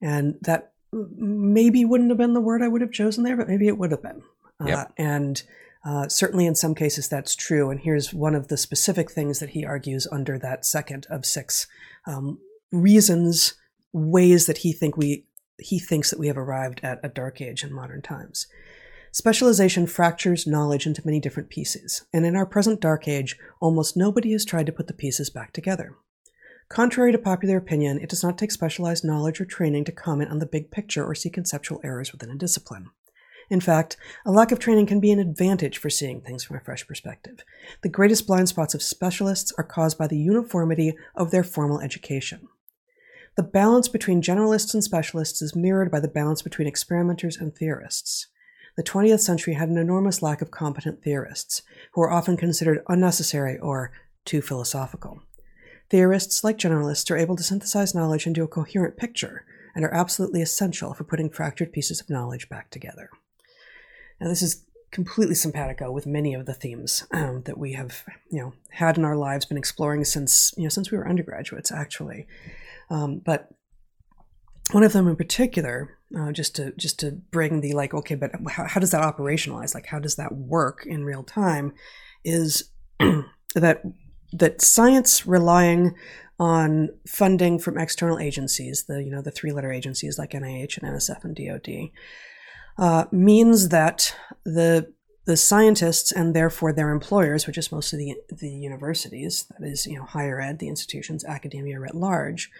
And 0.00 0.36
that 0.42 0.72
maybe 0.92 1.84
wouldn't 1.84 2.10
have 2.10 2.18
been 2.18 2.34
the 2.34 2.40
word 2.40 2.62
I 2.62 2.68
would 2.68 2.80
have 2.80 2.92
chosen 2.92 3.24
there, 3.24 3.36
but 3.36 3.48
maybe 3.48 3.68
it 3.68 3.76
would 3.78 3.90
have 3.90 4.02
been. 4.02 4.22
Uh, 4.60 4.66
Yep. 4.68 4.92
and 4.96 5.42
Uh, 5.86 6.08
certainly, 6.08 6.46
in 6.46 6.54
some 6.54 6.74
cases, 6.74 7.10
that's 7.10 7.36
true. 7.36 7.68
And 7.68 7.78
here's 7.78 8.14
one 8.14 8.34
of 8.34 8.48
the 8.48 8.56
specific 8.56 9.10
things 9.10 9.38
that 9.40 9.50
he 9.50 9.66
argues 9.66 10.08
under 10.10 10.38
that 10.38 10.64
second 10.64 11.06
of 11.10 11.26
six 11.26 11.66
um, 12.06 12.38
reasons, 12.74 13.54
ways 13.92 14.46
that 14.46 14.58
he 14.58 14.72
think 14.72 14.96
we 14.96 15.26
he 15.58 15.78
thinks 15.78 16.10
that 16.10 16.18
we 16.18 16.26
have 16.26 16.36
arrived 16.36 16.80
at 16.82 16.98
a 17.04 17.08
dark 17.08 17.40
age 17.40 17.62
in 17.62 17.72
modern 17.72 18.02
times. 18.02 18.48
Specialization 19.12 19.86
fractures 19.86 20.48
knowledge 20.48 20.84
into 20.84 21.02
many 21.04 21.20
different 21.20 21.48
pieces, 21.48 22.04
and 22.12 22.26
in 22.26 22.34
our 22.34 22.44
present 22.44 22.80
dark 22.80 23.06
age, 23.06 23.36
almost 23.60 23.96
nobody 23.96 24.32
has 24.32 24.44
tried 24.44 24.66
to 24.66 24.72
put 24.72 24.88
the 24.88 24.92
pieces 24.92 25.30
back 25.30 25.52
together. 25.52 25.94
Contrary 26.68 27.12
to 27.12 27.18
popular 27.18 27.56
opinion, 27.56 28.00
it 28.00 28.08
does 28.08 28.24
not 28.24 28.36
take 28.36 28.50
specialized 28.50 29.04
knowledge 29.04 29.40
or 29.40 29.44
training 29.44 29.84
to 29.84 29.92
comment 29.92 30.30
on 30.30 30.40
the 30.40 30.46
big 30.46 30.72
picture 30.72 31.04
or 31.04 31.14
see 31.14 31.30
conceptual 31.30 31.80
errors 31.84 32.10
within 32.10 32.30
a 32.30 32.36
discipline. 32.36 32.90
In 33.50 33.60
fact, 33.60 33.96
a 34.24 34.32
lack 34.32 34.50
of 34.50 34.58
training 34.58 34.86
can 34.86 35.00
be 35.00 35.12
an 35.12 35.18
advantage 35.18 35.78
for 35.78 35.90
seeing 35.90 36.20
things 36.20 36.42
from 36.42 36.56
a 36.56 36.60
fresh 36.60 36.86
perspective. 36.86 37.44
The 37.82 37.88
greatest 37.88 38.26
blind 38.26 38.48
spots 38.48 38.74
of 38.74 38.82
specialists 38.82 39.52
are 39.58 39.64
caused 39.64 39.98
by 39.98 40.06
the 40.06 40.18
uniformity 40.18 40.94
of 41.14 41.30
their 41.30 41.44
formal 41.44 41.80
education. 41.80 42.48
The 43.36 43.42
balance 43.42 43.88
between 43.88 44.22
generalists 44.22 44.74
and 44.74 44.84
specialists 44.84 45.42
is 45.42 45.56
mirrored 45.56 45.90
by 45.90 46.00
the 46.00 46.08
balance 46.08 46.40
between 46.40 46.68
experimenters 46.68 47.36
and 47.36 47.54
theorists. 47.54 48.28
The 48.76 48.82
20th 48.82 49.20
century 49.20 49.54
had 49.54 49.68
an 49.68 49.76
enormous 49.76 50.22
lack 50.22 50.40
of 50.40 50.50
competent 50.50 51.02
theorists, 51.02 51.62
who 51.92 52.00
were 52.00 52.10
often 52.10 52.36
considered 52.36 52.84
unnecessary 52.88 53.58
or 53.58 53.92
too 54.24 54.40
philosophical. 54.40 55.22
Theorists, 55.90 56.42
like 56.44 56.58
generalists, 56.58 57.10
are 57.10 57.16
able 57.16 57.36
to 57.36 57.42
synthesize 57.42 57.94
knowledge 57.94 58.26
into 58.26 58.42
a 58.42 58.48
coherent 58.48 58.96
picture 58.96 59.44
and 59.74 59.84
are 59.84 59.94
absolutely 59.94 60.40
essential 60.40 60.94
for 60.94 61.04
putting 61.04 61.30
fractured 61.30 61.72
pieces 61.72 62.00
of 62.00 62.10
knowledge 62.10 62.48
back 62.48 62.70
together. 62.70 63.10
Now, 64.20 64.28
this 64.28 64.42
is 64.42 64.64
completely 64.90 65.34
simpatico 65.34 65.90
with 65.90 66.06
many 66.06 66.34
of 66.34 66.46
the 66.46 66.54
themes 66.54 67.04
um, 67.10 67.42
that 67.42 67.58
we 67.58 67.72
have, 67.72 68.04
you 68.30 68.40
know, 68.40 68.52
had 68.70 68.96
in 68.96 69.04
our 69.04 69.16
lives, 69.16 69.44
been 69.44 69.58
exploring 69.58 70.04
since, 70.04 70.54
you 70.56 70.62
know, 70.62 70.68
since 70.68 70.90
we 70.90 70.98
were 70.98 71.08
undergraduates, 71.08 71.72
actually. 71.72 72.26
Um, 72.90 73.20
but 73.24 73.48
one 74.72 74.82
of 74.82 74.92
them 74.92 75.08
in 75.08 75.16
particular, 75.16 75.98
uh, 76.16 76.32
just 76.32 76.56
to 76.56 76.72
just 76.76 76.98
to 77.00 77.12
bring 77.12 77.60
the 77.60 77.72
like, 77.72 77.94
okay, 77.94 78.14
but 78.14 78.30
how, 78.48 78.66
how 78.66 78.80
does 78.80 78.92
that 78.92 79.02
operationalize? 79.02 79.74
Like, 79.74 79.86
how 79.86 79.98
does 79.98 80.16
that 80.16 80.34
work 80.34 80.84
in 80.86 81.04
real 81.04 81.22
time? 81.22 81.74
Is 82.24 82.70
that 83.54 83.82
that 84.32 84.62
science 84.62 85.26
relying 85.26 85.94
on 86.38 86.88
funding 87.06 87.58
from 87.58 87.78
external 87.78 88.18
agencies, 88.18 88.84
the 88.84 89.02
you 89.02 89.10
know 89.10 89.22
the 89.22 89.30
three 89.30 89.52
letter 89.52 89.72
agencies 89.72 90.18
like 90.18 90.32
NIH 90.32 90.78
and 90.78 90.92
NSF 90.92 91.24
and 91.24 91.36
DoD, 91.36 91.90
uh, 92.78 93.04
means 93.12 93.68
that 93.68 94.14
the 94.44 94.92
the 95.26 95.36
scientists 95.36 96.12
and 96.12 96.34
therefore 96.34 96.72
their 96.72 96.90
employers, 96.90 97.46
which 97.46 97.58
is 97.58 97.72
mostly 97.72 98.16
the 98.28 98.36
the 98.36 98.50
universities, 98.50 99.46
that 99.58 99.66
is 99.66 99.86
you 99.86 99.96
know 99.96 100.04
higher 100.04 100.40
ed, 100.40 100.58
the 100.58 100.68
institutions, 100.68 101.24
academia 101.24 101.80
writ 101.80 101.94
large, 101.94 102.50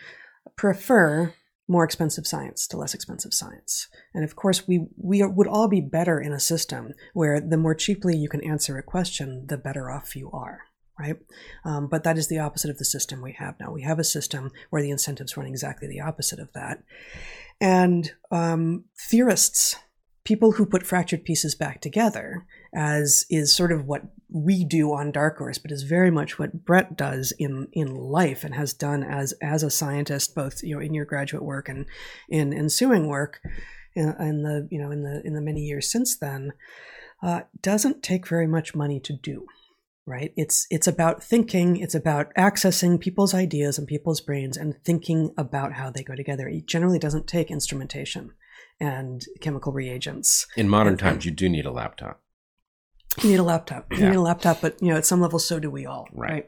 prefer 0.57 1.35
more 1.67 1.85
expensive 1.85 2.27
science 2.27 2.67
to 2.67 2.77
less 2.77 2.93
expensive 2.93 3.33
science. 3.33 3.89
And 4.13 4.25
of 4.25 4.37
course, 4.37 4.67
we 4.69 4.87
we 4.97 5.23
would 5.23 5.49
all 5.49 5.69
be 5.69 5.81
better 5.81 6.21
in 6.21 6.33
a 6.33 6.41
system 6.41 6.93
where 7.13 7.41
the 7.41 7.57
more 7.57 7.75
cheaply 7.75 8.17
you 8.17 8.29
can 8.29 8.43
answer 8.43 8.79
a 8.79 8.83
question, 8.83 9.47
the 9.47 9.59
better 9.59 9.91
off 9.91 10.17
you 10.17 10.31
are 10.33 10.61
right? 10.99 11.17
Um, 11.65 11.89
but 11.89 12.05
that 12.05 12.19
is 12.19 12.29
the 12.29 12.39
opposite 12.39 12.71
of 12.71 12.79
the 12.79 12.85
system 12.85 13.21
we 13.21 13.33
have 13.33 13.59
now. 13.59 13.73
We 13.73 13.83
have 13.83 13.99
a 13.99 14.05
system 14.05 14.51
where 14.71 14.83
the 14.83 14.91
incentives 14.91 15.37
run 15.37 15.47
exactly 15.47 15.89
the 15.89 16.01
opposite 16.01 16.39
of 16.39 16.53
that. 16.53 16.83
And 17.61 18.13
um, 18.31 18.85
theorists, 19.11 19.77
people 20.25 20.53
who 20.53 20.67
put 20.67 20.87
fractured 20.87 21.25
pieces 21.25 21.55
back 21.55 21.81
together, 21.81 22.47
as 22.75 23.27
is 23.31 23.55
sort 23.55 23.71
of 23.71 23.87
what 23.87 24.03
we 24.31 24.65
do 24.65 24.93
on 24.93 25.13
Dark 25.13 25.39
Horse, 25.39 25.59
but 25.59 25.71
is 25.71 25.83
very 25.83 26.11
much 26.11 26.39
what 26.39 26.65
Bret 26.65 26.97
does 26.97 27.33
in 27.39 27.69
in 27.73 27.95
life 27.95 28.43
and 28.43 28.55
has 28.55 28.73
done 28.73 29.03
as 29.03 29.33
as 29.43 29.63
a 29.63 29.71
scientist, 29.71 30.35
both 30.35 30.63
you 30.63 30.75
know 30.75 30.81
in 30.81 30.95
your 30.95 31.05
graduate 31.05 31.45
work 31.45 31.69
and 31.69 31.87
in 32.29 32.53
ensuing 32.53 33.07
work, 33.07 33.41
in, 33.95 34.15
in 34.19 34.43
the 34.43 34.67
you 34.71 34.81
know 34.81 34.91
in 34.91 35.03
the 35.03 35.23
in 35.25 35.35
the 35.35 35.43
many 35.43 35.61
years 35.61 35.91
since 35.91 36.17
then. 36.17 36.53
Uh, 37.23 37.43
doesn't 37.63 38.03
take 38.03 38.27
very 38.27 38.47
much 38.47 38.75
money 38.75 39.01
to 39.01 39.17
do 39.17 39.47
right 40.05 40.33
it's 40.37 40.67
it's 40.69 40.87
about 40.87 41.23
thinking 41.23 41.79
it's 41.79 41.95
about 41.95 42.35
accessing 42.35 43.01
people's 43.01 43.33
ideas 43.33 43.79
and 43.79 43.87
people's 43.87 44.21
brains 44.21 44.57
and 44.57 44.75
thinking 44.85 45.33
about 45.39 45.73
how 45.73 45.89
they 45.91 46.03
go 46.03 46.15
together 46.15 46.47
it 46.49 46.67
generally 46.67 46.99
doesn't 46.99 47.27
take 47.27 47.51
instrumentation 47.51 48.33
and 48.81 49.25
chemical 49.41 49.73
reagents. 49.73 50.47
In 50.57 50.69
modern 50.69 50.97
times 50.97 51.25
you 51.25 51.31
do 51.31 51.49
need 51.49 51.67
a 51.67 51.71
laptop. 51.71 52.21
You 53.23 53.31
need 53.31 53.39
a 53.39 53.45
laptop. 53.45 53.93
You 53.93 54.09
need 54.09 54.17
a 54.17 54.21
laptop 54.21 54.61
but 54.61 54.81
you 54.83 54.91
know 54.91 54.97
at 54.97 55.07
some 55.07 55.21
level 55.21 55.39
so 55.39 55.61
do 55.61 55.71
we 55.71 55.87
all 55.87 56.09
right, 56.13 56.31
right? 56.31 56.47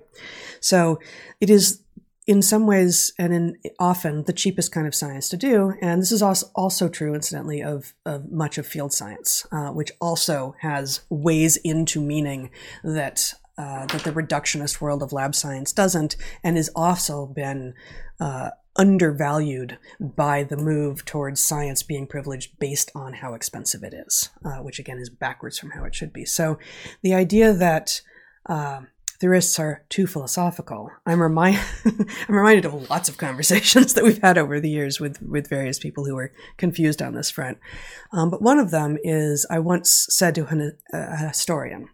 so 0.60 0.98
it 1.40 1.50
is 1.50 1.82
in 2.26 2.42
some 2.42 2.66
ways 2.66 3.12
and 3.20 3.32
in 3.32 3.56
often 3.78 4.24
the 4.24 4.32
cheapest 4.32 4.72
kind 4.72 4.86
of 4.86 4.94
science 4.94 5.28
to 5.28 5.36
do 5.36 5.74
and 5.80 6.02
this 6.02 6.10
is 6.10 6.22
also, 6.22 6.50
also 6.56 6.88
true 6.88 7.14
incidentally 7.14 7.62
of, 7.62 7.94
of 8.04 8.32
much 8.32 8.58
of 8.58 8.66
field 8.66 8.92
science 8.92 9.46
uh, 9.52 9.68
which 9.68 9.92
also 10.00 10.56
has 10.60 11.02
ways 11.08 11.56
into 11.58 12.00
meaning 12.00 12.50
that 12.82 13.32
uh, 13.58 13.86
that 13.86 14.02
the 14.02 14.12
reductionist 14.12 14.80
world 14.80 15.02
of 15.02 15.12
lab 15.12 15.34
science 15.34 15.72
doesn't, 15.72 16.16
and 16.44 16.56
has 16.56 16.68
also 16.76 17.26
been 17.26 17.74
uh, 18.20 18.50
undervalued 18.78 19.78
by 20.00 20.42
the 20.42 20.56
move 20.56 21.04
towards 21.04 21.40
science 21.40 21.82
being 21.82 22.06
privileged 22.06 22.58
based 22.58 22.90
on 22.94 23.14
how 23.14 23.34
expensive 23.34 23.82
it 23.82 23.94
is, 23.94 24.30
uh, 24.44 24.58
which 24.58 24.78
again 24.78 24.98
is 24.98 25.10
backwards 25.10 25.58
from 25.58 25.70
how 25.70 25.84
it 25.84 25.94
should 25.94 26.12
be. 26.12 26.24
So 26.24 26.58
the 27.02 27.14
idea 27.14 27.52
that 27.52 28.00
uh, 28.46 28.82
theorists 29.20 29.58
are 29.58 29.84
too 29.88 30.06
philosophical. 30.06 30.90
I'm, 31.04 31.20
remind- 31.20 31.60
I'm 31.84 32.34
reminded 32.34 32.64
of 32.64 32.90
lots 32.90 33.08
of 33.08 33.18
conversations 33.18 33.94
that 33.94 34.04
we've 34.04 34.22
had 34.22 34.38
over 34.38 34.60
the 34.60 34.70
years 34.70 35.00
with, 35.00 35.20
with 35.22 35.48
various 35.48 35.78
people 35.78 36.04
who 36.04 36.16
are 36.16 36.32
confused 36.56 37.02
on 37.02 37.14
this 37.14 37.30
front. 37.30 37.58
Um, 38.12 38.30
but 38.30 38.42
one 38.42 38.58
of 38.58 38.70
them 38.70 38.98
is 39.02 39.46
I 39.50 39.58
once 39.58 40.06
said 40.10 40.34
to 40.36 40.46
an, 40.46 40.76
a 40.92 41.28
historian, 41.28 41.88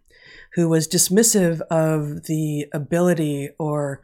who 0.54 0.68
was 0.68 0.86
dismissive 0.88 1.60
of 1.70 2.24
the 2.24 2.66
ability 2.74 3.50
or 3.58 4.02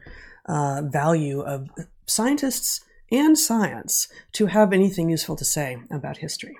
uh, 0.49 0.81
value 0.83 1.41
of 1.41 1.69
scientists 2.05 2.81
and 3.11 3.37
science 3.37 4.07
to 4.33 4.47
have 4.47 4.73
anything 4.73 5.09
useful 5.09 5.35
to 5.35 5.45
say 5.45 5.77
about 5.91 6.17
history. 6.17 6.57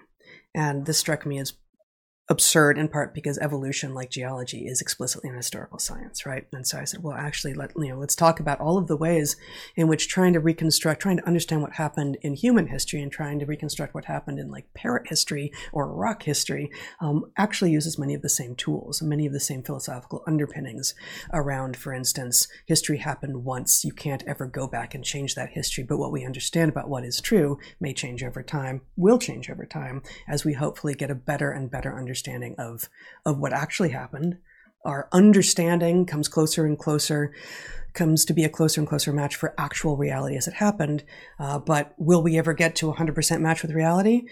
And 0.53 0.85
this 0.85 0.97
struck 0.97 1.25
me 1.25 1.39
as 1.39 1.53
absurd 2.29 2.77
in 2.77 2.87
part 2.87 3.13
because 3.13 3.39
evolution 3.39 3.95
like 3.95 4.11
geology 4.11 4.67
is 4.67 4.81
explicitly 4.81 5.29
an 5.29 5.35
historical 5.35 5.79
science 5.79 6.27
right? 6.27 6.45
And 6.53 6.67
so 6.67 6.77
i 6.77 6.83
said 6.83 7.01
well 7.01 7.17
actually 7.17 7.55
let 7.55 7.71
you 7.75 7.89
know 7.89 7.97
let's 7.97 8.15
talk 8.15 8.39
about 8.39 8.59
all 8.59 8.77
of 8.77 8.87
the 8.87 8.95
ways 8.95 9.35
in 9.75 9.87
which 9.87 10.07
trying 10.07 10.33
to 10.33 10.39
reconstruct 10.39 11.01
trying 11.01 11.17
to 11.17 11.27
understand 11.27 11.63
what 11.63 11.73
happened 11.73 12.17
in 12.21 12.35
human 12.35 12.67
history 12.67 13.01
and 13.01 13.11
trying 13.11 13.39
to 13.39 13.45
reconstruct 13.45 13.95
what 13.95 14.05
happened 14.05 14.37
in 14.37 14.51
like 14.51 14.71
parrot 14.75 15.07
history 15.07 15.51
or 15.73 15.91
rock 15.91 16.23
history 16.23 16.69
um, 17.01 17.25
actually 17.35 17.71
uses 17.71 17.97
many 17.97 18.13
of 18.13 18.21
the 18.21 18.29
same 18.29 18.55
tools 18.55 19.01
many 19.01 19.25
of 19.25 19.33
the 19.33 19.39
same 19.39 19.63
philosophical 19.63 20.23
underpinnings 20.27 20.93
around 21.33 21.75
for 21.75 21.93
instance 21.93 22.47
history 22.67 22.97
happened 22.97 23.43
once. 23.43 23.83
You 23.83 23.93
can't 23.93 24.23
ever 24.27 24.45
go 24.45 24.67
back 24.67 24.93
and 24.93 25.03
change 25.03 25.33
that 25.33 25.49
history 25.49 25.83
but 25.83 25.97
what 25.97 26.11
we 26.11 26.25
understand 26.25 26.69
about 26.69 26.89
what 26.89 27.03
is 27.03 27.21
true 27.21 27.57
may 27.79 27.93
change 27.93 28.23
over 28.23 28.43
time 28.43 28.81
will 28.95 29.17
change 29.17 29.49
over 29.49 29.65
time 29.65 30.03
as 30.27 30.45
we 30.45 30.53
hopefully 30.53 30.93
get 30.93 31.09
a 31.09 31.15
better 31.15 31.51
and 31.51 31.71
better 31.71 31.97
understanding 31.97 32.18
understanding 32.19 32.55
of 32.57 32.89
of 33.25 33.39
what 33.39 33.53
actually 33.53 33.89
happened. 33.89 34.37
Our 34.85 35.09
understanding 35.11 36.05
comes 36.05 36.27
closer 36.27 36.65
and 36.65 36.77
closer, 36.77 37.33
comes 37.93 38.25
to 38.25 38.33
be 38.33 38.43
a 38.43 38.49
closer 38.49 38.81
and 38.81 38.87
closer 38.87 39.11
match 39.11 39.35
for 39.35 39.53
actual 39.57 39.97
reality 39.97 40.37
as 40.37 40.47
it 40.47 40.55
happened. 40.55 41.03
Uh, 41.39 41.59
but 41.59 41.93
will 41.97 42.23
we 42.23 42.37
ever 42.37 42.53
get 42.53 42.75
to 42.75 42.91
100% 42.91 43.41
match 43.41 43.61
with 43.61 43.71
reality? 43.71 44.23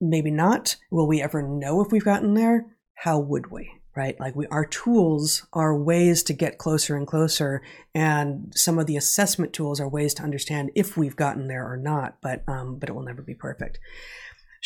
Maybe 0.00 0.30
not. 0.30 0.76
Will 0.90 1.06
we 1.06 1.22
ever 1.22 1.42
know 1.42 1.80
if 1.80 1.92
we've 1.92 2.04
gotten 2.04 2.34
there? 2.34 2.66
How 2.94 3.18
would 3.18 3.50
we? 3.50 3.70
Right? 3.96 4.18
Like 4.18 4.34
we, 4.34 4.48
our 4.48 4.66
tools 4.66 5.46
are 5.52 5.78
ways 5.78 6.24
to 6.24 6.32
get 6.32 6.58
closer 6.58 6.96
and 6.96 7.06
closer, 7.06 7.62
and 7.94 8.52
some 8.56 8.80
of 8.80 8.86
the 8.86 8.96
assessment 8.96 9.52
tools 9.52 9.80
are 9.80 9.88
ways 9.88 10.14
to 10.14 10.24
understand 10.24 10.72
if 10.74 10.96
we've 10.96 11.14
gotten 11.14 11.46
there 11.46 11.64
or 11.64 11.76
not. 11.76 12.16
But 12.20 12.42
um, 12.48 12.80
but 12.80 12.88
it 12.88 12.92
will 12.92 13.04
never 13.04 13.22
be 13.22 13.34
perfect 13.34 13.78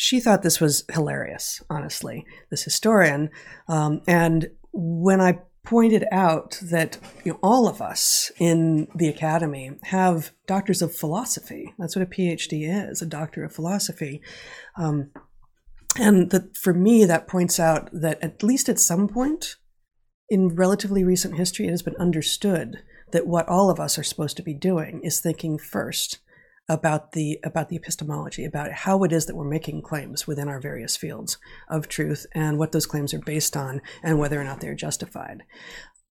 she 0.01 0.21
thought 0.21 0.43
this 0.43 0.61
was 0.61 0.85
hilarious, 0.93 1.61
honestly, 1.69 2.25
this 2.49 2.63
historian. 2.63 3.29
Um, 3.67 3.99
and 4.07 4.49
when 4.71 5.19
I 5.19 5.39
pointed 5.65 6.05
out 6.09 6.57
that 6.61 6.97
you 7.25 7.33
know, 7.33 7.39
all 7.43 7.67
of 7.67 7.81
us 7.81 8.31
in 8.39 8.87
the 8.95 9.09
academy 9.09 9.71
have 9.83 10.31
doctors 10.47 10.81
of 10.81 10.95
philosophy, 10.95 11.73
that's 11.77 11.97
what 11.97 12.03
a 12.03 12.09
PhD 12.09 12.89
is, 12.89 13.01
a 13.01 13.05
doctor 13.05 13.43
of 13.43 13.51
philosophy. 13.51 14.21
Um, 14.77 15.11
and 15.97 16.29
that 16.29 16.55
for 16.55 16.73
me, 16.73 17.03
that 17.03 17.27
points 17.27 17.59
out 17.59 17.89
that 17.91 18.23
at 18.23 18.41
least 18.41 18.69
at 18.69 18.79
some 18.79 19.09
point 19.09 19.57
in 20.29 20.55
relatively 20.55 21.03
recent 21.03 21.35
history, 21.35 21.67
it 21.67 21.71
has 21.71 21.81
been 21.81 21.97
understood 21.97 22.83
that 23.11 23.27
what 23.27 23.49
all 23.49 23.69
of 23.69 23.81
us 23.81 23.99
are 23.99 24.03
supposed 24.03 24.37
to 24.37 24.43
be 24.43 24.53
doing 24.53 25.01
is 25.03 25.19
thinking 25.19 25.57
first 25.57 26.19
about 26.69 27.11
the 27.13 27.39
about 27.43 27.67
the 27.69 27.75
epistemology, 27.75 28.45
about 28.45 28.71
how 28.71 29.03
it 29.03 29.11
is 29.11 29.25
that 29.25 29.35
we're 29.35 29.43
making 29.43 29.81
claims 29.81 30.27
within 30.27 30.47
our 30.47 30.61
various 30.61 30.95
fields 30.95 31.37
of 31.67 31.89
truth 31.89 32.25
and 32.33 32.57
what 32.57 32.71
those 32.71 32.85
claims 32.85 33.13
are 33.13 33.19
based 33.19 33.57
on 33.57 33.81
and 34.03 34.19
whether 34.19 34.39
or 34.39 34.43
not 34.43 34.61
they're 34.61 34.75
justified. 34.75 35.43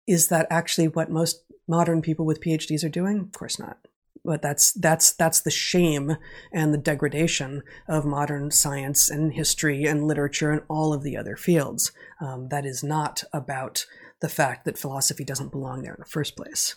Is 0.05 0.27
that 0.27 0.47
actually 0.49 0.89
what 0.89 1.09
most 1.09 1.43
modern 1.67 2.01
people 2.01 2.25
with 2.25 2.41
PhDs 2.41 2.83
are 2.83 2.89
doing? 2.89 3.19
Of 3.19 3.31
course 3.31 3.57
not 3.57 3.77
but 4.23 4.41
that's 4.41 4.73
that's 4.73 5.13
that's 5.13 5.41
the 5.41 5.51
shame 5.51 6.17
and 6.51 6.73
the 6.73 6.77
degradation 6.77 7.63
of 7.87 8.05
modern 8.05 8.51
science 8.51 9.09
and 9.09 9.33
history 9.33 9.85
and 9.85 10.05
literature 10.07 10.51
and 10.51 10.61
all 10.67 10.93
of 10.93 11.03
the 11.03 11.17
other 11.17 11.35
fields. 11.35 11.91
Um, 12.21 12.49
that 12.49 12.65
is 12.65 12.83
not 12.83 13.23
about 13.33 13.85
the 14.21 14.29
fact 14.29 14.65
that 14.65 14.77
philosophy 14.77 15.23
doesn't 15.23 15.51
belong 15.51 15.81
there 15.81 15.93
in 15.93 15.99
the 15.99 16.05
first 16.05 16.35
place. 16.35 16.75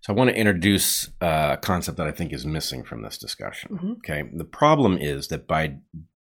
So 0.00 0.12
I 0.12 0.16
want 0.16 0.30
to 0.30 0.36
introduce 0.36 1.10
a 1.20 1.58
concept 1.60 1.98
that 1.98 2.06
I 2.06 2.12
think 2.12 2.32
is 2.32 2.46
missing 2.46 2.84
from 2.84 3.02
this 3.02 3.18
discussion. 3.18 3.72
Mm-hmm. 3.72 3.92
Okay, 3.98 4.24
the 4.32 4.44
problem 4.44 4.96
is 4.96 5.28
that 5.28 5.46
by 5.46 5.76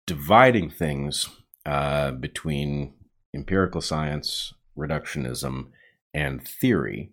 dividing 0.05 0.70
things 0.70 1.30
uh, 1.65 2.11
between 2.11 2.93
empirical 3.36 3.82
science, 3.82 4.53
reductionism, 4.78 5.68
and 6.13 6.47
theory, 6.47 7.11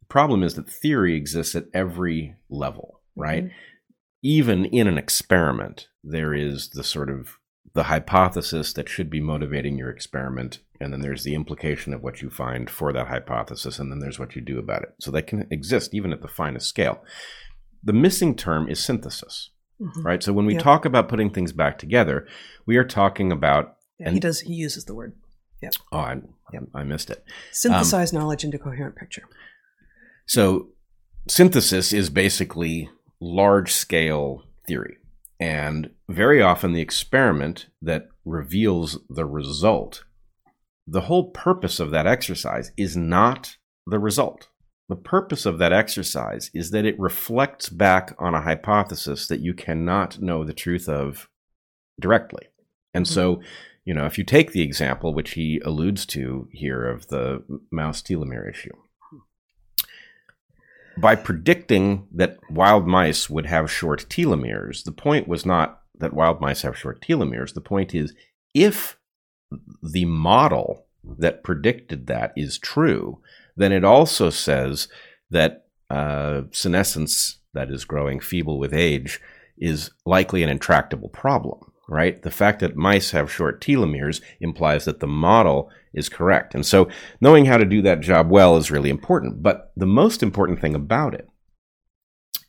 the 0.00 0.06
problem 0.06 0.42
is 0.42 0.54
that 0.54 0.68
theory 0.68 1.16
exists 1.16 1.54
at 1.54 1.66
every 1.72 2.36
level, 2.50 3.00
right? 3.16 3.44
Mm-hmm. 3.44 3.56
Even 4.22 4.64
in 4.66 4.86
an 4.86 4.98
experiment, 4.98 5.88
there 6.02 6.34
is 6.34 6.70
the 6.70 6.84
sort 6.84 7.08
of 7.10 7.38
the 7.74 7.84
hypothesis 7.84 8.72
that 8.72 8.88
should 8.88 9.10
be 9.10 9.20
motivating 9.20 9.76
your 9.76 9.90
experiment, 9.90 10.60
and 10.80 10.92
then 10.92 11.00
there's 11.00 11.24
the 11.24 11.34
implication 11.34 11.92
of 11.92 12.02
what 12.02 12.22
you 12.22 12.30
find 12.30 12.70
for 12.70 12.92
that 12.92 13.08
hypothesis, 13.08 13.78
and 13.78 13.90
then 13.90 13.98
there's 13.98 14.18
what 14.18 14.36
you 14.36 14.40
do 14.40 14.58
about 14.58 14.82
it. 14.82 14.94
So 15.00 15.10
they 15.10 15.22
can 15.22 15.46
exist 15.50 15.92
even 15.92 16.12
at 16.12 16.22
the 16.22 16.28
finest 16.28 16.68
scale. 16.68 17.04
The 17.82 17.92
missing 17.92 18.36
term 18.36 18.68
is 18.68 18.82
synthesis, 18.82 19.50
mm-hmm. 19.80 20.02
right? 20.06 20.22
So 20.22 20.32
when 20.32 20.46
we 20.46 20.54
yep. 20.54 20.62
talk 20.62 20.84
about 20.84 21.08
putting 21.08 21.30
things 21.30 21.52
back 21.52 21.76
together, 21.76 22.28
we 22.64 22.76
are 22.76 22.84
talking 22.84 23.32
about. 23.32 23.76
Yeah, 23.98 24.06
and, 24.06 24.14
he 24.14 24.20
does. 24.20 24.40
He 24.40 24.54
uses 24.54 24.84
the 24.84 24.94
word. 24.94 25.16
Yeah. 25.60 25.70
Oh, 25.90 25.98
I, 25.98 26.20
yep. 26.52 26.64
I 26.74 26.84
missed 26.84 27.10
it. 27.10 27.24
Synthesize 27.50 28.12
um, 28.12 28.20
knowledge 28.20 28.44
into 28.44 28.58
coherent 28.58 28.96
picture. 28.96 29.24
So, 30.26 30.68
synthesis 31.28 31.92
is 31.92 32.08
basically 32.08 32.88
large 33.20 33.72
scale 33.72 34.44
theory. 34.66 34.98
And 35.40 35.90
very 36.08 36.40
often, 36.40 36.72
the 36.72 36.80
experiment 36.80 37.66
that 37.82 38.08
reveals 38.24 38.98
the 39.08 39.26
result, 39.26 40.04
the 40.86 41.02
whole 41.02 41.30
purpose 41.30 41.80
of 41.80 41.90
that 41.90 42.06
exercise 42.06 42.72
is 42.76 42.96
not 42.96 43.56
the 43.86 43.98
result. 43.98 44.48
The 44.88 44.96
purpose 44.96 45.46
of 45.46 45.58
that 45.58 45.72
exercise 45.72 46.50
is 46.54 46.70
that 46.70 46.84
it 46.84 46.98
reflects 47.00 47.68
back 47.68 48.14
on 48.18 48.34
a 48.34 48.42
hypothesis 48.42 49.26
that 49.28 49.40
you 49.40 49.54
cannot 49.54 50.20
know 50.20 50.44
the 50.44 50.52
truth 50.52 50.88
of 50.88 51.28
directly. 52.00 52.46
And 52.92 53.06
mm-hmm. 53.06 53.14
so, 53.14 53.40
you 53.84 53.94
know, 53.94 54.04
if 54.06 54.18
you 54.18 54.24
take 54.24 54.52
the 54.52 54.62
example 54.62 55.14
which 55.14 55.32
he 55.32 55.60
alludes 55.64 56.04
to 56.06 56.48
here 56.52 56.86
of 56.86 57.08
the 57.08 57.42
mouse 57.70 58.02
telomere 58.02 58.48
issue, 58.48 58.72
by 60.96 61.14
predicting 61.14 62.06
that 62.12 62.38
wild 62.50 62.86
mice 62.86 63.28
would 63.28 63.46
have 63.46 63.70
short 63.70 64.06
telomeres, 64.08 64.84
the 64.84 64.92
point 64.92 65.28
was 65.28 65.44
not 65.44 65.82
that 65.98 66.14
wild 66.14 66.40
mice 66.40 66.62
have 66.62 66.76
short 66.76 67.00
telomeres. 67.00 67.54
The 67.54 67.60
point 67.60 67.94
is 67.94 68.14
if 68.52 68.98
the 69.82 70.04
model 70.04 70.86
that 71.18 71.42
predicted 71.42 72.06
that 72.06 72.32
is 72.36 72.58
true, 72.58 73.20
then 73.56 73.72
it 73.72 73.84
also 73.84 74.30
says 74.30 74.88
that 75.30 75.66
uh, 75.90 76.42
senescence, 76.50 77.38
that 77.52 77.70
is 77.70 77.84
growing 77.84 78.20
feeble 78.20 78.58
with 78.58 78.72
age, 78.72 79.20
is 79.56 79.90
likely 80.04 80.42
an 80.42 80.48
intractable 80.48 81.08
problem 81.08 81.72
right? 81.88 82.20
The 82.22 82.30
fact 82.30 82.60
that 82.60 82.76
mice 82.76 83.10
have 83.10 83.32
short 83.32 83.60
telomeres 83.60 84.20
implies 84.40 84.84
that 84.84 85.00
the 85.00 85.06
model 85.06 85.70
is 85.92 86.08
correct. 86.08 86.54
And 86.54 86.64
so 86.64 86.88
knowing 87.20 87.44
how 87.44 87.56
to 87.56 87.64
do 87.64 87.82
that 87.82 88.00
job 88.00 88.30
well 88.30 88.56
is 88.56 88.70
really 88.70 88.90
important. 88.90 89.42
But 89.42 89.72
the 89.76 89.86
most 89.86 90.22
important 90.22 90.60
thing 90.60 90.74
about 90.74 91.14
it 91.14 91.28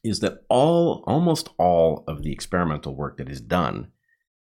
is 0.03 0.19
that 0.19 0.43
all 0.49 1.03
almost 1.07 1.49
all 1.57 2.03
of 2.07 2.21
the 2.21 2.31
experimental 2.31 2.95
work 2.95 3.17
that 3.17 3.29
is 3.29 3.41
done 3.41 3.91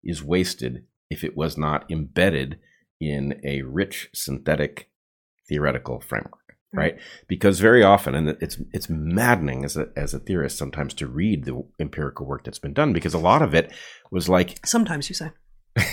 is 0.03 0.23
wasted 0.23 0.85
if 1.11 1.25
it 1.25 1.37
was 1.37 1.57
not 1.57 1.91
embedded 1.91 2.59
in 3.01 3.41
a 3.45 3.63
rich 3.63 4.09
synthetic 4.15 4.91
theoretical 5.49 6.01
framework 6.01 6.44
right? 6.77 6.99
Because 7.29 7.61
very 7.61 7.83
often, 7.83 8.15
and 8.15 8.29
it's 8.41 8.59
it's 8.73 8.89
maddening 8.89 9.65
as 9.65 9.77
a 9.77 9.89
as 9.97 10.15
a 10.15 10.19
theorist 10.19 10.59
sometimes 10.59 10.95
to 10.95 11.07
read 11.07 11.45
the 11.45 11.65
empirical 11.79 12.27
work 12.27 12.45
that's 12.45 12.59
been 12.59 12.75
done 12.75 12.93
because 12.93 13.15
a 13.15 13.19
lot 13.19 13.43
of 13.43 13.55
it 13.55 13.73
was 14.11 14.29
like 14.29 14.65
sometimes 14.67 15.09
you 15.09 15.15
say 15.15 15.31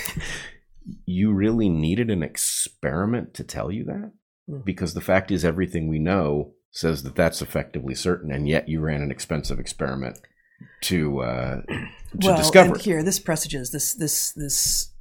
you 1.05 1.31
really 1.31 1.69
needed 1.69 2.09
an 2.09 2.23
experiment 2.23 3.33
to 3.33 3.43
tell 3.43 3.71
you 3.71 3.83
that 3.85 4.11
mm. 4.49 4.65
because 4.65 4.93
the 4.93 5.01
fact 5.01 5.31
is 5.31 5.45
everything 5.45 5.87
we 5.87 5.99
know 5.99 6.53
says 6.71 7.03
that 7.03 7.15
that's 7.15 7.41
effectively 7.41 7.93
certain, 7.93 8.31
and 8.31 8.47
yet 8.47 8.69
you 8.69 8.79
ran 8.79 9.01
an 9.01 9.11
expensive 9.11 9.59
experiment 9.59 10.19
to 10.81 11.19
uh, 11.21 11.61
to 11.67 12.27
well, 12.27 12.37
discover. 12.37 12.73
And 12.73 12.81
here, 12.81 13.03
this 13.03 13.19
presages 13.19 13.71
this 13.71 13.93
this 13.93 14.31
this 14.31 14.91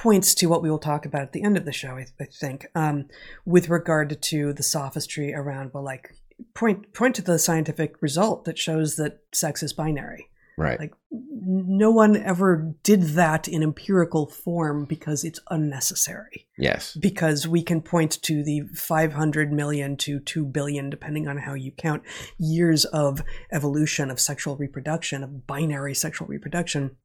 points 0.00 0.34
to 0.34 0.46
what 0.46 0.62
we 0.62 0.70
will 0.70 0.78
talk 0.78 1.04
about 1.04 1.22
at 1.22 1.32
the 1.32 1.42
end 1.42 1.58
of 1.58 1.66
the 1.66 1.72
show, 1.72 1.90
I, 1.90 2.06
I 2.18 2.24
think, 2.24 2.66
um, 2.74 3.06
with 3.44 3.68
regard 3.68 4.20
to 4.22 4.52
the 4.54 4.62
sophistry 4.62 5.34
around, 5.34 5.72
well, 5.74 5.84
like 5.84 6.14
point 6.54 6.94
point 6.94 7.14
to 7.16 7.22
the 7.22 7.38
scientific 7.38 8.00
result 8.00 8.46
that 8.46 8.58
shows 8.58 8.96
that 8.96 9.20
sex 9.32 9.62
is 9.62 9.74
binary. 9.74 10.28
Right. 10.56 10.80
Like 10.80 10.94
no 11.10 11.90
one 11.90 12.16
ever 12.16 12.74
did 12.82 13.02
that 13.10 13.46
in 13.46 13.62
empirical 13.62 14.26
form 14.26 14.86
because 14.86 15.22
it's 15.22 15.40
unnecessary. 15.50 16.46
Yes. 16.56 16.96
Because 16.96 17.46
we 17.46 17.62
can 17.62 17.82
point 17.82 18.22
to 18.22 18.42
the 18.42 18.62
500 18.74 19.52
million 19.52 19.96
to 19.98 20.20
2 20.20 20.44
billion, 20.46 20.90
depending 20.90 21.28
on 21.28 21.38
how 21.38 21.54
you 21.54 21.72
count, 21.72 22.02
years 22.38 22.84
of 22.86 23.22
evolution 23.52 24.10
of 24.10 24.20
sexual 24.20 24.56
reproduction, 24.56 25.22
of 25.22 25.46
binary 25.46 25.94
sexual 25.94 26.26
reproduction 26.26 26.96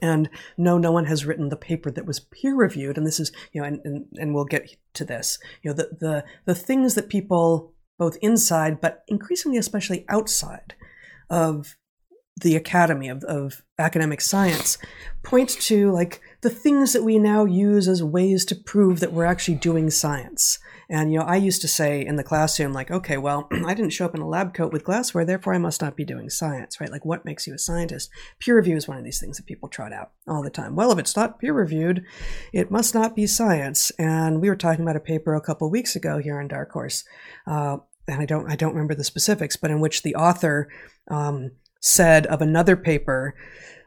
and 0.00 0.28
no, 0.56 0.78
no 0.78 0.92
one 0.92 1.06
has 1.06 1.24
written 1.24 1.48
the 1.48 1.56
paper 1.56 1.90
that 1.90 2.06
was 2.06 2.20
peer 2.20 2.54
reviewed. 2.54 2.96
And 2.96 3.06
this 3.06 3.20
is, 3.20 3.32
you 3.52 3.60
know, 3.60 3.66
and, 3.66 3.80
and, 3.84 4.06
and 4.16 4.34
we'll 4.34 4.44
get 4.44 4.76
to 4.94 5.04
this. 5.04 5.38
You 5.62 5.70
know, 5.70 5.74
the, 5.74 5.88
the, 5.98 6.24
the 6.44 6.54
things 6.54 6.94
that 6.94 7.08
people 7.08 7.72
both 7.98 8.16
inside, 8.20 8.80
but 8.80 9.04
increasingly, 9.08 9.58
especially 9.58 10.04
outside 10.08 10.74
of 11.30 11.76
the 12.42 12.56
academy 12.56 13.08
of, 13.08 13.24
of 13.24 13.62
academic 13.78 14.20
science 14.20 14.76
point 15.22 15.48
to 15.48 15.90
like 15.90 16.20
the 16.42 16.50
things 16.50 16.92
that 16.92 17.02
we 17.02 17.18
now 17.18 17.44
use 17.44 17.88
as 17.88 18.02
ways 18.02 18.44
to 18.44 18.54
prove 18.54 19.00
that 19.00 19.12
we're 19.12 19.24
actually 19.24 19.54
doing 19.54 19.88
science 19.88 20.58
and, 20.88 21.12
you 21.12 21.18
know, 21.18 21.24
I 21.24 21.36
used 21.36 21.62
to 21.62 21.68
say 21.68 22.04
in 22.04 22.16
the 22.16 22.22
classroom, 22.22 22.72
like, 22.72 22.90
okay, 22.90 23.16
well, 23.16 23.48
I 23.66 23.74
didn't 23.74 23.90
show 23.90 24.04
up 24.04 24.14
in 24.14 24.20
a 24.20 24.28
lab 24.28 24.54
coat 24.54 24.72
with 24.72 24.84
glassware, 24.84 25.24
therefore 25.24 25.54
I 25.54 25.58
must 25.58 25.82
not 25.82 25.96
be 25.96 26.04
doing 26.04 26.30
science, 26.30 26.80
right? 26.80 26.90
Like, 26.90 27.04
what 27.04 27.24
makes 27.24 27.46
you 27.46 27.54
a 27.54 27.58
scientist? 27.58 28.10
Peer 28.38 28.56
review 28.56 28.76
is 28.76 28.86
one 28.86 28.96
of 28.96 29.04
these 29.04 29.18
things 29.18 29.36
that 29.36 29.46
people 29.46 29.68
trot 29.68 29.92
out 29.92 30.12
all 30.28 30.42
the 30.42 30.50
time. 30.50 30.76
Well, 30.76 30.92
if 30.92 30.98
it's 30.98 31.16
not 31.16 31.40
peer 31.40 31.52
reviewed, 31.52 32.04
it 32.52 32.70
must 32.70 32.94
not 32.94 33.16
be 33.16 33.26
science. 33.26 33.90
And 33.98 34.40
we 34.40 34.48
were 34.48 34.56
talking 34.56 34.82
about 34.82 34.96
a 34.96 35.00
paper 35.00 35.34
a 35.34 35.40
couple 35.40 35.68
weeks 35.70 35.96
ago 35.96 36.18
here 36.18 36.40
in 36.40 36.48
Dark 36.48 36.70
Horse, 36.70 37.04
uh, 37.46 37.78
and 38.08 38.20
I 38.20 38.26
don't, 38.26 38.50
I 38.50 38.54
don't 38.54 38.74
remember 38.74 38.94
the 38.94 39.02
specifics, 39.02 39.56
but 39.56 39.72
in 39.72 39.80
which 39.80 40.02
the 40.02 40.14
author 40.14 40.68
um, 41.10 41.50
said 41.80 42.26
of 42.26 42.40
another 42.40 42.76
paper, 42.76 43.34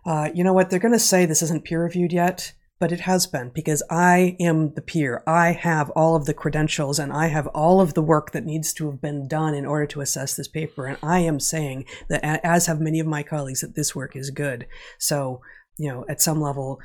uh, 0.06 0.30
you 0.34 0.44
know 0.44 0.54
what, 0.54 0.70
they're 0.70 0.80
going 0.80 0.94
to 0.94 1.00
say 1.00 1.26
this 1.26 1.42
isn't 1.42 1.64
peer 1.64 1.82
reviewed 1.82 2.12
yet 2.12 2.52
but 2.80 2.92
it 2.94 3.02
has 3.02 3.28
been 3.28 3.52
because 3.54 3.84
I 3.90 4.38
am 4.40 4.74
the 4.74 4.82
peer. 4.82 5.22
I 5.28 5.52
have 5.52 5.90
all 5.92 6.16
of 6.16 6.26
the 6.26 6.34
credentials 6.34 6.98
and 6.98 7.12
I 7.12 7.28
have 7.28 7.48
all 7.48 7.82
of 7.82 7.94
the 7.94 8.02
work 8.02 8.32
that 8.32 8.46
needs 8.46 8.74
to 8.74 8.90
have 8.90 9.02
been 9.02 9.28
done 9.28 9.54
in 9.54 9.66
order 9.66 9.86
to 9.88 10.02
assess 10.02 10.36
this 10.36 10.48
paper. 10.48 10.86
And 10.86 10.98
I 11.04 11.20
am 11.20 11.40
saying 11.40 11.86
that, 12.08 12.24
as 12.24 12.68
have 12.68 12.80
many 12.80 13.00
of 13.00 13.08
my 13.08 13.22
colleagues, 13.22 13.62
that 13.62 13.76
this 13.76 13.94
work 13.94 14.16
is 14.16 14.30
good. 14.30 14.66
So, 14.98 15.42
you 15.78 15.90
know, 15.90 16.06
at 16.08 16.22
some 16.22 16.40
level, 16.42 16.80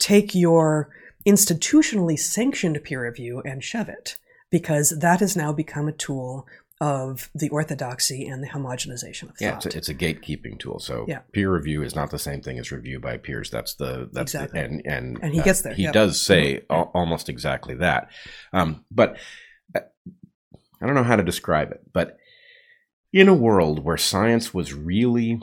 take 0.00 0.34
your 0.34 0.90
institutionally 1.26 2.18
sanctioned 2.18 2.82
peer 2.82 3.04
review 3.04 3.40
and 3.44 3.62
shove 3.62 3.88
it 3.88 4.16
because 4.50 4.98
that 4.98 5.20
has 5.20 5.36
now 5.36 5.52
become 5.52 5.86
a 5.86 5.92
tool 5.92 6.46
of 6.80 7.28
the 7.34 7.48
orthodoxy 7.48 8.26
and 8.26 8.42
the 8.42 8.48
homogenization 8.48 9.24
of 9.24 9.30
thought. 9.30 9.40
Yeah, 9.40 9.56
it's 9.56 9.66
a, 9.66 9.76
it's 9.76 9.88
a 9.88 9.94
gatekeeping 9.94 10.58
tool. 10.58 10.78
So 10.78 11.06
yeah. 11.08 11.20
peer 11.32 11.52
review 11.52 11.82
is 11.82 11.96
not 11.96 12.10
the 12.10 12.18
same 12.18 12.40
thing 12.40 12.58
as 12.58 12.70
review 12.70 13.00
by 13.00 13.16
peers. 13.16 13.50
That's 13.50 13.74
the 13.74 14.08
that's 14.12 14.34
exactly. 14.34 14.60
the, 14.60 14.66
and 14.66 14.86
and 14.86 15.18
and 15.22 15.34
he 15.34 15.40
uh, 15.40 15.44
gets 15.44 15.62
there. 15.62 15.74
He 15.74 15.84
yep. 15.84 15.92
does 15.92 16.20
say 16.20 16.58
mm-hmm. 16.58 16.72
al- 16.72 16.90
almost 16.94 17.28
exactly 17.28 17.74
that. 17.76 18.10
Um, 18.52 18.84
but 18.90 19.16
uh, 19.74 19.80
I 20.80 20.86
don't 20.86 20.94
know 20.94 21.02
how 21.02 21.16
to 21.16 21.22
describe 21.24 21.72
it. 21.72 21.82
But 21.92 22.16
in 23.12 23.28
a 23.28 23.34
world 23.34 23.84
where 23.84 23.96
science 23.96 24.54
was 24.54 24.72
really 24.72 25.40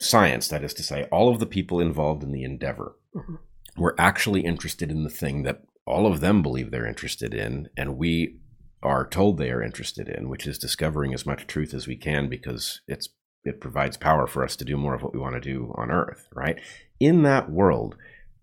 science, 0.00 0.48
that 0.48 0.64
is 0.64 0.74
to 0.74 0.82
say, 0.82 1.04
all 1.04 1.28
of 1.28 1.38
the 1.38 1.46
people 1.46 1.80
involved 1.80 2.22
in 2.22 2.32
the 2.32 2.42
endeavor 2.42 2.96
mm-hmm. 3.14 3.36
were 3.76 3.94
actually 3.98 4.40
interested 4.40 4.90
in 4.90 5.04
the 5.04 5.10
thing 5.10 5.44
that 5.44 5.62
all 5.86 6.06
of 6.06 6.20
them 6.20 6.42
believe 6.42 6.70
they're 6.72 6.86
interested 6.86 7.32
in, 7.32 7.68
and 7.76 7.96
we 7.96 8.40
are 8.82 9.06
told 9.06 9.38
they 9.38 9.50
are 9.50 9.62
interested 9.62 10.08
in, 10.08 10.28
which 10.28 10.46
is 10.46 10.58
discovering 10.58 11.14
as 11.14 11.26
much 11.26 11.46
truth 11.46 11.74
as 11.74 11.86
we 11.86 11.96
can 11.96 12.28
because 12.28 12.80
it's 12.86 13.08
it 13.44 13.60
provides 13.60 13.96
power 13.96 14.26
for 14.26 14.42
us 14.42 14.56
to 14.56 14.64
do 14.64 14.76
more 14.76 14.94
of 14.94 15.02
what 15.02 15.14
we 15.14 15.20
want 15.20 15.34
to 15.34 15.40
do 15.40 15.72
on 15.76 15.90
Earth, 15.90 16.26
right? 16.34 16.60
In 16.98 17.22
that 17.22 17.50
world, 17.50 17.96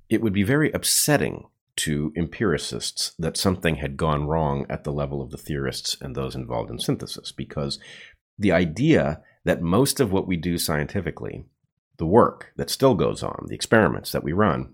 it 0.10 0.22
would 0.22 0.34
be 0.34 0.44
very 0.44 0.72
upsetting 0.72 1.46
to 1.76 2.14
empiricists 2.16 3.14
that 3.20 3.36
something 3.36 3.76
had 3.76 3.98
gone 3.98 4.28
wrong 4.28 4.66
at 4.70 4.84
the 4.84 4.94
level 4.94 5.22
of 5.22 5.32
the 5.32 5.38
theorists 5.38 5.98
and 6.00 6.16
those 6.16 6.36
involved 6.36 6.70
in 6.70 6.80
synthesis, 6.80 7.32
because 7.32 7.80
the 8.38 8.52
idea 8.52 9.22
that 9.44 9.62
most 9.62 10.00
of 10.00 10.12
what 10.12 10.28
we 10.28 10.38
do 10.38 10.58
scientifically, 10.58 11.46
the 11.98 12.06
work 12.06 12.52
that 12.56 12.70
still 12.70 12.96
goes 12.96 13.24
on, 13.24 13.46
the 13.48 13.56
experiments 13.56 14.12
that 14.12 14.24
we 14.24 14.32
run, 14.32 14.74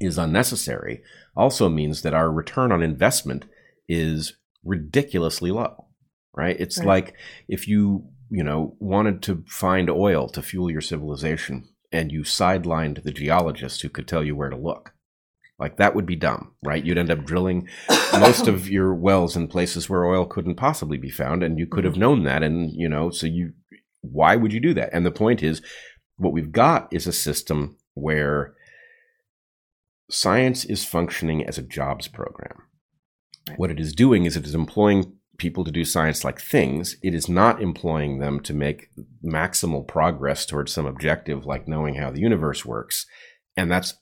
is 0.00 0.18
unnecessary 0.18 1.02
also 1.36 1.68
means 1.68 2.02
that 2.02 2.14
our 2.14 2.30
return 2.30 2.72
on 2.72 2.82
investment 2.82 3.44
is 3.88 4.34
ridiculously 4.64 5.50
low, 5.50 5.86
right? 6.34 6.56
It's 6.58 6.78
right. 6.78 6.86
like 6.86 7.14
if 7.48 7.66
you, 7.68 8.08
you 8.30 8.42
know, 8.42 8.76
wanted 8.78 9.22
to 9.22 9.44
find 9.46 9.90
oil 9.90 10.28
to 10.28 10.42
fuel 10.42 10.70
your 10.70 10.80
civilization 10.80 11.68
and 11.92 12.12
you 12.12 12.22
sidelined 12.22 13.02
the 13.02 13.12
geologists 13.12 13.80
who 13.80 13.88
could 13.88 14.06
tell 14.06 14.22
you 14.22 14.36
where 14.36 14.50
to 14.50 14.56
look. 14.56 14.92
Like 15.58 15.76
that 15.76 15.94
would 15.94 16.06
be 16.06 16.16
dumb, 16.16 16.54
right? 16.62 16.82
You'd 16.82 16.96
end 16.96 17.10
up 17.10 17.24
drilling 17.24 17.68
most 18.12 18.48
of 18.48 18.68
your 18.70 18.94
wells 18.94 19.36
in 19.36 19.46
places 19.46 19.90
where 19.90 20.06
oil 20.06 20.24
couldn't 20.24 20.54
possibly 20.54 20.96
be 20.96 21.10
found, 21.10 21.42
and 21.42 21.58
you 21.58 21.66
could 21.66 21.84
have 21.84 21.94
mm-hmm. 21.94 22.00
known 22.00 22.24
that. 22.24 22.42
And, 22.42 22.70
you 22.72 22.88
know, 22.88 23.10
so 23.10 23.26
you, 23.26 23.52
why 24.00 24.36
would 24.36 24.54
you 24.54 24.60
do 24.60 24.72
that? 24.74 24.88
And 24.92 25.04
the 25.04 25.10
point 25.10 25.42
is, 25.42 25.60
what 26.16 26.32
we've 26.32 26.52
got 26.52 26.88
is 26.90 27.06
a 27.06 27.12
system 27.12 27.76
where 27.92 28.54
science 30.10 30.64
is 30.64 30.84
functioning 30.84 31.46
as 31.46 31.58
a 31.58 31.62
jobs 31.62 32.08
program. 32.08 32.62
What 33.56 33.70
it 33.70 33.80
is 33.80 33.92
doing 33.92 34.24
is 34.24 34.36
it 34.36 34.46
is 34.46 34.54
employing 34.54 35.12
people 35.38 35.64
to 35.64 35.72
do 35.72 35.84
science 35.84 36.22
like 36.22 36.40
things. 36.40 36.96
It 37.02 37.14
is 37.14 37.28
not 37.28 37.62
employing 37.62 38.18
them 38.18 38.40
to 38.40 38.54
make 38.54 38.90
maximal 39.24 39.86
progress 39.86 40.46
towards 40.46 40.72
some 40.72 40.86
objective 40.86 41.46
like 41.46 41.66
knowing 41.66 41.94
how 41.94 42.10
the 42.10 42.20
universe 42.20 42.64
works. 42.64 43.06
And 43.56 43.70
that's 43.70 43.94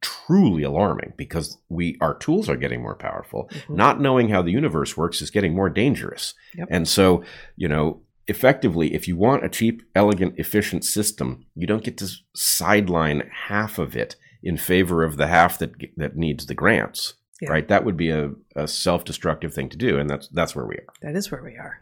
truly 0.00 0.62
alarming 0.62 1.14
because 1.16 1.58
we 1.68 1.96
our 2.00 2.14
tools 2.14 2.48
are 2.48 2.56
getting 2.56 2.82
more 2.82 2.94
powerful. 2.94 3.48
Mm-hmm. 3.52 3.76
Not 3.76 4.00
knowing 4.00 4.28
how 4.28 4.42
the 4.42 4.52
universe 4.52 4.96
works 4.96 5.20
is 5.20 5.30
getting 5.30 5.54
more 5.54 5.70
dangerous. 5.70 6.34
Yep. 6.54 6.68
And 6.70 6.86
so, 6.86 7.24
you 7.56 7.68
know, 7.68 8.02
effectively, 8.26 8.94
if 8.94 9.08
you 9.08 9.16
want 9.16 9.44
a 9.44 9.48
cheap, 9.48 9.82
elegant, 9.94 10.34
efficient 10.38 10.84
system, 10.84 11.46
you 11.54 11.66
don't 11.66 11.84
get 11.84 11.98
to 11.98 12.10
sideline 12.34 13.30
half 13.48 13.78
of 13.78 13.96
it 13.96 14.16
in 14.42 14.56
favor 14.56 15.02
of 15.02 15.16
the 15.16 15.26
half 15.26 15.58
that 15.58 15.72
that 15.96 16.16
needs 16.16 16.46
the 16.46 16.54
grants. 16.54 17.14
Yeah. 17.44 17.50
Right? 17.50 17.68
That 17.68 17.84
would 17.84 17.96
be 17.96 18.10
a, 18.10 18.32
a 18.56 18.66
self-destructive 18.66 19.54
thing 19.54 19.68
to 19.70 19.76
do, 19.76 19.98
and 19.98 20.08
that's 20.08 20.28
that's 20.28 20.54
where 20.56 20.66
we 20.66 20.76
are. 20.76 20.86
That 21.02 21.16
is 21.16 21.30
where 21.30 21.42
we 21.42 21.56
are. 21.56 21.80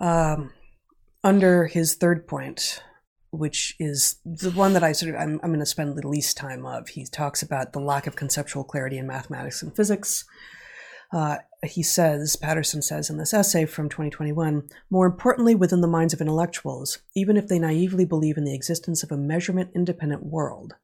Um, 0.00 0.52
under 1.24 1.66
his 1.66 1.94
third 1.94 2.26
point, 2.26 2.82
which 3.30 3.74
is 3.78 4.16
the 4.24 4.50
one 4.50 4.72
that 4.74 4.84
I 4.84 4.92
sort 4.92 5.14
of 5.14 5.20
I'm, 5.20 5.40
I'm 5.42 5.50
going 5.50 5.60
to 5.60 5.66
spend 5.66 5.96
the 5.96 6.08
least 6.08 6.36
time 6.36 6.64
of. 6.64 6.88
He 6.88 7.04
talks 7.04 7.42
about 7.42 7.72
the 7.72 7.80
lack 7.80 8.06
of 8.06 8.16
conceptual 8.16 8.64
clarity 8.64 8.98
in 8.98 9.06
mathematics 9.06 9.62
and 9.62 9.74
physics. 9.74 10.24
Uh, 11.12 11.38
he 11.62 11.82
says, 11.82 12.36
Patterson 12.36 12.82
says 12.82 13.10
in 13.10 13.18
this 13.18 13.32
essay 13.32 13.64
from 13.64 13.88
2021, 13.88 14.68
more 14.90 15.06
importantly, 15.06 15.54
within 15.54 15.80
the 15.80 15.88
minds 15.88 16.12
of 16.12 16.20
intellectuals, 16.20 16.98
even 17.14 17.36
if 17.36 17.48
they 17.48 17.58
naively 17.58 18.04
believe 18.04 18.36
in 18.36 18.44
the 18.44 18.54
existence 18.54 19.02
of 19.02 19.12
a 19.12 19.16
measurement 19.16 19.70
independent 19.74 20.24
world, 20.24 20.74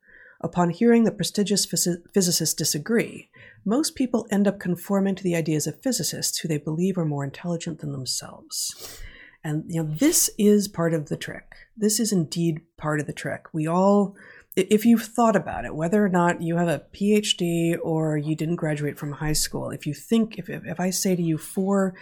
upon 0.40 0.70
hearing 0.70 1.04
that 1.04 1.16
prestigious 1.16 1.66
phys- 1.66 2.02
physicists 2.14 2.54
disagree, 2.54 3.28
most 3.64 3.94
people 3.94 4.26
end 4.30 4.48
up 4.48 4.58
conforming 4.58 5.14
to 5.14 5.22
the 5.22 5.36
ideas 5.36 5.66
of 5.66 5.80
physicists 5.80 6.38
who 6.38 6.48
they 6.48 6.58
believe 6.58 6.98
are 6.98 7.04
more 7.04 7.24
intelligent 7.24 7.78
than 7.80 7.92
themselves. 7.92 9.00
And 9.44 9.64
you 9.68 9.82
know, 9.82 9.88
this 9.88 10.30
is 10.38 10.68
part 10.68 10.94
of 10.94 11.08
the 11.08 11.16
trick. 11.16 11.54
This 11.76 11.98
is 11.98 12.12
indeed 12.12 12.60
part 12.76 13.00
of 13.00 13.06
the 13.06 13.12
trick. 13.12 13.46
We 13.52 13.66
all 13.66 14.16
if 14.54 14.84
you've 14.84 15.04
thought 15.04 15.34
about 15.34 15.64
it, 15.64 15.74
whether 15.74 16.04
or 16.04 16.10
not 16.10 16.42
you 16.42 16.56
have 16.56 16.68
a 16.68 16.84
PhD 16.92 17.74
or 17.82 18.18
you 18.18 18.36
didn't 18.36 18.56
graduate 18.56 18.98
from 18.98 19.12
high 19.12 19.32
school, 19.32 19.70
if 19.70 19.86
you 19.86 19.94
think 19.94 20.38
if 20.38 20.50
if, 20.50 20.78
I 20.78 20.90
say 20.90 21.16
to 21.16 21.22
you 21.22 21.38
four 21.38 21.94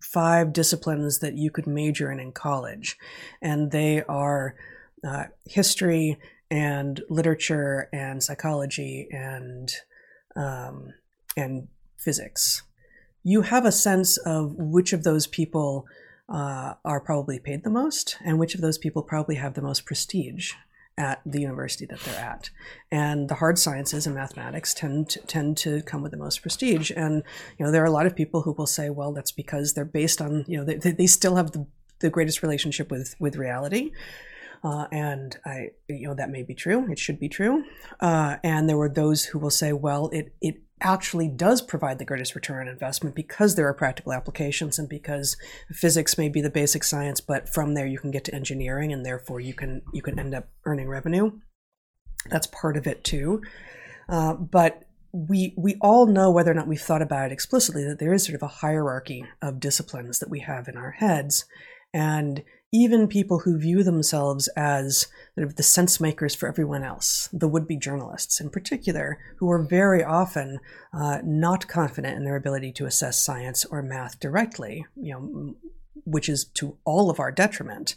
five 0.00 0.52
disciplines 0.52 1.18
that 1.18 1.34
you 1.34 1.50
could 1.50 1.66
major 1.66 2.10
in 2.10 2.20
in 2.20 2.32
college, 2.32 2.96
and 3.42 3.70
they 3.70 4.02
are 4.04 4.54
uh, 5.06 5.24
history 5.44 6.18
and 6.50 7.02
literature 7.10 7.88
and 7.92 8.22
psychology 8.22 9.08
and 9.10 9.70
um, 10.36 10.92
and 11.36 11.68
physics, 11.96 12.62
you 13.22 13.42
have 13.42 13.64
a 13.64 13.72
sense 13.72 14.16
of 14.18 14.54
which 14.56 14.92
of 14.92 15.04
those 15.04 15.26
people 15.26 15.86
uh, 16.28 16.74
are 16.84 17.00
probably 17.00 17.38
paid 17.38 17.64
the 17.64 17.70
most 17.70 18.16
and 18.24 18.38
which 18.38 18.54
of 18.54 18.60
those 18.60 18.78
people 18.78 19.02
probably 19.02 19.36
have 19.36 19.54
the 19.54 19.62
most 19.62 19.84
prestige 19.84 20.52
at 20.96 21.20
the 21.26 21.40
university 21.40 21.86
that 21.86 22.00
they're 22.00 22.20
at. 22.20 22.50
And 22.90 23.28
the 23.28 23.34
hard 23.36 23.58
sciences 23.58 24.06
and 24.06 24.14
mathematics 24.14 24.72
tend 24.72 25.08
to, 25.10 25.20
tend 25.20 25.56
to 25.58 25.82
come 25.82 26.02
with 26.02 26.12
the 26.12 26.18
most 26.18 26.40
prestige. 26.40 26.92
And 26.94 27.22
you 27.58 27.66
know 27.66 27.72
there 27.72 27.82
are 27.82 27.86
a 27.86 27.90
lot 27.90 28.06
of 28.06 28.14
people 28.14 28.42
who 28.42 28.52
will 28.52 28.66
say, 28.66 28.90
well, 28.90 29.12
that's 29.12 29.32
because 29.32 29.74
they're 29.74 29.84
based 29.84 30.20
on 30.20 30.44
you 30.46 30.56
know 30.56 30.64
they, 30.64 30.76
they 30.76 31.06
still 31.06 31.36
have 31.36 31.52
the, 31.52 31.66
the 32.00 32.10
greatest 32.10 32.42
relationship 32.42 32.90
with 32.90 33.16
with 33.18 33.36
reality. 33.36 33.90
Uh, 34.64 34.86
and 34.90 35.36
I, 35.44 35.70
you 35.88 36.08
know, 36.08 36.14
that 36.14 36.30
may 36.30 36.42
be 36.42 36.54
true. 36.54 36.90
It 36.90 36.98
should 36.98 37.20
be 37.20 37.28
true. 37.28 37.64
Uh, 38.00 38.36
and 38.42 38.68
there 38.68 38.78
were 38.78 38.88
those 38.88 39.26
who 39.26 39.38
will 39.38 39.50
say, 39.50 39.72
well, 39.72 40.08
it 40.08 40.34
it 40.40 40.62
actually 40.80 41.28
does 41.28 41.62
provide 41.62 41.98
the 41.98 42.04
greatest 42.04 42.34
return 42.34 42.66
on 42.66 42.72
investment 42.72 43.14
because 43.14 43.54
there 43.54 43.68
are 43.68 43.74
practical 43.74 44.12
applications 44.12 44.78
and 44.78 44.88
because 44.88 45.36
physics 45.70 46.18
may 46.18 46.28
be 46.28 46.40
the 46.40 46.50
basic 46.50 46.82
science, 46.82 47.20
but 47.20 47.48
from 47.48 47.74
there 47.74 47.86
you 47.86 47.98
can 47.98 48.10
get 48.10 48.24
to 48.24 48.34
engineering 48.34 48.92
and 48.92 49.04
therefore 49.04 49.40
you 49.40 49.54
can 49.54 49.82
you 49.92 50.02
can 50.02 50.18
end 50.18 50.34
up 50.34 50.48
earning 50.64 50.88
revenue. 50.88 51.30
That's 52.30 52.46
part 52.46 52.76
of 52.76 52.86
it 52.86 53.04
too. 53.04 53.42
Uh, 54.08 54.34
but 54.34 54.84
we 55.12 55.54
we 55.56 55.76
all 55.80 56.06
know 56.06 56.30
whether 56.30 56.50
or 56.50 56.54
not 56.54 56.66
we've 56.66 56.80
thought 56.80 57.02
about 57.02 57.26
it 57.26 57.32
explicitly 57.32 57.84
that 57.84 57.98
there 57.98 58.12
is 58.12 58.24
sort 58.24 58.34
of 58.34 58.42
a 58.42 58.48
hierarchy 58.48 59.24
of 59.42 59.60
disciplines 59.60 60.18
that 60.18 60.30
we 60.30 60.40
have 60.40 60.68
in 60.68 60.76
our 60.76 60.92
heads, 60.92 61.44
and 61.92 62.42
even 62.74 63.06
people 63.06 63.38
who 63.38 63.56
view 63.56 63.84
themselves 63.84 64.48
as 64.56 65.06
sort 65.36 65.46
of 65.46 65.54
the 65.54 65.62
sense 65.62 66.00
makers 66.00 66.34
for 66.34 66.48
everyone 66.48 66.82
else, 66.82 67.28
the 67.32 67.46
would 67.46 67.68
be 67.68 67.76
journalists 67.76 68.40
in 68.40 68.50
particular, 68.50 69.16
who 69.36 69.48
are 69.48 69.62
very 69.62 70.02
often 70.02 70.58
uh, 70.92 71.20
not 71.22 71.68
confident 71.68 72.16
in 72.16 72.24
their 72.24 72.34
ability 72.34 72.72
to 72.72 72.84
assess 72.84 73.22
science 73.22 73.64
or 73.64 73.80
math 73.80 74.18
directly, 74.18 74.84
you 74.96 75.12
know, 75.12 75.54
which 76.04 76.28
is 76.28 76.46
to 76.46 76.76
all 76.84 77.10
of 77.10 77.20
our 77.20 77.30
detriment, 77.30 77.94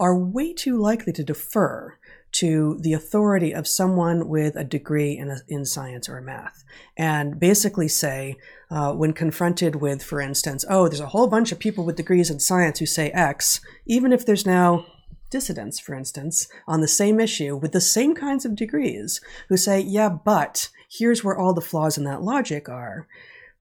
are 0.00 0.16
way 0.16 0.54
too 0.54 0.78
likely 0.78 1.12
to 1.12 1.22
defer 1.22 1.94
to 2.34 2.76
the 2.80 2.92
authority 2.92 3.52
of 3.52 3.68
someone 3.68 4.28
with 4.28 4.56
a 4.56 4.64
degree 4.64 5.16
in, 5.16 5.30
a, 5.30 5.38
in 5.48 5.64
science 5.64 6.08
or 6.08 6.20
math 6.20 6.64
and 6.96 7.38
basically 7.38 7.86
say, 7.86 8.36
uh, 8.70 8.92
when 8.92 9.12
confronted 9.12 9.76
with, 9.76 10.02
for 10.02 10.20
instance, 10.20 10.64
oh, 10.68 10.88
there's 10.88 11.00
a 11.00 11.06
whole 11.06 11.28
bunch 11.28 11.52
of 11.52 11.60
people 11.60 11.84
with 11.84 11.96
degrees 11.96 12.30
in 12.30 12.40
science 12.40 12.80
who 12.80 12.86
say 12.86 13.10
X, 13.10 13.60
even 13.86 14.12
if 14.12 14.26
there's 14.26 14.44
now 14.44 14.84
dissidents, 15.30 15.78
for 15.78 15.94
instance, 15.94 16.48
on 16.66 16.80
the 16.80 16.88
same 16.88 17.20
issue 17.20 17.56
with 17.56 17.72
the 17.72 17.80
same 17.80 18.14
kinds 18.14 18.44
of 18.44 18.56
degrees 18.56 19.20
who 19.48 19.56
say, 19.56 19.80
yeah, 19.80 20.08
but 20.08 20.68
here's 20.90 21.22
where 21.22 21.36
all 21.36 21.54
the 21.54 21.60
flaws 21.60 21.96
in 21.96 22.04
that 22.04 22.22
logic 22.22 22.68
are. 22.68 23.06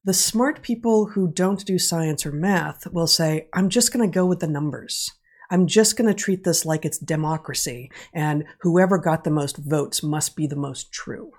The 0.04 0.14
smart 0.14 0.62
people 0.62 1.08
who 1.08 1.32
don't 1.32 1.64
do 1.66 1.80
science 1.80 2.26
or 2.26 2.32
math 2.32 2.88
will 2.92 3.08
say, 3.08 3.48
I'm 3.54 3.70
just 3.70 3.94
going 3.94 4.08
to 4.10 4.14
go 4.14 4.26
with 4.26 4.40
the 4.40 4.48
numbers. 4.48 5.12
I'm 5.54 5.68
just 5.68 5.96
going 5.96 6.08
to 6.08 6.16
treat 6.16 6.44
this 6.44 6.66
like 6.66 6.84
it's 6.84 6.98
democracy, 6.98 7.92
and 8.12 8.44
whoever 8.62 8.98
got 8.98 9.24
the 9.24 9.30
most 9.30 9.58
votes 9.58 10.02
must 10.02 10.36
be 10.36 10.48
the 10.48 10.56
most 10.56 10.92
true. 10.92 11.32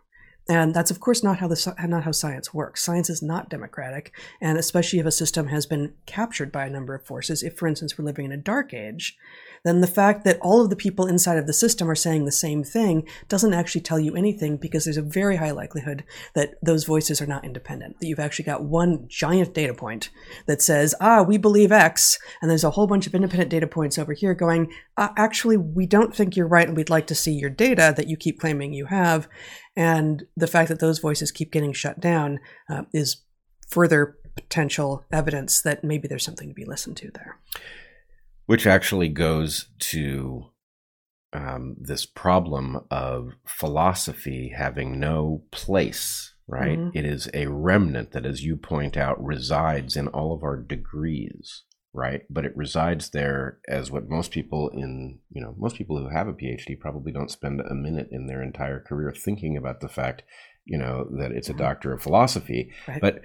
And 0.48 0.72
that's 0.72 0.92
of 0.92 1.00
course 1.00 1.24
not 1.24 1.38
how 1.38 1.48
the 1.48 1.74
not 1.88 2.04
how 2.04 2.12
science 2.12 2.54
works. 2.54 2.84
Science 2.84 3.10
is 3.10 3.22
not 3.22 3.50
democratic, 3.50 4.12
and 4.40 4.56
especially 4.56 5.00
if 5.00 5.06
a 5.06 5.10
system 5.10 5.48
has 5.48 5.66
been 5.66 5.94
captured 6.06 6.52
by 6.52 6.64
a 6.64 6.70
number 6.70 6.94
of 6.94 7.04
forces. 7.04 7.42
If, 7.42 7.56
for 7.56 7.66
instance, 7.66 7.98
we're 7.98 8.04
living 8.04 8.26
in 8.26 8.32
a 8.32 8.36
dark 8.36 8.72
age, 8.72 9.16
then 9.64 9.80
the 9.80 9.86
fact 9.86 10.24
that 10.24 10.38
all 10.40 10.62
of 10.62 10.70
the 10.70 10.76
people 10.76 11.06
inside 11.06 11.38
of 11.38 11.46
the 11.46 11.52
system 11.52 11.90
are 11.90 11.94
saying 11.94 12.24
the 12.24 12.32
same 12.32 12.62
thing 12.62 13.08
doesn't 13.28 13.54
actually 13.54 13.80
tell 13.80 13.98
you 13.98 14.14
anything 14.14 14.56
because 14.56 14.84
there's 14.84 14.98
a 14.98 15.02
very 15.02 15.36
high 15.36 15.50
likelihood 15.50 16.04
that 16.34 16.54
those 16.62 16.84
voices 16.84 17.20
are 17.20 17.26
not 17.26 17.44
independent. 17.44 17.98
That 17.98 18.06
you've 18.06 18.18
actually 18.18 18.44
got 18.44 18.62
one 18.62 19.06
giant 19.08 19.54
data 19.54 19.74
point 19.74 20.10
that 20.46 20.60
says, 20.60 20.94
ah, 21.00 21.22
we 21.22 21.38
believe 21.38 21.72
X, 21.72 22.18
and 22.42 22.50
there's 22.50 22.64
a 22.64 22.70
whole 22.70 22.86
bunch 22.86 23.06
of 23.06 23.14
independent 23.14 23.50
data 23.50 23.66
points 23.66 23.98
over 23.98 24.12
here 24.12 24.34
going, 24.34 24.72
uh, 24.96 25.08
actually, 25.16 25.56
we 25.56 25.86
don't 25.86 26.14
think 26.14 26.36
you're 26.36 26.46
right, 26.46 26.68
and 26.68 26.76
we'd 26.76 26.90
like 26.90 27.06
to 27.06 27.14
see 27.14 27.32
your 27.32 27.50
data 27.50 27.94
that 27.96 28.08
you 28.08 28.16
keep 28.16 28.38
claiming 28.38 28.74
you 28.74 28.86
have. 28.86 29.28
And 29.76 30.24
the 30.36 30.46
fact 30.46 30.68
that 30.68 30.80
those 30.80 30.98
voices 30.98 31.32
keep 31.32 31.50
getting 31.50 31.72
shut 31.72 32.00
down 32.00 32.38
uh, 32.68 32.82
is 32.92 33.22
further 33.68 34.18
potential 34.36 35.04
evidence 35.10 35.62
that 35.62 35.82
maybe 35.82 36.06
there's 36.06 36.24
something 36.24 36.48
to 36.48 36.54
be 36.54 36.64
listened 36.64 36.96
to 36.98 37.10
there 37.12 37.38
which 38.46 38.66
actually 38.66 39.08
goes 39.08 39.66
to 39.78 40.50
um, 41.32 41.76
this 41.80 42.06
problem 42.06 42.80
of 42.90 43.32
philosophy 43.46 44.52
having 44.56 45.00
no 45.00 45.42
place 45.50 46.34
right 46.46 46.78
mm-hmm. 46.78 46.96
it 46.96 47.04
is 47.04 47.28
a 47.34 47.46
remnant 47.46 48.12
that 48.12 48.26
as 48.26 48.44
you 48.44 48.56
point 48.56 48.96
out 48.96 49.22
resides 49.24 49.96
in 49.96 50.08
all 50.08 50.32
of 50.32 50.42
our 50.42 50.56
degrees 50.56 51.62
right? 51.94 52.22
But 52.28 52.44
it 52.44 52.56
resides 52.56 53.10
there 53.10 53.60
as 53.68 53.90
what 53.90 54.10
most 54.10 54.32
people 54.32 54.68
in, 54.70 55.20
you 55.30 55.40
know, 55.40 55.54
most 55.56 55.76
people 55.76 55.96
who 55.96 56.08
have 56.08 56.26
a 56.26 56.32
PhD 56.32 56.78
probably 56.78 57.12
don't 57.12 57.30
spend 57.30 57.60
a 57.60 57.74
minute 57.74 58.08
in 58.10 58.26
their 58.26 58.42
entire 58.42 58.80
career 58.80 59.14
thinking 59.16 59.56
about 59.56 59.80
the 59.80 59.88
fact, 59.88 60.24
you 60.64 60.76
know, 60.76 61.06
that 61.18 61.30
it's 61.30 61.48
a 61.48 61.54
Mhm. 61.54 61.58
doctor 61.58 61.92
of 61.92 62.02
philosophy. 62.02 62.72
Right. 62.88 63.00
But 63.00 63.22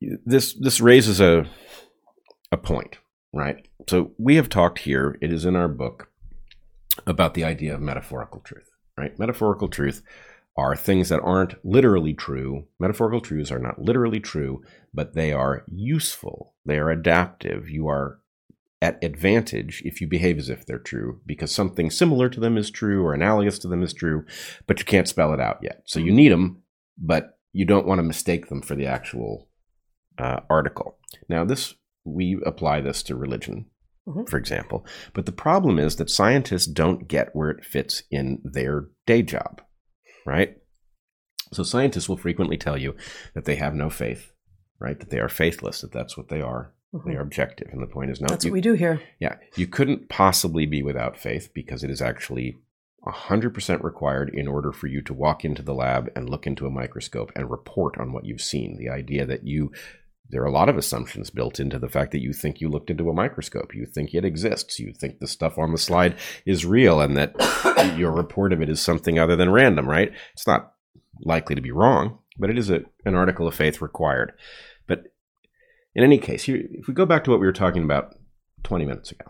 this 0.00 0.54
this 0.54 0.80
raises 0.80 1.20
a 1.20 1.46
a 2.50 2.56
point, 2.56 2.98
right? 3.32 3.66
So 3.88 4.12
we 4.18 4.36
have 4.36 4.48
talked 4.48 4.80
here, 4.80 5.16
it 5.20 5.32
is 5.32 5.44
in 5.44 5.56
our 5.56 5.68
book 5.68 6.08
about 7.06 7.34
the 7.34 7.44
idea 7.44 7.74
of 7.74 7.80
metaphorical 7.80 8.40
truth, 8.40 8.70
right? 8.96 9.18
Metaphorical 9.18 9.68
truth 9.68 10.02
are 10.56 10.76
things 10.76 11.08
that 11.08 11.22
aren't 11.22 11.54
literally 11.64 12.12
true. 12.12 12.66
Metaphorical 12.78 13.20
truths 13.20 13.50
are 13.50 13.58
not 13.58 13.80
literally 13.80 14.20
true, 14.20 14.62
but 14.92 15.14
they 15.14 15.32
are 15.32 15.64
useful. 15.66 16.54
They 16.66 16.78
are 16.78 16.90
adaptive. 16.90 17.70
You 17.70 17.88
are 17.88 18.18
at 18.82 19.02
advantage 19.02 19.80
if 19.84 20.00
you 20.00 20.08
behave 20.08 20.38
as 20.38 20.48
if 20.48 20.66
they're 20.66 20.78
true 20.78 21.20
because 21.24 21.54
something 21.54 21.90
similar 21.90 22.28
to 22.28 22.40
them 22.40 22.58
is 22.58 22.70
true 22.70 23.04
or 23.04 23.14
analogous 23.14 23.58
to 23.60 23.68
them 23.68 23.82
is 23.82 23.94
true, 23.94 24.26
but 24.66 24.78
you 24.78 24.84
can't 24.84 25.08
spell 25.08 25.32
it 25.32 25.40
out 25.40 25.58
yet. 25.62 25.82
So 25.86 26.00
you 26.00 26.12
need 26.12 26.32
them, 26.32 26.62
but 26.98 27.38
you 27.52 27.64
don't 27.64 27.86
want 27.86 28.00
to 28.00 28.02
mistake 28.02 28.48
them 28.48 28.60
for 28.60 28.74
the 28.74 28.86
actual 28.86 29.48
uh, 30.18 30.40
article. 30.50 30.98
Now, 31.28 31.44
this 31.44 31.74
we 32.04 32.40
apply 32.44 32.80
this 32.80 33.02
to 33.04 33.16
religion, 33.16 33.66
Mhm. 34.06 34.28
for 34.28 34.36
example, 34.38 34.84
but 35.14 35.26
the 35.26 35.32
problem 35.32 35.78
is 35.78 35.96
that 35.96 36.10
scientists 36.10 36.66
don't 36.66 37.06
get 37.08 37.34
where 37.34 37.50
it 37.50 37.64
fits 37.64 38.02
in 38.10 38.40
their 38.44 38.88
day 39.06 39.22
job, 39.22 39.62
right? 40.26 40.56
So 41.52 41.62
scientists 41.62 42.08
will 42.08 42.16
frequently 42.16 42.56
tell 42.56 42.78
you 42.78 42.96
that 43.34 43.44
they 43.44 43.56
have 43.56 43.74
no 43.74 43.90
faith, 43.90 44.32
right? 44.80 44.98
That 44.98 45.10
they 45.10 45.20
are 45.20 45.28
faithless, 45.28 45.82
that 45.82 45.92
that's 45.92 46.16
what 46.16 46.28
they 46.28 46.40
are. 46.40 46.72
They 47.06 47.12
Mhm. 47.12 47.16
are 47.18 47.22
objective, 47.22 47.68
and 47.72 47.80
the 47.82 47.86
point 47.86 48.10
is 48.10 48.20
no. 48.20 48.26
That's 48.28 48.44
you- 48.44 48.50
what 48.50 48.56
we 48.56 48.60
do 48.60 48.74
here. 48.74 49.00
yeah, 49.18 49.36
you 49.56 49.66
couldn't 49.66 50.08
possibly 50.10 50.66
be 50.66 50.82
without 50.82 51.16
faith 51.16 51.50
because 51.54 51.82
it 51.84 51.90
is 51.90 52.02
actually 52.02 52.58
100% 53.04 53.82
required 53.82 54.30
in 54.32 54.46
order 54.46 54.72
for 54.72 54.86
you 54.86 55.02
to 55.02 55.14
walk 55.14 55.44
into 55.44 55.62
the 55.62 55.74
lab 55.74 56.10
and 56.14 56.28
look 56.28 56.46
into 56.46 56.66
a 56.66 56.70
microscope 56.70 57.32
and 57.34 57.50
report 57.50 57.98
on 57.98 58.12
what 58.12 58.24
you've 58.24 58.40
seen. 58.40 58.76
The 58.76 58.88
idea 58.90 59.26
that 59.26 59.44
you, 59.46 59.72
there 60.32 60.42
are 60.42 60.46
a 60.46 60.52
lot 60.52 60.70
of 60.70 60.78
assumptions 60.78 61.28
built 61.28 61.60
into 61.60 61.78
the 61.78 61.90
fact 61.90 62.10
that 62.10 62.22
you 62.22 62.32
think 62.32 62.60
you 62.60 62.70
looked 62.70 62.90
into 62.90 63.10
a 63.10 63.14
microscope. 63.14 63.74
You 63.74 63.84
think 63.84 64.14
it 64.14 64.24
exists. 64.24 64.78
You 64.78 64.92
think 64.92 65.18
the 65.18 65.28
stuff 65.28 65.58
on 65.58 65.72
the 65.72 65.78
slide 65.78 66.16
is 66.46 66.64
real 66.64 67.02
and 67.02 67.16
that 67.18 67.94
your 67.98 68.10
report 68.10 68.54
of 68.54 68.62
it 68.62 68.70
is 68.70 68.80
something 68.80 69.18
other 69.18 69.36
than 69.36 69.52
random, 69.52 69.86
right? 69.86 70.10
It's 70.32 70.46
not 70.46 70.72
likely 71.20 71.54
to 71.54 71.60
be 71.60 71.70
wrong, 71.70 72.18
but 72.38 72.48
it 72.48 72.58
is 72.58 72.70
a, 72.70 72.80
an 73.04 73.14
article 73.14 73.46
of 73.46 73.54
faith 73.54 73.82
required. 73.82 74.32
But 74.88 75.04
in 75.94 76.02
any 76.02 76.16
case, 76.16 76.44
here, 76.44 76.62
if 76.70 76.88
we 76.88 76.94
go 76.94 77.04
back 77.04 77.24
to 77.24 77.30
what 77.30 77.38
we 77.38 77.46
were 77.46 77.52
talking 77.52 77.84
about 77.84 78.14
20 78.62 78.86
minutes 78.86 79.12
ago, 79.12 79.26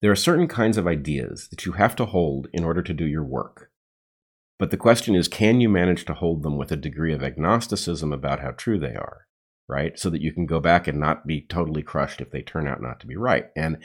there 0.00 0.12
are 0.12 0.16
certain 0.16 0.46
kinds 0.46 0.78
of 0.78 0.86
ideas 0.86 1.48
that 1.48 1.66
you 1.66 1.72
have 1.72 1.96
to 1.96 2.06
hold 2.06 2.46
in 2.52 2.62
order 2.62 2.82
to 2.82 2.94
do 2.94 3.06
your 3.06 3.24
work. 3.24 3.70
But 4.56 4.70
the 4.70 4.76
question 4.76 5.16
is 5.16 5.26
can 5.26 5.60
you 5.60 5.68
manage 5.68 6.04
to 6.04 6.14
hold 6.14 6.44
them 6.44 6.56
with 6.56 6.70
a 6.70 6.76
degree 6.76 7.12
of 7.12 7.24
agnosticism 7.24 8.12
about 8.12 8.38
how 8.38 8.52
true 8.52 8.78
they 8.78 8.94
are, 8.94 9.26
right? 9.68 9.98
So 9.98 10.10
that 10.10 10.22
you 10.22 10.32
can 10.32 10.46
go 10.46 10.60
back 10.60 10.86
and 10.86 10.98
not 10.98 11.26
be 11.26 11.46
totally 11.48 11.82
crushed 11.82 12.20
if 12.20 12.30
they 12.30 12.42
turn 12.42 12.66
out 12.66 12.82
not 12.82 13.00
to 13.00 13.06
be 13.06 13.16
right. 13.16 13.46
And 13.56 13.78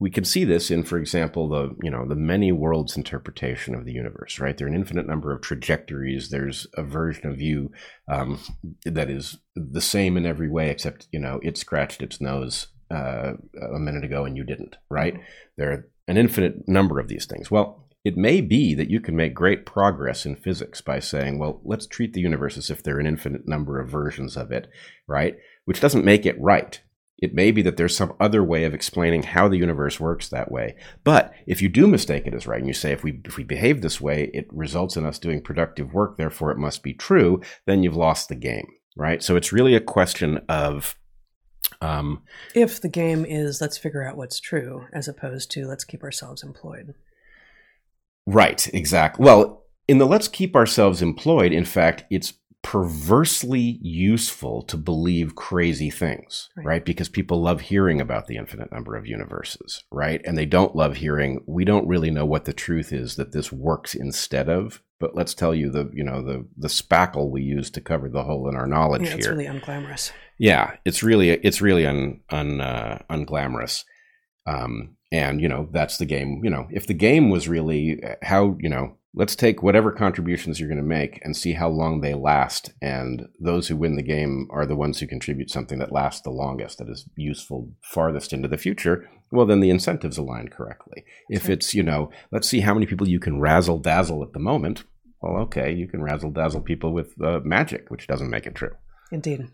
we 0.00 0.10
can 0.10 0.24
see 0.24 0.44
this 0.44 0.70
in, 0.70 0.82
for 0.82 0.98
example, 0.98 1.48
the 1.48 1.74
you 1.82 1.90
know 1.90 2.06
the 2.06 2.16
many 2.16 2.52
worlds 2.52 2.96
interpretation 2.96 3.74
of 3.74 3.84
the 3.84 3.92
universe. 3.92 4.38
Right, 4.38 4.56
there 4.56 4.66
are 4.66 4.70
an 4.70 4.76
infinite 4.76 5.06
number 5.06 5.32
of 5.32 5.40
trajectories. 5.40 6.30
There's 6.30 6.66
a 6.74 6.82
version 6.82 7.26
of 7.30 7.40
you 7.40 7.70
um, 8.08 8.40
that 8.84 9.08
is 9.08 9.38
the 9.54 9.80
same 9.80 10.16
in 10.16 10.26
every 10.26 10.50
way, 10.50 10.70
except 10.70 11.08
you 11.12 11.20
know 11.20 11.40
it 11.42 11.56
scratched 11.56 12.02
its 12.02 12.20
nose 12.20 12.68
uh, 12.90 13.34
a 13.74 13.78
minute 13.78 14.04
ago 14.04 14.24
and 14.24 14.36
you 14.36 14.44
didn't. 14.44 14.76
Right, 14.90 15.18
there 15.56 15.72
are 15.72 15.88
an 16.08 16.16
infinite 16.16 16.68
number 16.68 16.98
of 16.98 17.08
these 17.08 17.26
things. 17.26 17.50
Well, 17.50 17.83
it 18.04 18.16
may 18.16 18.40
be 18.40 18.74
that 18.74 18.90
you 18.90 19.00
can 19.00 19.16
make 19.16 19.34
great 19.34 19.64
progress 19.64 20.26
in 20.26 20.36
physics 20.36 20.80
by 20.80 21.00
saying, 21.00 21.38
well, 21.38 21.60
let's 21.64 21.86
treat 21.86 22.12
the 22.12 22.20
universe 22.20 22.58
as 22.58 22.70
if 22.70 22.82
there 22.82 22.96
are 22.96 23.00
an 23.00 23.06
infinite 23.06 23.48
number 23.48 23.80
of 23.80 23.88
versions 23.88 24.36
of 24.36 24.52
it. 24.52 24.68
Right, 25.06 25.36
which 25.64 25.80
doesn't 25.80 26.04
make 26.04 26.26
it 26.26 26.40
right. 26.40 26.80
It 27.16 27.32
may 27.32 27.52
be 27.52 27.62
that 27.62 27.76
there's 27.76 27.96
some 27.96 28.14
other 28.20 28.44
way 28.44 28.64
of 28.64 28.74
explaining 28.74 29.22
how 29.22 29.48
the 29.48 29.56
universe 29.56 29.98
works 29.98 30.28
that 30.28 30.50
way. 30.50 30.76
But 31.04 31.32
if 31.46 31.62
you 31.62 31.68
do 31.68 31.86
mistake 31.86 32.26
it 32.26 32.34
as 32.34 32.46
right, 32.46 32.58
and 32.58 32.66
you 32.66 32.74
say 32.74 32.92
if 32.92 33.02
we 33.02 33.20
if 33.24 33.36
we 33.36 33.44
behave 33.44 33.80
this 33.80 34.00
way, 34.00 34.30
it 34.34 34.46
results 34.50 34.96
in 34.96 35.06
us 35.06 35.18
doing 35.18 35.40
productive 35.40 35.94
work, 35.94 36.16
therefore 36.16 36.50
it 36.50 36.58
must 36.58 36.82
be 36.82 36.92
true, 36.92 37.40
then 37.66 37.82
you've 37.82 37.96
lost 37.96 38.28
the 38.28 38.34
game, 38.34 38.66
right? 38.96 39.22
So 39.22 39.36
it's 39.36 39.52
really 39.52 39.74
a 39.74 39.80
question 39.80 40.40
of 40.48 40.96
um, 41.80 42.22
If 42.54 42.80
the 42.80 42.88
game 42.88 43.24
is 43.24 43.60
let's 43.60 43.78
figure 43.78 44.06
out 44.06 44.16
what's 44.16 44.40
true, 44.40 44.86
as 44.92 45.08
opposed 45.08 45.50
to 45.52 45.66
let's 45.66 45.84
keep 45.84 46.02
ourselves 46.02 46.42
employed. 46.42 46.94
Right, 48.26 48.66
exactly. 48.74 49.24
Well, 49.24 49.64
in 49.88 49.98
the 49.98 50.06
let's 50.06 50.28
keep 50.28 50.56
ourselves 50.56 51.02
employed, 51.02 51.52
in 51.52 51.64
fact, 51.64 52.04
it's 52.10 52.34
perversely 52.62 53.78
useful 53.82 54.62
to 54.62 54.76
believe 54.76 55.34
crazy 55.34 55.90
things, 55.90 56.48
Right. 56.56 56.66
right. 56.66 56.84
Because 56.84 57.08
people 57.08 57.42
love 57.42 57.60
hearing 57.62 58.00
about 58.00 58.26
the 58.26 58.36
infinite 58.36 58.72
number 58.72 58.96
of 58.96 59.06
universes, 59.06 59.84
right? 59.90 60.20
And 60.24 60.36
they 60.36 60.46
don't 60.46 60.74
love 60.74 60.96
hearing, 60.96 61.42
we 61.46 61.64
don't 61.64 61.86
really 61.86 62.10
know 62.10 62.24
what 62.26 62.46
the 62.46 62.52
truth 62.52 62.92
is 62.92 63.16
that 63.16 63.32
this 63.32 63.52
works 63.52 63.94
instead 63.94 64.48
of, 64.48 64.82
but 64.98 65.14
let's 65.14 65.34
tell 65.34 65.54
you 65.54 65.70
the, 65.70 65.90
you 65.92 66.02
know, 66.04 66.22
the 66.22 66.46
the 66.56 66.68
spackle 66.68 67.30
we 67.30 67.42
use 67.42 67.70
to 67.70 67.80
cover 67.80 68.08
the 68.08 68.22
hole 68.24 68.48
in 68.48 68.56
our 68.56 68.66
knowledge 68.66 69.02
Yeah, 69.02 69.14
it's 69.16 69.26
here. 69.26 69.34
really 69.36 69.46
unglamorous. 69.48 70.12
Yeah, 70.38 70.76
it's 70.84 71.02
really 71.02 71.30
it's 71.30 71.60
really 71.60 71.86
un 71.86 72.20
un 72.30 72.60
uh, 72.60 73.02
unglamorous. 73.10 73.84
Um, 74.46 74.96
and 75.12 75.40
you 75.40 75.48
know 75.48 75.68
that's 75.70 75.98
the 75.98 76.06
game. 76.06 76.40
You 76.42 76.50
know, 76.50 76.66
if 76.70 76.86
the 76.86 76.94
game 76.94 77.30
was 77.30 77.48
really 77.48 78.02
uh, 78.02 78.16
how 78.22 78.56
you 78.58 78.68
know, 78.68 78.96
let's 79.14 79.36
take 79.36 79.62
whatever 79.62 79.92
contributions 79.92 80.58
you're 80.58 80.68
going 80.68 80.76
to 80.76 80.82
make 80.82 81.20
and 81.22 81.36
see 81.36 81.52
how 81.52 81.68
long 81.68 82.00
they 82.00 82.14
last. 82.14 82.72
And 82.82 83.28
those 83.38 83.68
who 83.68 83.76
win 83.76 83.96
the 83.96 84.02
game 84.02 84.48
are 84.50 84.66
the 84.66 84.76
ones 84.76 84.98
who 84.98 85.06
contribute 85.06 85.50
something 85.50 85.78
that 85.78 85.92
lasts 85.92 86.22
the 86.22 86.30
longest, 86.30 86.78
that 86.78 86.88
is 86.88 87.08
useful 87.16 87.70
farthest 87.82 88.32
into 88.32 88.48
the 88.48 88.58
future. 88.58 89.08
Well, 89.30 89.46
then 89.46 89.60
the 89.60 89.70
incentives 89.70 90.18
align 90.18 90.48
correctly. 90.48 91.04
If 91.28 91.48
it's 91.48 91.74
you 91.74 91.82
know, 91.82 92.10
let's 92.32 92.48
see 92.48 92.60
how 92.60 92.74
many 92.74 92.86
people 92.86 93.08
you 93.08 93.20
can 93.20 93.40
razzle 93.40 93.78
dazzle 93.78 94.22
at 94.22 94.32
the 94.32 94.40
moment. 94.40 94.84
Well, 95.20 95.42
okay, 95.44 95.72
you 95.72 95.88
can 95.88 96.02
razzle 96.02 96.30
dazzle 96.32 96.60
people 96.60 96.92
with 96.92 97.14
uh, 97.22 97.40
magic, 97.44 97.88
which 97.88 98.06
doesn't 98.06 98.28
make 98.28 98.46
it 98.46 98.54
true. 98.54 98.72
Indeed. 99.10 99.48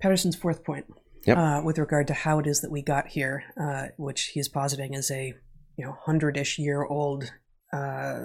Patterson's 0.00 0.36
fourth 0.36 0.64
point, 0.64 0.86
Yep. 1.24 1.36
uh, 1.36 1.62
with 1.64 1.78
regard 1.78 2.06
to 2.08 2.14
how 2.14 2.38
it 2.38 2.46
is 2.46 2.60
that 2.60 2.70
we 2.70 2.82
got 2.82 3.08
here, 3.08 3.44
uh, 3.60 3.88
which 3.96 4.28
he's 4.28 4.48
positing 4.48 4.94
is 4.94 5.10
a 5.10 5.34
you 5.76 5.84
know 5.84 5.96
hundred-ish 6.04 6.58
year 6.58 6.84
old 6.84 7.32
uh, 7.72 8.20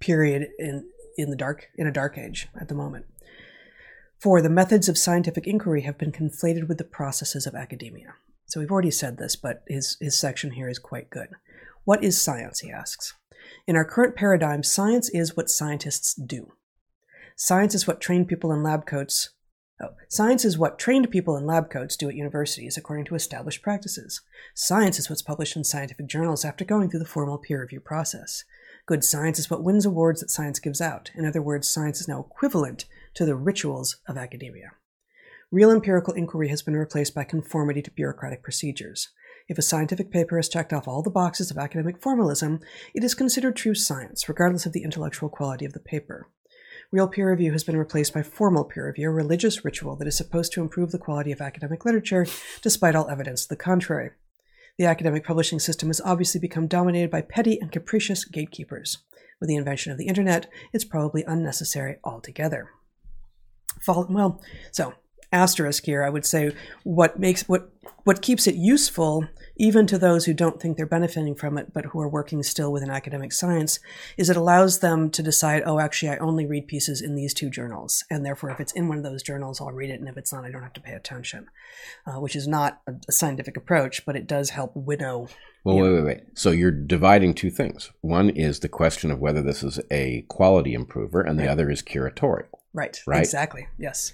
period 0.00 0.48
in 0.58 0.88
in 1.16 1.30
the 1.30 1.36
dark 1.36 1.68
in 1.76 1.86
a 1.86 1.92
dark 1.92 2.18
age 2.18 2.48
at 2.60 2.68
the 2.68 2.74
moment. 2.74 3.06
For 4.18 4.40
the 4.40 4.50
methods 4.50 4.88
of 4.88 4.98
scientific 4.98 5.46
inquiry 5.46 5.82
have 5.82 5.98
been 5.98 6.12
conflated 6.12 6.68
with 6.68 6.78
the 6.78 6.84
processes 6.84 7.46
of 7.46 7.54
academia. 7.54 8.14
So 8.46 8.60
we've 8.60 8.70
already 8.70 8.90
said 8.90 9.18
this, 9.18 9.36
but 9.36 9.62
his 9.68 9.96
his 10.00 10.18
section 10.18 10.52
here 10.52 10.68
is 10.68 10.78
quite 10.78 11.10
good. 11.10 11.28
What 11.84 12.02
is 12.02 12.20
science? 12.20 12.60
He 12.60 12.70
asks. 12.70 13.14
In 13.66 13.76
our 13.76 13.84
current 13.84 14.16
paradigm, 14.16 14.62
science 14.62 15.08
is 15.10 15.36
what 15.36 15.50
scientists 15.50 16.14
do. 16.14 16.52
Science 17.36 17.74
is 17.74 17.86
what 17.86 18.00
trained 18.00 18.28
people 18.28 18.52
in 18.52 18.62
lab 18.62 18.86
coats. 18.86 19.30
Oh, 19.78 19.90
science 20.08 20.44
is 20.46 20.56
what 20.56 20.78
trained 20.78 21.10
people 21.10 21.36
in 21.36 21.44
lab 21.44 21.68
coats 21.68 21.96
do 21.96 22.08
at 22.08 22.14
universities 22.14 22.78
according 22.78 23.04
to 23.06 23.14
established 23.14 23.62
practices. 23.62 24.22
Science 24.54 24.98
is 24.98 25.10
what's 25.10 25.20
published 25.20 25.54
in 25.54 25.64
scientific 25.64 26.06
journals 26.06 26.46
after 26.46 26.64
going 26.64 26.88
through 26.88 27.00
the 27.00 27.04
formal 27.04 27.36
peer 27.36 27.60
review 27.60 27.80
process. 27.80 28.44
Good 28.86 29.04
science 29.04 29.38
is 29.38 29.50
what 29.50 29.62
wins 29.62 29.84
awards 29.84 30.20
that 30.20 30.30
science 30.30 30.60
gives 30.60 30.80
out. 30.80 31.10
In 31.14 31.26
other 31.26 31.42
words, 31.42 31.68
science 31.68 32.00
is 32.00 32.08
now 32.08 32.20
equivalent 32.20 32.86
to 33.14 33.26
the 33.26 33.36
rituals 33.36 33.96
of 34.08 34.16
academia. 34.16 34.72
Real 35.52 35.70
empirical 35.70 36.14
inquiry 36.14 36.48
has 36.48 36.62
been 36.62 36.76
replaced 36.76 37.14
by 37.14 37.24
conformity 37.24 37.82
to 37.82 37.90
bureaucratic 37.90 38.42
procedures. 38.42 39.10
If 39.46 39.58
a 39.58 39.62
scientific 39.62 40.10
paper 40.10 40.36
has 40.36 40.48
checked 40.48 40.72
off 40.72 40.88
all 40.88 41.02
the 41.02 41.10
boxes 41.10 41.50
of 41.50 41.58
academic 41.58 42.00
formalism, 42.00 42.60
it 42.94 43.04
is 43.04 43.14
considered 43.14 43.56
true 43.56 43.74
science, 43.74 44.28
regardless 44.28 44.66
of 44.66 44.72
the 44.72 44.82
intellectual 44.82 45.28
quality 45.28 45.64
of 45.64 45.72
the 45.72 45.80
paper. 45.80 46.28
Real 46.92 47.08
peer 47.08 47.30
review 47.30 47.52
has 47.52 47.64
been 47.64 47.76
replaced 47.76 48.14
by 48.14 48.22
formal 48.22 48.64
peer 48.64 48.86
review, 48.86 49.08
a 49.08 49.12
religious 49.12 49.64
ritual 49.64 49.96
that 49.96 50.06
is 50.06 50.16
supposed 50.16 50.52
to 50.52 50.60
improve 50.60 50.92
the 50.92 50.98
quality 50.98 51.32
of 51.32 51.40
academic 51.40 51.84
literature, 51.84 52.26
despite 52.62 52.94
all 52.94 53.08
evidence 53.10 53.42
to 53.42 53.48
the 53.48 53.56
contrary. 53.56 54.10
The 54.78 54.84
academic 54.84 55.24
publishing 55.24 55.58
system 55.58 55.88
has 55.88 56.00
obviously 56.02 56.38
become 56.38 56.68
dominated 56.68 57.10
by 57.10 57.22
petty 57.22 57.58
and 57.60 57.72
capricious 57.72 58.24
gatekeepers. 58.24 58.98
With 59.40 59.48
the 59.48 59.56
invention 59.56 59.90
of 59.90 59.98
the 59.98 60.06
internet, 60.06 60.48
it's 60.72 60.84
probably 60.84 61.24
unnecessary 61.24 61.96
altogether. 62.04 62.70
Fall, 63.80 64.06
well, 64.08 64.40
so 64.70 64.94
asterisk 65.32 65.84
here, 65.84 66.02
I 66.02 66.10
would 66.10 66.26
say 66.26 66.54
what 66.84 67.18
makes 67.18 67.48
what 67.48 67.70
what 68.04 68.22
keeps 68.22 68.46
it 68.46 68.54
useful, 68.54 69.26
even 69.56 69.84
to 69.88 69.98
those 69.98 70.26
who 70.26 70.32
don't 70.32 70.60
think 70.60 70.76
they're 70.76 70.86
benefiting 70.86 71.34
from 71.34 71.58
it, 71.58 71.72
but 71.72 71.86
who 71.86 72.00
are 72.00 72.08
working 72.08 72.40
still 72.44 72.70
within 72.70 72.88
academic 72.88 73.32
science, 73.32 73.80
is 74.16 74.30
it 74.30 74.36
allows 74.36 74.78
them 74.78 75.10
to 75.10 75.24
decide, 75.24 75.64
oh, 75.66 75.80
actually, 75.80 76.10
I 76.10 76.16
only 76.18 76.46
read 76.46 76.68
pieces 76.68 77.02
in 77.02 77.16
these 77.16 77.34
two 77.34 77.50
journals, 77.50 78.04
and 78.08 78.24
therefore, 78.24 78.50
if 78.50 78.60
it's 78.60 78.72
in 78.72 78.86
one 78.86 78.98
of 78.98 79.04
those 79.04 79.24
journals, 79.24 79.60
I'll 79.60 79.72
read 79.72 79.90
it, 79.90 79.98
and 79.98 80.08
if 80.08 80.16
it's 80.16 80.32
not, 80.32 80.44
I 80.44 80.50
don't 80.50 80.62
have 80.62 80.72
to 80.74 80.80
pay 80.80 80.92
attention. 80.92 81.48
Uh, 82.06 82.20
which 82.20 82.36
is 82.36 82.46
not 82.46 82.80
a, 82.86 82.92
a, 83.08 83.12
scientific 83.12 83.56
approach, 83.56 84.06
but 84.06 84.14
it 84.14 84.28
does 84.28 84.50
help 84.50 84.70
winnow. 84.76 85.26
Well, 85.64 85.78
wait, 85.78 85.92
wait, 85.92 86.04
wait. 86.04 86.20
So 86.34 86.52
you're 86.52 86.70
dividing 86.70 87.34
two 87.34 87.50
things. 87.50 87.90
One 88.02 88.30
is 88.30 88.60
the 88.60 88.68
question 88.68 89.10
of 89.10 89.18
whether 89.18 89.42
this 89.42 89.64
is 89.64 89.80
a 89.90 90.22
quality 90.28 90.74
improver, 90.74 91.22
and 91.22 91.38
the 91.38 91.44
right. 91.44 91.50
other 91.50 91.70
is 91.70 91.82
curatorial. 91.82 92.46
Right. 92.72 93.00
Right. 93.06 93.20
Exactly. 93.20 93.66
Yes. 93.78 94.12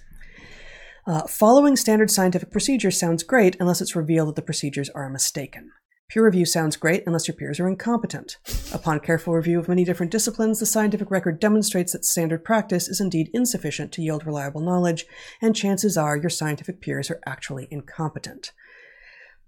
Uh, 1.05 1.27
following 1.27 1.75
standard 1.75 2.11
scientific 2.11 2.53
procedures 2.53 2.99
sounds 2.99 3.25
great 3.25 3.57
unless 3.59 3.81
it's 3.81 3.97
revealed 3.97 4.29
that 4.29 4.37
the 4.37 4.43
procedures 4.43 4.89
are 4.91 5.11
mistaken. 5.11 5.71
Peer 6.09 6.25
review 6.25 6.45
sounds 6.45 6.77
great 6.77 7.03
unless 7.07 7.27
your 7.27 7.35
peers 7.35 7.59
are 7.59 7.67
incompetent. 7.67 8.37
Upon 8.73 9.01
careful 9.01 9.35
review 9.35 9.59
of 9.59 9.67
many 9.67 9.83
different 9.83 10.13
disciplines, 10.13 10.61
the 10.61 10.67
scientific 10.67 11.11
record 11.11 11.41
demonstrates 11.41 11.93
that 11.93 12.05
standard 12.05 12.45
practice 12.45 12.87
is 12.87 13.01
indeed 13.01 13.31
insufficient 13.33 13.91
to 13.93 14.03
yield 14.03 14.27
reliable 14.27 14.61
knowledge, 14.61 15.07
and 15.41 15.57
chances 15.57 15.97
are 15.97 16.17
your 16.17 16.31
scientific 16.31 16.81
peers 16.81 17.11
are 17.11 17.21
actually 17.27 17.67
incompetent. 17.71 18.53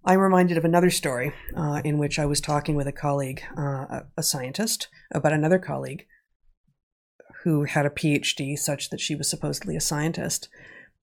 I'm 0.06 0.20
reminded 0.20 0.56
of 0.56 0.64
another 0.64 0.90
story 0.90 1.34
uh, 1.56 1.82
in 1.84 1.98
which 1.98 2.18
I 2.18 2.26
was 2.26 2.40
talking 2.40 2.74
with 2.74 2.86
a 2.86 2.92
colleague, 2.92 3.42
uh, 3.56 4.00
a 4.16 4.22
scientist, 4.22 4.88
about 5.12 5.32
another 5.32 5.58
colleague 5.58 6.06
who 7.44 7.64
had 7.64 7.86
a 7.86 7.90
PhD 7.90 8.58
such 8.58 8.90
that 8.90 9.00
she 9.00 9.14
was 9.14 9.28
supposedly 9.28 9.76
a 9.76 9.80
scientist. 9.80 10.48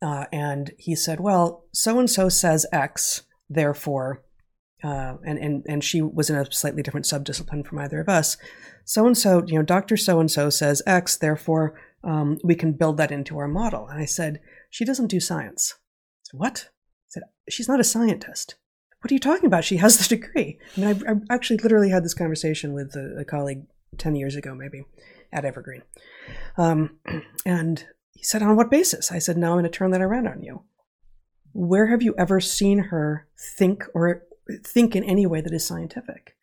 Uh, 0.01 0.25
and 0.31 0.71
he 0.77 0.95
said, 0.95 1.19
"Well, 1.19 1.65
so 1.73 1.99
and 1.99 2.09
so 2.09 2.29
says 2.29 2.65
X, 2.71 3.23
therefore." 3.49 4.23
Uh, 4.83 5.17
and, 5.23 5.37
and 5.37 5.63
and 5.69 5.83
she 5.83 6.01
was 6.01 6.31
in 6.31 6.35
a 6.35 6.51
slightly 6.51 6.81
different 6.81 7.05
subdiscipline 7.05 7.65
from 7.65 7.77
either 7.77 8.01
of 8.01 8.09
us. 8.09 8.35
So 8.83 9.05
and 9.05 9.15
so, 9.15 9.43
you 9.45 9.55
know, 9.55 9.63
Doctor 9.63 9.95
So 9.95 10.19
and 10.19 10.31
so 10.31 10.49
says 10.49 10.81
X, 10.87 11.17
therefore 11.17 11.79
um, 12.03 12.39
we 12.43 12.55
can 12.55 12.73
build 12.73 12.97
that 12.97 13.11
into 13.11 13.37
our 13.37 13.47
model. 13.47 13.87
And 13.87 13.99
I 13.99 14.05
said, 14.05 14.41
she 14.69 14.85
doesn't 14.85 15.07
do 15.07 15.19
science. 15.19 15.75
Said, 16.23 16.39
what? 16.39 16.69
I 16.69 17.09
said, 17.09 17.23
she's 17.49 17.67
not 17.67 17.79
a 17.79 17.85
scientist. 17.85 18.55
What 19.01 19.11
are 19.11 19.15
you 19.15 19.19
talking 19.19 19.47
about? 19.47 19.63
She 19.63 19.77
has 19.77 19.97
the 19.97 20.15
degree. 20.15 20.59
I 20.75 20.79
mean, 20.79 21.03
I, 21.07 21.11
I 21.11 21.15
actually 21.33 21.57
literally 21.57 21.89
had 21.89 22.03
this 22.03 22.13
conversation 22.13 22.73
with 22.73 22.95
a, 22.95 23.21
a, 23.21 23.25
colleague 23.25 23.63
ten 23.97 24.15
years 24.15 24.35
ago, 24.35 24.53
maybe, 24.53 24.83
at 25.33 25.43
Evergreen, 25.43 25.81
um, 26.57 26.99
and 27.45 27.83
he 28.13 28.23
said, 28.23 28.41
On 28.41 28.55
what 28.55 28.71
basis? 28.71 29.11
I 29.11 29.19
said, 29.19 29.37
Now 29.37 29.51
I'm 29.51 29.59
going 29.59 29.63
to 29.63 29.69
turn 29.69 29.91
that 29.91 30.01
around 30.01 30.27
on 30.27 30.43
you. 30.43 30.63
Where 31.53 31.87
have 31.87 32.01
you 32.01 32.15
ever 32.17 32.39
seen 32.39 32.79
her 32.79 33.27
think 33.37 33.85
or 33.93 34.23
think 34.63 34.95
in 34.95 35.03
any 35.03 35.25
way 35.25 35.41
that 35.41 35.53
is 35.53 35.65
scientific? 35.65 36.35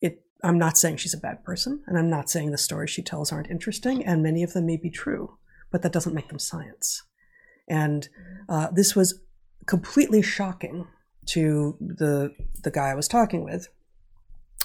It, 0.00 0.22
I'm 0.42 0.58
not 0.58 0.76
saying 0.76 0.96
she's 0.96 1.14
a 1.14 1.18
bad 1.18 1.44
person, 1.44 1.82
and 1.86 1.98
I'm 1.98 2.10
not 2.10 2.30
saying 2.30 2.50
the 2.50 2.58
stories 2.58 2.90
she 2.90 3.02
tells 3.02 3.32
aren't 3.32 3.50
interesting, 3.50 4.04
and 4.04 4.22
many 4.22 4.42
of 4.42 4.52
them 4.52 4.66
may 4.66 4.76
be 4.76 4.90
true, 4.90 5.36
but 5.70 5.82
that 5.82 5.92
doesn't 5.92 6.14
make 6.14 6.28
them 6.28 6.38
science. 6.38 7.04
And 7.68 8.08
uh, 8.48 8.68
this 8.72 8.96
was 8.96 9.20
completely 9.66 10.22
shocking 10.22 10.88
to 11.26 11.76
the 11.80 12.34
the 12.62 12.70
guy 12.70 12.88
I 12.88 12.94
was 12.94 13.06
talking 13.06 13.44
with, 13.44 13.68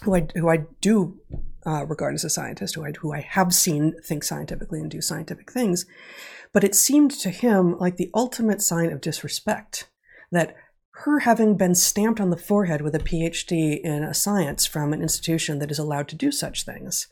who 0.03 0.15
I 0.15 0.27
who 0.35 0.49
I 0.49 0.65
do 0.81 1.19
uh, 1.65 1.85
regard 1.85 2.13
as 2.13 2.23
a 2.23 2.29
scientist, 2.29 2.75
who 2.75 2.85
I 2.85 2.91
who 2.99 3.13
I 3.13 3.21
have 3.21 3.53
seen 3.53 3.95
think 4.03 4.23
scientifically 4.23 4.79
and 4.79 4.89
do 4.89 5.01
scientific 5.01 5.51
things, 5.51 5.85
but 6.53 6.63
it 6.63 6.75
seemed 6.75 7.11
to 7.11 7.29
him 7.29 7.77
like 7.79 7.97
the 7.97 8.11
ultimate 8.13 8.61
sign 8.61 8.91
of 8.91 9.01
disrespect 9.01 9.89
that 10.31 10.55
her 11.03 11.19
having 11.19 11.57
been 11.57 11.75
stamped 11.75 12.21
on 12.21 12.29
the 12.29 12.37
forehead 12.37 12.81
with 12.81 12.95
a 12.95 12.99
PhD 12.99 13.79
in 13.81 14.03
a 14.03 14.13
science 14.13 14.65
from 14.65 14.93
an 14.93 15.01
institution 15.01 15.59
that 15.59 15.71
is 15.71 15.79
allowed 15.79 16.07
to 16.07 16.15
do 16.15 16.31
such 16.31 16.63
things, 16.63 17.07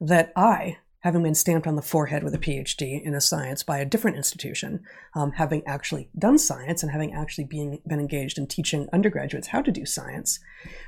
that 0.00 0.32
I, 0.36 0.78
having 1.00 1.24
been 1.24 1.34
stamped 1.34 1.66
on 1.66 1.76
the 1.76 1.82
forehead 1.82 2.22
with 2.22 2.34
a 2.34 2.38
PhD 2.38 3.02
in 3.02 3.14
a 3.14 3.20
science 3.20 3.62
by 3.62 3.78
a 3.78 3.84
different 3.84 4.16
institution, 4.16 4.84
um, 5.14 5.32
having 5.32 5.62
actually 5.66 6.08
done 6.16 6.38
science 6.38 6.82
and 6.82 6.92
having 6.92 7.12
actually 7.12 7.44
being, 7.44 7.80
been 7.86 7.98
engaged 7.98 8.38
in 8.38 8.46
teaching 8.46 8.88
undergraduates 8.92 9.48
how 9.48 9.60
to 9.60 9.72
do 9.72 9.84
science, 9.84 10.38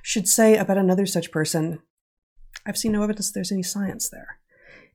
should 0.03 0.29
say 0.29 0.57
about 0.57 0.79
another 0.79 1.07
such 1.07 1.33
person, 1.33 1.81
I've 2.67 2.79
seen 2.79 2.93
no 2.93 3.03
evidence 3.03 3.31
there's 3.31 3.53
any 3.53 3.63
science 3.63 4.09
there. 4.09 4.39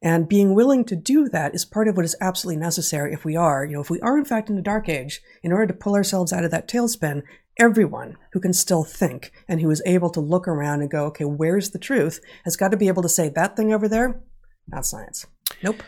And 0.01 0.27
being 0.27 0.53
willing 0.53 0.83
to 0.85 0.97
do 0.97 1.29
that 1.29 1.55
is 1.55 1.63
part 1.63 1.87
of 1.87 1.95
what 1.95 2.03
is 2.03 2.15
absolutely 2.19 2.59
necessary 2.59 3.13
if 3.13 3.23
we 3.23 3.37
are, 3.37 3.63
you 3.63 3.73
know, 3.73 3.81
if 3.81 3.89
we 3.89 4.01
are 4.01 4.17
in 4.17 4.25
fact 4.25 4.49
in 4.49 4.57
the 4.57 4.61
dark 4.61 4.89
age, 4.89 5.21
in 5.41 5.53
order 5.53 5.67
to 5.67 5.73
pull 5.73 5.95
ourselves 5.95 6.33
out 6.33 6.43
of 6.43 6.51
that 6.51 6.67
tailspin, 6.67 7.23
everyone 7.57 8.17
who 8.33 8.41
can 8.41 8.51
still 8.51 8.83
think 8.83 9.31
and 9.47 9.61
who 9.61 9.71
is 9.71 9.81
able 9.85 10.09
to 10.09 10.19
look 10.19 10.45
around 10.45 10.81
and 10.81 10.91
go, 10.91 11.05
okay, 11.05 11.23
where's 11.23 11.69
the 11.69 11.79
truth, 11.79 12.19
has 12.43 12.57
got 12.57 12.71
to 12.71 12.77
be 12.77 12.89
able 12.89 13.01
to 13.01 13.09
say 13.09 13.29
that 13.29 13.55
thing 13.55 13.73
over 13.73 13.87
there, 13.87 14.21
not 14.67 14.85
science. 14.85 15.25
Nope. 15.63 15.81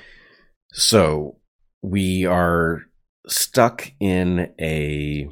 So 0.71 1.39
we 1.81 2.25
are 2.25 2.83
stuck 3.27 3.91
in 3.99 4.53
a 4.61 5.27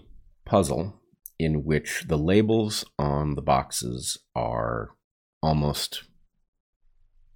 puzzle 0.45 0.99
in 1.39 1.63
which 1.63 2.05
the 2.07 2.17
labels 2.17 2.85
on 2.97 3.35
the 3.35 3.41
boxes 3.41 4.17
are 4.35 4.89
almost 5.41 6.03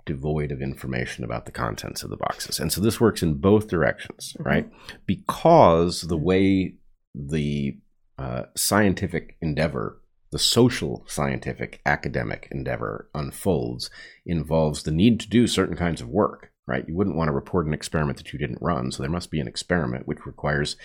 devoid 0.08 0.52
of 0.52 0.62
information 0.62 1.24
about 1.24 1.46
the 1.46 1.52
contents 1.52 2.02
of 2.02 2.10
the 2.10 2.18
boxes. 2.18 2.60
And 2.60 2.74
so 2.74 2.82
this 2.82 3.00
works 3.00 3.22
in 3.22 3.36
both 3.36 3.68
directions, 3.68 4.34
mm-hmm. 4.34 4.44
right? 4.44 4.70
Because 5.06 6.02
the 6.02 6.18
way 6.18 6.76
the 7.14 7.78
uh, 8.18 8.44
scientific 8.56 9.38
endeavor, 9.42 10.02
the 10.32 10.40
social 10.40 11.04
scientific 11.08 11.82
academic 11.86 12.48
endeavor 12.50 13.10
unfolds, 13.14 13.92
involves 14.26 14.84
the 14.84 14.92
need 14.92 15.20
to 15.20 15.30
do 15.30 15.46
certain 15.46 15.76
kinds 15.76 16.02
of 16.02 16.08
work, 16.08 16.52
right? 16.66 16.88
You 16.88 16.96
wouldn't 16.96 17.16
want 17.16 17.28
to 17.28 17.34
report 17.34 17.68
an 17.68 17.74
experiment 17.74 18.18
that 18.18 18.34
you 18.34 18.40
didn't 18.40 18.62
run. 18.62 18.92
So 18.92 19.04
there 19.04 19.12
must 19.12 19.30
be 19.30 19.40
an 19.40 19.48
experiment 19.48 20.08
which 20.08 20.26
requires 20.26 20.78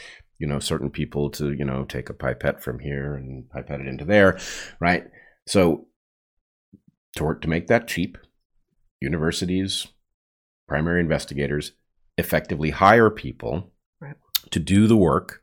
you 0.42 0.48
know 0.48 0.58
certain 0.58 0.90
people 0.90 1.30
to 1.30 1.52
you 1.52 1.64
know 1.64 1.84
take 1.84 2.10
a 2.10 2.14
pipette 2.14 2.60
from 2.60 2.80
here 2.80 3.14
and 3.14 3.48
pipette 3.50 3.80
it 3.80 3.86
into 3.86 4.04
there 4.04 4.40
right 4.80 5.04
so 5.46 5.86
to 7.14 7.22
work 7.22 7.40
to 7.42 7.48
make 7.48 7.68
that 7.68 7.86
cheap 7.86 8.18
universities, 9.02 9.88
primary 10.66 11.00
investigators 11.00 11.72
effectively 12.16 12.70
hire 12.70 13.10
people 13.10 13.72
right. 14.00 14.16
to 14.50 14.58
do 14.58 14.86
the 14.86 14.96
work. 14.96 15.40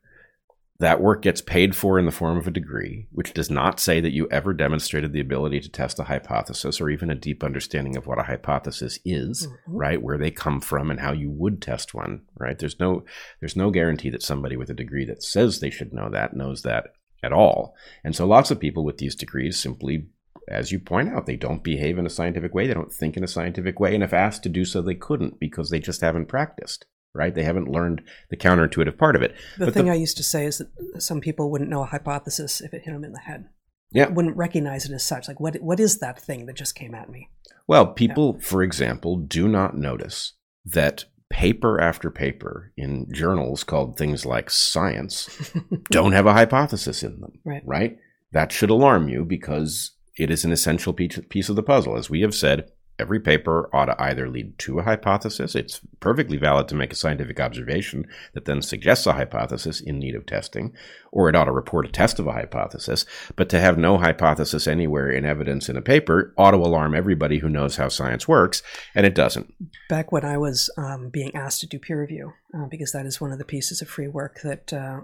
That 0.80 1.02
work 1.02 1.22
gets 1.22 1.42
paid 1.42 1.76
for 1.76 2.00
in 2.00 2.06
the 2.06 2.12
form 2.12 2.38
of 2.38 2.48
a 2.48 2.52
degree, 2.52 3.08
which 3.12 3.34
does 3.34 3.50
not 3.50 3.82
say 3.82 4.00
that 4.00 4.14
you 4.14 4.30
ever 4.32 4.54
demonstrated 4.54 5.12
the 5.12 5.20
ability 5.20 5.60
to 5.60 5.70
test 5.70 6.00
a 6.00 6.06
hypothesis 6.06 6.80
or 6.80 6.90
even 6.90 7.10
a 7.10 7.16
deep 7.16 7.44
understanding 7.44 7.98
of 7.98 8.08
what 8.08 8.18
a 8.18 8.24
hypothesis 8.24 8.98
is, 9.04 9.46
mm-hmm. 9.46 9.76
right? 9.76 10.02
Where 10.02 10.18
they 10.18 10.32
come 10.32 10.62
from 10.62 10.90
and 10.90 11.02
how 11.02 11.12
you 11.12 11.30
would 11.32 11.62
test 11.62 11.94
one, 11.94 12.22
right? 12.38 12.58
There's 12.58 12.80
no 12.80 13.04
there's 13.42 13.58
no 13.58 13.72
guarantee 13.72 14.10
that 14.12 14.24
somebody 14.24 14.56
with 14.56 14.70
a 14.70 14.74
degree 14.74 15.04
that 15.04 15.22
says 15.22 15.60
they 15.60 15.70
should 15.70 15.92
know 15.92 16.10
that 16.12 16.34
knows 16.34 16.62
that 16.62 16.94
at 17.24 17.34
all. 17.34 17.76
And 18.06 18.16
so 18.16 18.26
lots 18.26 18.50
of 18.50 18.60
people 18.60 18.86
with 18.86 19.00
these 19.00 19.16
degrees 19.16 19.60
simply 19.60 20.08
as 20.50 20.72
you 20.72 20.80
point 20.80 21.10
out, 21.10 21.26
they 21.26 21.36
don't 21.36 21.64
behave 21.64 21.98
in 21.98 22.06
a 22.06 22.10
scientific 22.10 22.54
way. 22.54 22.68
They 22.68 22.74
don't 22.74 22.92
think 22.92 23.16
in 23.16 23.24
a 23.24 23.28
scientific 23.28 23.80
way. 23.80 23.94
And 23.94 24.04
if 24.04 24.14
asked 24.14 24.44
to 24.44 24.50
do 24.50 24.66
so, 24.66 24.82
they 24.82 24.96
couldn't 24.96 25.40
because 25.40 25.70
they 25.70 25.80
just 25.80 26.02
haven't 26.02 26.26
practiced, 26.26 26.86
right? 27.14 27.34
They 27.34 27.44
haven't 27.44 27.72
learned 27.72 28.02
the 28.30 28.38
counterintuitive 28.38 28.98
part 28.98 29.16
of 29.16 29.22
it. 29.22 29.36
The 29.58 29.66
but 29.66 29.74
thing 29.74 29.86
the, 29.86 29.92
I 29.92 29.96
used 29.96 30.18
to 30.18 30.24
say 30.24 30.46
is 30.46 30.58
that 30.58 31.02
some 31.02 31.22
people 31.22 31.52
wouldn't 31.52 31.70
know 31.70 31.84
a 31.84 31.88
hypothesis 31.88 32.62
if 32.62 32.74
it 32.74 32.84
hit 32.84 32.94
them 32.94 33.04
in 33.04 33.14
the 33.14 33.20
head. 33.20 33.46
Yeah. 33.92 34.10
Wouldn't 34.10 34.38
recognize 34.38 34.86
it 34.86 34.94
as 34.94 35.06
such. 35.06 35.28
Like, 35.28 35.40
what, 35.40 35.58
what 35.62 35.80
is 35.80 36.00
that 36.00 36.20
thing 36.20 36.46
that 36.48 36.56
just 36.56 36.76
came 36.76 36.96
at 36.96 37.10
me? 37.10 37.30
Well, 37.68 37.88
people, 37.88 38.36
yeah. 38.40 38.46
for 38.46 38.64
example, 38.64 39.18
do 39.18 39.48
not 39.48 39.78
notice 39.78 40.34
that 40.66 41.06
paper 41.30 41.80
after 41.80 42.10
paper 42.10 42.74
in 42.76 43.08
journals 43.14 43.64
called 43.64 43.98
things 43.98 44.26
like 44.26 44.50
science 44.50 45.54
don't 45.92 46.14
have 46.14 46.26
a 46.26 46.34
hypothesis 46.34 47.04
in 47.04 47.20
them. 47.20 47.34
Right. 47.46 47.62
Right? 47.66 47.98
That 48.32 48.52
should 48.52 48.72
alarm 48.72 49.10
you 49.10 49.26
because 49.26 49.92
it 50.20 50.30
is 50.30 50.44
an 50.44 50.52
essential 50.52 50.94
piece 50.94 51.50
of 51.50 51.56
the 51.56 51.64
puzzle. 51.64 51.98
As 51.98 52.10
we 52.10 52.22
have 52.22 52.36
said, 52.36 52.70
every 53.00 53.20
paper 53.20 53.70
ought 53.74 53.86
to 53.86 54.02
either 54.02 54.30
lead 54.30 54.58
to 54.60 54.80
a 54.80 54.84
hypothesis. 54.84 55.56
It's 55.56 55.80
perfectly 56.02 56.38
valid 56.38 56.68
to 56.68 56.76
make 56.76 56.92
a 56.92 56.98
scientific 56.98 57.40
observation 57.40 58.06
that 58.34 58.44
then 58.44 58.62
suggests 58.62 59.08
a 59.08 59.14
hypothesis 59.14 59.80
in 59.80 59.98
need 59.98 60.16
of 60.16 60.26
testing, 60.26 60.74
or 61.12 61.30
it 61.30 61.36
ought 61.36 61.46
to 61.46 61.52
report 61.52 61.86
a 61.86 61.92
test 61.92 62.20
of 62.20 62.28
a 62.28 62.34
hypothesis. 62.34 63.06
But 63.38 63.48
to 63.50 63.60
have 63.60 63.78
no 63.78 63.98
hypothesis 63.98 64.68
anywhere 64.68 65.10
in 65.10 65.24
evidence 65.24 65.70
in 65.70 65.78
a 65.78 65.82
paper 65.82 66.34
ought 66.38 66.52
to 66.52 66.58
alarm 66.58 66.94
everybody 66.94 67.40
who 67.40 67.50
knows 67.50 67.78
how 67.78 67.88
science 67.88 68.28
works, 68.28 68.62
and 68.94 69.06
it 69.06 69.16
doesn't. 69.16 69.54
Back 69.88 70.12
when 70.12 70.26
I 70.26 70.38
was 70.38 70.70
um, 70.78 71.10
being 71.10 71.34
asked 71.34 71.62
to 71.62 71.68
do 71.68 71.80
peer 71.80 72.02
review, 72.02 72.34
uh, 72.54 72.66
because 72.66 72.92
that 72.92 73.06
is 73.06 73.22
one 73.22 73.32
of 73.32 73.40
the 73.40 73.46
pieces 73.46 73.82
of 73.82 73.88
free 73.88 74.10
work 74.10 74.42
that 74.44 74.74
uh, 74.74 75.00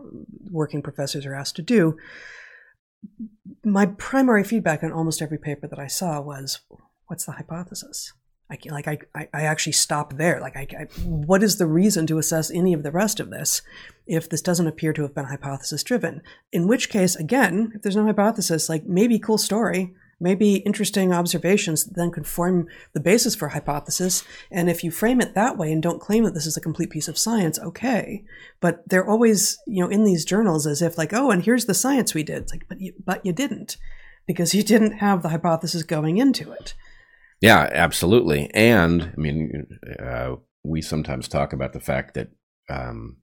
working 0.52 0.82
professors 0.82 1.26
are 1.26 1.34
asked 1.34 1.56
to 1.56 1.62
do 1.62 1.98
my 3.64 3.86
primary 3.86 4.44
feedback 4.44 4.84
on 4.84 4.92
almost 4.92 5.22
every 5.22 5.38
paper 5.38 5.68
that 5.68 5.80
I 5.80 5.88
saw 5.88 6.22
was, 6.22 6.62
what's 7.08 7.26
the 7.26 7.34
hypothesis? 7.34 8.14
I 8.50 8.58
like 8.70 8.88
I, 8.88 9.00
I 9.34 9.42
actually 9.42 9.72
stop 9.72 10.18
there. 10.18 10.40
Like 10.40 10.56
I, 10.56 10.68
I, 10.80 10.84
what 11.04 11.42
is 11.42 11.58
the 11.58 11.66
reason 11.66 12.06
to 12.08 12.20
assess 12.20 12.52
any 12.52 12.74
of 12.74 12.84
the 12.84 12.92
rest 12.92 13.20
of 13.20 13.32
this 13.32 13.64
if 14.06 14.30
this 14.30 14.42
doesn't 14.44 14.68
appear 14.68 14.94
to 14.94 15.02
have 15.02 15.16
been 15.16 15.26
hypothesis 15.26 15.82
driven? 15.82 16.22
In 16.52 16.68
which 16.68 16.90
case, 16.90 17.16
again, 17.16 17.72
if 17.74 17.82
there's 17.82 17.96
no 17.96 18.06
hypothesis, 18.06 18.70
like 18.70 18.86
maybe 18.86 19.18
cool 19.18 19.40
story, 19.40 19.96
maybe 20.20 20.56
interesting 20.58 21.14
observations 21.14 21.84
that 21.84 21.96
then 21.96 22.12
could 22.12 22.28
form 22.28 22.68
the 22.94 23.00
basis 23.00 23.36
for 23.36 23.48
a 23.48 23.54
hypothesis. 23.54 24.24
And 24.52 24.70
if 24.70 24.84
you 24.84 24.92
frame 24.92 25.22
it 25.22 25.36
that 25.36 25.58
way 25.58 25.72
and 25.72 25.82
don't 25.84 26.02
claim 26.02 26.24
that 26.24 26.34
this 26.34 26.46
is 26.46 26.56
a 26.58 26.62
complete 26.62 26.90
piece 26.90 27.08
of 27.08 27.18
science, 27.18 27.60
okay. 27.60 28.24
But 28.62 28.88
they're 28.88 29.08
always, 29.08 29.58
you 29.68 29.84
know, 29.84 29.90
in 29.90 30.04
these 30.04 30.26
journals 30.26 30.66
as 30.66 30.82
if 30.82 30.98
like, 30.98 31.14
oh, 31.14 31.32
and 31.32 31.44
here's 31.44 31.66
the 31.66 31.74
science 31.74 32.14
we 32.14 32.24
did. 32.24 32.44
It's 32.44 32.54
like, 32.54 32.68
but 32.68 32.80
you, 32.80 32.94
but 33.04 33.26
you 33.26 33.34
didn't 33.34 33.78
because 34.26 34.56
you 34.56 34.64
didn't 34.64 34.94
have 34.94 35.22
the 35.22 35.30
hypothesis 35.30 35.84
going 35.84 36.18
into 36.18 36.52
it. 36.52 36.74
Yeah, 37.42 37.70
absolutely. 37.72 38.50
And 38.54 39.04
I 39.04 39.20
mean, 39.20 39.68
uh, 40.02 40.36
we 40.64 40.82
sometimes 40.82 41.28
talk 41.28 41.54
about 41.54 41.74
the 41.74 41.80
fact 41.80 42.16
that 42.16 42.30
um, 42.70 43.18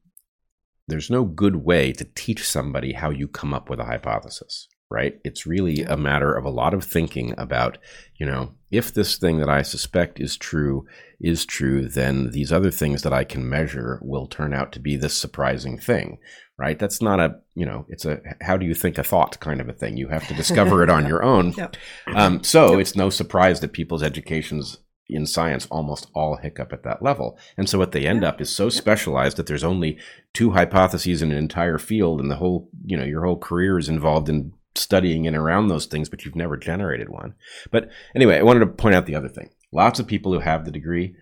there's 0.87 1.11
no 1.11 1.25
good 1.25 1.57
way 1.57 1.93
to 1.93 2.05
teach 2.05 2.49
somebody 2.49 2.93
how 2.93 3.11
you 3.11 3.27
come 3.27 3.55
up 3.55 3.69
with 3.69 3.81
a 3.81 3.85
hypothesis, 3.85 4.69
right? 4.93 5.19
It's 5.25 5.47
really 5.47 5.83
a 5.83 5.97
matter 5.97 6.35
of 6.35 6.45
a 6.45 6.51
lot 6.51 6.75
of 6.75 6.85
thinking 6.85 7.35
about, 7.39 7.79
you 8.17 8.27
know, 8.27 8.53
if 8.71 8.93
this 8.93 9.17
thing 9.17 9.39
that 9.39 9.49
I 9.49 9.63
suspect 9.63 10.21
is 10.21 10.37
true 10.37 10.87
is 11.19 11.47
true, 11.47 11.89
then 11.89 12.31
these 12.31 12.53
other 12.53 12.71
things 12.71 13.03
that 13.03 13.13
I 13.13 13.25
can 13.25 13.49
measure 13.49 13.99
will 14.03 14.27
turn 14.27 14.53
out 14.53 14.71
to 14.73 14.81
be 14.81 14.97
this 14.97 15.15
surprising 15.15 15.79
thing, 15.79 16.19
right? 16.59 16.79
That's 16.79 17.01
not 17.01 17.21
a, 17.21 17.37
you 17.55 17.65
know, 17.65 17.87
it's 17.89 18.05
a 18.05 18.21
how 18.43 18.57
do 18.57 18.67
you 18.67 18.75
think 18.75 18.99
a 18.99 19.05
thought 19.05 19.41
kind 19.41 19.61
of 19.61 19.69
a 19.69 19.73
thing. 19.73 19.97
You 19.97 20.09
have 20.09 20.29
to 20.29 20.35
discover 20.35 20.83
it 20.83 20.91
on 20.91 21.07
your 21.09 21.23
own. 21.23 21.53
Yep. 21.53 21.77
Um, 22.15 22.45
so 22.45 22.73
yep. 22.73 22.81
it's 22.81 22.97
no 22.97 23.09
surprise 23.09 23.61
that 23.61 23.73
people's 23.73 24.03
educations 24.03 24.79
in 25.09 25.27
science 25.27 25.67
almost 25.71 26.09
all 26.15 26.37
hiccup 26.37 26.73
at 26.73 26.83
that 26.85 27.03
level. 27.03 27.39
And 27.57 27.69
so 27.69 27.79
what 27.79 27.93
they 27.93 28.07
end 28.07 28.25
up 28.25 28.41
is 28.41 28.55
so 28.55 28.69
specialized 28.69 29.37
that 29.37 29.47
there's 29.47 29.65
only 29.65 29.99
two 30.33 30.53
hypotheses 30.53 31.23
in 31.23 31.31
an 31.31 31.39
entire 31.39 31.79
field 31.79 32.21
and 32.21 32.31
the 32.31 32.37
whole, 32.37 32.69
you 32.85 32.97
know, 32.97 33.05
your 33.05 33.25
whole 33.25 33.39
career 33.39 33.79
is 33.79 33.89
involved 33.89 34.29
in 34.29 34.53
studying 34.75 35.27
and 35.27 35.37
around 35.37 35.69
those 35.69 35.87
things, 35.87 36.09
but 36.09 36.25
you've 36.25 36.37
never 36.37 36.57
generated 36.57 37.09
one. 37.09 37.35
But 37.71 37.91
anyway, 38.15 38.39
I 38.39 38.43
wanted 38.43 38.61
to 38.61 38.67
point 38.67 38.95
out 38.95 39.07
the 39.07 39.15
other 39.15 39.29
thing. 39.29 39.51
Lots 39.73 39.99
of 39.99 40.07
people 40.07 40.33
who 40.33 40.41
have 40.41 40.65
the 40.65 40.71
degree 40.71 41.15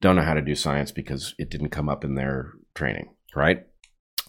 don't 0.00 0.16
know 0.16 0.22
how 0.22 0.34
to 0.34 0.42
do 0.42 0.54
science 0.54 0.92
because 0.92 1.34
it 1.38 1.50
didn't 1.50 1.70
come 1.70 1.88
up 1.88 2.04
in 2.04 2.14
their 2.14 2.52
training, 2.74 3.14
right? 3.34 3.66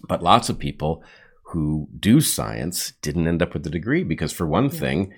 But 0.07 0.23
lots 0.23 0.49
of 0.49 0.59
people 0.59 1.03
who 1.47 1.87
do 1.99 2.21
science 2.21 2.93
didn't 3.01 3.27
end 3.27 3.41
up 3.41 3.53
with 3.53 3.63
the 3.63 3.69
degree 3.69 4.03
because, 4.03 4.31
for 4.31 4.47
one 4.47 4.65
yeah. 4.65 4.79
thing, 4.79 5.13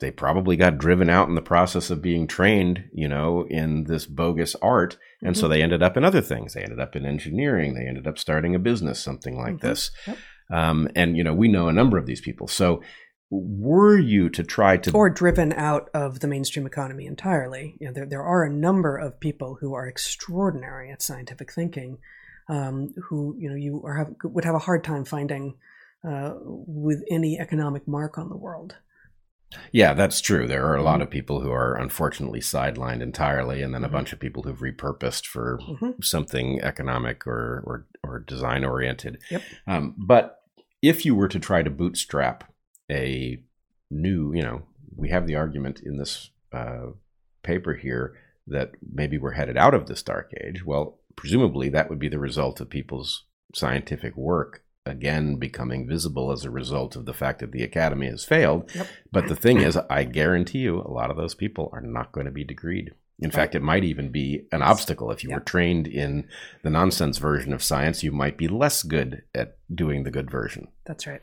they 0.00 0.10
probably 0.10 0.56
got 0.56 0.78
driven 0.78 1.10
out 1.10 1.28
in 1.28 1.34
the 1.34 1.42
process 1.42 1.90
of 1.90 2.02
being 2.02 2.26
trained, 2.26 2.84
you 2.92 3.08
know, 3.08 3.46
in 3.48 3.84
this 3.84 4.06
bogus 4.06 4.54
art. 4.62 4.96
And 5.20 5.34
mm-hmm. 5.34 5.40
so 5.40 5.48
they 5.48 5.62
ended 5.62 5.82
up 5.82 5.96
in 5.96 6.04
other 6.04 6.20
things. 6.20 6.54
They 6.54 6.62
ended 6.62 6.78
up 6.78 6.94
in 6.94 7.04
engineering. 7.04 7.74
They 7.74 7.86
ended 7.86 8.06
up 8.06 8.18
starting 8.18 8.54
a 8.54 8.60
business, 8.60 9.00
something 9.00 9.36
like 9.36 9.56
mm-hmm. 9.56 9.66
this. 9.66 9.90
Yep. 10.06 10.18
Um, 10.50 10.88
and, 10.96 11.16
you 11.16 11.24
know, 11.24 11.34
we 11.34 11.48
know 11.48 11.68
a 11.68 11.72
number 11.72 11.98
of 11.98 12.06
these 12.06 12.20
people. 12.20 12.48
So 12.48 12.82
were 13.30 13.98
you 13.98 14.30
to 14.30 14.42
try 14.42 14.78
to. 14.78 14.90
Or 14.92 15.10
driven 15.10 15.52
out 15.52 15.90
of 15.92 16.20
the 16.20 16.28
mainstream 16.28 16.66
economy 16.66 17.06
entirely, 17.06 17.76
you 17.80 17.86
know, 17.86 17.92
there, 17.92 18.06
there 18.06 18.22
are 18.22 18.44
a 18.44 18.50
number 18.50 18.96
of 18.96 19.20
people 19.20 19.58
who 19.60 19.74
are 19.74 19.86
extraordinary 19.86 20.90
at 20.90 21.02
scientific 21.02 21.52
thinking 21.52 21.98
um, 22.48 22.94
who 23.08 23.36
you 23.38 23.48
know 23.48 23.56
you 23.56 23.82
are 23.84 23.96
have, 23.96 24.14
would 24.24 24.44
have 24.44 24.54
a 24.54 24.60
hard 24.60 24.84
time 24.84 25.04
finding 25.04 25.56
uh, 26.08 26.34
with 26.42 27.02
any 27.10 27.38
economic 27.38 27.86
mark 27.86 28.18
on 28.18 28.28
the 28.28 28.36
world. 28.36 28.76
Yeah, 29.72 29.94
that's 29.94 30.20
true. 30.20 30.46
There 30.46 30.66
are 30.66 30.76
a 30.76 30.82
lot 30.82 30.94
mm-hmm. 30.96 31.02
of 31.02 31.10
people 31.10 31.40
who 31.40 31.50
are 31.50 31.74
unfortunately 31.74 32.40
sidelined 32.40 33.00
entirely, 33.00 33.62
and 33.62 33.74
then 33.74 33.82
a 33.82 33.86
mm-hmm. 33.86 33.96
bunch 33.96 34.12
of 34.12 34.20
people 34.20 34.42
who've 34.42 34.60
repurposed 34.60 35.26
for 35.26 35.58
mm-hmm. 35.62 35.90
something 36.02 36.60
economic 36.62 37.26
or 37.26 37.62
or, 37.66 37.86
or 38.02 38.20
design 38.20 38.64
oriented. 38.64 39.18
Yep. 39.30 39.42
Um, 39.66 39.94
but 39.98 40.37
if 40.82 41.04
you 41.04 41.14
were 41.14 41.28
to 41.28 41.38
try 41.38 41.62
to 41.62 41.70
bootstrap 41.70 42.52
a 42.90 43.42
new, 43.90 44.32
you 44.32 44.42
know, 44.42 44.62
we 44.96 45.08
have 45.10 45.26
the 45.26 45.36
argument 45.36 45.80
in 45.84 45.96
this 45.96 46.30
uh, 46.52 46.86
paper 47.42 47.74
here 47.74 48.14
that 48.46 48.72
maybe 48.92 49.18
we're 49.18 49.32
headed 49.32 49.56
out 49.56 49.74
of 49.74 49.86
this 49.86 50.02
dark 50.02 50.32
age. 50.42 50.64
Well, 50.64 50.98
presumably 51.16 51.68
that 51.70 51.90
would 51.90 51.98
be 51.98 52.08
the 52.08 52.18
result 52.18 52.60
of 52.60 52.70
people's 52.70 53.24
scientific 53.54 54.16
work 54.16 54.62
again 54.86 55.36
becoming 55.36 55.86
visible 55.86 56.32
as 56.32 56.44
a 56.44 56.50
result 56.50 56.96
of 56.96 57.04
the 57.04 57.12
fact 57.12 57.40
that 57.40 57.52
the 57.52 57.62
academy 57.62 58.06
has 58.06 58.24
failed. 58.24 58.70
Yep. 58.74 58.86
But 59.12 59.28
the 59.28 59.36
thing 59.36 59.58
is, 59.58 59.76
I 59.90 60.04
guarantee 60.04 60.58
you, 60.58 60.80
a 60.80 60.90
lot 60.90 61.10
of 61.10 61.16
those 61.16 61.34
people 61.34 61.68
are 61.72 61.80
not 61.80 62.12
going 62.12 62.26
to 62.26 62.32
be 62.32 62.44
degreed. 62.44 62.90
In 63.20 63.30
right. 63.30 63.34
fact, 63.34 63.54
it 63.54 63.62
might 63.62 63.84
even 63.84 64.10
be 64.10 64.46
an 64.52 64.62
obstacle. 64.62 65.10
If 65.10 65.24
you 65.24 65.30
yep. 65.30 65.38
were 65.40 65.44
trained 65.44 65.86
in 65.86 66.28
the 66.62 66.70
nonsense 66.70 67.18
version 67.18 67.52
of 67.52 67.62
science, 67.62 68.02
you 68.02 68.12
might 68.12 68.38
be 68.38 68.48
less 68.48 68.82
good 68.82 69.22
at 69.34 69.58
doing 69.74 70.04
the 70.04 70.10
good 70.10 70.30
version. 70.30 70.68
That's 70.86 71.06
right. 71.06 71.20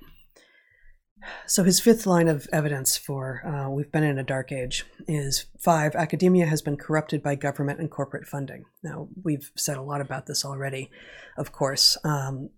So 1.48 1.64
his 1.64 1.80
fifth 1.80 2.06
line 2.06 2.28
of 2.28 2.48
evidence 2.52 2.98
for 2.98 3.42
uh, 3.46 3.70
we've 3.70 3.92
been 3.92 4.04
in 4.04 4.20
a 4.20 4.24
dark 4.24 4.52
age 4.52 4.86
is 5.08 5.46
five, 5.60 5.96
academia 5.96 6.46
has 6.46 6.62
been 6.62 6.78
corrupted 6.78 7.24
by 7.24 7.36
government 7.36 7.80
and 7.80 7.90
corporate 7.90 8.28
funding. 8.28 8.66
Now, 8.84 9.08
we've 9.24 9.52
said 9.56 9.78
a 9.78 9.82
lot 9.82 10.02
about 10.02 10.28
this 10.28 10.46
already, 10.46 10.92
of 11.38 11.52
course. 11.52 11.98
Um, 12.04 12.50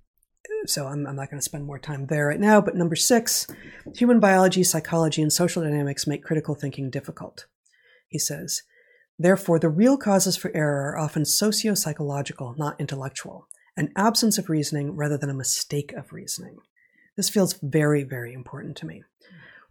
so 0.66 0.88
I'm, 0.88 1.06
I'm 1.06 1.16
not 1.16 1.30
going 1.30 1.40
to 1.40 1.46
spend 1.46 1.66
more 1.66 1.80
time 1.80 2.08
there 2.08 2.28
right 2.28 2.40
now. 2.40 2.62
But 2.62 2.76
number 2.76 2.96
six, 2.96 3.48
human 3.96 4.20
biology, 4.20 4.64
psychology, 4.64 5.22
and 5.22 5.32
social 5.32 5.64
dynamics 5.64 6.08
make 6.08 6.24
critical 6.24 6.56
thinking 6.56 6.90
difficult. 6.90 7.46
He 8.10 8.20
says, 8.20 8.64
therefore, 9.18 9.60
the 9.60 9.70
real 9.70 9.98
causes 9.98 10.38
for 10.38 10.52
error 10.56 10.92
are 10.92 10.98
often 10.98 11.26
socio 11.26 11.74
psychological, 11.74 12.56
not 12.58 12.80
intellectual, 12.80 13.48
an 13.76 13.92
absence 13.96 14.38
of 14.38 14.50
reasoning 14.50 14.96
rather 14.96 15.18
than 15.18 15.30
a 15.30 15.34
mistake 15.34 15.94
of 15.94 16.14
reasoning. 16.14 16.58
This 17.16 17.30
feels 17.30 17.54
very, 17.62 18.04
very 18.04 18.34
important 18.34 18.78
to 18.78 18.86
me. 18.86 19.04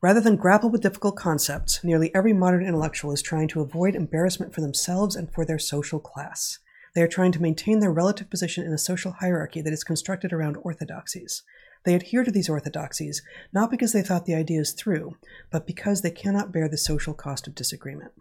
Rather 0.02 0.20
than 0.20 0.36
grapple 0.36 0.68
with 0.68 0.82
difficult 0.82 1.16
concepts, 1.16 1.82
nearly 1.82 2.14
every 2.14 2.32
modern 2.32 2.64
intellectual 2.64 3.12
is 3.12 3.22
trying 3.22 3.48
to 3.48 3.60
avoid 3.60 3.94
embarrassment 3.94 4.54
for 4.54 4.60
themselves 4.60 5.16
and 5.16 5.32
for 5.32 5.44
their 5.44 5.58
social 5.58 5.98
class. 5.98 6.58
They 6.94 7.02
are 7.02 7.08
trying 7.08 7.32
to 7.32 7.42
maintain 7.42 7.80
their 7.80 7.92
relative 7.92 8.30
position 8.30 8.64
in 8.64 8.72
a 8.72 8.78
social 8.78 9.12
hierarchy 9.12 9.62
that 9.62 9.72
is 9.72 9.84
constructed 9.84 10.32
around 10.32 10.56
orthodoxies. 10.62 11.42
They 11.84 11.94
adhere 11.94 12.24
to 12.24 12.30
these 12.30 12.48
orthodoxies 12.48 13.22
not 13.52 13.70
because 13.70 13.92
they 13.92 14.02
thought 14.02 14.26
the 14.26 14.34
ideas 14.34 14.72
through, 14.72 15.16
but 15.50 15.66
because 15.66 16.02
they 16.02 16.10
cannot 16.10 16.52
bear 16.52 16.68
the 16.68 16.76
social 16.76 17.14
cost 17.14 17.46
of 17.46 17.54
disagreement. 17.54 18.12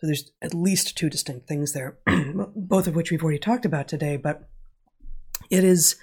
So 0.00 0.06
there's 0.06 0.30
at 0.40 0.54
least 0.54 0.96
two 0.96 1.10
distinct 1.10 1.48
things 1.48 1.72
there, 1.72 1.98
both 2.54 2.86
of 2.86 2.94
which 2.94 3.10
we've 3.10 3.22
already 3.22 3.38
talked 3.38 3.64
about 3.64 3.88
today, 3.88 4.16
but 4.16 4.48
it 5.50 5.64
is 5.64 5.96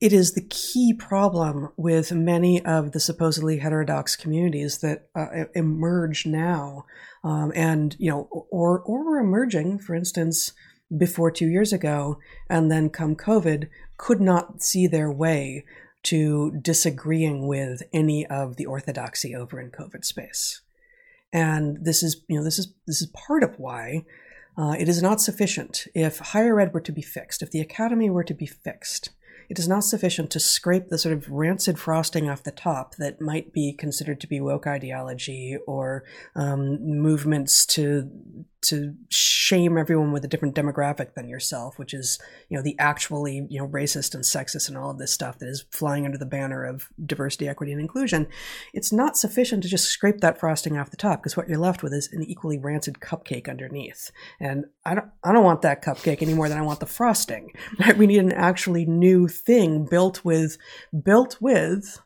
it 0.00 0.12
is 0.12 0.32
the 0.32 0.46
key 0.50 0.92
problem 0.92 1.70
with 1.76 2.12
many 2.12 2.62
of 2.64 2.92
the 2.92 3.00
supposedly 3.00 3.58
heterodox 3.58 4.16
communities 4.16 4.78
that 4.78 5.08
uh, 5.14 5.44
emerge 5.54 6.26
now, 6.26 6.84
um, 7.22 7.52
and 7.54 7.96
you 7.98 8.10
know, 8.10 8.46
or 8.50 8.80
or 8.80 9.04
were 9.04 9.18
emerging, 9.18 9.78
for 9.78 9.94
instance, 9.94 10.52
before 10.96 11.30
two 11.30 11.48
years 11.48 11.72
ago, 11.72 12.18
and 12.50 12.70
then 12.70 12.90
come 12.90 13.16
COVID, 13.16 13.68
could 13.96 14.20
not 14.20 14.62
see 14.62 14.86
their 14.86 15.10
way 15.10 15.64
to 16.02 16.52
disagreeing 16.60 17.46
with 17.46 17.82
any 17.92 18.26
of 18.26 18.56
the 18.56 18.66
orthodoxy 18.66 19.34
over 19.34 19.58
in 19.58 19.70
COVID 19.70 20.04
space. 20.04 20.60
And 21.34 21.84
this 21.84 22.02
is, 22.02 22.22
you 22.28 22.38
know, 22.38 22.44
this 22.44 22.58
is 22.58 22.72
this 22.86 23.02
is 23.02 23.08
part 23.08 23.42
of 23.42 23.58
why 23.58 24.06
uh, 24.56 24.74
it 24.78 24.88
is 24.88 25.02
not 25.02 25.20
sufficient 25.20 25.86
if 25.94 26.18
higher 26.18 26.58
ed 26.58 26.72
were 26.72 26.80
to 26.80 26.92
be 26.92 27.02
fixed, 27.02 27.42
if 27.42 27.50
the 27.50 27.60
academy 27.60 28.08
were 28.08 28.24
to 28.24 28.34
be 28.34 28.46
fixed 28.46 29.10
it 29.48 29.58
is 29.58 29.68
not 29.68 29.84
sufficient 29.84 30.30
to 30.30 30.40
scrape 30.40 30.88
the 30.88 30.98
sort 30.98 31.14
of 31.14 31.30
rancid 31.30 31.78
frosting 31.78 32.28
off 32.28 32.42
the 32.42 32.50
top 32.50 32.96
that 32.96 33.20
might 33.20 33.52
be 33.52 33.72
considered 33.72 34.20
to 34.20 34.26
be 34.26 34.40
woke 34.40 34.66
ideology 34.66 35.56
or 35.66 36.04
um, 36.34 36.84
movements 36.84 37.66
to 37.66 38.10
to 38.64 38.94
shame 39.10 39.76
everyone 39.76 40.12
with 40.12 40.24
a 40.24 40.28
different 40.28 40.54
demographic 40.54 41.14
than 41.14 41.28
yourself, 41.28 41.78
which 41.78 41.94
is 41.94 42.18
you 42.48 42.56
know 42.56 42.62
the 42.62 42.78
actually 42.78 43.46
you 43.48 43.58
know 43.58 43.68
racist 43.68 44.14
and 44.14 44.24
sexist 44.24 44.68
and 44.68 44.76
all 44.76 44.90
of 44.90 44.98
this 44.98 45.12
stuff 45.12 45.38
that 45.38 45.48
is 45.48 45.64
flying 45.70 46.04
under 46.04 46.18
the 46.18 46.26
banner 46.26 46.64
of 46.64 46.88
diversity, 47.04 47.48
equity, 47.48 47.72
and 47.72 47.80
inclusion. 47.80 48.26
It's 48.72 48.92
not 48.92 49.16
sufficient 49.16 49.62
to 49.62 49.68
just 49.68 49.88
scrape 49.88 50.20
that 50.20 50.38
frosting 50.38 50.78
off 50.78 50.90
the 50.90 50.96
top 50.96 51.22
because 51.22 51.36
what 51.36 51.48
you're 51.48 51.58
left 51.58 51.82
with 51.82 51.92
is 51.92 52.08
an 52.12 52.22
equally 52.22 52.58
rancid 52.58 53.00
cupcake 53.00 53.48
underneath. 53.48 54.10
And 54.40 54.66
I 54.84 54.94
don't 54.94 55.08
I 55.22 55.32
don't 55.32 55.44
want 55.44 55.62
that 55.62 55.84
cupcake 55.84 56.22
any 56.22 56.34
more 56.34 56.48
than 56.48 56.58
I 56.58 56.62
want 56.62 56.80
the 56.80 56.86
frosting. 56.86 57.52
Right? 57.78 57.98
We 57.98 58.06
need 58.06 58.18
an 58.18 58.32
actually 58.32 58.86
new 58.86 59.28
thing 59.28 59.84
built 59.84 60.24
with 60.24 60.56
built 61.02 61.36
with 61.40 62.00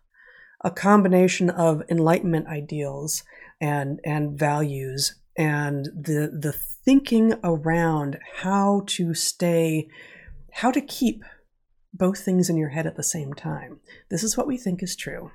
a 0.64 0.70
combination 0.70 1.50
of 1.50 1.82
enlightenment 1.88 2.48
ideals 2.48 3.22
and 3.60 4.00
and 4.04 4.38
values 4.38 5.14
and 5.38 5.86
the 5.86 6.30
the 6.36 6.52
thinking 6.52 7.34
around 7.44 8.18
how 8.42 8.82
to 8.86 9.14
stay 9.14 9.88
how 10.54 10.70
to 10.70 10.80
keep 10.80 11.22
both 11.94 12.18
things 12.18 12.50
in 12.50 12.56
your 12.56 12.70
head 12.70 12.86
at 12.86 12.96
the 12.96 13.02
same 13.02 13.32
time. 13.32 13.80
This 14.10 14.22
is 14.22 14.36
what 14.36 14.46
we 14.46 14.58
think 14.58 14.82
is 14.82 14.96
true. 14.96 15.30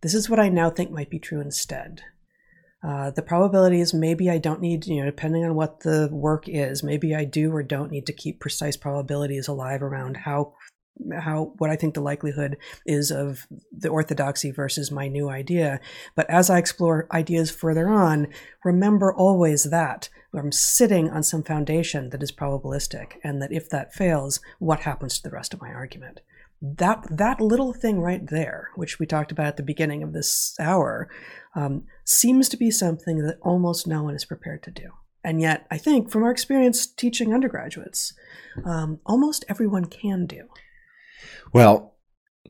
This 0.00 0.14
is 0.14 0.28
what 0.28 0.40
I 0.40 0.48
now 0.48 0.70
think 0.70 0.90
might 0.90 1.10
be 1.10 1.18
true 1.18 1.40
instead. 1.40 2.02
Uh, 2.82 3.10
the 3.10 3.22
probability 3.22 3.80
is 3.80 3.92
maybe 3.92 4.30
I 4.30 4.38
don't 4.38 4.60
need, 4.60 4.86
you 4.86 5.00
know, 5.00 5.06
depending 5.06 5.44
on 5.44 5.54
what 5.54 5.80
the 5.80 6.08
work 6.12 6.48
is, 6.48 6.82
maybe 6.82 7.14
I 7.14 7.24
do 7.24 7.52
or 7.52 7.62
don't 7.62 7.90
need 7.90 8.06
to 8.06 8.12
keep 8.12 8.40
precise 8.40 8.76
probabilities 8.76 9.48
alive 9.48 9.82
around 9.82 10.18
how 10.18 10.54
how 11.18 11.52
what 11.58 11.70
I 11.70 11.76
think 11.76 11.94
the 11.94 12.00
likelihood 12.00 12.56
is 12.84 13.10
of 13.10 13.46
the 13.70 13.88
orthodoxy 13.88 14.50
versus 14.50 14.90
my 14.90 15.08
new 15.08 15.28
idea. 15.28 15.80
But 16.14 16.28
as 16.30 16.50
I 16.50 16.58
explore 16.58 17.08
ideas 17.12 17.50
further 17.50 17.88
on, 17.88 18.28
remember 18.64 19.12
always 19.12 19.64
that 19.64 20.08
I'm 20.34 20.52
sitting 20.52 21.10
on 21.10 21.22
some 21.22 21.42
foundation 21.42 22.10
that 22.10 22.22
is 22.22 22.32
probabilistic, 22.32 23.12
and 23.24 23.40
that 23.40 23.52
if 23.52 23.70
that 23.70 23.94
fails, 23.94 24.40
what 24.58 24.80
happens 24.80 25.16
to 25.16 25.22
the 25.22 25.34
rest 25.34 25.54
of 25.54 25.62
my 25.62 25.70
argument? 25.70 26.20
That 26.60 27.06
that 27.10 27.40
little 27.40 27.72
thing 27.72 28.00
right 28.00 28.26
there, 28.26 28.70
which 28.74 28.98
we 28.98 29.06
talked 29.06 29.32
about 29.32 29.46
at 29.46 29.56
the 29.56 29.62
beginning 29.62 30.02
of 30.02 30.12
this 30.12 30.56
hour, 30.58 31.08
um, 31.54 31.84
seems 32.04 32.48
to 32.50 32.56
be 32.56 32.70
something 32.70 33.18
that 33.18 33.38
almost 33.42 33.86
no 33.86 34.02
one 34.02 34.14
is 34.14 34.24
prepared 34.24 34.62
to 34.64 34.70
do. 34.70 34.90
And 35.22 35.40
yet, 35.40 35.66
I 35.70 35.78
think 35.78 36.10
from 36.10 36.22
our 36.22 36.30
experience 36.30 36.86
teaching 36.86 37.34
undergraduates, 37.34 38.14
um, 38.64 39.00
almost 39.04 39.44
everyone 39.48 39.86
can 39.86 40.26
do. 40.26 40.48
Well, 41.52 41.96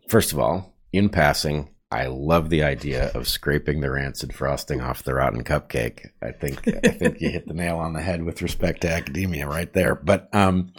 first 0.08 0.32
of 0.32 0.38
all, 0.38 0.74
in 0.92 1.08
passing, 1.08 1.70
I 1.90 2.06
love 2.06 2.50
the 2.50 2.64
idea 2.64 3.10
of 3.14 3.28
scraping 3.28 3.80
the 3.80 3.90
rancid 3.90 4.34
frosting 4.34 4.80
off 4.80 5.04
the 5.04 5.14
rotten 5.14 5.44
cupcake. 5.44 6.06
I 6.20 6.32
think 6.32 6.66
I 6.66 6.88
think 6.88 7.20
you 7.20 7.30
hit 7.30 7.46
the 7.46 7.54
nail 7.54 7.78
on 7.78 7.92
the 7.92 8.02
head 8.02 8.24
with 8.24 8.42
respect 8.42 8.80
to 8.80 8.90
academia 8.90 9.46
right 9.46 9.72
there. 9.72 9.94
But 9.94 10.28
um, 10.34 10.72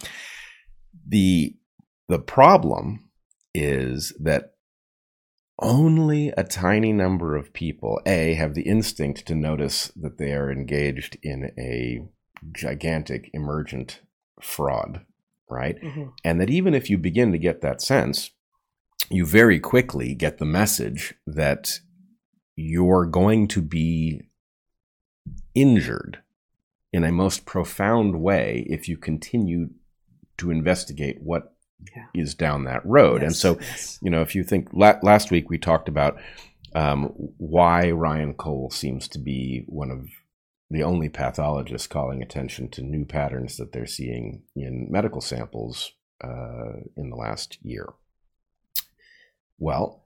the 1.08 1.56
the 2.10 2.20
problem 2.20 3.10
is 3.54 4.14
that 4.20 4.54
only 5.60 6.30
a 6.38 6.44
tiny 6.44 6.94
number 6.94 7.36
of 7.36 7.54
people 7.54 8.00
a 8.06 8.34
have 8.34 8.54
the 8.54 8.64
instinct 8.64 9.26
to 9.28 9.36
notice 9.36 9.92
that 9.96 10.18
they 10.18 10.34
are 10.34 10.52
engaged 10.52 11.18
in 11.24 11.52
a 11.58 12.02
gigantic 12.52 13.32
emergent 13.34 14.02
fraud 14.42 15.06
right? 15.50 15.82
Mm-hmm. 15.82 16.10
And 16.24 16.42
that 16.42 16.50
even 16.50 16.74
if 16.74 16.90
you 16.90 16.98
begin 16.98 17.32
to 17.32 17.38
get 17.38 17.62
that 17.62 17.82
sense, 17.82 18.32
you 19.10 19.26
very 19.26 19.60
quickly 19.60 20.14
get 20.14 20.38
the 20.38 20.46
message 20.46 21.14
that 21.26 21.80
you're 22.56 23.06
going 23.06 23.48
to 23.48 23.62
be 23.62 24.30
injured 25.54 26.22
in 26.92 27.04
a 27.04 27.12
most 27.12 27.46
profound 27.46 28.22
way 28.22 28.66
if 28.70 28.88
you 28.88 28.98
continue 28.98 29.70
to 30.38 30.52
investigate 30.52 31.22
what 31.22 31.54
yeah. 31.96 32.06
is 32.14 32.34
down 32.34 32.66
that 32.66 32.86
road. 32.86 33.22
Yes, 33.22 33.28
and 33.28 33.36
so, 33.36 33.58
yes. 33.60 34.00
you 34.02 34.10
know, 34.10 34.22
if 34.22 34.36
you 34.36 34.44
think 34.44 34.70
la- 34.74 35.00
last 35.04 35.32
week 35.32 35.50
we 35.50 35.58
talked 35.58 35.90
about 35.90 36.18
um, 36.76 37.14
why 37.38 37.92
Ryan 37.92 38.34
Cole 38.34 38.70
seems 38.72 39.08
to 39.10 39.20
be 39.20 39.64
one 39.68 39.92
of 39.92 40.08
the 40.70 40.84
only 40.84 41.10
pathologist 41.10 41.90
calling 41.90 42.22
attention 42.22 42.70
to 42.70 42.82
new 42.82 43.06
patterns 43.06 43.58
that 43.58 43.72
they're 43.72 43.88
seeing 43.88 44.44
in 44.56 44.88
medical 44.90 45.22
samples 45.22 45.94
uh, 46.24 46.74
in 46.96 47.10
the 47.10 47.16
last 47.16 47.58
year. 47.62 47.88
Well, 49.58 50.04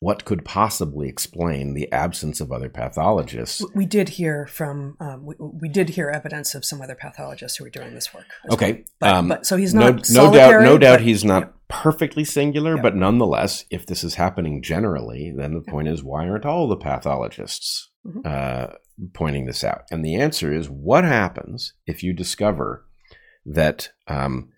what 0.00 0.24
could 0.24 0.44
possibly 0.44 1.08
explain 1.08 1.74
the 1.74 1.90
absence 1.90 2.40
of 2.40 2.52
other 2.52 2.68
pathologists? 2.68 3.64
We 3.74 3.84
did 3.84 4.10
hear 4.10 4.46
from 4.46 4.96
um, 5.00 5.26
we, 5.26 5.34
we, 5.38 5.68
did 5.68 5.90
hear 5.90 6.08
evidence 6.08 6.54
of 6.54 6.64
some 6.64 6.80
other 6.80 6.94
pathologists 6.94 7.58
who 7.58 7.64
were 7.64 7.70
doing 7.70 7.94
this 7.94 8.14
work. 8.14 8.26
Okay, 8.52 8.72
well. 8.72 8.82
but, 9.00 9.14
um, 9.14 9.28
but, 9.28 9.46
so 9.46 9.56
he's 9.56 9.74
not 9.74 10.08
no, 10.08 10.26
no 10.26 10.32
doubt. 10.32 10.62
No 10.62 10.78
doubt, 10.78 11.00
he's 11.00 11.24
not 11.24 11.42
yeah. 11.42 11.48
perfectly 11.68 12.24
singular, 12.24 12.76
yeah. 12.76 12.82
but 12.82 12.94
nonetheless, 12.94 13.64
if 13.70 13.86
this 13.86 14.04
is 14.04 14.14
happening 14.14 14.62
generally, 14.62 15.32
then 15.36 15.54
the 15.54 15.62
point 15.62 15.88
is, 15.88 16.04
why 16.04 16.28
aren't 16.28 16.46
all 16.46 16.68
the 16.68 16.76
pathologists 16.76 17.87
mm-hmm. 18.06 18.20
uh, 18.24 18.74
pointing 19.12 19.46
this 19.46 19.64
out? 19.64 19.84
And 19.90 20.04
the 20.04 20.16
answer 20.16 20.52
is 20.52 20.68
what 20.68 21.04
happens 21.04 21.74
if 21.86 22.02
you 22.02 22.12
discover 22.12 22.84
that 23.46 23.90
um, 24.06 24.50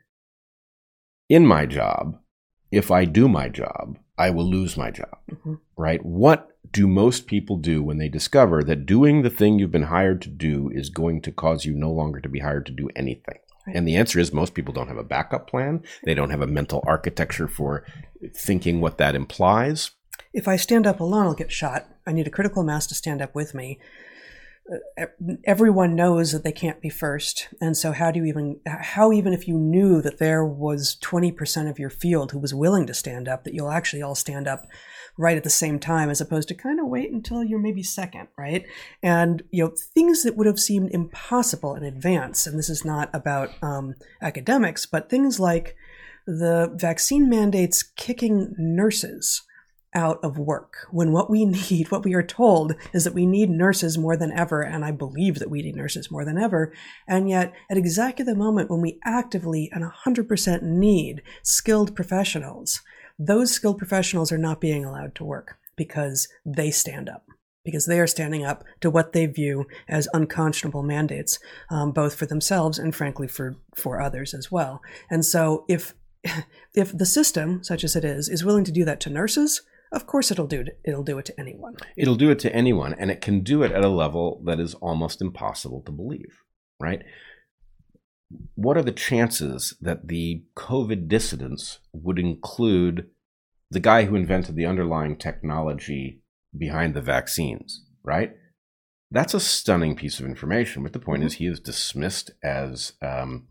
in 1.29 1.47
my 1.47 1.67
job, 1.67 2.19
if 2.71 2.91
I 2.91 3.05
do 3.05 3.29
my 3.29 3.49
job, 3.49 3.99
I 4.19 4.31
will 4.31 4.49
lose 4.49 4.77
my 4.77 4.91
job, 4.91 5.17
mm-hmm. 5.31 5.55
right? 5.77 6.05
What 6.05 6.49
do 6.71 6.87
most 6.87 7.27
people 7.27 7.57
do 7.57 7.83
when 7.83 7.99
they 7.99 8.09
discover 8.09 8.63
that 8.65 8.87
doing 8.87 9.23
the 9.23 9.31
thing 9.31 9.59
you've 9.59 9.71
been 9.71 9.85
hired 9.85 10.23
to 10.23 10.29
do 10.29 10.71
is 10.73 10.91
going 10.91 11.23
to 11.23 11.33
cause 11.33 11.65
you 11.65 11.75
no 11.75 11.91
longer 11.91 12.21
to 12.21 12.29
be 12.29 12.41
hired 12.41 12.67
to 12.67 12.73
do 12.73 12.89
anything? 12.95 13.39
Right. 13.67 13.77
And 13.77 13.87
the 13.87 13.97
answer 13.97 14.19
is 14.19 14.33
most 14.33 14.55
people 14.55 14.75
don't 14.75 14.89
have 14.89 14.97
a 14.97 15.05
backup 15.05 15.49
plan. 15.49 15.83
They 16.05 16.15
don't 16.15 16.31
have 16.31 16.43
a 16.43 16.47
mental 16.47 16.83
architecture 16.87 17.49
for 17.49 17.85
thinking 18.35 18.81
what 18.81 18.99
that 18.99 19.15
implies. 19.15 19.93
If 20.33 20.47
I 20.47 20.57
stand 20.57 20.87
up 20.87 21.01
alone, 21.01 21.27
I'll 21.27 21.35
get 21.35 21.51
shot. 21.51 21.89
I 22.11 22.13
need 22.13 22.27
a 22.27 22.31
critical 22.31 22.65
mass 22.65 22.89
to 22.89 22.95
stand 22.97 23.23
up 23.23 23.37
with 23.37 23.55
me. 23.55 23.79
Everyone 25.45 25.95
knows 25.95 26.33
that 26.33 26.43
they 26.43 26.53
can't 26.53 26.81
be 26.81 26.89
first. 26.89 27.49
And 27.61 27.77
so 27.77 27.93
how 27.93 28.11
do 28.11 28.19
you 28.19 28.25
even 28.27 28.61
how 28.67 29.13
even 29.13 29.33
if 29.33 29.47
you 29.47 29.57
knew 29.57 30.03
that 30.03 30.19
there 30.19 30.45
was 30.45 30.97
20% 31.03 31.71
of 31.71 31.79
your 31.79 31.89
field 31.89 32.33
who 32.33 32.39
was 32.41 32.53
willing 32.53 32.87
to 32.87 32.95
stand 32.95 33.29
up 33.29 33.45
that 33.45 33.55
you'll 33.55 33.71
actually 33.71 34.03
all 34.03 34.17
stand 34.17 34.49
up 34.49 34.67
right 35.17 35.37
at 35.37 35.45
the 35.45 35.51
same 35.51 35.79
time 35.79 36.11
as 36.11 36.21
opposed 36.21 36.49
to 36.49 36.55
kind 36.55 36.81
of 36.81 36.87
wait 36.87 37.13
until 37.13 37.45
you're 37.45 37.61
maybe 37.61 37.83
second 37.83 38.27
right? 38.37 38.65
And 39.03 39.45
you 39.51 39.65
know 39.65 39.73
things 39.95 40.25
that 40.25 40.37
would 40.37 40.49
have 40.49 40.61
seemed 40.61 40.91
impossible 40.91 41.77
in 41.77 41.85
advance 41.85 42.45
and 42.45 42.59
this 42.59 42.71
is 42.71 42.85
not 42.85 43.09
about 43.13 43.51
um, 43.63 43.95
academics 44.21 44.85
but 44.85 45.09
things 45.09 45.39
like 45.39 45.77
the 46.27 46.73
vaccine 46.75 47.29
mandates 47.29 47.83
kicking 47.83 48.55
nurses 48.59 49.43
out 49.95 50.19
of 50.23 50.39
work 50.39 50.87
when 50.91 51.13
what 51.13 51.31
we 51.31 51.45
need, 51.71 51.91
what 51.91 52.05
we 52.05 52.15
are 52.15 52.23
told, 52.23 52.75
is 52.93 53.05
that 53.05 53.15
we 53.15 53.27
need 53.27 53.51
nurses 53.51 53.99
more 53.99 54.17
than 54.17 54.33
ever. 54.33 54.63
And 54.63 54.85
I 54.85 54.93
believe 54.93 55.39
that 55.39 55.51
we 55.51 55.63
need 55.63 55.77
nurses 55.77 56.11
more 56.11 56.25
than 56.25 56.39
ever. 56.39 56.73
And 57.07 57.29
yet, 57.29 57.53
at 57.71 57.77
exactly 57.77 58.25
the 58.25 58.35
moment 58.35 58.71
when 58.71 58.81
we 58.81 58.99
actively 59.05 59.71
and 59.73 59.85
100% 59.85 60.63
need 60.63 61.23
skilled 61.43 61.95
professionals, 61.97 62.81
those 63.19 63.51
skilled 63.51 63.79
professionals 63.79 64.33
are 64.33 64.39
not 64.39 64.61
being 64.61 64.85
allowed 64.85 65.15
to 65.17 65.25
work 65.25 65.57
because 65.77 66.29
they 66.45 66.71
stand 66.71 67.09
up. 67.09 67.27
Because 67.63 67.85
they 67.85 68.01
are 68.01 68.07
standing 68.07 68.43
up 68.43 68.65
to 68.81 68.91
what 68.91 69.13
they 69.13 69.27
view 69.27 69.67
as 69.87 70.09
unconscionable 70.15 70.83
mandates, 70.83 71.39
um, 71.71 71.93
both 71.93 72.15
for 72.15 72.25
themselves 72.25 72.79
and, 72.79 72.97
frankly, 72.97 73.29
for 73.29 73.57
for 73.77 74.01
others 74.01 74.33
as 74.33 74.51
well. 74.51 74.81
And 75.11 75.27
so, 75.27 75.67
if 75.69 75.93
if 76.75 76.97
the 76.97 77.05
system, 77.05 77.63
such 77.63 77.85
as 77.85 77.97
it 77.97 78.05
is, 78.05 78.31
is 78.31 78.47
willing 78.47 78.65
to 78.65 78.73
do 78.73 78.87
that 78.87 78.99
to 79.01 79.11
nurses, 79.11 79.61
of 79.93 80.07
course 80.07 80.31
it'll 80.31 80.47
do 80.47 80.61
it. 80.61 80.81
It'll 80.85 81.03
do 81.03 81.19
it 81.19 81.25
to 81.27 81.41
anyone. 81.41 81.77
It'll 81.97 82.17
do 82.17 82.31
it 82.31 82.39
to 82.41 82.55
anyone, 82.55 82.95
and 82.95 83.11
it 83.11 83.21
can 83.21 83.41
do 83.41 83.63
it 83.63 83.73
at 83.73 83.85
a 83.85 83.89
level 83.89 84.43
that 84.47 84.61
is 84.61 84.75
almost 84.75 85.21
impossible 85.21 85.83
to 85.87 85.93
believe, 85.93 86.39
right? 86.79 87.03
What 88.55 88.77
are 88.77 88.83
the 88.83 88.93
chances 88.93 89.77
that 89.81 90.07
the 90.07 90.45
COVID 90.57 91.09
dissidents 91.09 91.81
would 91.93 92.19
include 92.19 93.09
the 93.71 93.81
guy 93.81 94.05
who 94.05 94.17
invented 94.17 94.57
the 94.57 94.67
underlying 94.67 95.17
technology 95.17 96.23
behind 96.57 96.95
the 96.95 97.01
vaccines, 97.01 97.85
right? 98.05 98.33
That's 99.11 99.35
a 99.35 99.41
stunning 99.41 99.97
piece 99.97 100.21
of 100.21 100.27
information. 100.27 100.83
But 100.83 100.93
the 100.93 100.99
point 100.99 101.21
mm-hmm. 101.21 101.27
is, 101.27 101.35
he 101.35 101.47
is 101.47 101.61
dismissed 101.61 102.31
as 102.43 102.93
um, 103.03 103.49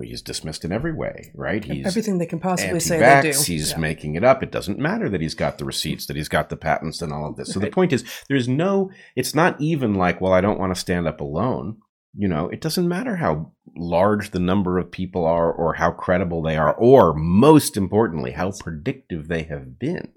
he's 0.00 0.22
dismissed 0.22 0.64
in 0.64 0.72
every 0.72 0.92
way, 0.92 1.32
right? 1.34 1.64
He's 1.64 1.86
everything 1.86 2.18
they 2.18 2.26
can 2.26 2.40
possibly 2.40 2.80
say 2.80 2.98
they 2.98 3.32
do. 3.32 3.38
He's 3.38 3.72
yeah. 3.72 3.78
making 3.78 4.14
it 4.14 4.24
up. 4.24 4.42
It 4.42 4.50
doesn't 4.50 4.78
matter 4.78 5.08
that 5.08 5.20
he's 5.20 5.34
got 5.34 5.58
the 5.58 5.64
receipts, 5.64 6.06
that 6.06 6.16
he's 6.16 6.28
got 6.28 6.48
the 6.48 6.56
patents, 6.56 7.02
and 7.02 7.12
all 7.12 7.28
of 7.28 7.36
this. 7.36 7.52
So 7.52 7.60
right. 7.60 7.66
the 7.66 7.74
point 7.74 7.92
is, 7.92 8.04
there's 8.28 8.48
no. 8.48 8.90
It's 9.16 9.34
not 9.34 9.60
even 9.60 9.94
like, 9.94 10.20
well, 10.20 10.32
I 10.32 10.40
don't 10.40 10.58
want 10.58 10.74
to 10.74 10.80
stand 10.80 11.06
up 11.06 11.20
alone. 11.20 11.78
You 12.14 12.28
know, 12.28 12.48
it 12.48 12.60
doesn't 12.60 12.88
matter 12.88 13.16
how 13.16 13.52
large 13.76 14.30
the 14.30 14.40
number 14.40 14.78
of 14.78 14.90
people 14.90 15.24
are, 15.24 15.50
or 15.52 15.74
how 15.74 15.90
credible 15.90 16.42
they 16.42 16.56
are, 16.56 16.74
or 16.74 17.14
most 17.14 17.76
importantly, 17.76 18.32
how 18.32 18.52
predictive 18.52 19.28
they 19.28 19.44
have 19.44 19.78
been. 19.78 20.12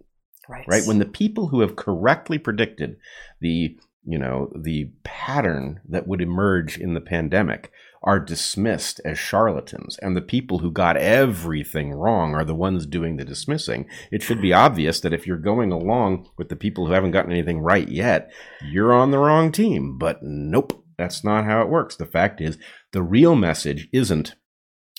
Right. 0.47 0.65
Right. 0.67 0.85
When 0.85 0.99
the 0.99 1.05
people 1.05 1.47
who 1.47 1.61
have 1.61 1.75
correctly 1.75 2.37
predicted 2.37 2.97
the 3.41 3.77
you 4.05 4.19
know 4.19 4.51
the 4.55 4.91
pattern 5.03 5.81
that 5.89 6.07
would 6.07 6.21
emerge 6.21 6.77
in 6.77 6.93
the 6.93 7.01
pandemic 7.01 7.71
are 8.05 8.19
dismissed 8.19 9.01
as 9.03 9.17
charlatans, 9.17 9.97
and 10.01 10.15
the 10.15 10.21
people 10.21 10.59
who 10.59 10.71
got 10.71 10.95
everything 10.95 11.91
wrong 11.91 12.35
are 12.35 12.45
the 12.45 12.55
ones 12.55 12.85
doing 12.85 13.17
the 13.17 13.25
dismissing. 13.25 13.87
It 14.11 14.21
should 14.21 14.41
be 14.41 14.53
obvious 14.53 14.99
that 15.01 15.13
if 15.13 15.25
you're 15.25 15.37
going 15.37 15.71
along 15.71 16.29
with 16.37 16.49
the 16.49 16.55
people 16.55 16.85
who 16.85 16.93
haven't 16.93 17.11
gotten 17.11 17.31
anything 17.31 17.59
right 17.59 17.89
yet, 17.89 18.31
you're 18.63 18.93
on 18.93 19.09
the 19.09 19.17
wrong 19.17 19.51
team. 19.51 19.97
But 19.97 20.19
nope, 20.21 20.85
that's 20.97 21.23
not 21.23 21.45
how 21.45 21.61
it 21.61 21.69
works. 21.69 21.95
The 21.95 22.05
fact 22.05 22.41
is, 22.41 22.59
the 22.93 23.01
real 23.01 23.35
message 23.35 23.89
isn't 23.91 24.35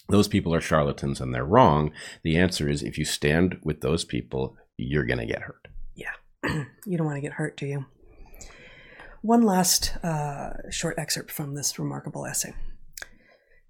those 0.09 0.29
people 0.29 0.55
are 0.55 0.61
charlatans 0.61 1.21
and 1.21 1.35
they're 1.35 1.45
wrong. 1.45 1.93
The 2.23 2.37
answer 2.37 2.69
is 2.69 2.83
if 2.83 2.99
you 2.99 3.05
stand 3.05 3.59
with 3.63 3.81
those 3.81 4.05
people, 4.05 4.57
you're 4.77 5.07
going 5.07 5.19
to 5.19 5.27
get 5.27 5.43
hurt. 5.43 5.69
Yeah. 5.95 6.13
you 6.87 6.97
don't 6.99 7.07
want 7.07 7.17
to 7.17 7.23
get 7.23 7.33
hurt, 7.33 7.57
do 7.57 7.67
you? 7.67 7.87
One 9.23 9.43
last 9.43 9.97
uh, 10.05 10.71
short 10.71 10.97
excerpt 10.99 11.33
from 11.33 11.55
this 11.55 11.79
remarkable 11.79 12.27
essay. 12.27 12.55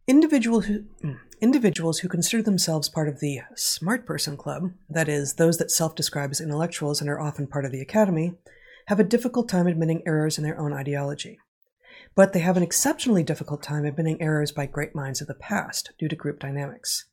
Individual 0.08 0.60
who, 0.60 0.84
mm, 1.02 1.18
individuals 1.40 1.98
who 1.98 2.08
consider 2.08 2.40
themselves 2.40 2.88
part 2.88 3.08
of 3.08 3.18
the 3.18 3.40
smart 3.56 4.06
person 4.06 4.36
club, 4.36 4.70
that 4.88 5.08
is, 5.08 5.34
those 5.34 5.58
that 5.58 5.70
self 5.70 5.96
describe 5.96 6.30
as 6.30 6.40
intellectuals 6.40 7.00
and 7.00 7.10
are 7.10 7.20
often 7.20 7.48
part 7.48 7.64
of 7.64 7.72
the 7.72 7.80
academy, 7.80 8.34
have 8.86 9.00
a 9.00 9.04
difficult 9.04 9.48
time 9.48 9.66
admitting 9.66 10.04
errors 10.06 10.38
in 10.38 10.44
their 10.44 10.60
own 10.60 10.72
ideology. 10.72 11.40
But 12.14 12.32
they 12.32 12.38
have 12.38 12.56
an 12.56 12.62
exceptionally 12.62 13.24
difficult 13.24 13.64
time 13.64 13.84
admitting 13.84 14.22
errors 14.22 14.52
by 14.52 14.66
great 14.66 14.94
minds 14.94 15.20
of 15.20 15.26
the 15.26 15.34
past 15.34 15.90
due 15.98 16.08
to 16.08 16.14
group 16.14 16.38
dynamics. 16.38 17.06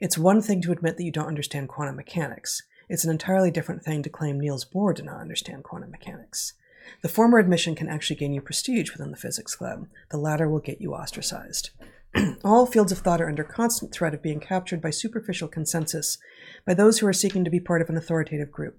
It's 0.00 0.16
one 0.16 0.40
thing 0.40 0.62
to 0.62 0.72
admit 0.72 0.96
that 0.96 1.04
you 1.04 1.12
don't 1.12 1.28
understand 1.28 1.68
quantum 1.68 1.96
mechanics. 1.96 2.62
It's 2.88 3.04
an 3.04 3.10
entirely 3.10 3.50
different 3.50 3.82
thing 3.82 4.02
to 4.02 4.08
claim 4.08 4.40
Niels 4.40 4.64
Bohr 4.64 4.94
did 4.94 5.04
not 5.04 5.20
understand 5.20 5.64
quantum 5.64 5.90
mechanics. 5.90 6.54
The 7.02 7.08
former 7.08 7.38
admission 7.38 7.74
can 7.74 7.88
actually 7.88 8.16
gain 8.16 8.32
you 8.32 8.40
prestige 8.40 8.92
within 8.92 9.10
the 9.10 9.16
physics 9.18 9.54
club. 9.54 9.88
The 10.10 10.16
latter 10.16 10.48
will 10.48 10.58
get 10.58 10.80
you 10.80 10.94
ostracized. 10.94 11.70
All 12.44 12.66
fields 12.66 12.92
of 12.92 12.98
thought 12.98 13.20
are 13.20 13.28
under 13.28 13.44
constant 13.44 13.92
threat 13.92 14.14
of 14.14 14.22
being 14.22 14.40
captured 14.40 14.80
by 14.80 14.90
superficial 14.90 15.48
consensus 15.48 16.18
by 16.66 16.74
those 16.74 16.98
who 16.98 17.06
are 17.06 17.12
seeking 17.12 17.44
to 17.44 17.50
be 17.50 17.60
part 17.60 17.82
of 17.82 17.88
an 17.88 17.96
authoritative 17.96 18.50
group. 18.50 18.78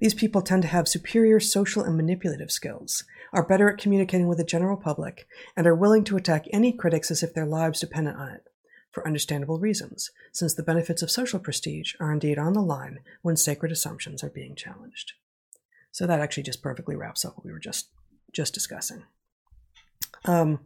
These 0.00 0.14
people 0.14 0.42
tend 0.42 0.62
to 0.62 0.68
have 0.68 0.88
superior 0.88 1.40
social 1.40 1.82
and 1.82 1.96
manipulative 1.96 2.50
skills, 2.50 3.04
are 3.32 3.46
better 3.46 3.68
at 3.70 3.78
communicating 3.78 4.26
with 4.26 4.38
the 4.38 4.44
general 4.44 4.76
public, 4.76 5.26
and 5.56 5.66
are 5.66 5.74
willing 5.74 6.04
to 6.04 6.16
attack 6.16 6.46
any 6.52 6.72
critics 6.72 7.10
as 7.10 7.22
if 7.22 7.34
their 7.34 7.46
lives 7.46 7.80
depended 7.80 8.14
on 8.16 8.28
it, 8.30 8.44
for 8.90 9.06
understandable 9.06 9.58
reasons, 9.58 10.10
since 10.32 10.54
the 10.54 10.62
benefits 10.62 11.02
of 11.02 11.10
social 11.10 11.38
prestige 11.38 11.94
are 12.00 12.12
indeed 12.12 12.38
on 12.38 12.52
the 12.52 12.62
line 12.62 13.00
when 13.22 13.36
sacred 13.36 13.70
assumptions 13.70 14.24
are 14.24 14.30
being 14.30 14.56
challenged. 14.56 15.12
So 15.92 16.06
that 16.06 16.20
actually 16.20 16.42
just 16.42 16.62
perfectly 16.62 16.96
wraps 16.96 17.24
up 17.24 17.36
what 17.36 17.44
we 17.44 17.52
were 17.52 17.58
just 17.58 17.90
just 18.32 18.52
discussing. 18.52 19.04
Um, 20.26 20.60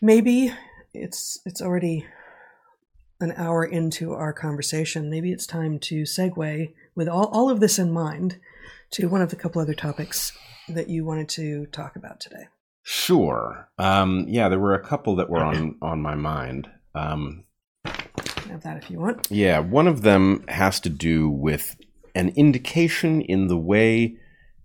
maybe 0.00 0.52
it's 0.94 1.38
it's 1.44 1.60
already 1.60 2.06
an 3.20 3.32
hour 3.36 3.64
into 3.64 4.12
our 4.12 4.32
conversation. 4.32 5.10
Maybe 5.10 5.32
it's 5.32 5.46
time 5.46 5.78
to 5.80 6.02
segue 6.02 6.72
with 6.94 7.08
all, 7.08 7.26
all 7.26 7.50
of 7.50 7.60
this 7.60 7.78
in 7.78 7.90
mind 7.90 8.38
to 8.90 9.08
one 9.08 9.22
of 9.22 9.30
the 9.30 9.36
couple 9.36 9.60
other 9.60 9.74
topics 9.74 10.36
that 10.68 10.88
you 10.88 11.04
wanted 11.04 11.28
to 11.30 11.66
talk 11.66 11.96
about 11.96 12.20
today. 12.20 12.48
Sure. 12.82 13.68
Um, 13.78 14.26
yeah, 14.28 14.48
there 14.48 14.58
were 14.58 14.74
a 14.74 14.84
couple 14.84 15.16
that 15.16 15.30
were 15.30 15.42
on 15.42 15.76
on 15.82 16.02
my 16.02 16.14
mind. 16.14 16.68
Um, 16.94 17.44
have 17.84 18.62
that 18.62 18.76
if 18.76 18.90
you 18.90 19.00
want. 19.00 19.28
Yeah, 19.30 19.58
one 19.58 19.88
of 19.88 20.02
them 20.02 20.44
has 20.48 20.80
to 20.80 20.88
do 20.88 21.28
with 21.28 21.76
an 22.14 22.30
indication 22.30 23.20
in 23.20 23.48
the 23.48 23.58
way 23.58 24.16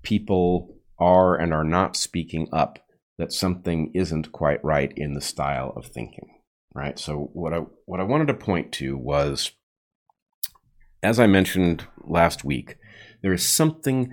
people 0.03 0.75
are 0.99 1.35
and 1.35 1.53
are 1.53 1.63
not 1.63 1.95
speaking 1.95 2.47
up 2.53 2.79
that 3.21 3.31
something 3.31 3.91
isn't 3.93 4.31
quite 4.31 4.63
right 4.63 4.91
in 4.97 5.13
the 5.13 5.21
style 5.21 5.73
of 5.75 5.85
thinking. 5.85 6.27
Right. 6.73 6.97
So 6.97 7.29
what 7.33 7.53
I 7.53 7.59
what 7.85 7.99
I 7.99 8.03
wanted 8.03 8.29
to 8.29 8.33
point 8.33 8.71
to 8.73 8.97
was, 8.97 9.51
as 11.03 11.19
I 11.19 11.27
mentioned 11.27 11.85
last 12.03 12.43
week, 12.43 12.77
there 13.21 13.31
is 13.31 13.47
something 13.47 14.11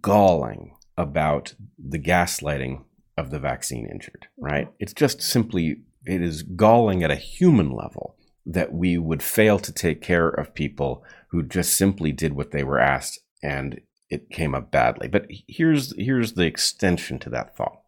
galling 0.00 0.74
about 0.96 1.54
the 1.78 1.98
gaslighting 1.98 2.84
of 3.18 3.30
the 3.30 3.38
vaccine 3.38 3.86
injured. 3.92 4.26
Right. 4.38 4.68
It's 4.78 4.94
just 4.94 5.20
simply 5.20 5.82
it 6.06 6.22
is 6.22 6.42
galling 6.42 7.02
at 7.02 7.10
a 7.10 7.16
human 7.16 7.72
level 7.72 8.16
that 8.46 8.72
we 8.72 8.96
would 8.96 9.22
fail 9.22 9.58
to 9.58 9.72
take 9.72 10.00
care 10.00 10.30
of 10.30 10.54
people 10.54 11.04
who 11.28 11.42
just 11.42 11.76
simply 11.76 12.10
did 12.10 12.32
what 12.32 12.52
they 12.52 12.64
were 12.64 12.80
asked 12.80 13.20
and 13.42 13.82
it 14.08 14.30
came 14.30 14.54
up 14.54 14.70
badly. 14.70 15.08
But 15.08 15.26
here's 15.28 15.94
here's 15.98 16.32
the 16.32 16.46
extension 16.46 17.18
to 17.18 17.28
that 17.30 17.54
thought. 17.54 17.83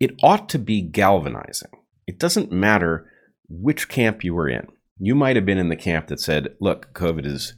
It 0.00 0.18
ought 0.22 0.48
to 0.50 0.58
be 0.58 0.82
galvanizing 0.82 1.70
it 2.08 2.18
doesn't 2.18 2.50
matter 2.50 3.06
which 3.48 3.88
camp 3.88 4.24
you 4.24 4.34
were 4.34 4.48
in. 4.48 4.66
You 4.98 5.14
might 5.14 5.36
have 5.36 5.44
been 5.44 5.58
in 5.58 5.68
the 5.68 5.76
camp 5.76 6.08
that 6.08 6.20
said, 6.20 6.54
look, 6.58 6.92
COVID 6.94 7.26
is 7.26 7.54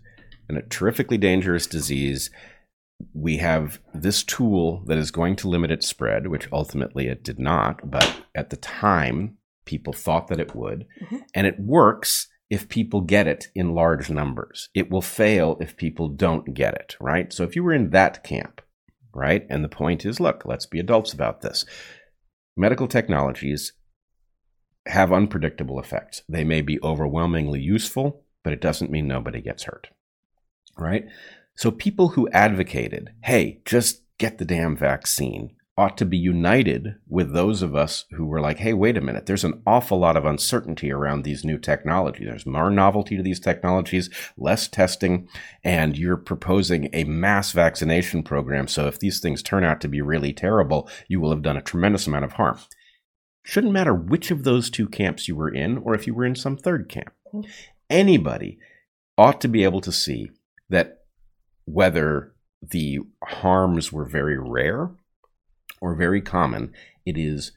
a 0.51 0.61
terrifically 0.63 1.17
dangerous 1.17 1.69
disease. 1.69 2.31
We 3.15 3.37
have 3.37 3.79
this 3.95 4.25
tool 4.25 4.83
that 4.87 4.99
is 4.99 5.13
going 5.13 5.37
to 5.37 5.49
limit 5.49 5.71
its 5.71 5.87
spread, 5.87 6.27
which 6.27 6.49
ultimately 6.53 7.07
it 7.07 7.23
did 7.23 7.39
not. 7.39 7.89
But 7.89 8.23
at 8.35 8.51
the 8.51 8.57
time, 8.57 9.39
people 9.65 9.93
thought 9.93 10.27
that 10.29 10.41
it 10.41 10.57
would. 10.57 10.85
Mm-hmm. 11.01 11.19
And 11.33 11.47
it 11.47 11.61
works 11.61 12.27
if 12.51 12.69
people 12.69 13.03
get 13.03 13.29
it 13.29 13.47
in 13.55 13.73
large 13.73 14.11
numbers. 14.11 14.69
It 14.75 14.91
will 14.91 15.01
fail 15.01 15.57
if 15.61 15.77
people 15.77 16.09
don't 16.09 16.55
get 16.55 16.75
it, 16.75 16.97
right? 17.01 17.33
So 17.33 17.45
if 17.45 17.55
you 17.55 17.63
were 17.63 17.73
in 17.73 17.91
that 17.91 18.25
camp, 18.25 18.61
right? 19.15 19.47
And 19.49 19.63
the 19.63 19.69
point 19.69 20.05
is, 20.05 20.19
look, 20.19 20.43
let's 20.45 20.67
be 20.67 20.81
adults 20.81 21.13
about 21.13 21.41
this. 21.41 21.65
Medical 22.61 22.89
technologies 22.89 23.73
have 24.85 25.15
unpredictable 25.15 25.81
effects. 25.81 26.21
They 26.29 26.45
may 26.45 26.61
be 26.61 26.79
overwhelmingly 26.83 27.59
useful, 27.59 28.27
but 28.45 28.53
it 28.53 28.61
doesn't 28.61 28.91
mean 28.91 29.09
nobody 29.09 29.41
gets 29.41 29.63
hurt. 29.63 29.89
Right? 30.77 31.07
So 31.57 31.71
people 31.71 32.09
who 32.09 32.29
advocated, 32.35 33.15
hey, 33.23 33.63
just 33.65 34.03
get 34.19 34.37
the 34.37 34.45
damn 34.45 34.77
vaccine, 34.77 35.57
ought 35.81 35.97
to 35.97 36.05
be 36.05 36.19
united 36.19 36.95
with 37.09 37.33
those 37.33 37.63
of 37.63 37.75
us 37.75 38.05
who 38.11 38.27
were 38.27 38.43
like, 38.43 38.59
hey, 38.59 38.75
wait 38.75 38.99
a 38.99 39.01
minute, 39.01 39.25
there's 39.25 39.45
an 39.45 39.63
awful 39.67 39.99
lot 39.99 40.15
of 40.15 40.27
uncertainty 40.27 40.93
around 40.93 41.25
these 41.25 41.43
new 41.43 41.57
technologies. 41.57 42.27
There's 42.27 42.45
more 42.45 42.71
novelty 42.71 43.17
to 43.17 43.23
these 43.23 43.41
technologies, 43.41 44.11
less 44.37 44.69
testing, 44.69 45.27
and 45.65 45.97
you're 45.97 46.19
proposing 46.19 46.91
a 46.93 47.05
mass 47.05 47.53
vaccination 47.53 48.23
program. 48.23 48.69
So 48.69 48.89
if 48.89 48.99
these 48.99 49.21
things 49.21 49.43
turn 49.43 49.65
out 49.65 49.81
to 49.81 49.89
be 49.89 50.03
really 50.03 50.35
terrible, 50.35 50.87
you 51.09 51.19
will 51.19 51.31
have 51.31 51.41
done 51.41 51.57
a 51.57 51.63
tremendous 51.63 52.07
amount 52.07 52.27
of 52.27 52.33
harm. 52.35 52.59
Shouldn't 53.43 53.73
matter 53.73 53.95
which 53.95 54.31
of 54.31 54.45
those 54.45 54.69
two 54.69 54.87
camps 54.87 55.29
you 55.29 55.35
were 55.35 55.49
in 55.49 55.79
or 55.79 55.95
if 55.95 56.07
you 56.07 56.13
were 56.13 56.27
in 56.27 56.37
some 56.37 56.59
third 56.59 56.91
camp. 56.91 57.15
Anybody 57.89 58.59
ought 59.17 59.41
to 59.41 59.49
be 59.49 59.65
able 59.65 59.81
to 59.81 59.93
see 59.93 60.29
that 60.69 60.99
whether 61.65 62.35
the 62.61 62.99
harms 63.25 63.91
were 63.91 64.05
very 64.05 64.39
rare 64.39 64.91
or 65.81 65.95
very 65.95 66.21
common, 66.21 66.73
it 67.07 67.17
is 67.17 67.53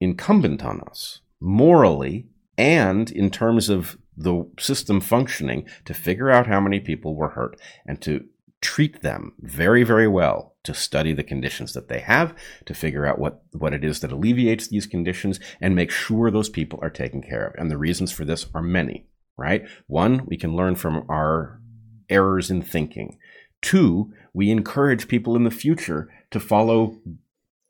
incumbent 0.00 0.64
on 0.64 0.80
us 0.82 1.20
morally 1.40 2.26
and 2.56 3.10
in 3.10 3.30
terms 3.30 3.68
of 3.68 3.96
the 4.16 4.46
system 4.58 5.00
functioning 5.00 5.66
to 5.86 5.94
figure 5.94 6.30
out 6.30 6.46
how 6.46 6.60
many 6.60 6.78
people 6.78 7.14
were 7.14 7.30
hurt 7.30 7.58
and 7.86 8.00
to 8.02 8.24
treat 8.60 9.00
them 9.00 9.32
very, 9.40 9.82
very 9.82 10.06
well 10.06 10.54
to 10.64 10.74
study 10.74 11.14
the 11.14 11.24
conditions 11.24 11.72
that 11.72 11.88
they 11.88 12.00
have, 12.00 12.34
to 12.66 12.74
figure 12.74 13.06
out 13.06 13.18
what, 13.18 13.42
what 13.52 13.72
it 13.72 13.82
is 13.82 14.00
that 14.00 14.12
alleviates 14.12 14.68
these 14.68 14.86
conditions, 14.86 15.40
and 15.60 15.74
make 15.74 15.90
sure 15.90 16.30
those 16.30 16.50
people 16.50 16.78
are 16.82 16.90
taken 16.90 17.22
care 17.22 17.46
of. 17.46 17.54
And 17.56 17.70
the 17.70 17.78
reasons 17.78 18.12
for 18.12 18.26
this 18.26 18.46
are 18.54 18.62
many, 18.62 19.06
right? 19.38 19.64
One, 19.86 20.26
we 20.26 20.36
can 20.36 20.54
learn 20.54 20.74
from 20.74 21.06
our 21.08 21.60
errors 22.10 22.50
in 22.50 22.60
thinking. 22.60 23.18
Two, 23.62 24.12
we 24.34 24.50
encourage 24.50 25.08
people 25.08 25.36
in 25.36 25.44
the 25.44 25.50
future 25.50 26.10
to 26.30 26.40
follow 26.40 26.98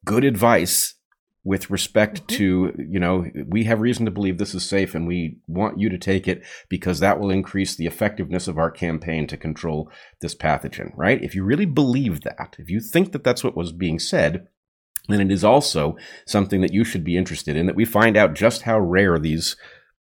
good 0.05 0.24
advice 0.24 0.94
with 1.42 1.70
respect 1.70 2.26
mm-hmm. 2.26 2.36
to, 2.36 2.74
you 2.78 3.01
know, 3.01 3.24
we 3.46 3.64
have 3.64 3.80
reason 3.80 4.05
to 4.05 4.11
believe 4.11 4.38
this 4.38 4.55
is 4.55 4.68
safe 4.68 4.94
and 4.94 5.07
we 5.07 5.38
want 5.46 5.78
you 5.78 5.88
to 5.88 5.98
take 5.98 6.28
it 6.28 6.42
because 6.68 7.01
that 7.01 7.18
will 7.18 7.30
increase 7.30 7.74
the 7.74 7.86
effectiveness 7.86 8.46
of 8.46 8.59
our 8.59 8.70
campaign 8.70 9.26
to 9.26 9.36
control 9.36 9.90
this 10.20 10.34
pathogen, 10.34 10.92
right? 10.96 11.22
If 11.22 11.34
you 11.34 11.42
really 11.42 11.64
believe 11.64 12.20
that, 12.22 12.57
if 12.59 12.68
you 12.68 12.80
think 12.80 13.12
that 13.12 13.24
that's 13.24 13.42
what 13.42 13.57
was 13.57 13.72
being 13.72 13.98
said, 13.98 14.48
then 15.09 15.20
it 15.20 15.32
is 15.32 15.44
also 15.44 15.96
something 16.26 16.61
that 16.61 16.74
you 16.74 16.84
should 16.84 17.05
be 17.05 17.16
interested 17.16 17.57
in 17.57 17.66
that 17.66 17.76
we 17.76 17.84
find 17.84 18.16
out 18.16 18.34
just 18.34 18.62
how 18.62 18.78
rare 18.78 19.18
these 19.18 19.57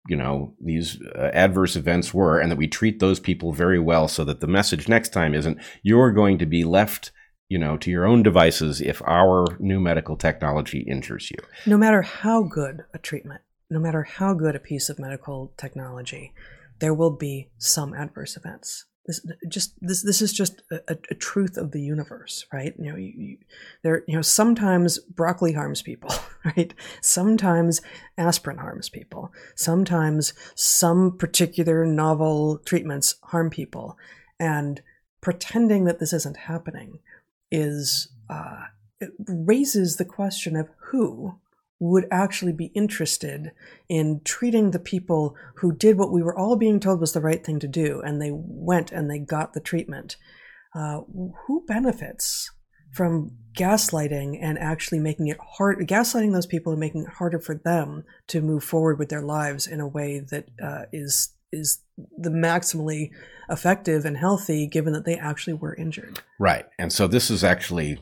you 0.07 0.15
know 0.15 0.53
these 0.63 1.01
uh, 1.15 1.31
adverse 1.33 1.75
events 1.75 2.13
were 2.13 2.39
and 2.39 2.51
that 2.51 2.57
we 2.57 2.67
treat 2.67 2.99
those 2.99 3.19
people 3.19 3.51
very 3.51 3.79
well 3.79 4.07
so 4.07 4.23
that 4.23 4.39
the 4.39 4.47
message 4.47 4.87
next 4.87 5.09
time 5.09 5.33
isn't 5.33 5.57
you're 5.81 6.11
going 6.11 6.37
to 6.37 6.45
be 6.45 6.63
left 6.63 7.11
you 7.49 7.59
know, 7.59 7.77
to 7.77 7.91
your 7.91 8.05
own 8.05 8.23
devices 8.23 8.81
if 8.81 9.01
our 9.03 9.45
new 9.59 9.79
medical 9.79 10.17
technology 10.17 10.79
injures 10.79 11.29
you. 11.29 11.37
No 11.65 11.77
matter 11.77 12.01
how 12.01 12.43
good 12.43 12.85
a 12.93 12.97
treatment, 12.97 13.41
no 13.69 13.79
matter 13.79 14.03
how 14.03 14.33
good 14.33 14.55
a 14.55 14.59
piece 14.59 14.89
of 14.89 14.99
medical 14.99 15.53
technology, 15.57 16.33
there 16.79 16.93
will 16.93 17.15
be 17.15 17.49
some 17.57 17.93
adverse 17.93 18.35
events. 18.35 18.85
This 19.05 19.23
just 19.47 19.75
this 19.81 20.01
this 20.01 20.19
is 20.19 20.33
just 20.33 20.63
a, 20.71 20.97
a 21.11 21.15
truth 21.15 21.57
of 21.57 21.71
the 21.71 21.81
universe, 21.81 22.47
right? 22.51 22.73
You 22.79 22.91
know, 22.91 22.97
you, 22.97 23.13
you, 23.15 23.37
there 23.83 24.03
you 24.07 24.15
know 24.15 24.23
sometimes 24.23 24.97
broccoli 24.97 25.53
harms 25.53 25.83
people, 25.83 26.11
right? 26.45 26.73
Sometimes 27.01 27.81
aspirin 28.17 28.57
harms 28.57 28.89
people. 28.89 29.31
Sometimes 29.53 30.33
some 30.55 31.17
particular 31.19 31.85
novel 31.85 32.57
treatments 32.65 33.15
harm 33.25 33.51
people, 33.51 33.95
and 34.39 34.81
pretending 35.21 35.85
that 35.85 35.99
this 35.99 36.13
isn't 36.13 36.37
happening 36.37 36.99
is 37.55 38.09
uh, 38.29 38.65
it 38.99 39.11
raises 39.27 39.95
the 39.95 40.05
question 40.05 40.55
of 40.55 40.69
who 40.91 41.39
would 41.79 42.05
actually 42.09 42.53
be 42.53 42.71
interested 42.73 43.51
in 43.89 44.21
treating 44.23 44.71
the 44.71 44.79
people 44.79 45.35
who 45.57 45.75
did 45.75 45.97
what 45.97 46.11
we 46.11 46.23
were 46.23 46.37
all 46.37 46.55
being 46.55 46.79
told 46.79 46.99
was 46.99 47.13
the 47.13 47.21
right 47.21 47.45
thing 47.45 47.59
to 47.59 47.67
do, 47.67 48.01
and 48.01 48.21
they 48.21 48.31
went 48.33 48.91
and 48.91 49.09
they 49.09 49.19
got 49.19 49.53
the 49.53 49.59
treatment. 49.59 50.17
Uh, 50.73 51.01
who 51.47 51.63
benefits 51.67 52.51
from 52.91 53.31
gaslighting 53.57 54.37
and 54.41 54.59
actually 54.59 54.99
making 54.99 55.27
it 55.27 55.37
hard, 55.57 55.79
gaslighting 55.87 56.33
those 56.33 56.45
people 56.45 56.73
and 56.73 56.79
making 56.79 57.03
it 57.03 57.13
harder 57.13 57.39
for 57.39 57.55
them 57.55 58.03
to 58.27 58.41
move 58.41 58.61
forward 58.61 58.99
with 58.99 59.07
their 59.07 59.21
lives 59.21 59.67
in 59.67 59.79
a 59.79 59.87
way 59.87 60.19
that 60.19 60.49
uh, 60.61 60.83
is 60.91 61.33
is 61.55 61.79
the 62.17 62.29
maximally 62.29 63.09
effective 63.49 64.05
and 64.05 64.17
healthy 64.17 64.67
given 64.67 64.93
that 64.93 65.05
they 65.05 65.17
actually 65.17 65.53
were 65.53 65.75
injured. 65.75 66.19
Right. 66.39 66.65
And 66.77 66.91
so 66.91 67.07
this 67.07 67.29
is 67.31 67.43
actually 67.43 67.99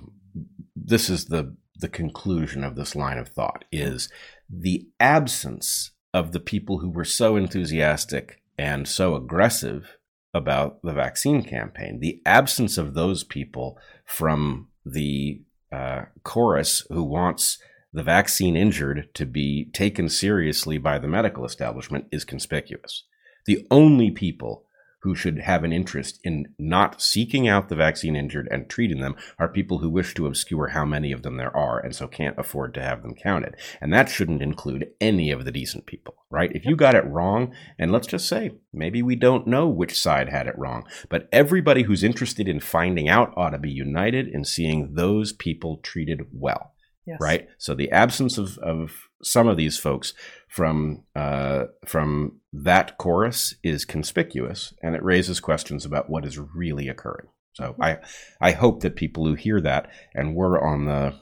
this 0.75 1.09
is 1.09 1.25
the 1.25 1.55
the 1.77 1.89
conclusion 1.89 2.63
of 2.63 2.75
this 2.75 2.95
line 2.95 3.17
of 3.17 3.27
thought 3.29 3.65
is 3.71 4.09
the 4.49 4.87
absence 4.99 5.91
of 6.13 6.31
the 6.31 6.39
people 6.39 6.79
who 6.79 6.89
were 6.89 7.05
so 7.05 7.35
enthusiastic 7.35 8.41
and 8.57 8.87
so 8.87 9.15
aggressive 9.15 9.97
about 10.33 10.81
the 10.81 10.93
vaccine 10.93 11.43
campaign, 11.43 11.99
the 11.99 12.21
absence 12.25 12.77
of 12.77 12.93
those 12.93 13.23
people 13.23 13.77
from 14.05 14.67
the 14.85 15.41
uh, 15.71 16.03
chorus 16.23 16.85
who 16.89 17.03
wants 17.03 17.59
the 17.91 18.03
vaccine 18.03 18.55
injured 18.55 19.09
to 19.13 19.25
be 19.25 19.69
taken 19.73 20.09
seriously 20.09 20.77
by 20.77 20.97
the 20.97 21.07
medical 21.07 21.45
establishment 21.45 22.05
is 22.11 22.25
conspicuous. 22.25 23.03
The 23.45 23.65
only 23.69 24.11
people 24.11 24.65
who 25.03 25.13
should 25.13 25.37
have 25.39 25.65
an 25.65 25.73
interest 25.73 26.17
in 26.23 26.47
not 26.57 27.01
seeking 27.01 27.45
out 27.45 27.67
the 27.67 27.75
vaccine 27.75 28.15
injured 28.15 28.47
and 28.49 28.69
treating 28.69 29.01
them 29.01 29.15
are 29.37 29.49
people 29.49 29.79
who 29.79 29.89
wish 29.89 30.13
to 30.13 30.25
obscure 30.25 30.69
how 30.69 30.85
many 30.85 31.11
of 31.11 31.23
them 31.23 31.35
there 31.35 31.55
are 31.55 31.77
and 31.77 31.93
so 31.93 32.07
can't 32.07 32.39
afford 32.39 32.73
to 32.73 32.81
have 32.81 33.01
them 33.01 33.13
counted. 33.13 33.55
And 33.81 33.93
that 33.93 34.07
shouldn't 34.07 34.41
include 34.41 34.91
any 35.01 35.29
of 35.29 35.43
the 35.43 35.51
decent 35.51 35.85
people, 35.85 36.15
right? 36.29 36.51
If 36.55 36.65
you 36.65 36.77
got 36.77 36.95
it 36.95 37.05
wrong, 37.05 37.53
and 37.77 37.91
let's 37.91 38.07
just 38.07 38.29
say 38.29 38.51
maybe 38.71 39.03
we 39.03 39.17
don't 39.17 39.45
know 39.45 39.67
which 39.67 39.99
side 39.99 40.29
had 40.29 40.47
it 40.47 40.57
wrong, 40.57 40.85
but 41.09 41.27
everybody 41.33 41.83
who's 41.83 42.03
interested 42.03 42.47
in 42.47 42.61
finding 42.61 43.09
out 43.09 43.33
ought 43.35 43.49
to 43.49 43.59
be 43.59 43.71
united 43.71 44.29
in 44.29 44.45
seeing 44.45 44.95
those 44.95 45.33
people 45.33 45.81
treated 45.83 46.27
well. 46.31 46.71
Yes. 47.05 47.17
Right. 47.19 47.49
So 47.57 47.75
the 47.75 47.91
absence 47.91 48.37
of, 48.37 48.57
of 48.59 49.09
some 49.21 49.49
of 49.49 49.57
these 49.57 49.77
folks 49.77 50.13
from 50.53 51.03
uh, 51.15 51.63
from 51.83 52.39
that 52.53 52.99
chorus 52.99 53.55
is 53.63 53.85
conspicuous, 53.85 54.71
and 54.83 54.95
it 54.95 55.03
raises 55.03 55.39
questions 55.39 55.83
about 55.83 56.11
what 56.11 56.25
is 56.25 56.37
really 56.37 56.87
occurring. 56.87 57.27
So. 57.53 57.75
I 57.81 57.97
I 58.39 58.51
hope 58.51 58.81
that 58.81 58.95
people 58.95 59.25
who 59.25 59.33
hear 59.33 59.59
that 59.61 59.89
and 60.13 60.35
were 60.35 60.63
on 60.63 60.85
the 60.85 61.15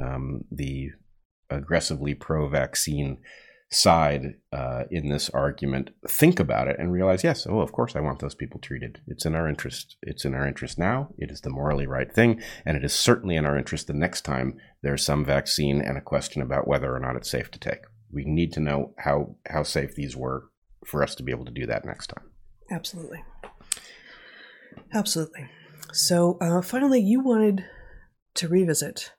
um, 0.00 0.44
the 0.52 0.90
aggressively 1.50 2.14
pro-vaccine 2.14 3.18
side 3.72 4.34
uh, 4.52 4.84
in 4.92 5.08
this 5.08 5.30
argument 5.30 5.90
think 6.08 6.38
about 6.38 6.68
it 6.68 6.76
and 6.78 6.92
realize 6.92 7.24
yes 7.24 7.46
oh 7.48 7.58
of 7.58 7.72
course 7.72 7.96
i 7.96 8.00
want 8.00 8.20
those 8.20 8.34
people 8.34 8.60
treated 8.60 9.00
it's 9.08 9.26
in 9.26 9.34
our 9.34 9.48
interest 9.48 9.96
it's 10.02 10.24
in 10.24 10.34
our 10.34 10.46
interest 10.46 10.78
now 10.78 11.08
it 11.18 11.32
is 11.32 11.40
the 11.40 11.50
morally 11.50 11.86
right 11.86 12.12
thing 12.12 12.40
and 12.64 12.76
it 12.76 12.84
is 12.84 12.92
certainly 12.92 13.34
in 13.34 13.44
our 13.44 13.58
interest 13.58 13.88
the 13.88 13.92
next 13.92 14.22
time 14.22 14.56
there's 14.82 15.04
some 15.04 15.24
vaccine 15.24 15.80
and 15.80 15.98
a 15.98 16.00
question 16.00 16.40
about 16.42 16.68
whether 16.68 16.94
or 16.94 17.00
not 17.00 17.16
it's 17.16 17.30
safe 17.30 17.50
to 17.50 17.58
take 17.58 17.80
we 18.16 18.24
need 18.24 18.52
to 18.52 18.60
know 18.60 18.94
how 18.98 19.36
how 19.48 19.62
safe 19.62 19.94
these 19.94 20.16
were 20.16 20.48
for 20.84 21.02
us 21.02 21.14
to 21.14 21.22
be 21.22 21.30
able 21.30 21.44
to 21.44 21.52
do 21.52 21.66
that 21.66 21.84
next 21.84 22.08
time 22.08 22.24
absolutely 22.70 23.22
absolutely 24.94 25.46
so 25.92 26.38
uh, 26.40 26.62
finally 26.62 27.00
you 27.00 27.20
wanted 27.20 27.64
to 28.34 28.48
revisit 28.48 29.12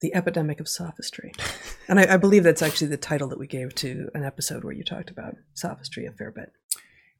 the 0.00 0.14
epidemic 0.14 0.60
of 0.60 0.68
sophistry. 0.68 1.32
and 1.88 1.98
I, 1.98 2.14
I, 2.14 2.16
believe 2.16 2.44
that's 2.44 2.62
actually 2.62 2.88
the 2.88 2.96
title 2.96 3.28
that 3.28 3.38
we 3.38 3.46
gave 3.46 3.74
to 3.76 4.10
an 4.14 4.24
episode 4.24 4.62
where 4.62 4.74
you 4.74 4.84
talked 4.84 5.10
about 5.10 5.36
sophistry 5.54 6.06
a 6.06 6.12
fair 6.12 6.30
bit. 6.30 6.52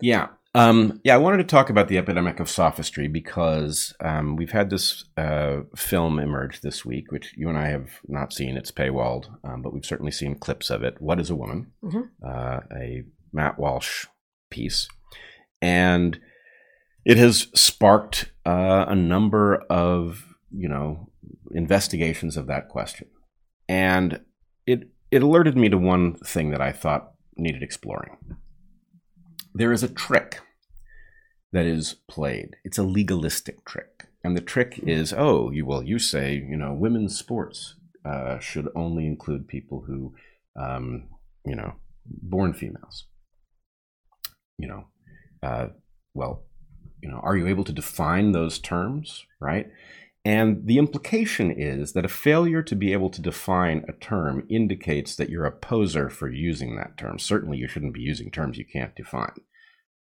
Yeah. 0.00 0.28
Um, 0.54 1.00
yeah, 1.04 1.14
I 1.14 1.18
wanted 1.18 1.36
to 1.38 1.44
talk 1.44 1.68
about 1.68 1.88
the 1.88 1.98
epidemic 1.98 2.40
of 2.40 2.48
sophistry 2.48 3.08
because 3.08 3.94
um, 4.00 4.36
we've 4.36 4.52
had 4.52 4.70
this 4.70 5.04
uh, 5.18 5.58
film 5.76 6.18
emerge 6.18 6.62
this 6.62 6.82
week, 6.82 7.12
which 7.12 7.34
you 7.36 7.50
and 7.50 7.58
I 7.58 7.68
have 7.68 8.00
not 8.08 8.32
seen. 8.32 8.56
It's 8.56 8.70
paywalled, 8.70 9.26
um, 9.44 9.60
but 9.60 9.74
we've 9.74 9.84
certainly 9.84 10.12
seen 10.12 10.38
clips 10.38 10.70
of 10.70 10.82
it. 10.82 10.96
What 10.98 11.20
is 11.20 11.28
a 11.28 11.36
Woman? 11.36 11.72
Mm-hmm. 11.84 12.00
Uh, 12.26 12.60
a 12.74 13.02
Matt 13.34 13.58
Walsh 13.58 14.06
piece. 14.50 14.88
And 15.60 16.18
it 17.04 17.18
has 17.18 17.48
sparked 17.54 18.32
uh, 18.46 18.86
a 18.88 18.94
number 18.94 19.56
of, 19.68 20.24
you 20.50 20.70
know, 20.70 21.10
investigations 21.50 22.38
of 22.38 22.46
that 22.46 22.68
question. 22.70 23.08
And 23.68 24.20
it, 24.66 24.88
it 25.10 25.22
alerted 25.22 25.56
me 25.56 25.68
to 25.68 25.76
one 25.76 26.14
thing 26.14 26.50
that 26.52 26.62
I 26.62 26.72
thought 26.72 27.12
needed 27.36 27.62
exploring. 27.62 28.16
There 29.56 29.72
is 29.72 29.82
a 29.82 29.88
trick 29.88 30.40
that 31.52 31.64
is 31.64 31.96
played. 32.08 32.56
It's 32.62 32.76
a 32.76 32.82
legalistic 32.82 33.64
trick. 33.64 34.04
And 34.22 34.36
the 34.36 34.42
trick 34.42 34.78
is, 34.82 35.14
oh, 35.16 35.50
you 35.50 35.64
well, 35.64 35.82
you 35.82 35.98
say, 35.98 36.34
you 36.34 36.58
know, 36.58 36.74
women's 36.74 37.16
sports 37.18 37.76
uh, 38.04 38.38
should 38.38 38.68
only 38.74 39.06
include 39.06 39.48
people 39.48 39.84
who, 39.86 40.14
um, 40.60 41.08
you 41.46 41.56
know, 41.56 41.72
born 42.04 42.52
females. 42.52 43.06
You 44.58 44.68
know, 44.68 44.84
uh, 45.42 45.68
well, 46.12 46.44
you 47.02 47.08
know, 47.08 47.20
are 47.22 47.36
you 47.36 47.46
able 47.46 47.64
to 47.64 47.72
define 47.72 48.32
those 48.32 48.58
terms, 48.58 49.24
right? 49.40 49.70
And 50.26 50.66
the 50.66 50.78
implication 50.78 51.52
is 51.52 51.92
that 51.92 52.04
a 52.04 52.08
failure 52.08 52.60
to 52.60 52.74
be 52.74 52.92
able 52.92 53.10
to 53.10 53.22
define 53.22 53.84
a 53.88 53.92
term 53.92 54.44
indicates 54.50 55.14
that 55.14 55.30
you're 55.30 55.44
a 55.44 55.52
poser 55.52 56.10
for 56.10 56.28
using 56.28 56.74
that 56.74 56.98
term. 56.98 57.20
Certainly, 57.20 57.58
you 57.58 57.68
shouldn't 57.68 57.94
be 57.94 58.00
using 58.00 58.32
terms 58.32 58.58
you 58.58 58.64
can't 58.64 58.96
define. 58.96 59.36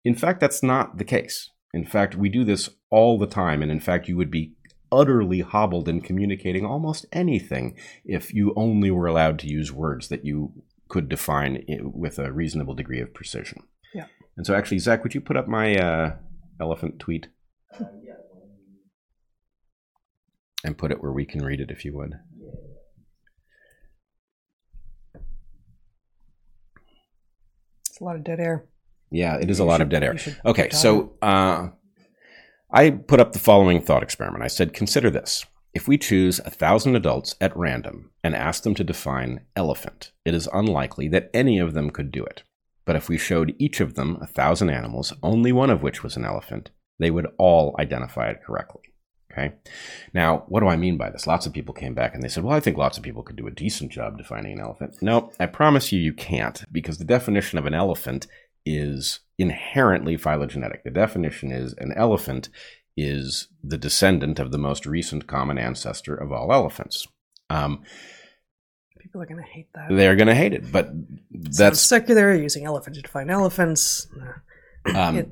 In 0.05 0.15
fact, 0.15 0.39
that's 0.39 0.63
not 0.63 0.97
the 0.97 1.03
case. 1.03 1.49
In 1.73 1.85
fact, 1.85 2.15
we 2.15 2.29
do 2.29 2.45
this 2.45 2.69
all 2.89 3.17
the 3.17 3.27
time. 3.27 3.61
And 3.61 3.69
in 3.69 3.81
fact, 3.81 4.07
you 4.07 4.15
would 4.15 4.31
be 4.31 4.53
utterly 4.93 5.41
hobbled 5.41 5.89
in 5.89 5.99
communicating 5.99 6.65
almost 6.65 7.05
anything 7.11 7.77
if 8.05 8.33
you 8.33 8.53
only 8.55 8.89
were 8.89 9.07
allowed 9.07 9.37
to 9.39 9.49
use 9.49 9.73
words 9.73 10.07
that 10.07 10.23
you 10.23 10.53
could 10.87 11.09
define 11.09 11.65
with 11.93 12.17
a 12.17 12.31
reasonable 12.31 12.75
degree 12.75 13.01
of 13.01 13.13
precision. 13.13 13.63
Yeah. 13.93 14.05
And 14.37 14.47
so, 14.47 14.55
actually, 14.55 14.79
Zach, 14.79 15.03
would 15.03 15.13
you 15.13 15.19
put 15.19 15.35
up 15.35 15.49
my 15.49 15.75
uh, 15.75 16.15
elephant 16.61 16.97
tweet? 16.97 17.27
Uh, 17.77 17.83
yeah 18.01 18.13
and 20.63 20.77
put 20.77 20.91
it 20.91 21.01
where 21.01 21.11
we 21.11 21.25
can 21.25 21.43
read 21.43 21.59
it 21.59 21.71
if 21.71 21.85
you 21.85 21.95
would. 21.95 22.13
It's 27.89 28.01
a 28.01 28.03
lot 28.03 28.15
of 28.15 28.23
dead 28.23 28.39
air. 28.39 28.65
Yeah, 29.09 29.37
it 29.37 29.49
is 29.49 29.59
you 29.59 29.65
a 29.65 29.67
lot 29.67 29.77
should, 29.77 29.83
of 29.83 29.89
dead 29.89 30.03
air. 30.03 30.15
Okay, 30.45 30.69
so 30.69 31.13
uh, 31.21 31.69
I 32.71 32.89
put 32.91 33.19
up 33.19 33.33
the 33.33 33.39
following 33.39 33.81
thought 33.81 34.03
experiment. 34.03 34.43
I 34.43 34.47
said, 34.47 34.73
consider 34.73 35.09
this. 35.09 35.45
If 35.73 35.87
we 35.87 35.97
choose 35.97 36.39
a 36.39 36.49
thousand 36.49 36.95
adults 36.95 37.35
at 37.39 37.55
random 37.55 38.11
and 38.23 38.35
ask 38.35 38.63
them 38.63 38.73
to 38.75 38.83
define 38.83 39.41
elephant, 39.55 40.11
it 40.25 40.33
is 40.33 40.49
unlikely 40.51 41.07
that 41.09 41.29
any 41.33 41.59
of 41.59 41.73
them 41.73 41.91
could 41.91 42.11
do 42.11 42.23
it. 42.23 42.43
But 42.85 42.95
if 42.95 43.09
we 43.09 43.17
showed 43.17 43.55
each 43.59 43.79
of 43.79 43.95
them 43.95 44.17
a 44.21 44.27
thousand 44.27 44.69
animals, 44.69 45.13
only 45.21 45.51
one 45.51 45.69
of 45.69 45.83
which 45.83 46.03
was 46.03 46.15
an 46.15 46.25
elephant, 46.25 46.71
they 46.99 47.11
would 47.11 47.27
all 47.37 47.75
identify 47.79 48.29
it 48.29 48.43
correctly. 48.45 48.81
Okay. 49.31 49.53
Now, 50.13 50.45
what 50.47 50.61
do 50.61 50.67
I 50.67 50.77
mean 50.77 50.97
by 50.97 51.09
this? 51.09 51.27
Lots 51.27 51.45
of 51.45 51.53
people 51.53 51.73
came 51.73 51.93
back 51.93 52.13
and 52.13 52.23
they 52.23 52.27
said, 52.27 52.43
well, 52.43 52.55
I 52.55 52.59
think 52.59 52.77
lots 52.77 52.97
of 52.97 53.03
people 53.03 53.23
could 53.23 53.35
do 53.35 53.45
a 53.45 53.51
decent 53.51 53.91
job 53.91 54.17
defining 54.17 54.53
an 54.53 54.61
elephant. 54.61 54.95
No, 55.01 55.31
I 55.39 55.45
promise 55.45 55.91
you, 55.91 55.99
you 55.99 56.13
can't, 56.13 56.63
because 56.71 56.97
the 56.97 57.05
definition 57.05 57.59
of 57.59 57.65
an 57.65 57.73
elephant 57.73 58.25
is 58.65 59.19
inherently 59.37 60.17
phylogenetic. 60.17 60.83
The 60.83 60.91
definition 60.91 61.51
is 61.51 61.73
an 61.77 61.93
elephant 61.95 62.49
is 62.95 63.49
the 63.63 63.77
descendant 63.77 64.39
of 64.39 64.51
the 64.51 64.57
most 64.57 64.85
recent 64.85 65.27
common 65.27 65.57
ancestor 65.59 66.15
of 66.15 66.31
all 66.31 66.51
elephants. 66.51 67.05
Um, 67.49 67.83
People 68.99 69.21
are 69.21 69.27
going 69.27 69.43
to 69.43 69.49
hate 69.49 69.67
that. 69.75 69.87
They're 69.89 70.15
going 70.15 70.27
to 70.27 70.35
hate 70.35 70.53
it, 70.53 70.71
but 70.71 70.89
that's 71.31 71.79
so 71.79 71.99
secular 71.99 72.33
using 72.33 72.65
elephant 72.65 72.95
to 72.95 73.01
define 73.01 73.29
elephants. 73.29 74.07
Um, 74.93 75.17
it, 75.17 75.29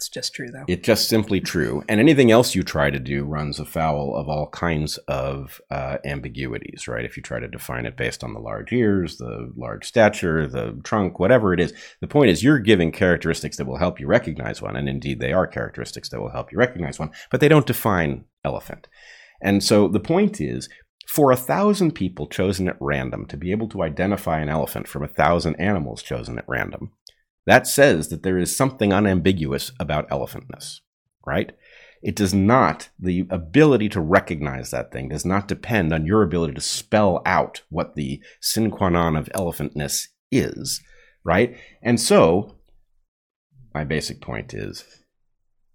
it's 0.00 0.08
just 0.08 0.32
true, 0.32 0.50
though. 0.50 0.64
It's 0.66 0.86
just 0.86 1.10
simply 1.10 1.40
true. 1.40 1.84
And 1.86 2.00
anything 2.00 2.30
else 2.30 2.54
you 2.54 2.62
try 2.62 2.88
to 2.88 2.98
do 2.98 3.22
runs 3.22 3.60
afoul 3.60 4.16
of 4.16 4.30
all 4.30 4.48
kinds 4.48 4.96
of 5.08 5.60
uh, 5.70 5.98
ambiguities, 6.06 6.88
right? 6.88 7.04
If 7.04 7.18
you 7.18 7.22
try 7.22 7.38
to 7.38 7.46
define 7.46 7.84
it 7.84 7.98
based 7.98 8.24
on 8.24 8.32
the 8.32 8.40
large 8.40 8.72
ears, 8.72 9.18
the 9.18 9.52
large 9.56 9.86
stature, 9.86 10.46
the 10.46 10.80
trunk, 10.84 11.18
whatever 11.18 11.52
it 11.52 11.60
is, 11.60 11.74
the 12.00 12.06
point 12.06 12.30
is 12.30 12.42
you're 12.42 12.58
giving 12.58 12.92
characteristics 12.92 13.58
that 13.58 13.66
will 13.66 13.76
help 13.76 14.00
you 14.00 14.06
recognize 14.06 14.62
one. 14.62 14.74
And 14.74 14.88
indeed, 14.88 15.20
they 15.20 15.34
are 15.34 15.46
characteristics 15.46 16.08
that 16.08 16.20
will 16.20 16.30
help 16.30 16.50
you 16.50 16.56
recognize 16.56 16.98
one, 16.98 17.10
but 17.30 17.40
they 17.40 17.48
don't 17.48 17.66
define 17.66 18.24
elephant. 18.42 18.88
And 19.42 19.62
so 19.62 19.86
the 19.86 20.00
point 20.00 20.40
is, 20.40 20.70
for 21.06 21.30
a 21.30 21.36
thousand 21.36 21.92
people 21.92 22.26
chosen 22.26 22.68
at 22.68 22.76
random 22.80 23.26
to 23.26 23.36
be 23.36 23.50
able 23.50 23.68
to 23.68 23.82
identify 23.82 24.40
an 24.40 24.48
elephant 24.48 24.88
from 24.88 25.02
a 25.02 25.08
thousand 25.08 25.56
animals 25.56 26.02
chosen 26.02 26.38
at 26.38 26.48
random, 26.48 26.92
that 27.46 27.66
says 27.66 28.08
that 28.08 28.22
there 28.22 28.38
is 28.38 28.54
something 28.54 28.92
unambiguous 28.92 29.72
about 29.80 30.08
elephantness, 30.10 30.80
right? 31.26 31.52
It 32.02 32.16
does 32.16 32.32
not, 32.32 32.88
the 32.98 33.26
ability 33.30 33.88
to 33.90 34.00
recognize 34.00 34.70
that 34.70 34.90
thing 34.90 35.08
does 35.08 35.24
not 35.24 35.48
depend 35.48 35.92
on 35.92 36.06
your 36.06 36.22
ability 36.22 36.54
to 36.54 36.60
spell 36.60 37.20
out 37.26 37.62
what 37.68 37.94
the 37.94 38.22
sine 38.40 38.70
qua 38.70 38.88
non 38.88 39.16
of 39.16 39.28
elephantness 39.34 40.08
is, 40.32 40.82
right? 41.24 41.56
And 41.82 42.00
so, 42.00 42.56
my 43.74 43.84
basic 43.84 44.20
point 44.20 44.54
is 44.54 44.84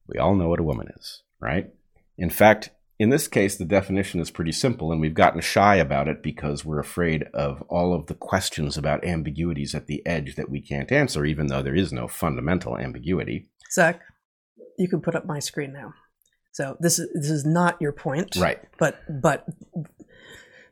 we 0.08 0.20
all 0.20 0.36
know 0.36 0.50
what 0.50 0.60
a 0.60 0.64
woman 0.64 0.88
is, 0.98 1.22
right? 1.40 1.70
In 2.18 2.30
fact, 2.30 2.72
in 2.98 3.10
this 3.10 3.28
case, 3.28 3.58
the 3.58 3.66
definition 3.66 4.22
is 4.22 4.32
pretty 4.32 4.54
simple, 4.54 4.92
and 4.92 5.02
we've 5.02 5.14
gotten 5.14 5.42
shy 5.42 5.76
about 5.76 6.08
it 6.08 6.24
because 6.24 6.64
we're 6.64 6.80
afraid 6.80 7.24
of 7.34 7.62
all 7.64 7.94
of 7.94 8.08
the 8.08 8.14
questions 8.14 8.78
about 8.78 9.04
ambiguities 9.04 9.76
at 9.76 9.88
the 9.88 10.06
edge 10.06 10.36
that 10.36 10.50
we 10.50 10.62
can't 10.62 10.92
answer, 10.92 11.26
even 11.26 11.48
though 11.48 11.62
there 11.62 11.76
is 11.76 11.92
no 11.92 12.08
fundamental 12.08 12.78
ambiguity. 12.78 13.50
Zach, 13.72 14.02
you 14.78 14.88
can 14.88 15.02
put 15.02 15.16
up 15.16 15.26
my 15.26 15.40
screen 15.40 15.74
now. 15.74 15.94
So 16.54 16.78
this 16.80 17.00
is 17.00 17.10
this 17.14 17.30
is 17.30 17.46
not 17.46 17.82
your 17.82 17.92
point, 17.92 18.38
Right. 18.38 18.60
But 18.80 19.00
but 19.22 19.46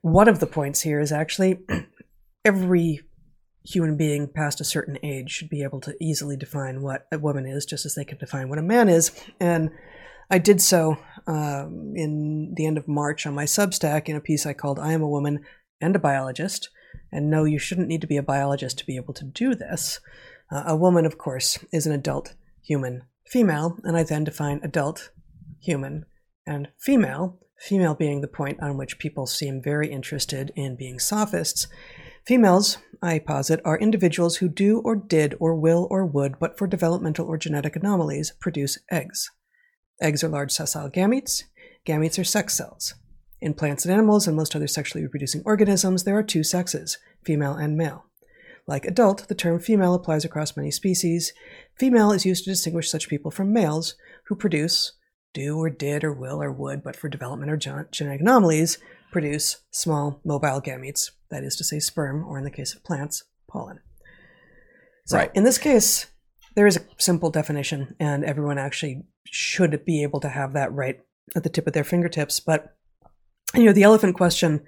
one 0.01 0.29
of 0.29 0.39
the 0.39 0.47
points 0.47 0.81
here 0.81 1.01
is 1.01 1.11
actually 1.11 1.59
every 2.45 3.01
human 3.65 3.97
being 3.97 4.27
past 4.27 4.61
a 4.61 4.65
certain 4.65 4.97
age 5.03 5.29
should 5.29 5.49
be 5.49 5.63
able 5.63 5.81
to 5.81 5.95
easily 5.99 6.37
define 6.37 6.81
what 6.81 7.05
a 7.11 7.19
woman 7.19 7.45
is, 7.45 7.65
just 7.65 7.85
as 7.85 7.95
they 7.95 8.05
can 8.05 8.17
define 8.17 8.47
what 8.47 8.59
a 8.59 8.63
man 8.63 8.87
is. 8.87 9.11
And 9.41 9.71
I 10.29 10.37
did 10.37 10.61
so 10.61 10.97
um, 11.27 11.93
in 11.95 12.53
the 12.55 12.65
end 12.65 12.77
of 12.77 12.87
March 12.87 13.25
on 13.25 13.33
my 13.33 13.45
Substack 13.45 14.09
in 14.09 14.15
a 14.15 14.21
piece 14.21 14.45
I 14.45 14.53
called 14.53 14.79
"I 14.79 14.93
am 14.93 15.01
a 15.01 15.09
woman 15.09 15.43
and 15.81 15.95
a 15.95 15.99
biologist." 15.99 16.69
And 17.11 17.29
no, 17.29 17.43
you 17.43 17.59
shouldn't 17.59 17.87
need 17.87 18.01
to 18.01 18.07
be 18.07 18.17
a 18.17 18.23
biologist 18.23 18.79
to 18.79 18.85
be 18.85 18.95
able 18.95 19.13
to 19.15 19.23
do 19.23 19.55
this. 19.55 19.99
Uh, 20.51 20.63
a 20.67 20.75
woman, 20.75 21.05
of 21.05 21.17
course, 21.17 21.63
is 21.71 21.85
an 21.85 21.93
adult 21.93 22.33
human 22.61 23.03
female, 23.27 23.77
and 23.83 23.97
I 23.97 24.03
then 24.03 24.23
define 24.23 24.59
adult, 24.63 25.11
human, 25.59 26.05
and 26.45 26.69
female, 26.79 27.39
female 27.59 27.95
being 27.95 28.21
the 28.21 28.27
point 28.27 28.59
on 28.61 28.77
which 28.77 28.99
people 28.99 29.25
seem 29.25 29.61
very 29.61 29.89
interested 29.89 30.51
in 30.55 30.75
being 30.75 30.99
sophists. 30.99 31.67
Females, 32.25 32.77
I 33.01 33.19
posit, 33.19 33.59
are 33.65 33.77
individuals 33.77 34.37
who 34.37 34.47
do 34.49 34.79
or 34.79 34.95
did 34.95 35.35
or 35.39 35.55
will 35.55 35.87
or 35.89 36.05
would, 36.05 36.39
but 36.39 36.57
for 36.57 36.67
developmental 36.67 37.27
or 37.27 37.37
genetic 37.37 37.75
anomalies, 37.75 38.33
produce 38.39 38.77
eggs. 38.91 39.31
Eggs 40.03 40.23
are 40.23 40.27
large 40.29 40.51
sessile 40.51 40.91
gametes. 40.91 41.43
Gametes 41.87 42.19
are 42.19 42.25
sex 42.25 42.53
cells. 42.53 42.93
In 43.39 43.53
plants 43.53 43.85
and 43.85 43.93
animals 43.93 44.27
and 44.27 44.35
most 44.35 44.55
other 44.55 44.67
sexually 44.67 45.03
reproducing 45.03 45.41
organisms, 45.45 46.03
there 46.03 46.17
are 46.17 46.23
two 46.23 46.43
sexes, 46.43 46.97
female 47.23 47.53
and 47.53 47.77
male. 47.77 48.05
Like 48.67 48.85
adult, 48.85 49.27
the 49.29 49.35
term 49.35 49.59
female 49.59 49.93
applies 49.93 50.25
across 50.25 50.55
many 50.57 50.71
species. 50.71 51.33
Female 51.75 52.11
is 52.11 52.25
used 52.25 52.43
to 52.43 52.49
distinguish 52.51 52.89
such 52.89 53.09
people 53.09 53.31
from 53.31 53.53
males 53.53 53.95
who 54.25 54.35
produce, 54.35 54.93
do 55.33 55.57
or 55.57 55.69
did 55.69 56.03
or 56.03 56.13
will 56.13 56.41
or 56.41 56.51
would, 56.51 56.83
but 56.83 56.95
for 56.95 57.09
development 57.09 57.51
or 57.51 57.57
gen- 57.57 57.87
genetic 57.91 58.21
anomalies, 58.21 58.77
produce 59.11 59.57
small 59.71 60.21
mobile 60.25 60.61
gametes, 60.61 61.11
that 61.29 61.43
is 61.43 61.55
to 61.55 61.63
say, 61.63 61.79
sperm, 61.79 62.25
or 62.25 62.37
in 62.37 62.43
the 62.43 62.51
case 62.51 62.73
of 62.73 62.83
plants, 62.83 63.23
pollen. 63.47 63.79
So 65.05 65.17
Right. 65.17 65.31
in 65.33 65.43
this 65.43 65.57
case, 65.57 66.07
there 66.55 66.67
is 66.67 66.77
a 66.77 66.85
simple 66.97 67.29
definition, 67.29 67.95
and 67.99 68.23
everyone 68.23 68.57
actually 68.57 69.03
should 69.25 69.83
be 69.85 70.03
able 70.03 70.19
to 70.21 70.29
have 70.29 70.53
that 70.53 70.73
right 70.73 70.99
at 71.35 71.43
the 71.43 71.49
tip 71.49 71.67
of 71.67 71.73
their 71.73 71.83
fingertips. 71.83 72.39
But 72.39 72.75
you 73.55 73.65
know, 73.65 73.73
the 73.73 73.83
elephant 73.83 74.15
question, 74.15 74.63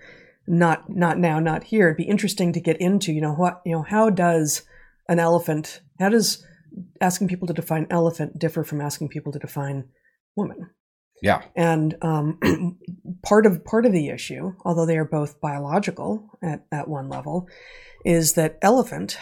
not 0.47 0.89
not 0.89 1.17
now, 1.17 1.39
not 1.39 1.65
here. 1.65 1.87
It'd 1.87 1.97
be 1.97 2.03
interesting 2.03 2.53
to 2.53 2.59
get 2.59 2.79
into. 2.79 3.13
You 3.13 3.21
know 3.21 3.33
what? 3.33 3.61
You 3.65 3.73
know, 3.73 3.83
how 3.83 4.09
does 4.09 4.63
an 5.07 5.19
elephant? 5.19 5.81
How 5.99 6.09
does 6.09 6.43
asking 6.99 7.27
people 7.27 7.47
to 7.47 7.53
define 7.53 7.87
elephant 7.89 8.37
differ 8.39 8.63
from 8.63 8.81
asking 8.81 9.09
people 9.09 9.31
to 9.31 9.39
define 9.39 9.85
woman? 10.35 10.69
Yeah. 11.21 11.43
And 11.55 11.95
um, 12.01 12.77
part 13.23 13.45
of 13.45 13.63
part 13.63 13.85
of 13.85 13.91
the 13.91 14.09
issue, 14.09 14.53
although 14.65 14.85
they 14.85 14.97
are 14.97 15.05
both 15.05 15.39
biological 15.41 16.29
at, 16.43 16.65
at 16.71 16.87
one 16.87 17.09
level, 17.09 17.47
is 18.03 18.33
that 18.33 18.59
elephant 18.61 19.17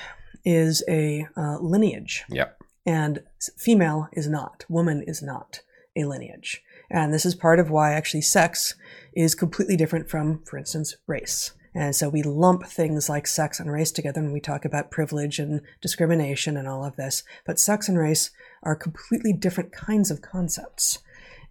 is 0.46 0.84
a 0.88 1.28
uh, 1.38 1.58
lineage, 1.60 2.24
Yeah. 2.30 2.50
and 2.86 3.24
female 3.58 4.08
is 4.14 4.28
not. 4.28 4.66
Woman 4.70 5.04
is 5.04 5.22
not 5.22 5.62
a 5.96 6.06
lineage, 6.06 6.62
and 6.90 7.14
this 7.14 7.26
is 7.26 7.36
part 7.36 7.60
of 7.60 7.70
why 7.70 7.94
actually 7.94 8.22
sex 8.22 8.76
is 9.14 9.36
completely 9.36 9.78
different 9.78 10.10
from, 10.10 10.42
for 10.46 10.58
instance, 10.58 10.96
race. 11.08 11.52
And 11.76 11.96
so 11.96 12.08
we 12.08 12.22
lump 12.22 12.68
things 12.68 13.10
like 13.10 13.26
sex 13.26 13.60
and 13.60 13.72
race 13.72 13.92
together 13.92 14.22
when 14.22 14.32
we 14.32 14.40
talk 14.40 14.64
about 14.64 14.92
privilege 14.92 15.40
and 15.40 15.62
discrimination 15.82 16.56
and 16.56 16.68
all 16.68 16.86
of 16.86 16.96
this. 16.98 17.24
But 17.46 17.60
sex 17.60 17.90
and 17.90 17.98
race 17.98 18.30
are 18.62 18.76
completely 18.76 19.34
different 19.34 19.72
kinds 19.72 20.12
of 20.12 20.22
concepts. 20.22 21.00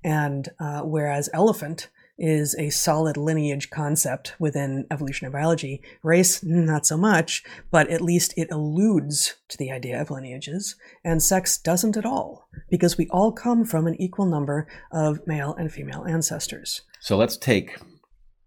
And 0.05 0.49
uh, 0.61 0.83
whereas 0.83 1.29
elephant 1.33 1.89
is 2.23 2.55
a 2.55 2.71
solid 2.71 3.17
lineage 3.17 3.69
concept 3.69 4.35
within 4.39 4.87
evolutionary 4.93 5.33
biology, 5.33 5.83
race, 6.05 6.43
not 6.45 6.87
so 6.87 6.97
much, 6.97 7.43
but 7.73 7.91
at 7.91 8.01
least 8.01 8.33
it 8.37 8.49
alludes 8.53 9.35
to 9.49 9.59
the 9.59 9.73
idea 9.73 10.01
of 10.01 10.11
lineages, 10.11 10.77
and 11.05 11.21
sex 11.21 11.59
doesn't 11.59 11.97
at 11.97 12.07
all, 12.07 12.49
because 12.71 12.97
we 12.97 13.09
all 13.09 13.33
come 13.33 13.65
from 13.65 13.89
an 13.89 14.01
equal 14.01 14.25
number 14.25 14.69
of 14.93 15.27
male 15.27 15.55
and 15.59 15.73
female 15.73 16.05
ancestors. 16.09 16.83
So 17.01 17.17
let's 17.17 17.37
take 17.37 17.77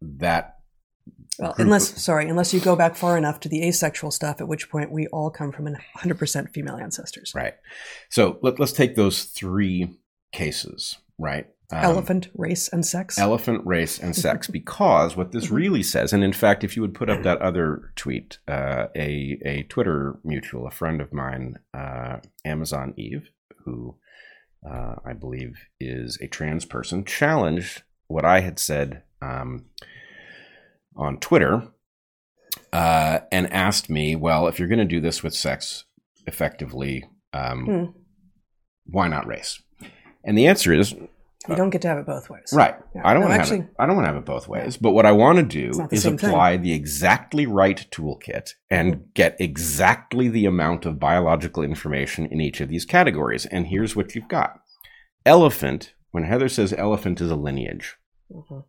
that. 0.01 0.55
Well, 1.37 1.53
unless, 1.57 2.01
sorry, 2.01 2.29
unless 2.29 2.53
you 2.53 2.61
go 2.61 2.77
back 2.77 2.95
far 2.95 3.17
enough 3.17 3.41
to 3.41 3.49
the 3.49 3.67
asexual 3.67 4.11
stuff, 4.11 4.39
at 4.39 4.47
which 4.47 4.69
point 4.69 4.89
we 4.89 5.07
all 5.07 5.29
come 5.29 5.51
from 5.51 5.67
an 5.67 5.77
100% 5.97 6.53
female 6.53 6.77
ancestors. 6.77 7.33
Right. 7.35 7.55
So 8.09 8.39
let, 8.41 8.57
let's 8.57 8.71
take 8.71 8.95
those 8.95 9.25
three 9.25 9.97
cases, 10.31 10.97
right? 11.17 11.47
Um, 11.71 11.79
Elephant, 11.83 12.29
race, 12.35 12.67
and 12.67 12.85
sex. 12.85 13.17
elephant 13.17 13.61
race 13.65 13.97
and 13.97 14.15
sex 14.15 14.47
because 14.59 15.17
what 15.17 15.31
this 15.31 15.49
really 15.49 15.81
says 15.81 16.13
and 16.13 16.23
in 16.23 16.31
fact 16.33 16.63
if 16.63 16.75
you 16.75 16.81
would 16.83 16.93
put 16.93 17.09
up 17.09 17.23
that 17.23 17.41
other 17.41 17.91
tweet 17.95 18.37
uh, 18.47 18.85
a, 18.95 19.39
a 19.43 19.63
twitter 19.63 20.19
mutual 20.23 20.67
a 20.67 20.71
friend 20.71 21.01
of 21.01 21.11
mine 21.11 21.57
uh, 21.73 22.17
amazon 22.45 22.93
eve 22.97 23.29
who 23.63 23.95
uh, 24.69 24.95
i 25.05 25.11
believe 25.13 25.55
is 25.79 26.19
a 26.21 26.27
trans 26.27 26.65
person 26.65 27.03
challenged 27.03 27.81
what 28.07 28.23
i 28.25 28.41
had 28.41 28.59
said 28.59 29.01
um, 29.23 29.65
on 30.95 31.17
twitter 31.19 31.63
uh, 32.73 33.19
and 33.31 33.51
asked 33.51 33.89
me 33.89 34.15
well 34.15 34.47
if 34.47 34.59
you're 34.59 34.67
going 34.67 34.77
to 34.79 34.85
do 34.85 35.01
this 35.01 35.23
with 35.23 35.33
sex 35.33 35.85
effectively 36.27 37.03
um, 37.33 37.65
Hmm. 37.65 37.85
why 38.85 39.07
not 39.07 39.25
race 39.25 39.61
and 40.23 40.37
the 40.37 40.45
answer 40.47 40.71
is 40.71 40.93
you 41.49 41.55
don't 41.55 41.69
get 41.69 41.81
to 41.83 41.87
have 41.87 41.97
it 41.97 42.05
both 42.05 42.29
ways. 42.29 42.51
Right. 42.53 42.75
Yeah. 42.95 43.01
I 43.05 43.13
don't 43.13 43.21
No, 43.23 43.27
want 43.27 43.37
to 43.37 43.41
actually- 43.41 43.57
have 43.59 43.67
it. 43.67 43.75
I 43.79 43.85
don't 43.85 43.95
want 43.95 44.05
to 44.05 44.13
have 44.13 44.21
it 44.21 44.25
both 44.25 44.47
ways. 44.47 44.77
But 44.77 44.91
what 44.91 45.05
I 45.05 45.11
want 45.11 45.37
to 45.37 45.43
do 45.43 45.69
It's 45.69 45.77
not 45.77 45.89
the 45.89 45.95
is 45.95 46.03
same 46.03 46.17
thing. 46.17 46.29
apply 46.29 46.57
the 46.57 46.73
exactly 46.73 47.45
right 47.45 47.85
toolkit 47.91 48.51
and 48.69 48.93
Mm-hmm. 48.95 49.03
get 49.13 49.35
exactly 49.39 50.27
the 50.29 50.45
amount 50.45 50.85
of 50.85 50.99
biological 50.99 51.63
information 51.63 52.25
in 52.27 52.39
each 52.41 52.61
of 52.61 52.69
these 52.69 52.85
categories. 52.85 53.45
And 53.45 53.67
here's 53.67 53.95
what 53.95 54.15
you've 54.15 54.27
got. 54.27 54.59
Elephant, 55.25 55.93
when 56.11 56.23
Heather 56.23 56.49
says 56.49 56.73
elephant 56.73 57.19
is 57.21 57.31
a 57.31 57.35
lineage, 57.35 57.95
Mhm. 58.31 58.63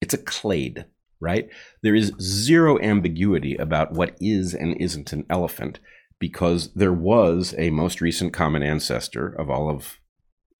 it's 0.00 0.14
a 0.14 0.18
clade, 0.18 0.86
right? 1.20 1.48
There 1.82 1.94
is 1.94 2.12
zero 2.20 2.78
ambiguity 2.80 3.56
about 3.56 3.92
what 3.92 4.16
is 4.20 4.54
and 4.54 4.76
isn't 4.80 5.12
an 5.12 5.26
elephant 5.28 5.80
because 6.18 6.72
there 6.74 6.92
was 6.92 7.54
a 7.58 7.70
most 7.70 8.00
recent 8.00 8.32
common 8.32 8.62
ancestor 8.62 9.26
of 9.28 9.48
all 9.50 9.68
of 9.70 9.98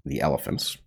the 0.04 0.20
elephants, 0.20 0.78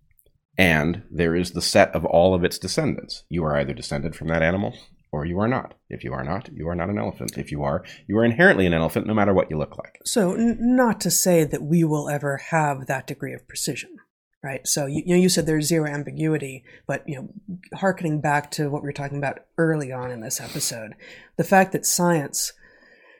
and 0.56 1.02
there 1.10 1.34
is 1.34 1.52
the 1.52 1.62
set 1.62 1.94
of 1.94 2.04
all 2.04 2.34
of 2.34 2.44
its 2.44 2.58
descendants. 2.58 3.24
You 3.28 3.44
are 3.44 3.56
either 3.56 3.74
descended 3.74 4.14
from 4.14 4.28
that 4.28 4.42
animal 4.42 4.74
or 5.14 5.24
you 5.24 5.38
are 5.38 5.48
not. 5.48 5.74
If 5.88 6.02
you 6.02 6.12
are 6.12 6.24
not, 6.24 6.48
you 6.52 6.68
are 6.68 6.74
not 6.74 6.90
an 6.90 6.98
elephant. 6.98 7.38
If 7.38 7.52
you 7.52 7.62
are, 7.62 7.84
you 8.08 8.18
are 8.18 8.24
inherently 8.24 8.66
an 8.66 8.74
elephant 8.74 9.06
no 9.06 9.14
matter 9.14 9.32
what 9.32 9.50
you 9.50 9.56
look 9.56 9.78
like. 9.78 10.00
So, 10.04 10.34
n- 10.34 10.58
not 10.60 11.00
to 11.02 11.10
say 11.10 11.44
that 11.44 11.62
we 11.62 11.84
will 11.84 12.08
ever 12.08 12.38
have 12.50 12.86
that 12.86 13.06
degree 13.06 13.32
of 13.32 13.46
precision, 13.46 13.98
right? 14.42 14.66
So, 14.66 14.86
you, 14.86 15.02
you 15.06 15.14
know, 15.14 15.20
you 15.20 15.28
said 15.28 15.46
there's 15.46 15.66
zero 15.66 15.88
ambiguity, 15.88 16.64
but 16.86 17.04
you 17.08 17.14
know, 17.16 17.28
harkening 17.74 18.20
back 18.20 18.50
to 18.52 18.68
what 18.68 18.82
we 18.82 18.88
were 18.88 18.92
talking 18.92 19.18
about 19.18 19.40
early 19.56 19.92
on 19.92 20.10
in 20.10 20.20
this 20.20 20.40
episode, 20.40 20.94
the 21.36 21.44
fact 21.44 21.72
that 21.72 21.86
science 21.86 22.52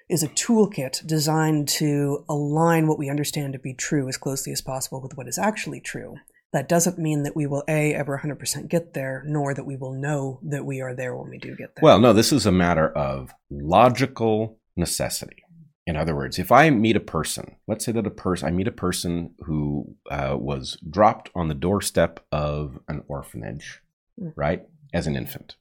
is 0.09 0.23
a 0.23 0.29
toolkit 0.29 1.07
designed 1.07 1.67
to 1.67 2.25
align 2.29 2.87
what 2.87 2.99
we 2.99 3.09
understand 3.09 3.53
to 3.53 3.59
be 3.59 3.73
true 3.73 4.09
as 4.09 4.17
closely 4.17 4.53
as 4.53 4.61
possible 4.61 5.01
with 5.01 5.17
what 5.17 5.29
is 5.29 5.39
actually 5.39 5.81
true. 5.81 6.17
That 6.55 6.69
doesn't 6.69 6.99
mean 6.99 7.25
that 7.25 7.35
we 7.35 7.49
will 7.49 7.65
a 7.67 7.93
ever 7.95 8.21
100% 8.23 8.69
get 8.69 8.95
there, 8.95 9.25
nor 9.27 9.55
that 9.55 9.67
we 9.67 9.75
will 9.75 9.93
know 9.93 10.39
that 10.45 10.65
we 10.65 10.81
are 10.81 10.95
there 10.95 11.17
when 11.17 11.29
we 11.29 11.39
do 11.39 11.57
get 11.57 11.75
there. 11.75 11.83
Well, 11.83 11.99
no, 11.99 12.13
this 12.13 12.33
is 12.33 12.47
a 12.47 12.53
matter 12.53 12.89
of 12.91 13.35
logical 13.51 14.61
necessity. 14.77 15.43
In 15.85 15.97
other 15.97 16.15
words, 16.15 16.39
if 16.39 16.53
I 16.53 16.71
meet 16.71 16.95
a 16.95 17.01
person, 17.01 17.57
let's 17.67 17.85
say 17.85 17.91
that 17.91 18.07
a 18.07 18.11
person, 18.11 18.47
I 18.47 18.53
meet 18.53 18.69
a 18.69 18.73
person 18.73 19.35
who 19.41 19.97
uh, 20.09 20.37
was 20.39 20.79
dropped 20.89 21.29
on 21.35 21.49
the 21.49 21.55
doorstep 21.55 22.25
of 22.31 22.79
an 22.89 23.03
orphanage, 23.09 23.81
Mm. 24.21 24.33
right, 24.37 24.63
as 24.93 25.09
an 25.09 25.17
infant, 25.17 25.57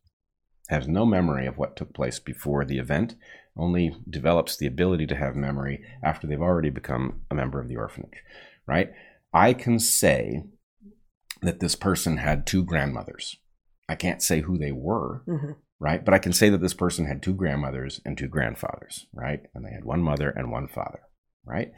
has 0.70 0.88
no 0.88 1.08
memory 1.08 1.48
of 1.48 1.58
what 1.58 1.76
took 1.76 1.92
place 1.92 2.20
before 2.20 2.64
the 2.64 2.78
event, 2.78 3.16
only 3.58 3.96
develops 4.08 4.56
the 4.56 4.68
ability 4.68 5.08
to 5.08 5.16
have 5.16 5.36
memory 5.36 5.84
after 6.04 6.28
they've 6.28 6.40
already 6.40 6.70
become 6.70 7.22
a 7.32 7.36
member 7.36 7.60
of 7.60 7.68
the 7.68 7.76
orphanage, 7.76 8.24
right? 8.68 8.92
I 9.34 9.54
can 9.54 9.80
say 9.80 10.44
that 11.44 11.60
this 11.60 11.76
person 11.76 12.18
had 12.18 12.46
two 12.48 12.64
grandmothers. 12.64 13.38
I 13.90 13.96
can't 13.96 14.22
say 14.22 14.42
who 14.42 14.58
they 14.58 14.72
were, 14.72 15.24
Mhm. 15.28 15.56
right? 15.80 16.04
But 16.04 16.14
I 16.14 16.20
can 16.20 16.34
say 16.34 16.50
that 16.50 16.62
this 16.62 16.74
person 16.74 17.06
had 17.06 17.22
two 17.22 17.34
grandmothers 17.34 18.00
and 18.06 18.18
two 18.18 18.28
grandfathers, 18.28 19.08
right? 19.14 19.42
And 19.54 19.66
they 19.66 19.72
had 19.72 19.84
one 19.84 20.02
mother 20.02 20.30
and 20.30 20.52
one 20.52 20.68
father, 20.68 21.02
right? 21.46 21.72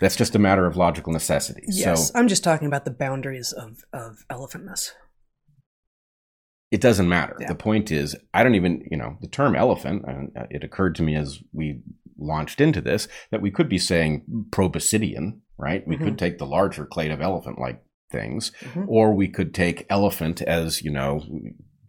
That's 0.00 0.16
just 0.16 0.34
a 0.34 0.38
matter 0.38 0.66
of 0.66 0.76
logical 0.76 1.12
necessity. 1.12 1.62
yes, 1.68 2.08
So, 2.08 2.18
I'm 2.18 2.26
just 2.28 2.42
talking 2.42 2.66
about 2.66 2.84
the 2.84 2.90
boundaries 2.90 3.52
of, 3.52 3.84
of 3.92 4.24
elephantness. 4.30 4.90
it 6.70 6.80
doesn't 6.80 7.08
matter. 7.08 7.36
Yeah. 7.40 7.48
The 7.48 7.54
point 7.56 7.90
is, 7.90 8.14
I 8.32 8.42
don't 8.44 8.54
even, 8.54 8.84
you 8.90 8.96
know, 8.96 9.18
the 9.20 9.26
term 9.28 9.56
elephant, 9.56 10.04
uh, 10.06 10.46
it 10.50 10.62
occurred 10.62 10.94
to 10.96 11.02
me 11.02 11.16
as 11.16 11.40
we 11.52 11.82
launched 12.16 12.60
into 12.60 12.80
this 12.80 13.08
that 13.32 13.42
we 13.42 13.50
could 13.50 13.68
be 13.68 13.78
saying 13.78 14.24
proboscidean, 14.50 15.40
right? 15.58 15.84
We 15.86 15.96
Mhm. 15.96 16.04
could 16.04 16.18
take 16.18 16.38
the 16.38 16.46
larger 16.46 16.86
clade 16.86 17.10
of 17.10 17.20
elephant 17.20 17.58
like 17.58 17.82
things, 18.10 18.52
Mhm. 18.60 18.84
or 18.88 19.12
we 19.14 19.28
could 19.28 19.54
take 19.54 19.86
elephant 19.88 20.42
as, 20.42 20.82
you 20.82 20.90
know, 20.90 21.24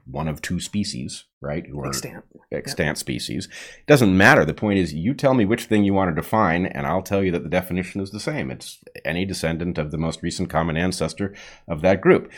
one 0.06 0.28
of 0.28 0.42
two 0.42 0.60
species, 0.60 1.26
right? 1.42 1.66
Who 1.68 1.80
are 1.82 1.88
Extant. 1.88 2.24
extant 2.52 2.98
species. 2.98 3.46
It 3.80 3.86
doesn't 3.88 4.16
matter. 4.18 4.44
The 4.44 4.54
point 4.54 4.80
is, 4.80 4.94
you 4.94 5.14
tell 5.14 5.34
me 5.34 5.46
which 5.46 5.66
thing 5.66 5.84
you 5.84 5.94
want 5.94 6.14
to 6.14 6.22
define, 6.22 6.66
and 6.66 6.86
I'll 6.86 7.04
tell 7.04 7.24
you 7.24 7.32
that 7.32 7.44
the 7.44 7.50
definition 7.50 8.02
is 8.02 8.12
the 8.12 8.20
same. 8.20 8.52
It's 8.52 8.80
any 9.06 9.26
descendant 9.26 9.78
of 9.78 9.92
the 9.92 9.98
most 9.98 10.22
recent 10.22 10.50
common 10.50 10.76
ancestor 10.76 11.34
of 11.68 11.82
that 11.82 12.02
group. 12.02 12.32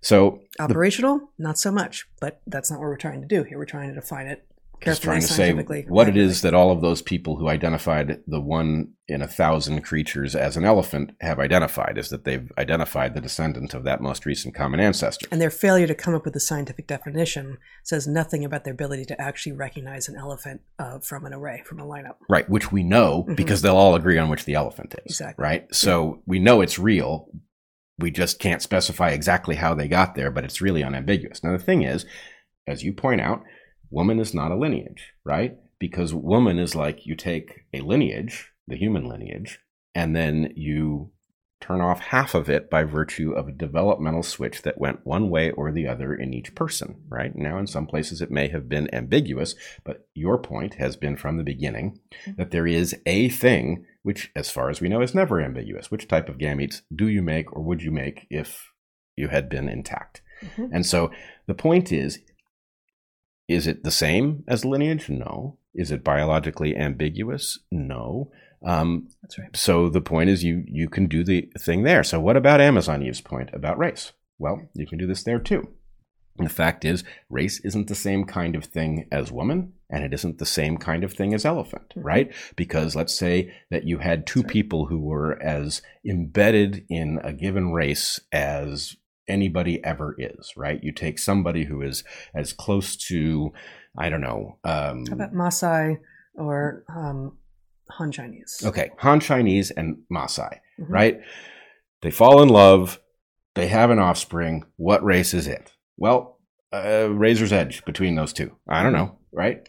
So 0.00 0.40
Operational, 0.58 1.30
not 1.38 1.58
so 1.58 1.70
much, 1.70 2.08
but 2.20 2.40
that's 2.46 2.70
not 2.70 2.80
what 2.80 2.86
we're 2.88 2.96
trying 2.96 3.20
to 3.20 3.26
do 3.28 3.42
here. 3.42 3.58
We're 3.58 3.66
trying 3.66 3.90
to 3.90 3.94
define 3.94 4.26
it 4.28 4.46
just 4.82 5.02
trying 5.02 5.20
to 5.20 5.26
say 5.26 5.52
what 5.88 6.08
it 6.08 6.16
is 6.16 6.42
that 6.42 6.54
all 6.54 6.70
of 6.70 6.80
those 6.80 7.02
people 7.02 7.36
who 7.36 7.48
identified 7.48 8.20
the 8.26 8.40
one 8.40 8.92
in 9.08 9.22
a 9.22 9.26
thousand 9.26 9.82
creatures 9.82 10.34
as 10.36 10.56
an 10.56 10.64
elephant 10.64 11.10
have 11.20 11.38
identified 11.38 11.98
is 11.98 12.08
that 12.10 12.24
they've 12.24 12.50
identified 12.56 13.14
the 13.14 13.20
descendant 13.20 13.74
of 13.74 13.84
that 13.84 14.00
most 14.00 14.24
recent 14.24 14.54
common 14.54 14.80
ancestor. 14.80 15.26
And 15.30 15.40
their 15.40 15.50
failure 15.50 15.86
to 15.86 15.94
come 15.94 16.14
up 16.14 16.24
with 16.24 16.36
a 16.36 16.40
scientific 16.40 16.86
definition 16.86 17.58
says 17.84 18.06
nothing 18.06 18.44
about 18.44 18.64
their 18.64 18.72
ability 18.72 19.04
to 19.06 19.20
actually 19.20 19.52
recognize 19.52 20.08
an 20.08 20.16
elephant 20.16 20.60
uh, 20.78 20.98
from 21.00 21.24
an 21.26 21.34
array, 21.34 21.62
from 21.66 21.80
a 21.80 21.84
lineup. 21.84 22.16
Right, 22.28 22.48
which 22.48 22.70
we 22.72 22.82
know 22.82 23.24
Mhm. 23.28 23.36
because 23.36 23.62
they'll 23.62 23.76
all 23.76 23.94
agree 23.94 24.18
on 24.18 24.28
which 24.30 24.44
the 24.44 24.54
elephant 24.54 24.94
is. 25.04 25.12
Exactly. 25.20 25.42
Right? 25.42 25.74
So 25.74 26.22
we 26.26 26.38
know 26.38 26.60
it's 26.60 26.78
real. 26.78 27.28
We 27.98 28.10
just 28.10 28.38
can't 28.38 28.62
specify 28.62 29.10
exactly 29.10 29.56
how 29.56 29.74
they 29.74 29.88
got 29.88 30.14
there, 30.14 30.30
but 30.30 30.44
it's 30.44 30.62
really 30.62 30.82
unambiguous. 30.82 31.44
Now, 31.44 31.52
the 31.52 31.58
thing 31.62 31.82
is, 31.82 32.06
as 32.66 32.82
you 32.82 32.92
point 32.94 33.20
out, 33.20 33.42
woman 33.90 34.18
is 34.18 34.34
not 34.34 34.52
a 34.52 34.56
lineage, 34.56 35.12
right? 35.24 35.56
Because 35.78 36.14
woman 36.14 36.58
is 36.58 36.74
like 36.74 37.06
you 37.06 37.16
take 37.16 37.64
a 37.72 37.80
lineage, 37.80 38.52
the 38.66 38.76
human 38.76 39.04
lineage, 39.08 39.60
and 39.94 40.14
then 40.14 40.52
you 40.56 41.10
turn 41.60 41.80
off 41.80 42.00
half 42.00 42.34
of 42.34 42.48
it 42.48 42.70
by 42.70 42.82
virtue 42.84 43.32
of 43.32 43.46
a 43.46 43.52
developmental 43.52 44.22
switch 44.22 44.62
that 44.62 44.78
went 44.78 45.04
one 45.04 45.28
way 45.28 45.50
or 45.50 45.70
the 45.70 45.86
other 45.86 46.14
in 46.14 46.32
each 46.32 46.54
person, 46.54 47.02
right? 47.08 47.36
Now, 47.36 47.58
in 47.58 47.66
some 47.66 47.86
places, 47.86 48.22
it 48.22 48.30
may 48.30 48.48
have 48.48 48.68
been 48.68 48.92
ambiguous, 48.94 49.54
but 49.84 50.08
your 50.14 50.38
point 50.38 50.74
has 50.74 50.96
been 50.96 51.16
from 51.16 51.36
the 51.36 51.44
beginning 51.44 52.00
that 52.38 52.50
there 52.50 52.66
is 52.66 52.96
a 53.04 53.28
thing 53.28 53.84
which, 54.02 54.30
as 54.34 54.50
far 54.50 54.70
as 54.70 54.80
we 54.80 54.88
know, 54.88 55.02
is 55.02 55.14
never 55.14 55.40
ambiguous. 55.40 55.90
Which 55.90 56.08
type 56.08 56.30
of 56.30 56.38
gametes 56.38 56.80
do 56.94 57.08
you 57.08 57.20
make 57.20 57.54
or 57.54 57.62
would 57.62 57.82
you 57.82 57.90
make 57.90 58.26
if 58.30 58.72
you 59.16 59.28
had 59.28 59.50
been 59.50 59.68
intact? 59.68 60.22
Mhm. 60.42 60.70
And 60.72 60.86
so 60.86 61.10
the 61.46 61.54
point 61.54 61.92
is 61.92 62.20
is 63.50 63.66
it 63.66 63.82
the 63.84 63.90
same 63.90 64.44
as 64.48 64.64
lineage? 64.64 65.08
No. 65.10 65.58
Is 65.74 65.90
it 65.90 66.04
biologically 66.04 66.76
ambiguous? 66.76 67.58
No. 67.70 68.30
Um, 68.64 69.08
That's 69.22 69.38
right. 69.38 69.56
so 69.56 69.88
the 69.88 70.00
point 70.00 70.30
is 70.30 70.44
you 70.44 70.64
you 70.66 70.88
can 70.88 71.06
do 71.06 71.24
the 71.24 71.48
thing 71.58 71.82
there. 71.82 72.04
So 72.04 72.20
what 72.20 72.36
about 72.36 72.60
Amazon 72.60 73.02
Eve's 73.02 73.20
point 73.20 73.50
about 73.52 73.78
race? 73.78 74.12
Well, 74.38 74.68
you 74.74 74.86
can 74.86 74.98
do 74.98 75.06
this 75.06 75.22
there 75.24 75.38
too. 75.38 75.68
And 76.38 76.48
the 76.48 76.52
fact 76.54 76.84
is, 76.84 77.04
race 77.28 77.60
isn't 77.64 77.88
the 77.88 77.94
same 77.94 78.24
kind 78.24 78.54
of 78.56 78.64
thing 78.64 79.06
as 79.12 79.30
woman, 79.32 79.72
and 79.90 80.04
it 80.04 80.14
isn't 80.14 80.38
the 80.38 80.46
same 80.46 80.78
kind 80.78 81.04
of 81.04 81.12
thing 81.12 81.34
as 81.34 81.44
elephant, 81.44 81.92
Mhm. 81.96 82.04
right? 82.04 82.32
Because 82.56 82.96
let's 82.96 83.14
say 83.14 83.52
that 83.70 83.84
you 83.84 83.98
had 83.98 84.26
two 84.26 84.42
people 84.42 84.86
who 84.86 85.00
were 85.00 85.40
as 85.42 85.82
embedded 86.04 86.84
in 86.88 87.18
a 87.22 87.32
given 87.32 87.72
race 87.72 88.20
as 88.32 88.96
anybody 89.30 89.82
ever 89.84 90.14
is, 90.18 90.52
right? 90.56 90.82
You 90.82 90.92
take 90.92 91.18
somebody 91.18 91.64
who 91.64 91.80
is 91.82 92.04
as 92.34 92.52
close 92.52 92.96
to, 93.08 93.52
I 93.96 94.08
don't 94.10 94.20
know, 94.20 94.58
um, 94.64 95.04
How 95.08 95.14
about 95.14 95.32
Maasai 95.32 95.96
or 96.34 96.84
um, 96.94 97.38
Han 97.92 98.12
Chinese? 98.12 98.62
okay, 98.64 98.90
Han 98.98 99.20
Chinese 99.20 99.70
and 99.70 99.98
Maasai, 100.12 100.58
Mhm. 100.78 100.90
right? 100.90 101.20
They 102.02 102.10
fall 102.10 102.42
in 102.42 102.48
love, 102.48 103.00
they 103.54 103.68
have 103.68 103.90
an 103.90 103.98
offspring. 103.98 104.64
What 104.76 105.02
race 105.04 105.32
is 105.34 105.46
it? 105.46 105.72
Well, 105.96 106.38
uh, 106.72 107.08
razor's 107.10 107.52
edge 107.52 107.84
between 107.84 108.14
those 108.14 108.32
two. 108.32 108.56
I 108.68 108.82
don't 108.82 108.92
know, 108.92 109.18
right? 109.32 109.68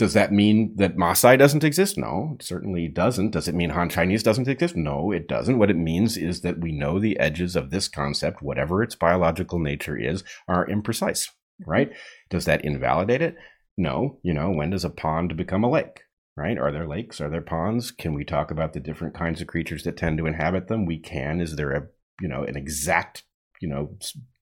Does 0.00 0.14
that 0.14 0.32
mean 0.32 0.76
that 0.76 0.96
Maasai 0.96 1.38
doesn't 1.38 1.62
exist? 1.62 1.98
No, 1.98 2.36
it 2.38 2.42
certainly 2.42 2.88
doesn't. 2.88 3.32
Does 3.32 3.48
it 3.48 3.54
mean 3.54 3.68
Han 3.68 3.90
Chinese 3.90 4.22
doesn't 4.22 4.48
exist? 4.48 4.74
No, 4.74 5.12
it 5.12 5.28
doesn't. 5.28 5.58
What 5.58 5.68
it 5.68 5.76
means 5.76 6.16
is 6.16 6.40
that 6.40 6.58
we 6.58 6.72
know 6.72 6.98
the 6.98 7.18
edges 7.20 7.54
of 7.54 7.68
this 7.68 7.86
concept, 7.86 8.40
whatever 8.40 8.82
its 8.82 8.94
biological 8.94 9.58
nature 9.58 9.98
is, 9.98 10.24
are 10.48 10.66
imprecise, 10.66 11.28
right? 11.66 11.92
Does 12.30 12.46
that 12.46 12.64
invalidate 12.64 13.20
it? 13.20 13.36
No. 13.76 14.18
You 14.22 14.32
know, 14.32 14.48
when 14.48 14.70
does 14.70 14.86
a 14.86 14.90
pond 14.90 15.36
become 15.36 15.64
a 15.64 15.70
lake? 15.70 16.00
Right? 16.34 16.56
Are 16.56 16.72
there 16.72 16.88
lakes? 16.88 17.20
Are 17.20 17.28
there 17.28 17.42
ponds? 17.42 17.90
Can 17.90 18.14
we 18.14 18.24
talk 18.24 18.50
about 18.50 18.72
the 18.72 18.80
different 18.80 19.14
kinds 19.14 19.42
of 19.42 19.48
creatures 19.48 19.82
that 19.82 19.98
tend 19.98 20.16
to 20.16 20.26
inhabit 20.26 20.68
them? 20.68 20.86
We 20.86 20.98
can. 20.98 21.42
Is 21.42 21.56
there 21.56 21.72
a, 21.72 21.88
you 22.22 22.28
know, 22.28 22.42
an 22.42 22.56
exact, 22.56 23.24
you 23.60 23.68
know, 23.68 23.98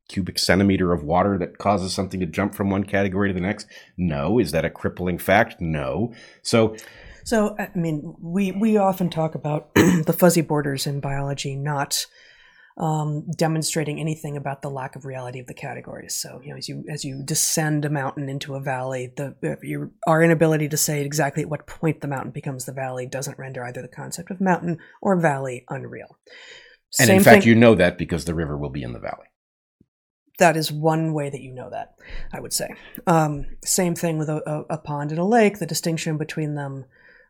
cubic 0.09 0.39
centimeter 0.39 0.93
of 0.93 1.03
water 1.03 1.39
that 1.39 1.59
causes 1.59 1.93
something 1.93 2.21
to 2.21 2.27
jump 2.27 2.55
from 2.55 2.71
one 2.71 2.85
category 2.85 3.29
to 3.29 3.35
the 3.35 3.41
next? 3.41 3.67
No. 3.97 4.39
Is 4.39 4.53
that 4.53 4.65
a 4.65 4.71
crippling 4.71 5.19
fact? 5.19 5.61
No. 5.61 6.13
So, 6.43 6.77
So, 7.25 7.57
I 7.59 7.71
mean, 7.75 8.15
we, 8.21 8.53
we 8.53 8.77
often 8.77 9.11
talk 9.11 9.35
about 9.35 9.73
the 9.75 10.17
fuzzy 10.17 10.41
borders 10.41 10.87
in 10.87 11.01
biology 11.01 11.57
not 11.57 12.07
um, 12.79 13.27
demonstrating 13.37 13.99
anything 13.99 14.37
about 14.37 14.63
the 14.63 14.71
lack 14.71 14.95
of 14.95 15.05
reality 15.05 15.41
of 15.41 15.47
the 15.47 15.55
categories. 15.55 16.15
So, 16.15 16.41
you 16.43 16.51
know, 16.51 16.57
as 16.57 16.69
you 16.69 16.85
as 16.89 17.05
you 17.05 17.23
descend 17.25 17.85
a 17.85 17.91
mountain 17.91 18.29
into 18.29 18.55
a 18.55 18.61
valley, 18.61 19.13
the 19.17 19.59
your, 19.63 19.91
our 20.07 20.23
inability 20.23 20.69
to 20.69 20.77
say 20.77 21.05
exactly 21.05 21.43
at 21.43 21.49
what 21.49 21.67
point 21.67 22.01
the 22.01 22.09
mountain 22.09 22.31
becomes 22.31 22.67
the 22.67 22.73
valley 22.73 23.07
doesn't 23.07 23.39
render 23.39 23.65
either 23.65 23.83
the 23.83 23.89
concept 23.89 24.31
of 24.31 24.41
mountain 24.41 24.79
or 25.03 25.21
valley 25.21 25.65
unreal. 25.69 26.19
and 27.01 27.11
in 27.11 27.23
fact, 27.23 27.45
you 27.45 27.57
know 27.57 27.75
that 27.75 27.99
because 27.99 28.27
the 28.27 28.35
river 28.35 28.57
will 28.57 28.71
be 28.71 28.85
in 28.85 28.93
the 28.93 29.01
valley. 29.01 29.27
That 30.39 30.57
is 30.57 30.73
one 30.73 31.13
way 31.13 31.31
that 31.31 31.41
you 31.41 31.53
know 31.53 31.71
that 31.71 31.95
i 32.33 32.41
would 32.41 32.53
say. 32.53 32.69
Um, 33.07 33.47
same 33.65 33.95
thing 33.95 34.19
with 34.19 34.29
a, 34.29 34.43
a, 34.49 34.75
a 34.75 34.79
pond 34.79 35.11
and 35.11 35.21
a 35.21 35.25
lake. 35.25 35.59
The 35.59 35.67
distinction 35.67 36.17
between 36.17 36.55
them 36.55 36.85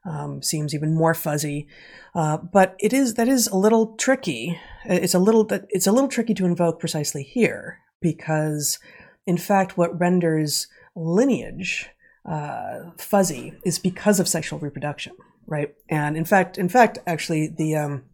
um, 0.04 0.42
seems 0.42 0.74
even 0.74 0.94
more 0.94 1.14
fuzzy. 1.14 1.66
Uh, 2.14 2.38
but 2.38 2.76
it 2.78 2.92
is 2.92 3.14
that 3.14 3.28
is 3.28 3.46
a 3.48 3.56
little 3.56 3.96
tricky. 3.96 4.58
It's 4.84 5.14
a 5.14 5.18
little 5.18 5.46
it's 5.70 5.86
a 5.86 5.92
little 5.92 6.08
tricky 6.08 6.34
to 6.34 6.46
invoke 6.46 6.80
precisely 6.80 7.22
here 7.22 7.80
because 8.00 8.78
in 9.26 9.36
fact 9.36 9.76
what 9.76 9.98
renders 9.98 10.68
lineage 10.94 11.90
uh, 12.24 12.90
fuzzy 12.96 13.54
is 13.64 13.78
because 13.78 14.20
of 14.20 14.28
sexual 14.28 14.58
reproduction 14.58 15.14
right? 15.48 15.74
And 15.88 16.16
in 16.16 16.24
fact 16.24 16.58
in 16.58 16.68
fact 16.68 16.98
actually 17.06 17.48
the 17.48 17.74
um, 17.74 18.04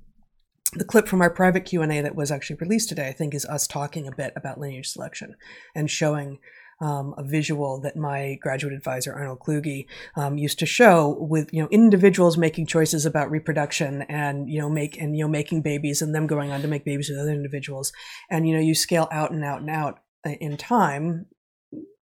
the 0.77 0.85
clip 0.85 1.09
from 1.09 1.21
our 1.21 1.31
private 1.31 1.65
q&a 1.65 2.01
that 2.01 2.17
was 2.17 2.31
actually 2.31 2.57
released 2.57 2.89
today 2.89 3.09
i 3.09 3.13
think 3.13 3.35
is 3.35 3.47
us 3.47 3.67
talking 3.67 4.07
a 4.07 4.15
bit 4.15 4.33
about 4.37 4.59
lineage 4.59 4.89
selection 4.89 5.35
and 5.75 5.91
showing 5.91 6.39
um, 6.81 7.15
a 7.17 7.23
visual 7.23 7.81
that 7.83 7.97
my 7.97 8.37
graduate 8.43 8.75
advisor 8.75 9.13
arnold 9.13 9.39
kluge 9.41 9.87
um, 10.17 10.37
used 10.37 10.59
to 10.59 10.67
show 10.67 11.17
with 11.21 11.53
you 11.53 11.63
know 11.63 11.69
individuals 11.71 12.37
making 12.37 12.67
choices 12.67 13.07
about 13.07 13.31
reproduction 13.31 14.03
and 14.03 14.49
you 14.51 14.59
know 14.59 14.69
make 14.69 15.01
and 15.01 15.17
you 15.17 15.25
know 15.25 15.31
making 15.31 15.63
babies 15.63 16.03
and 16.03 16.15
them 16.15 16.27
going 16.27 16.51
on 16.51 16.61
to 16.63 16.69
make 16.69 16.85
babies 16.85 17.09
with 17.09 17.19
other 17.19 17.33
individuals 17.33 17.93
and 18.31 18.49
you 18.49 18.55
know 18.55 18.61
you 18.61 18.75
scale 18.75 19.09
out 19.13 19.31
and 19.31 19.45
out 19.45 19.61
and 19.61 19.71
out 19.71 20.01
uh, 20.27 20.31
in 20.41 20.57
time 20.57 21.27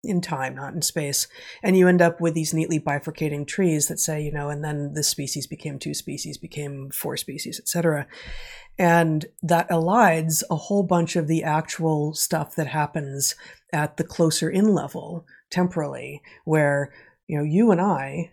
in 0.05 0.21
time, 0.21 0.55
not 0.57 0.75
in 0.75 0.83
space. 0.83 1.29
And 1.63 1.77
you 1.77 1.87
end 1.87 2.03
up 2.03 2.21
with 2.21 2.35
these 2.35 2.53
neatly 2.53 2.81
bifurcating 2.81 3.47
trees 3.47 3.87
that 3.87 4.01
say, 4.01 4.21
you 4.21 4.33
know, 4.33 4.49
and 4.49 4.65
then 4.65 4.95
this 4.95 5.09
species 5.09 5.47
became 5.47 5.79
two 5.79 5.95
species, 5.95 6.39
became 6.39 6.91
four 6.91 7.17
species, 7.17 7.61
etc. 7.61 8.07
And 8.79 9.27
that 9.43 9.69
elides 9.69 10.43
a 10.51 10.57
whole 10.57 10.83
bunch 10.83 11.15
of 11.17 11.29
the 11.29 11.43
actual 11.43 12.15
stuff 12.15 12.57
that 12.57 12.69
happens 12.69 13.37
at 13.73 13.97
the 13.97 14.05
closer 14.05 14.51
in 14.51 14.69
level 14.75 15.27
temporally, 15.51 16.23
where, 16.45 16.93
you 17.27 17.37
know, 17.37 17.45
you 17.45 17.71
and 17.71 17.81
I 17.81 18.33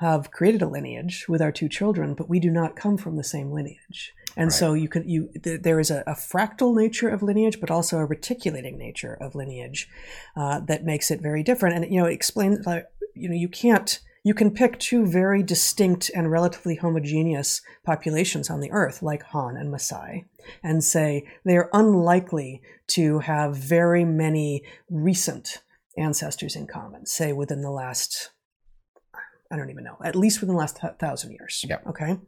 have 0.00 0.30
created 0.30 0.62
a 0.62 0.68
lineage 0.68 1.26
with 1.28 1.42
our 1.42 1.52
two 1.52 1.68
children, 1.68 2.14
but 2.14 2.28
we 2.28 2.40
do 2.40 2.50
not 2.50 2.76
come 2.76 2.96
from 2.96 3.16
the 3.16 3.24
same 3.24 3.50
lineage. 3.50 4.12
And 4.36 4.46
Right. 4.46 4.52
so 4.52 4.74
you 4.74 4.88
can 4.88 5.08
you 5.08 5.30
th- 5.42 5.62
there 5.62 5.80
is 5.80 5.90
a, 5.90 6.02
a 6.06 6.14
fractal 6.14 6.74
nature 6.76 7.08
of 7.08 7.22
lineage, 7.22 7.60
but 7.60 7.70
also 7.70 7.98
a 7.98 8.06
reticulating 8.06 8.78
nature 8.78 9.14
of 9.20 9.34
lineage 9.34 9.88
uh, 10.36 10.60
that 10.60 10.84
makes 10.84 11.10
it 11.10 11.20
very 11.20 11.42
different. 11.42 11.76
And 11.76 11.92
you 11.92 12.00
know, 12.00 12.06
it 12.06 12.14
explains 12.14 12.64
like 12.64 12.86
you 13.14 13.28
know 13.28 13.34
you 13.34 13.48
can't 13.48 13.98
you 14.22 14.34
can 14.34 14.50
pick 14.50 14.78
two 14.78 15.06
very 15.06 15.42
distinct 15.42 16.10
and 16.14 16.30
relatively 16.30 16.76
homogeneous 16.76 17.62
populations 17.84 18.50
on 18.50 18.60
the 18.60 18.70
earth, 18.70 19.02
like 19.02 19.22
Han 19.24 19.56
and 19.56 19.72
Maasai, 19.72 20.24
and 20.62 20.84
say 20.84 21.26
they 21.44 21.56
are 21.56 21.70
unlikely 21.72 22.60
to 22.88 23.20
have 23.20 23.56
very 23.56 24.04
many 24.04 24.62
recent 24.88 25.62
ancestors 25.96 26.56
in 26.56 26.66
common, 26.66 27.06
say 27.06 27.32
within 27.32 27.62
the 27.62 27.70
last 27.70 28.30
I 29.52 29.56
don't 29.56 29.70
even 29.70 29.82
know, 29.82 29.96
at 30.04 30.14
least 30.14 30.40
within 30.40 30.54
the 30.54 30.60
last 30.60 30.76
th- 30.80 30.92
thousand 31.00 31.32
years. 31.32 31.64
Yeah. 31.68 31.78
Okay. 31.88 32.18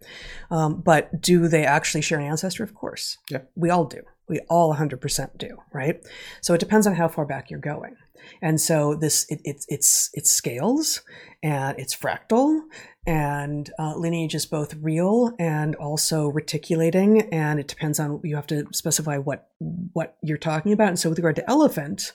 Um, 0.51 0.83
but 0.85 1.21
do 1.21 1.47
they 1.47 1.65
actually 1.65 2.01
share 2.01 2.19
an 2.19 2.27
ancestor? 2.27 2.65
Of 2.65 2.75
course. 2.75 3.19
Yeah. 3.31 3.43
We 3.55 3.71
all 3.71 3.85
do. 3.85 4.03
We 4.29 4.41
all 4.51 4.75
100% 4.75 5.39
do, 5.39 5.59
right? 5.73 6.05
So 6.41 6.53
it 6.53 6.59
depends 6.59 6.87
on 6.87 6.95
how 6.95 7.07
far 7.07 7.25
back 7.25 7.49
you're 7.49 7.61
going. 7.61 7.95
And 8.41 8.61
so 8.61 8.95
this, 8.95 9.27
it, 9.29 9.41
it, 9.45 9.65
it's, 9.69 10.11
it 10.15 10.27
scales 10.27 11.03
and 11.43 11.79
it's 11.79 11.95
fractal 11.95 12.61
and 13.07 13.71
uh, 13.79 13.97
lineage 13.97 14.35
is 14.35 14.47
both 14.47 14.75
real 14.75 15.33
and 15.39 15.75
also 15.77 16.29
reticulating. 16.29 17.23
And 17.33 17.59
it 17.59 17.69
depends 17.69 17.99
on, 17.99 18.21
you 18.23 18.37
have 18.37 18.47
to 18.49 18.67
specify 18.73 19.19
what, 19.19 19.49
what 19.59 20.17
you're 20.23 20.39
talking 20.39 20.73
about. 20.73 20.89
And 20.89 20.99
so 20.99 21.09
with 21.09 21.19
regard 21.19 21.37
to 21.37 21.51
elephant, 21.51 22.13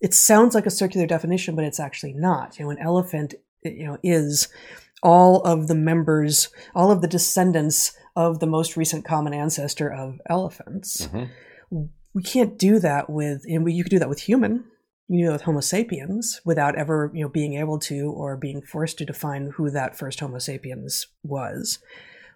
it 0.00 0.14
sounds 0.14 0.54
like 0.54 0.66
a 0.66 0.70
circular 0.70 1.06
definition, 1.06 1.56
but 1.56 1.64
it's 1.64 1.80
actually 1.80 2.12
not. 2.12 2.58
You 2.58 2.64
know, 2.64 2.70
an 2.70 2.78
elephant, 2.78 3.34
you 3.62 3.86
know, 3.86 3.98
is 4.02 4.48
all 5.02 5.40
of 5.42 5.68
the 5.68 5.74
members, 5.74 6.50
all 6.74 6.90
of 6.90 7.00
the 7.00 7.08
descendants 7.08 7.92
of 8.14 8.38
the 8.40 8.46
most 8.46 8.76
recent 8.76 9.04
common 9.04 9.32
ancestor 9.34 9.92
of 9.92 10.20
elephants. 10.28 11.08
Mhm. 11.08 11.28
We 12.14 12.22
can't 12.22 12.58
do 12.58 12.78
that 12.80 13.08
with, 13.08 13.44
and 13.48 13.64
we, 13.64 13.72
you 13.72 13.82
could 13.82 13.90
do 13.90 13.98
that 13.98 14.08
with 14.08 14.20
human. 14.20 14.64
You 15.08 15.26
know, 15.26 15.32
with 15.32 15.42
Homo 15.42 15.60
sapiens 15.60 16.40
without 16.44 16.76
ever, 16.76 17.10
you 17.12 17.22
know, 17.22 17.28
being 17.28 17.54
able 17.54 17.78
to 17.80 18.10
or 18.10 18.36
being 18.36 18.62
forced 18.62 18.98
to 18.98 19.04
define 19.04 19.50
who 19.56 19.70
that 19.70 19.96
first 19.98 20.20
Homo 20.20 20.38
sapiens 20.38 21.06
was. 21.22 21.78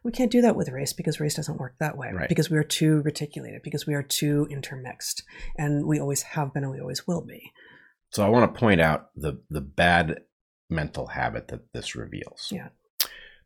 We 0.05 0.13
can't 0.13 0.31
do 0.31 0.41
that 0.43 0.57
with 0.57 0.69
race 0.69 0.93
because 0.93 1.19
race 1.19 1.35
doesn't 1.35 1.59
work 1.59 1.75
that 1.81 1.97
way. 1.97 2.13
Right. 2.13 2.29
Because 2.29 2.51
we 2.51 2.59
are 2.59 2.63
too 2.65 3.01
reticulated, 3.03 3.63
because 3.63 3.87
we 3.87 3.95
are 3.95 4.03
too 4.03 4.47
intermixed, 4.51 5.25
and 5.59 5.87
we 5.87 5.99
always 5.99 6.23
have 6.23 6.53
been 6.53 6.63
and 6.65 6.73
we 6.73 6.81
always 6.81 7.07
will 7.07 7.23
be. 7.23 7.51
So 8.11 8.25
I 8.25 8.29
want 8.29 8.53
to 8.55 8.59
point 8.61 8.81
out 8.81 9.09
the 9.17 9.41
the 9.51 9.61
bad 9.61 10.21
mental 10.71 11.09
habit 11.09 11.49
that 11.49 11.73
this 11.73 11.97
reveals. 11.97 12.51
Yeah. 12.53 12.69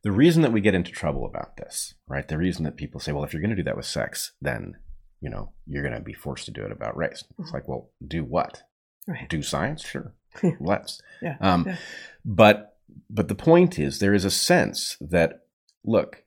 The 0.02 0.12
reason 0.12 0.42
that 0.42 0.52
we 0.52 0.60
get 0.60 0.74
into 0.74 0.90
trouble 0.92 1.24
about 1.26 1.56
this, 1.56 1.94
right? 2.08 2.26
The 2.26 2.38
reason 2.38 2.64
that 2.64 2.76
people 2.76 3.00
say, 3.00 3.12
well, 3.12 3.24
if 3.24 3.32
you're 3.32 3.42
going 3.42 3.50
to 3.50 3.56
do 3.56 3.62
that 3.64 3.76
with 3.76 3.86
sex, 3.86 4.32
then 4.40 4.74
you 5.20 5.30
know 5.30 5.52
you're 5.66 5.82
going 5.82 5.94
to 5.94 6.00
be 6.02 6.14
forced 6.14 6.46
to 6.46 6.50
do 6.52 6.64
it 6.64 6.72
about 6.72 6.96
race. 6.96 7.24
It's 7.38 7.50
Mhm. 7.50 7.54
like, 7.54 7.68
well, 7.68 7.90
do 8.06 8.22
what? 8.24 8.62
Right. 9.10 9.28
Do 9.28 9.42
science? 9.42 9.84
Sure, 9.84 10.14
let's. 10.60 11.00
Yeah. 11.20 11.36
Um, 11.40 11.64
Yeah. 11.66 11.76
But 12.24 12.76
but 13.08 13.28
the 13.28 13.34
point 13.34 13.78
is, 13.78 13.98
there 13.98 14.14
is 14.14 14.24
a 14.24 14.30
sense 14.30 14.96
that 15.00 15.42
look, 15.84 16.24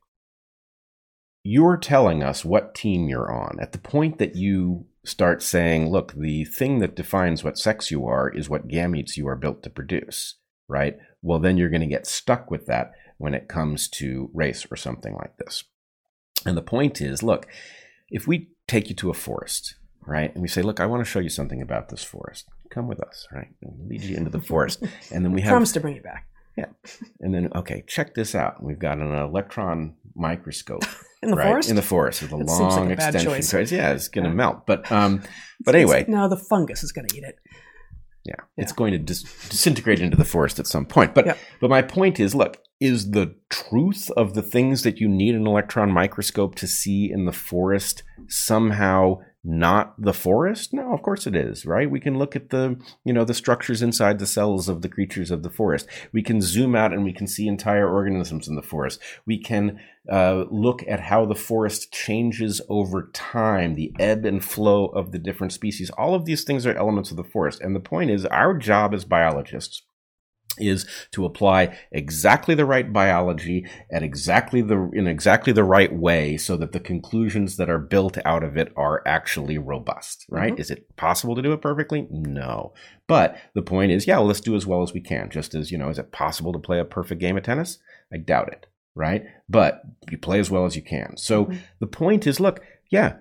you're 1.44 1.78
telling 1.78 2.24
us 2.24 2.44
what 2.44 2.76
team 2.76 3.08
you're 3.08 3.32
on. 3.32 3.60
At 3.60 3.72
the 3.72 3.78
point 3.78 4.18
that 4.18 4.36
you 4.36 4.86
start 5.06 5.44
saying, 5.44 5.90
look, 5.90 6.14
the 6.14 6.46
thing 6.46 6.80
that 6.80 6.96
defines 6.96 7.44
what 7.44 7.58
sex 7.58 7.92
you 7.92 8.06
are 8.08 8.30
is 8.30 8.50
what 8.50 8.68
gametes 8.68 9.18
you 9.18 9.28
are 9.28 9.36
built 9.36 9.62
to 9.64 9.70
produce, 9.70 10.36
right? 10.68 10.98
Well, 11.22 11.40
then 11.40 11.58
you're 11.58 11.70
going 11.70 11.82
to 11.82 11.88
get 11.88 12.08
stuck 12.08 12.50
with 12.50 12.66
that 12.68 12.94
when 13.18 13.34
it 13.34 13.48
comes 13.48 13.88
to 13.88 14.30
race 14.34 14.66
or 14.72 14.78
something 14.78 15.14
like 15.14 15.38
this. 15.38 15.64
And 16.46 16.58
the 16.58 16.62
point 16.62 17.02
is, 17.02 17.24
look, 17.24 17.48
if 18.10 18.28
we 18.28 18.50
take 18.68 18.90
you 18.90 18.96
to 18.96 19.10
a 19.10 19.14
forest, 19.14 19.76
right, 20.06 20.34
and 20.34 20.42
we 20.42 20.48
say, 20.48 20.62
look, 20.62 20.80
I 20.80 20.86
want 20.86 21.02
to 21.02 21.10
show 21.10 21.20
you 21.20 21.30
something 21.30 21.62
about 21.62 21.90
this 21.90 22.04
forest. 22.04 22.48
Come 22.74 22.88
with 22.88 23.00
us, 23.02 23.28
right? 23.32 23.50
Lead 23.88 24.02
you 24.04 24.18
into 24.18 24.30
the 24.30 24.42
forest, 24.42 24.82
and 25.12 25.24
then 25.24 25.32
we 25.32 25.42
have 25.46 25.52
Promise 25.52 25.74
to 25.74 25.80
bring 25.80 25.96
you 25.96 26.02
back 26.02 26.28
Yeah. 26.58 26.66
and 27.20 27.34
then, 27.34 27.50
okay, 27.56 27.84
check 27.88 28.16
this 28.16 28.34
out. 28.36 28.64
We've 28.64 28.80
got 28.80 28.98
an 28.98 29.14
electron 29.14 29.96
microscope 30.16 30.84
in 31.24 31.30
the 31.30 31.36
right, 31.36 31.48
forest. 31.48 31.70
in 31.70 31.76
the 31.76 31.82
forest 31.82 32.22
with 32.24 32.32
a 32.34 32.38
That 32.38 32.46
long 32.48 32.90
like 32.90 33.00
a 33.00 33.08
extension. 33.08 33.32
choice. 33.42 33.72
Yeah, 33.72 33.92
it's 33.94 34.08
going 34.08 34.24
to 34.26 34.30
Yeah. 34.32 34.36
melt. 34.36 34.66
But 34.66 34.92
um, 34.92 35.22
but 35.66 35.76
anyway, 35.76 36.06
no, 36.08 36.28
the 36.28 36.38
fungus 36.38 36.84
is 36.84 36.92
going 36.92 37.08
to 37.08 37.16
eat 37.18 37.24
it. 37.24 37.38
yeah, 38.26 38.36
Yeah. 38.58 38.64
it's 38.64 38.72
going 38.74 38.92
to 38.94 38.98
dis- 39.00 39.24
disintegrate 39.50 40.00
into 40.00 40.18
the 40.18 40.26
forest 40.26 40.58
at 40.60 40.68
some 40.68 40.86
point. 40.86 41.14
But 41.14 41.26
Yeah. 41.28 41.36
but 41.62 41.70
my 41.70 41.82
point 41.82 42.20
is, 42.20 42.34
look, 42.34 42.58
is 42.80 43.12
the 43.12 43.36
truth 43.50 44.10
of 44.18 44.34
the 44.34 44.42
things 44.42 44.82
that 44.84 44.98
you 45.00 45.08
need 45.08 45.36
an 45.36 45.46
electron 45.48 45.92
microscope 45.92 46.56
to 46.56 46.68
see 46.68 47.10
in 47.12 47.26
the 47.26 47.32
forest 47.32 48.04
somehow 48.28 49.20
not 49.44 49.94
the 50.02 50.14
forest? 50.14 50.74
No, 50.74 50.94
of 50.94 51.02
course 51.02 51.28
it 51.28 51.36
is, 51.36 51.66
right? 51.66 51.90
We 51.90 52.00
can 52.00 52.18
look 52.18 52.36
at 52.36 52.50
the, 52.50 52.80
you 53.04 53.12
know, 53.12 53.26
the 53.26 53.34
structures 53.34 53.82
inside 53.82 54.20
the 54.20 54.26
cells 54.26 54.70
of 54.70 54.82
the 54.82 54.90
creatures 54.90 55.32
of 55.32 55.44
the 55.44 55.50
forest. 55.50 55.88
We 56.14 56.22
can 56.22 56.42
zoom 56.42 56.76
out 56.76 56.94
and 56.94 57.04
we 57.04 57.12
can 57.12 57.28
see 57.28 57.48
entire 57.48 57.92
organisms 57.92 58.48
in 58.48 58.56
the 58.56 58.62
forest. 58.62 59.02
We 59.26 59.38
can 59.38 59.80
uh, 60.10 60.46
look 60.50 60.84
at 60.88 61.02
how 61.02 61.26
the 61.26 61.36
forest 61.36 61.92
changes 61.92 62.62
over 62.70 63.10
time, 63.14 63.76
the 63.76 63.94
ebb 64.00 64.26
and 64.26 64.44
flow 64.44 64.86
of 64.88 65.12
the 65.12 65.20
different 65.20 65.52
species. 65.52 65.90
All 65.92 66.16
of 66.16 66.26
these 66.26 66.44
things 66.44 66.66
are 66.66 66.76
elements 66.76 67.12
of 67.12 67.18
the 67.18 67.24
forest. 67.24 67.60
And 67.62 67.76
the 67.76 67.82
point 67.82 68.12
is, 68.12 68.26
our 68.26 68.54
job 68.54 68.94
as 68.94 69.04
biologists 69.04 69.82
is 70.60 70.86
to 71.12 71.26
apply 71.26 71.76
exactly 71.92 72.54
the 72.54 72.66
right 72.66 72.94
biology 72.94 73.66
at 73.92 74.04
exactly 74.04 74.62
the 74.62 74.90
in 74.94 75.08
exactly 75.08 75.52
the 75.52 75.64
right 75.64 75.92
way 75.94 76.38
so 76.38 76.56
that 76.58 76.72
the 76.74 76.80
conclusions 76.80 77.58
that 77.58 77.70
are 77.70 77.80
built 77.80 78.18
out 78.24 78.44
of 78.44 78.56
it 78.56 78.72
are 78.78 79.02
actually 79.06 79.58
robust 79.58 80.26
right? 80.30 80.54
Mhm. 80.54 80.60
is 80.60 80.70
it 80.70 80.96
possible 80.96 81.36
to 81.36 81.42
do 81.42 81.54
it 81.54 81.62
perfectly? 81.62 82.08
No. 82.12 82.74
But 83.08 83.36
the 83.56 83.62
point 83.64 83.92
is 83.92 84.06
yeah 84.06 84.18
well, 84.18 84.28
let's 84.28 84.42
do 84.42 84.56
as 84.56 84.68
well 84.68 84.84
as 84.84 84.94
we 84.94 85.02
can 85.02 85.30
just 85.32 85.56
as 85.56 85.72
you 85.72 85.78
know 85.78 85.90
is 85.90 85.98
it 86.00 86.12
possible 86.12 86.54
to 86.54 86.60
play 86.60 86.80
a 86.80 86.86
perfect 86.86 87.20
game 87.20 87.36
of 87.38 87.44
tennis? 87.44 87.80
I 88.14 88.18
doubt 88.18 88.50
it 88.50 88.68
right? 88.96 89.26
But 89.50 89.82
you 90.12 90.20
play 90.20 90.40
as 90.40 90.52
well 90.52 90.66
as 90.66 90.76
you 90.76 90.84
can. 90.84 91.18
So 91.18 91.46
Mhm. 91.46 91.58
the 91.80 91.88
point 91.88 92.28
is 92.28 92.40
look 92.40 92.62
yeah 92.92 93.14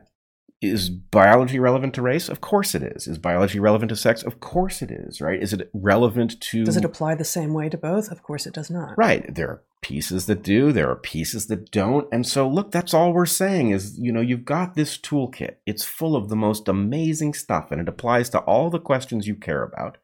is 0.63 0.91
biology 0.91 1.59
relevant 1.59 1.95
to 1.95 2.03
race? 2.03 2.29
Of 2.29 2.41
course 2.41 2.75
it 2.75 2.83
is. 2.83 3.09
Is 3.09 3.19
biology 3.19 3.59
relevant 3.59 3.89
to 3.91 3.97
sex? 3.97 4.23
Of 4.23 4.41
course 4.41 4.81
it 4.81 4.91
is, 4.91 5.21
right? 5.21 5.43
Is 5.43 5.53
it 5.53 5.69
relevant 5.75 6.41
to 6.41 6.65
Does 6.65 6.77
it 6.77 6.85
apply 6.85 7.17
the 7.17 7.25
same 7.25 7.53
way 7.53 7.69
to 7.69 7.77
both? 7.77 8.11
Of 8.11 8.23
course, 8.23 8.47
it 8.47 8.55
does 8.55 8.71
not. 8.71 8.97
Right. 8.97 9.35
There 9.35 9.49
are 9.49 9.63
pieces 9.83 10.27
that 10.27 10.43
do, 10.45 10.71
there 10.71 10.89
are 10.89 10.97
pieces 10.97 11.47
that 11.49 11.73
don't. 11.73 12.07
And 12.13 12.25
so 12.25 12.49
look, 12.49 12.71
that's 12.71 12.95
all 12.95 13.13
we're 13.13 13.27
saying 13.27 13.71
is, 13.71 13.99
you 13.99 14.13
know, 14.13 14.21
you've 14.21 14.45
got 14.45 14.75
this 14.75 14.97
toolkit. 14.97 15.57
It's 15.67 15.85
full 15.85 16.15
of 16.15 16.29
the 16.29 16.37
most 16.37 16.69
amazing 16.69 17.35
stuff 17.35 17.73
and 17.73 17.81
it 17.81 17.89
applies 17.89 18.31
to 18.31 18.39
all 18.41 18.71
the 18.71 18.79
questions 18.79 19.27
you 19.27 19.35
care 19.35 19.65
about. 19.65 19.99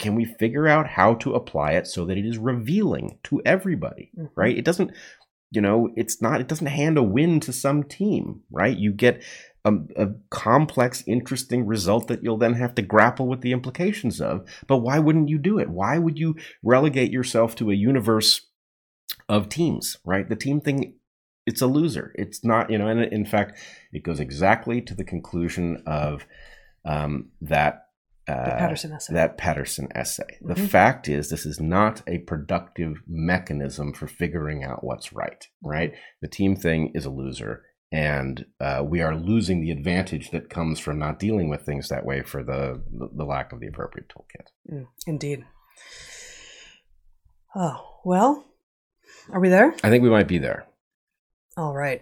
Can 0.00 0.16
we 0.16 0.24
figure 0.24 0.66
out 0.66 0.88
how 0.88 1.14
to 1.14 1.34
apply 1.34 1.72
it 1.72 1.86
so 1.86 2.04
that 2.06 2.18
it 2.18 2.26
is 2.26 2.38
revealing 2.38 3.18
to 3.24 3.40
everybody, 3.44 4.10
Mhm. 4.18 4.30
right? 4.34 4.58
It 4.58 4.64
doesn't 4.64 4.90
you 5.54 5.60
know, 5.60 5.90
it's 5.96 6.22
not 6.22 6.40
it 6.40 6.48
doesn't 6.48 6.66
hand 6.68 6.96
a 6.96 7.02
win 7.02 7.38
to 7.40 7.52
some 7.52 7.82
team, 7.84 8.40
right? 8.50 8.76
You 8.76 8.90
get 8.90 9.22
a, 9.64 9.72
a 9.96 10.08
complex, 10.30 11.04
interesting 11.06 11.66
result 11.66 12.08
that 12.08 12.22
you'll 12.22 12.38
then 12.38 12.54
have 12.54 12.74
to 12.74 12.82
grapple 12.82 13.28
with 13.28 13.42
the 13.42 13.52
implications 13.52 14.20
of. 14.20 14.48
But 14.66 14.78
why 14.78 14.98
wouldn't 14.98 15.28
you 15.28 15.38
do 15.38 15.58
it? 15.58 15.70
Why 15.70 15.98
would 15.98 16.18
you 16.18 16.36
relegate 16.62 17.12
yourself 17.12 17.54
to 17.56 17.70
a 17.70 17.74
universe 17.74 18.48
of 19.28 19.48
teams, 19.48 19.96
right? 20.04 20.28
The 20.28 20.36
team 20.36 20.60
thing, 20.60 20.94
it's 21.46 21.60
a 21.62 21.66
loser. 21.66 22.12
It's 22.16 22.44
not, 22.44 22.70
you 22.70 22.78
know, 22.78 22.88
and 22.88 23.00
in 23.00 23.24
fact, 23.24 23.58
it 23.92 24.02
goes 24.02 24.20
exactly 24.20 24.80
to 24.82 24.94
the 24.94 25.04
conclusion 25.04 25.82
of 25.86 26.26
um, 26.84 27.30
that. 27.40 27.86
Uh, 28.28 28.44
The 28.44 28.50
Patterson 28.56 28.92
essay. 28.92 29.14
that 29.14 29.36
Patterson 29.38 29.88
essay. 29.94 30.38
The 30.40 30.54
Mhm. 30.54 30.68
fact 30.68 31.08
is, 31.08 31.28
this 31.28 31.44
is 31.46 31.60
not 31.60 32.02
a 32.06 32.18
productive 32.18 33.02
mechanism 33.06 33.92
for 33.92 34.06
figuring 34.06 34.62
out 34.64 34.84
what's 34.84 35.12
right, 35.12 35.46
right? 35.62 35.92
The 36.20 36.28
team 36.28 36.54
thing 36.56 36.92
is 36.94 37.04
a 37.04 37.10
loser, 37.10 37.64
and 37.92 38.46
uh, 38.58 38.82
we 38.84 39.02
are 39.02 39.14
losing 39.14 39.60
the 39.60 39.70
advantage 39.70 40.30
that 40.30 40.48
comes 40.48 40.80
from 40.80 40.98
not 40.98 41.18
dealing 41.18 41.48
with 41.50 41.62
things 41.62 41.88
that 41.90 42.04
way 42.06 42.22
for 42.22 42.42
the 42.42 42.82
the 42.90 43.24
lack 43.24 43.52
of 43.52 43.60
the 43.60 43.68
appropriate 43.68 44.08
toolkit. 44.08 44.46
Mm, 44.72 44.86
indeed. 45.06 45.44
Oh, 47.54 47.98
well, 48.04 48.46
are 49.30 49.40
we 49.40 49.50
there? 49.50 49.74
I 49.84 49.90
think 49.90 50.02
we 50.02 50.10
might 50.10 50.26
be 50.26 50.38
there. 50.38 50.66
All 51.56 51.74
right. 51.74 52.00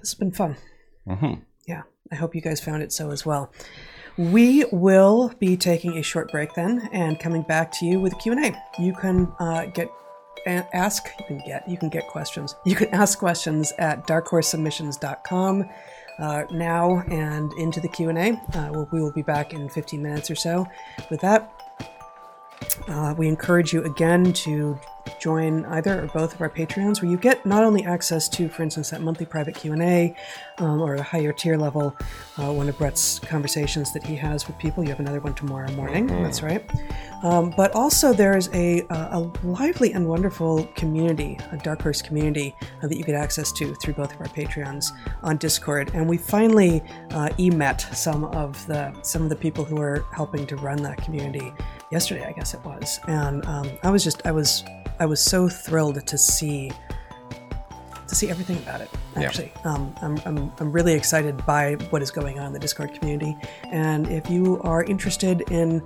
This 0.00 0.10
has 0.10 0.14
been 0.14 0.32
fun. 0.32 0.56
hmm 1.06 1.34
Yeah, 1.66 1.82
I 2.10 2.16
hope 2.16 2.34
you 2.34 2.40
guys 2.40 2.60
found 2.60 2.82
it 2.82 2.92
so 2.92 3.10
as 3.10 3.24
well. 3.24 3.52
We 4.16 4.64
will 4.72 5.32
be 5.38 5.56
taking 5.56 5.96
a 5.96 6.02
short 6.02 6.32
break 6.32 6.54
then 6.54 6.88
and 6.92 7.20
coming 7.20 7.42
back 7.42 7.70
to 7.78 7.86
you 7.86 8.00
with 8.00 8.14
a 8.14 8.16
Q&A. 8.16 8.52
You 8.82 8.92
can 8.94 9.32
uh, 9.38 9.66
get 9.66 9.88
ask, 10.46 11.08
you 11.18 11.24
can 11.26 11.38
get, 11.38 11.68
you 11.68 11.76
can 11.76 11.88
get 11.88 12.06
questions. 12.06 12.54
You 12.64 12.76
can 12.76 12.88
ask 12.88 13.18
questions 13.18 13.72
at 13.78 14.06
darkhorsesubmissions.com 14.06 15.68
uh, 16.18 16.44
now 16.50 17.00
and 17.08 17.52
into 17.54 17.80
the 17.80 17.88
Q&A. 17.88 18.32
Uh, 18.56 18.84
we 18.90 19.00
will 19.00 19.12
be 19.12 19.22
back 19.22 19.54
in 19.54 19.68
15 19.68 20.02
minutes 20.02 20.30
or 20.30 20.34
so. 20.34 20.66
With 21.10 21.20
that, 21.20 21.52
uh, 22.88 23.14
we 23.16 23.28
encourage 23.28 23.72
you 23.72 23.82
again 23.84 24.32
to 24.32 24.78
join 25.20 25.64
either 25.66 26.04
or 26.04 26.06
both 26.08 26.34
of 26.34 26.40
our 26.40 26.50
Patreons, 26.50 27.00
where 27.00 27.10
you 27.10 27.16
get 27.16 27.44
not 27.46 27.64
only 27.64 27.82
access 27.84 28.28
to, 28.28 28.48
for 28.48 28.62
instance, 28.62 28.90
that 28.90 29.00
monthly 29.00 29.24
private 29.24 29.54
Q 29.54 29.72
and 29.72 29.82
A, 29.82 30.14
um, 30.58 30.82
or 30.82 30.96
a 30.96 31.02
higher 31.02 31.32
tier 31.32 31.56
level, 31.56 31.96
uh, 32.36 32.52
one 32.52 32.68
of 32.68 32.76
Bret's 32.76 33.18
conversations 33.20 33.92
that 33.94 34.04
he 34.04 34.14
has 34.16 34.46
with 34.46 34.58
people. 34.58 34.82
You 34.82 34.90
have 34.90 35.00
another 35.00 35.20
one 35.20 35.34
tomorrow 35.34 35.70
morning. 35.72 36.08
Mhm. 36.08 36.22
That's 36.22 36.42
right. 36.42 36.62
Um, 37.22 37.52
but 37.56 37.74
also, 37.74 38.12
there's 38.12 38.48
a, 38.52 38.80
a, 38.90 39.08
a 39.12 39.32
lively 39.42 39.92
and 39.92 40.06
wonderful 40.06 40.64
community, 40.76 41.38
a 41.52 41.56
Dark 41.56 41.82
Horse 41.82 42.02
community 42.02 42.54
uh, 42.82 42.86
that 42.86 42.96
you 42.96 43.02
get 43.02 43.14
access 43.14 43.50
to 43.52 43.74
through 43.76 43.94
both 43.94 44.12
of 44.14 44.20
our 44.20 44.28
Patreons 44.28 44.92
on 45.22 45.36
Discord. 45.38 45.90
And 45.94 46.08
we 46.08 46.18
finally 46.18 46.82
uh, 47.12 47.30
e-met 47.38 47.80
some 47.92 48.24
of 48.24 48.64
the 48.66 48.92
some 49.02 49.22
of 49.22 49.30
the 49.30 49.36
people 49.36 49.64
who 49.64 49.80
are 49.80 50.04
helping 50.12 50.46
to 50.46 50.56
run 50.56 50.82
that 50.82 50.98
community, 50.98 51.52
yesterday, 51.90 52.24
I 52.24 52.32
guess 52.32 52.54
it 52.54 52.64
was, 52.64 53.00
and 53.06 53.44
um, 53.46 53.70
I 53.82 53.90
was 53.90 54.04
just 54.04 54.26
I 54.26 54.32
was 54.32 54.64
I 54.98 55.06
was 55.06 55.20
so 55.20 55.48
thrilled 55.48 56.06
to 56.06 56.18
see 56.18 56.70
to 58.06 58.14
see 58.14 58.30
everything 58.30 58.58
about 58.58 58.80
it. 58.80 58.90
Yeah. 59.16 59.24
Actually, 59.24 59.52
um, 59.64 59.94
I'm, 60.02 60.18
I'm 60.24 60.52
I'm 60.58 60.72
really 60.72 60.94
excited 60.94 61.44
by 61.46 61.74
what 61.90 62.02
is 62.02 62.10
going 62.10 62.38
on 62.38 62.46
in 62.46 62.52
the 62.52 62.58
Discord 62.58 62.94
community, 62.94 63.36
and 63.64 64.08
if 64.08 64.28
you 64.30 64.60
are 64.62 64.84
interested 64.84 65.42
in 65.50 65.82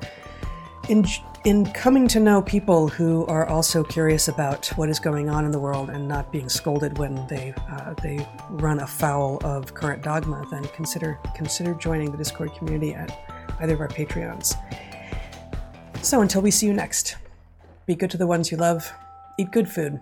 in 0.88 1.04
in 1.44 1.66
coming 1.72 2.06
to 2.06 2.20
know 2.20 2.40
people 2.40 2.86
who 2.86 3.26
are 3.26 3.46
also 3.48 3.82
curious 3.82 4.28
about 4.28 4.66
what 4.76 4.88
is 4.88 5.00
going 5.00 5.28
on 5.28 5.44
in 5.44 5.50
the 5.50 5.58
world 5.58 5.90
and 5.90 6.06
not 6.06 6.30
being 6.30 6.48
scolded 6.48 6.98
when 6.98 7.26
they 7.26 7.52
uh, 7.70 7.94
they 8.02 8.26
run 8.50 8.80
afoul 8.80 9.40
of 9.44 9.74
current 9.74 10.02
dogma, 10.02 10.44
then 10.50 10.64
consider 10.68 11.18
consider 11.34 11.74
joining 11.74 12.10
the 12.10 12.18
Discord 12.18 12.54
community 12.54 12.94
at 12.94 13.10
either 13.60 13.74
of 13.74 13.80
our 13.80 13.88
Patreons. 13.88 14.56
So 16.02 16.20
until 16.20 16.42
we 16.42 16.50
see 16.50 16.66
you 16.66 16.74
next, 16.74 17.16
be 17.86 17.94
good 17.94 18.10
to 18.10 18.18
the 18.18 18.26
ones 18.26 18.50
you 18.50 18.56
love, 18.56 18.92
eat 19.38 19.52
good 19.52 19.68
food, 19.68 20.00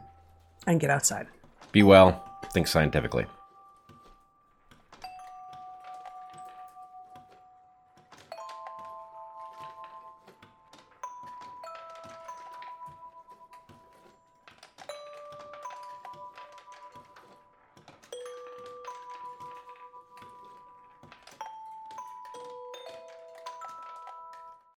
and 0.66 0.81
get 0.81 0.90
outside. 0.90 1.27
Be 1.72 1.82
well. 1.82 2.24
Think 2.52 2.66
scientifically. 2.66 3.27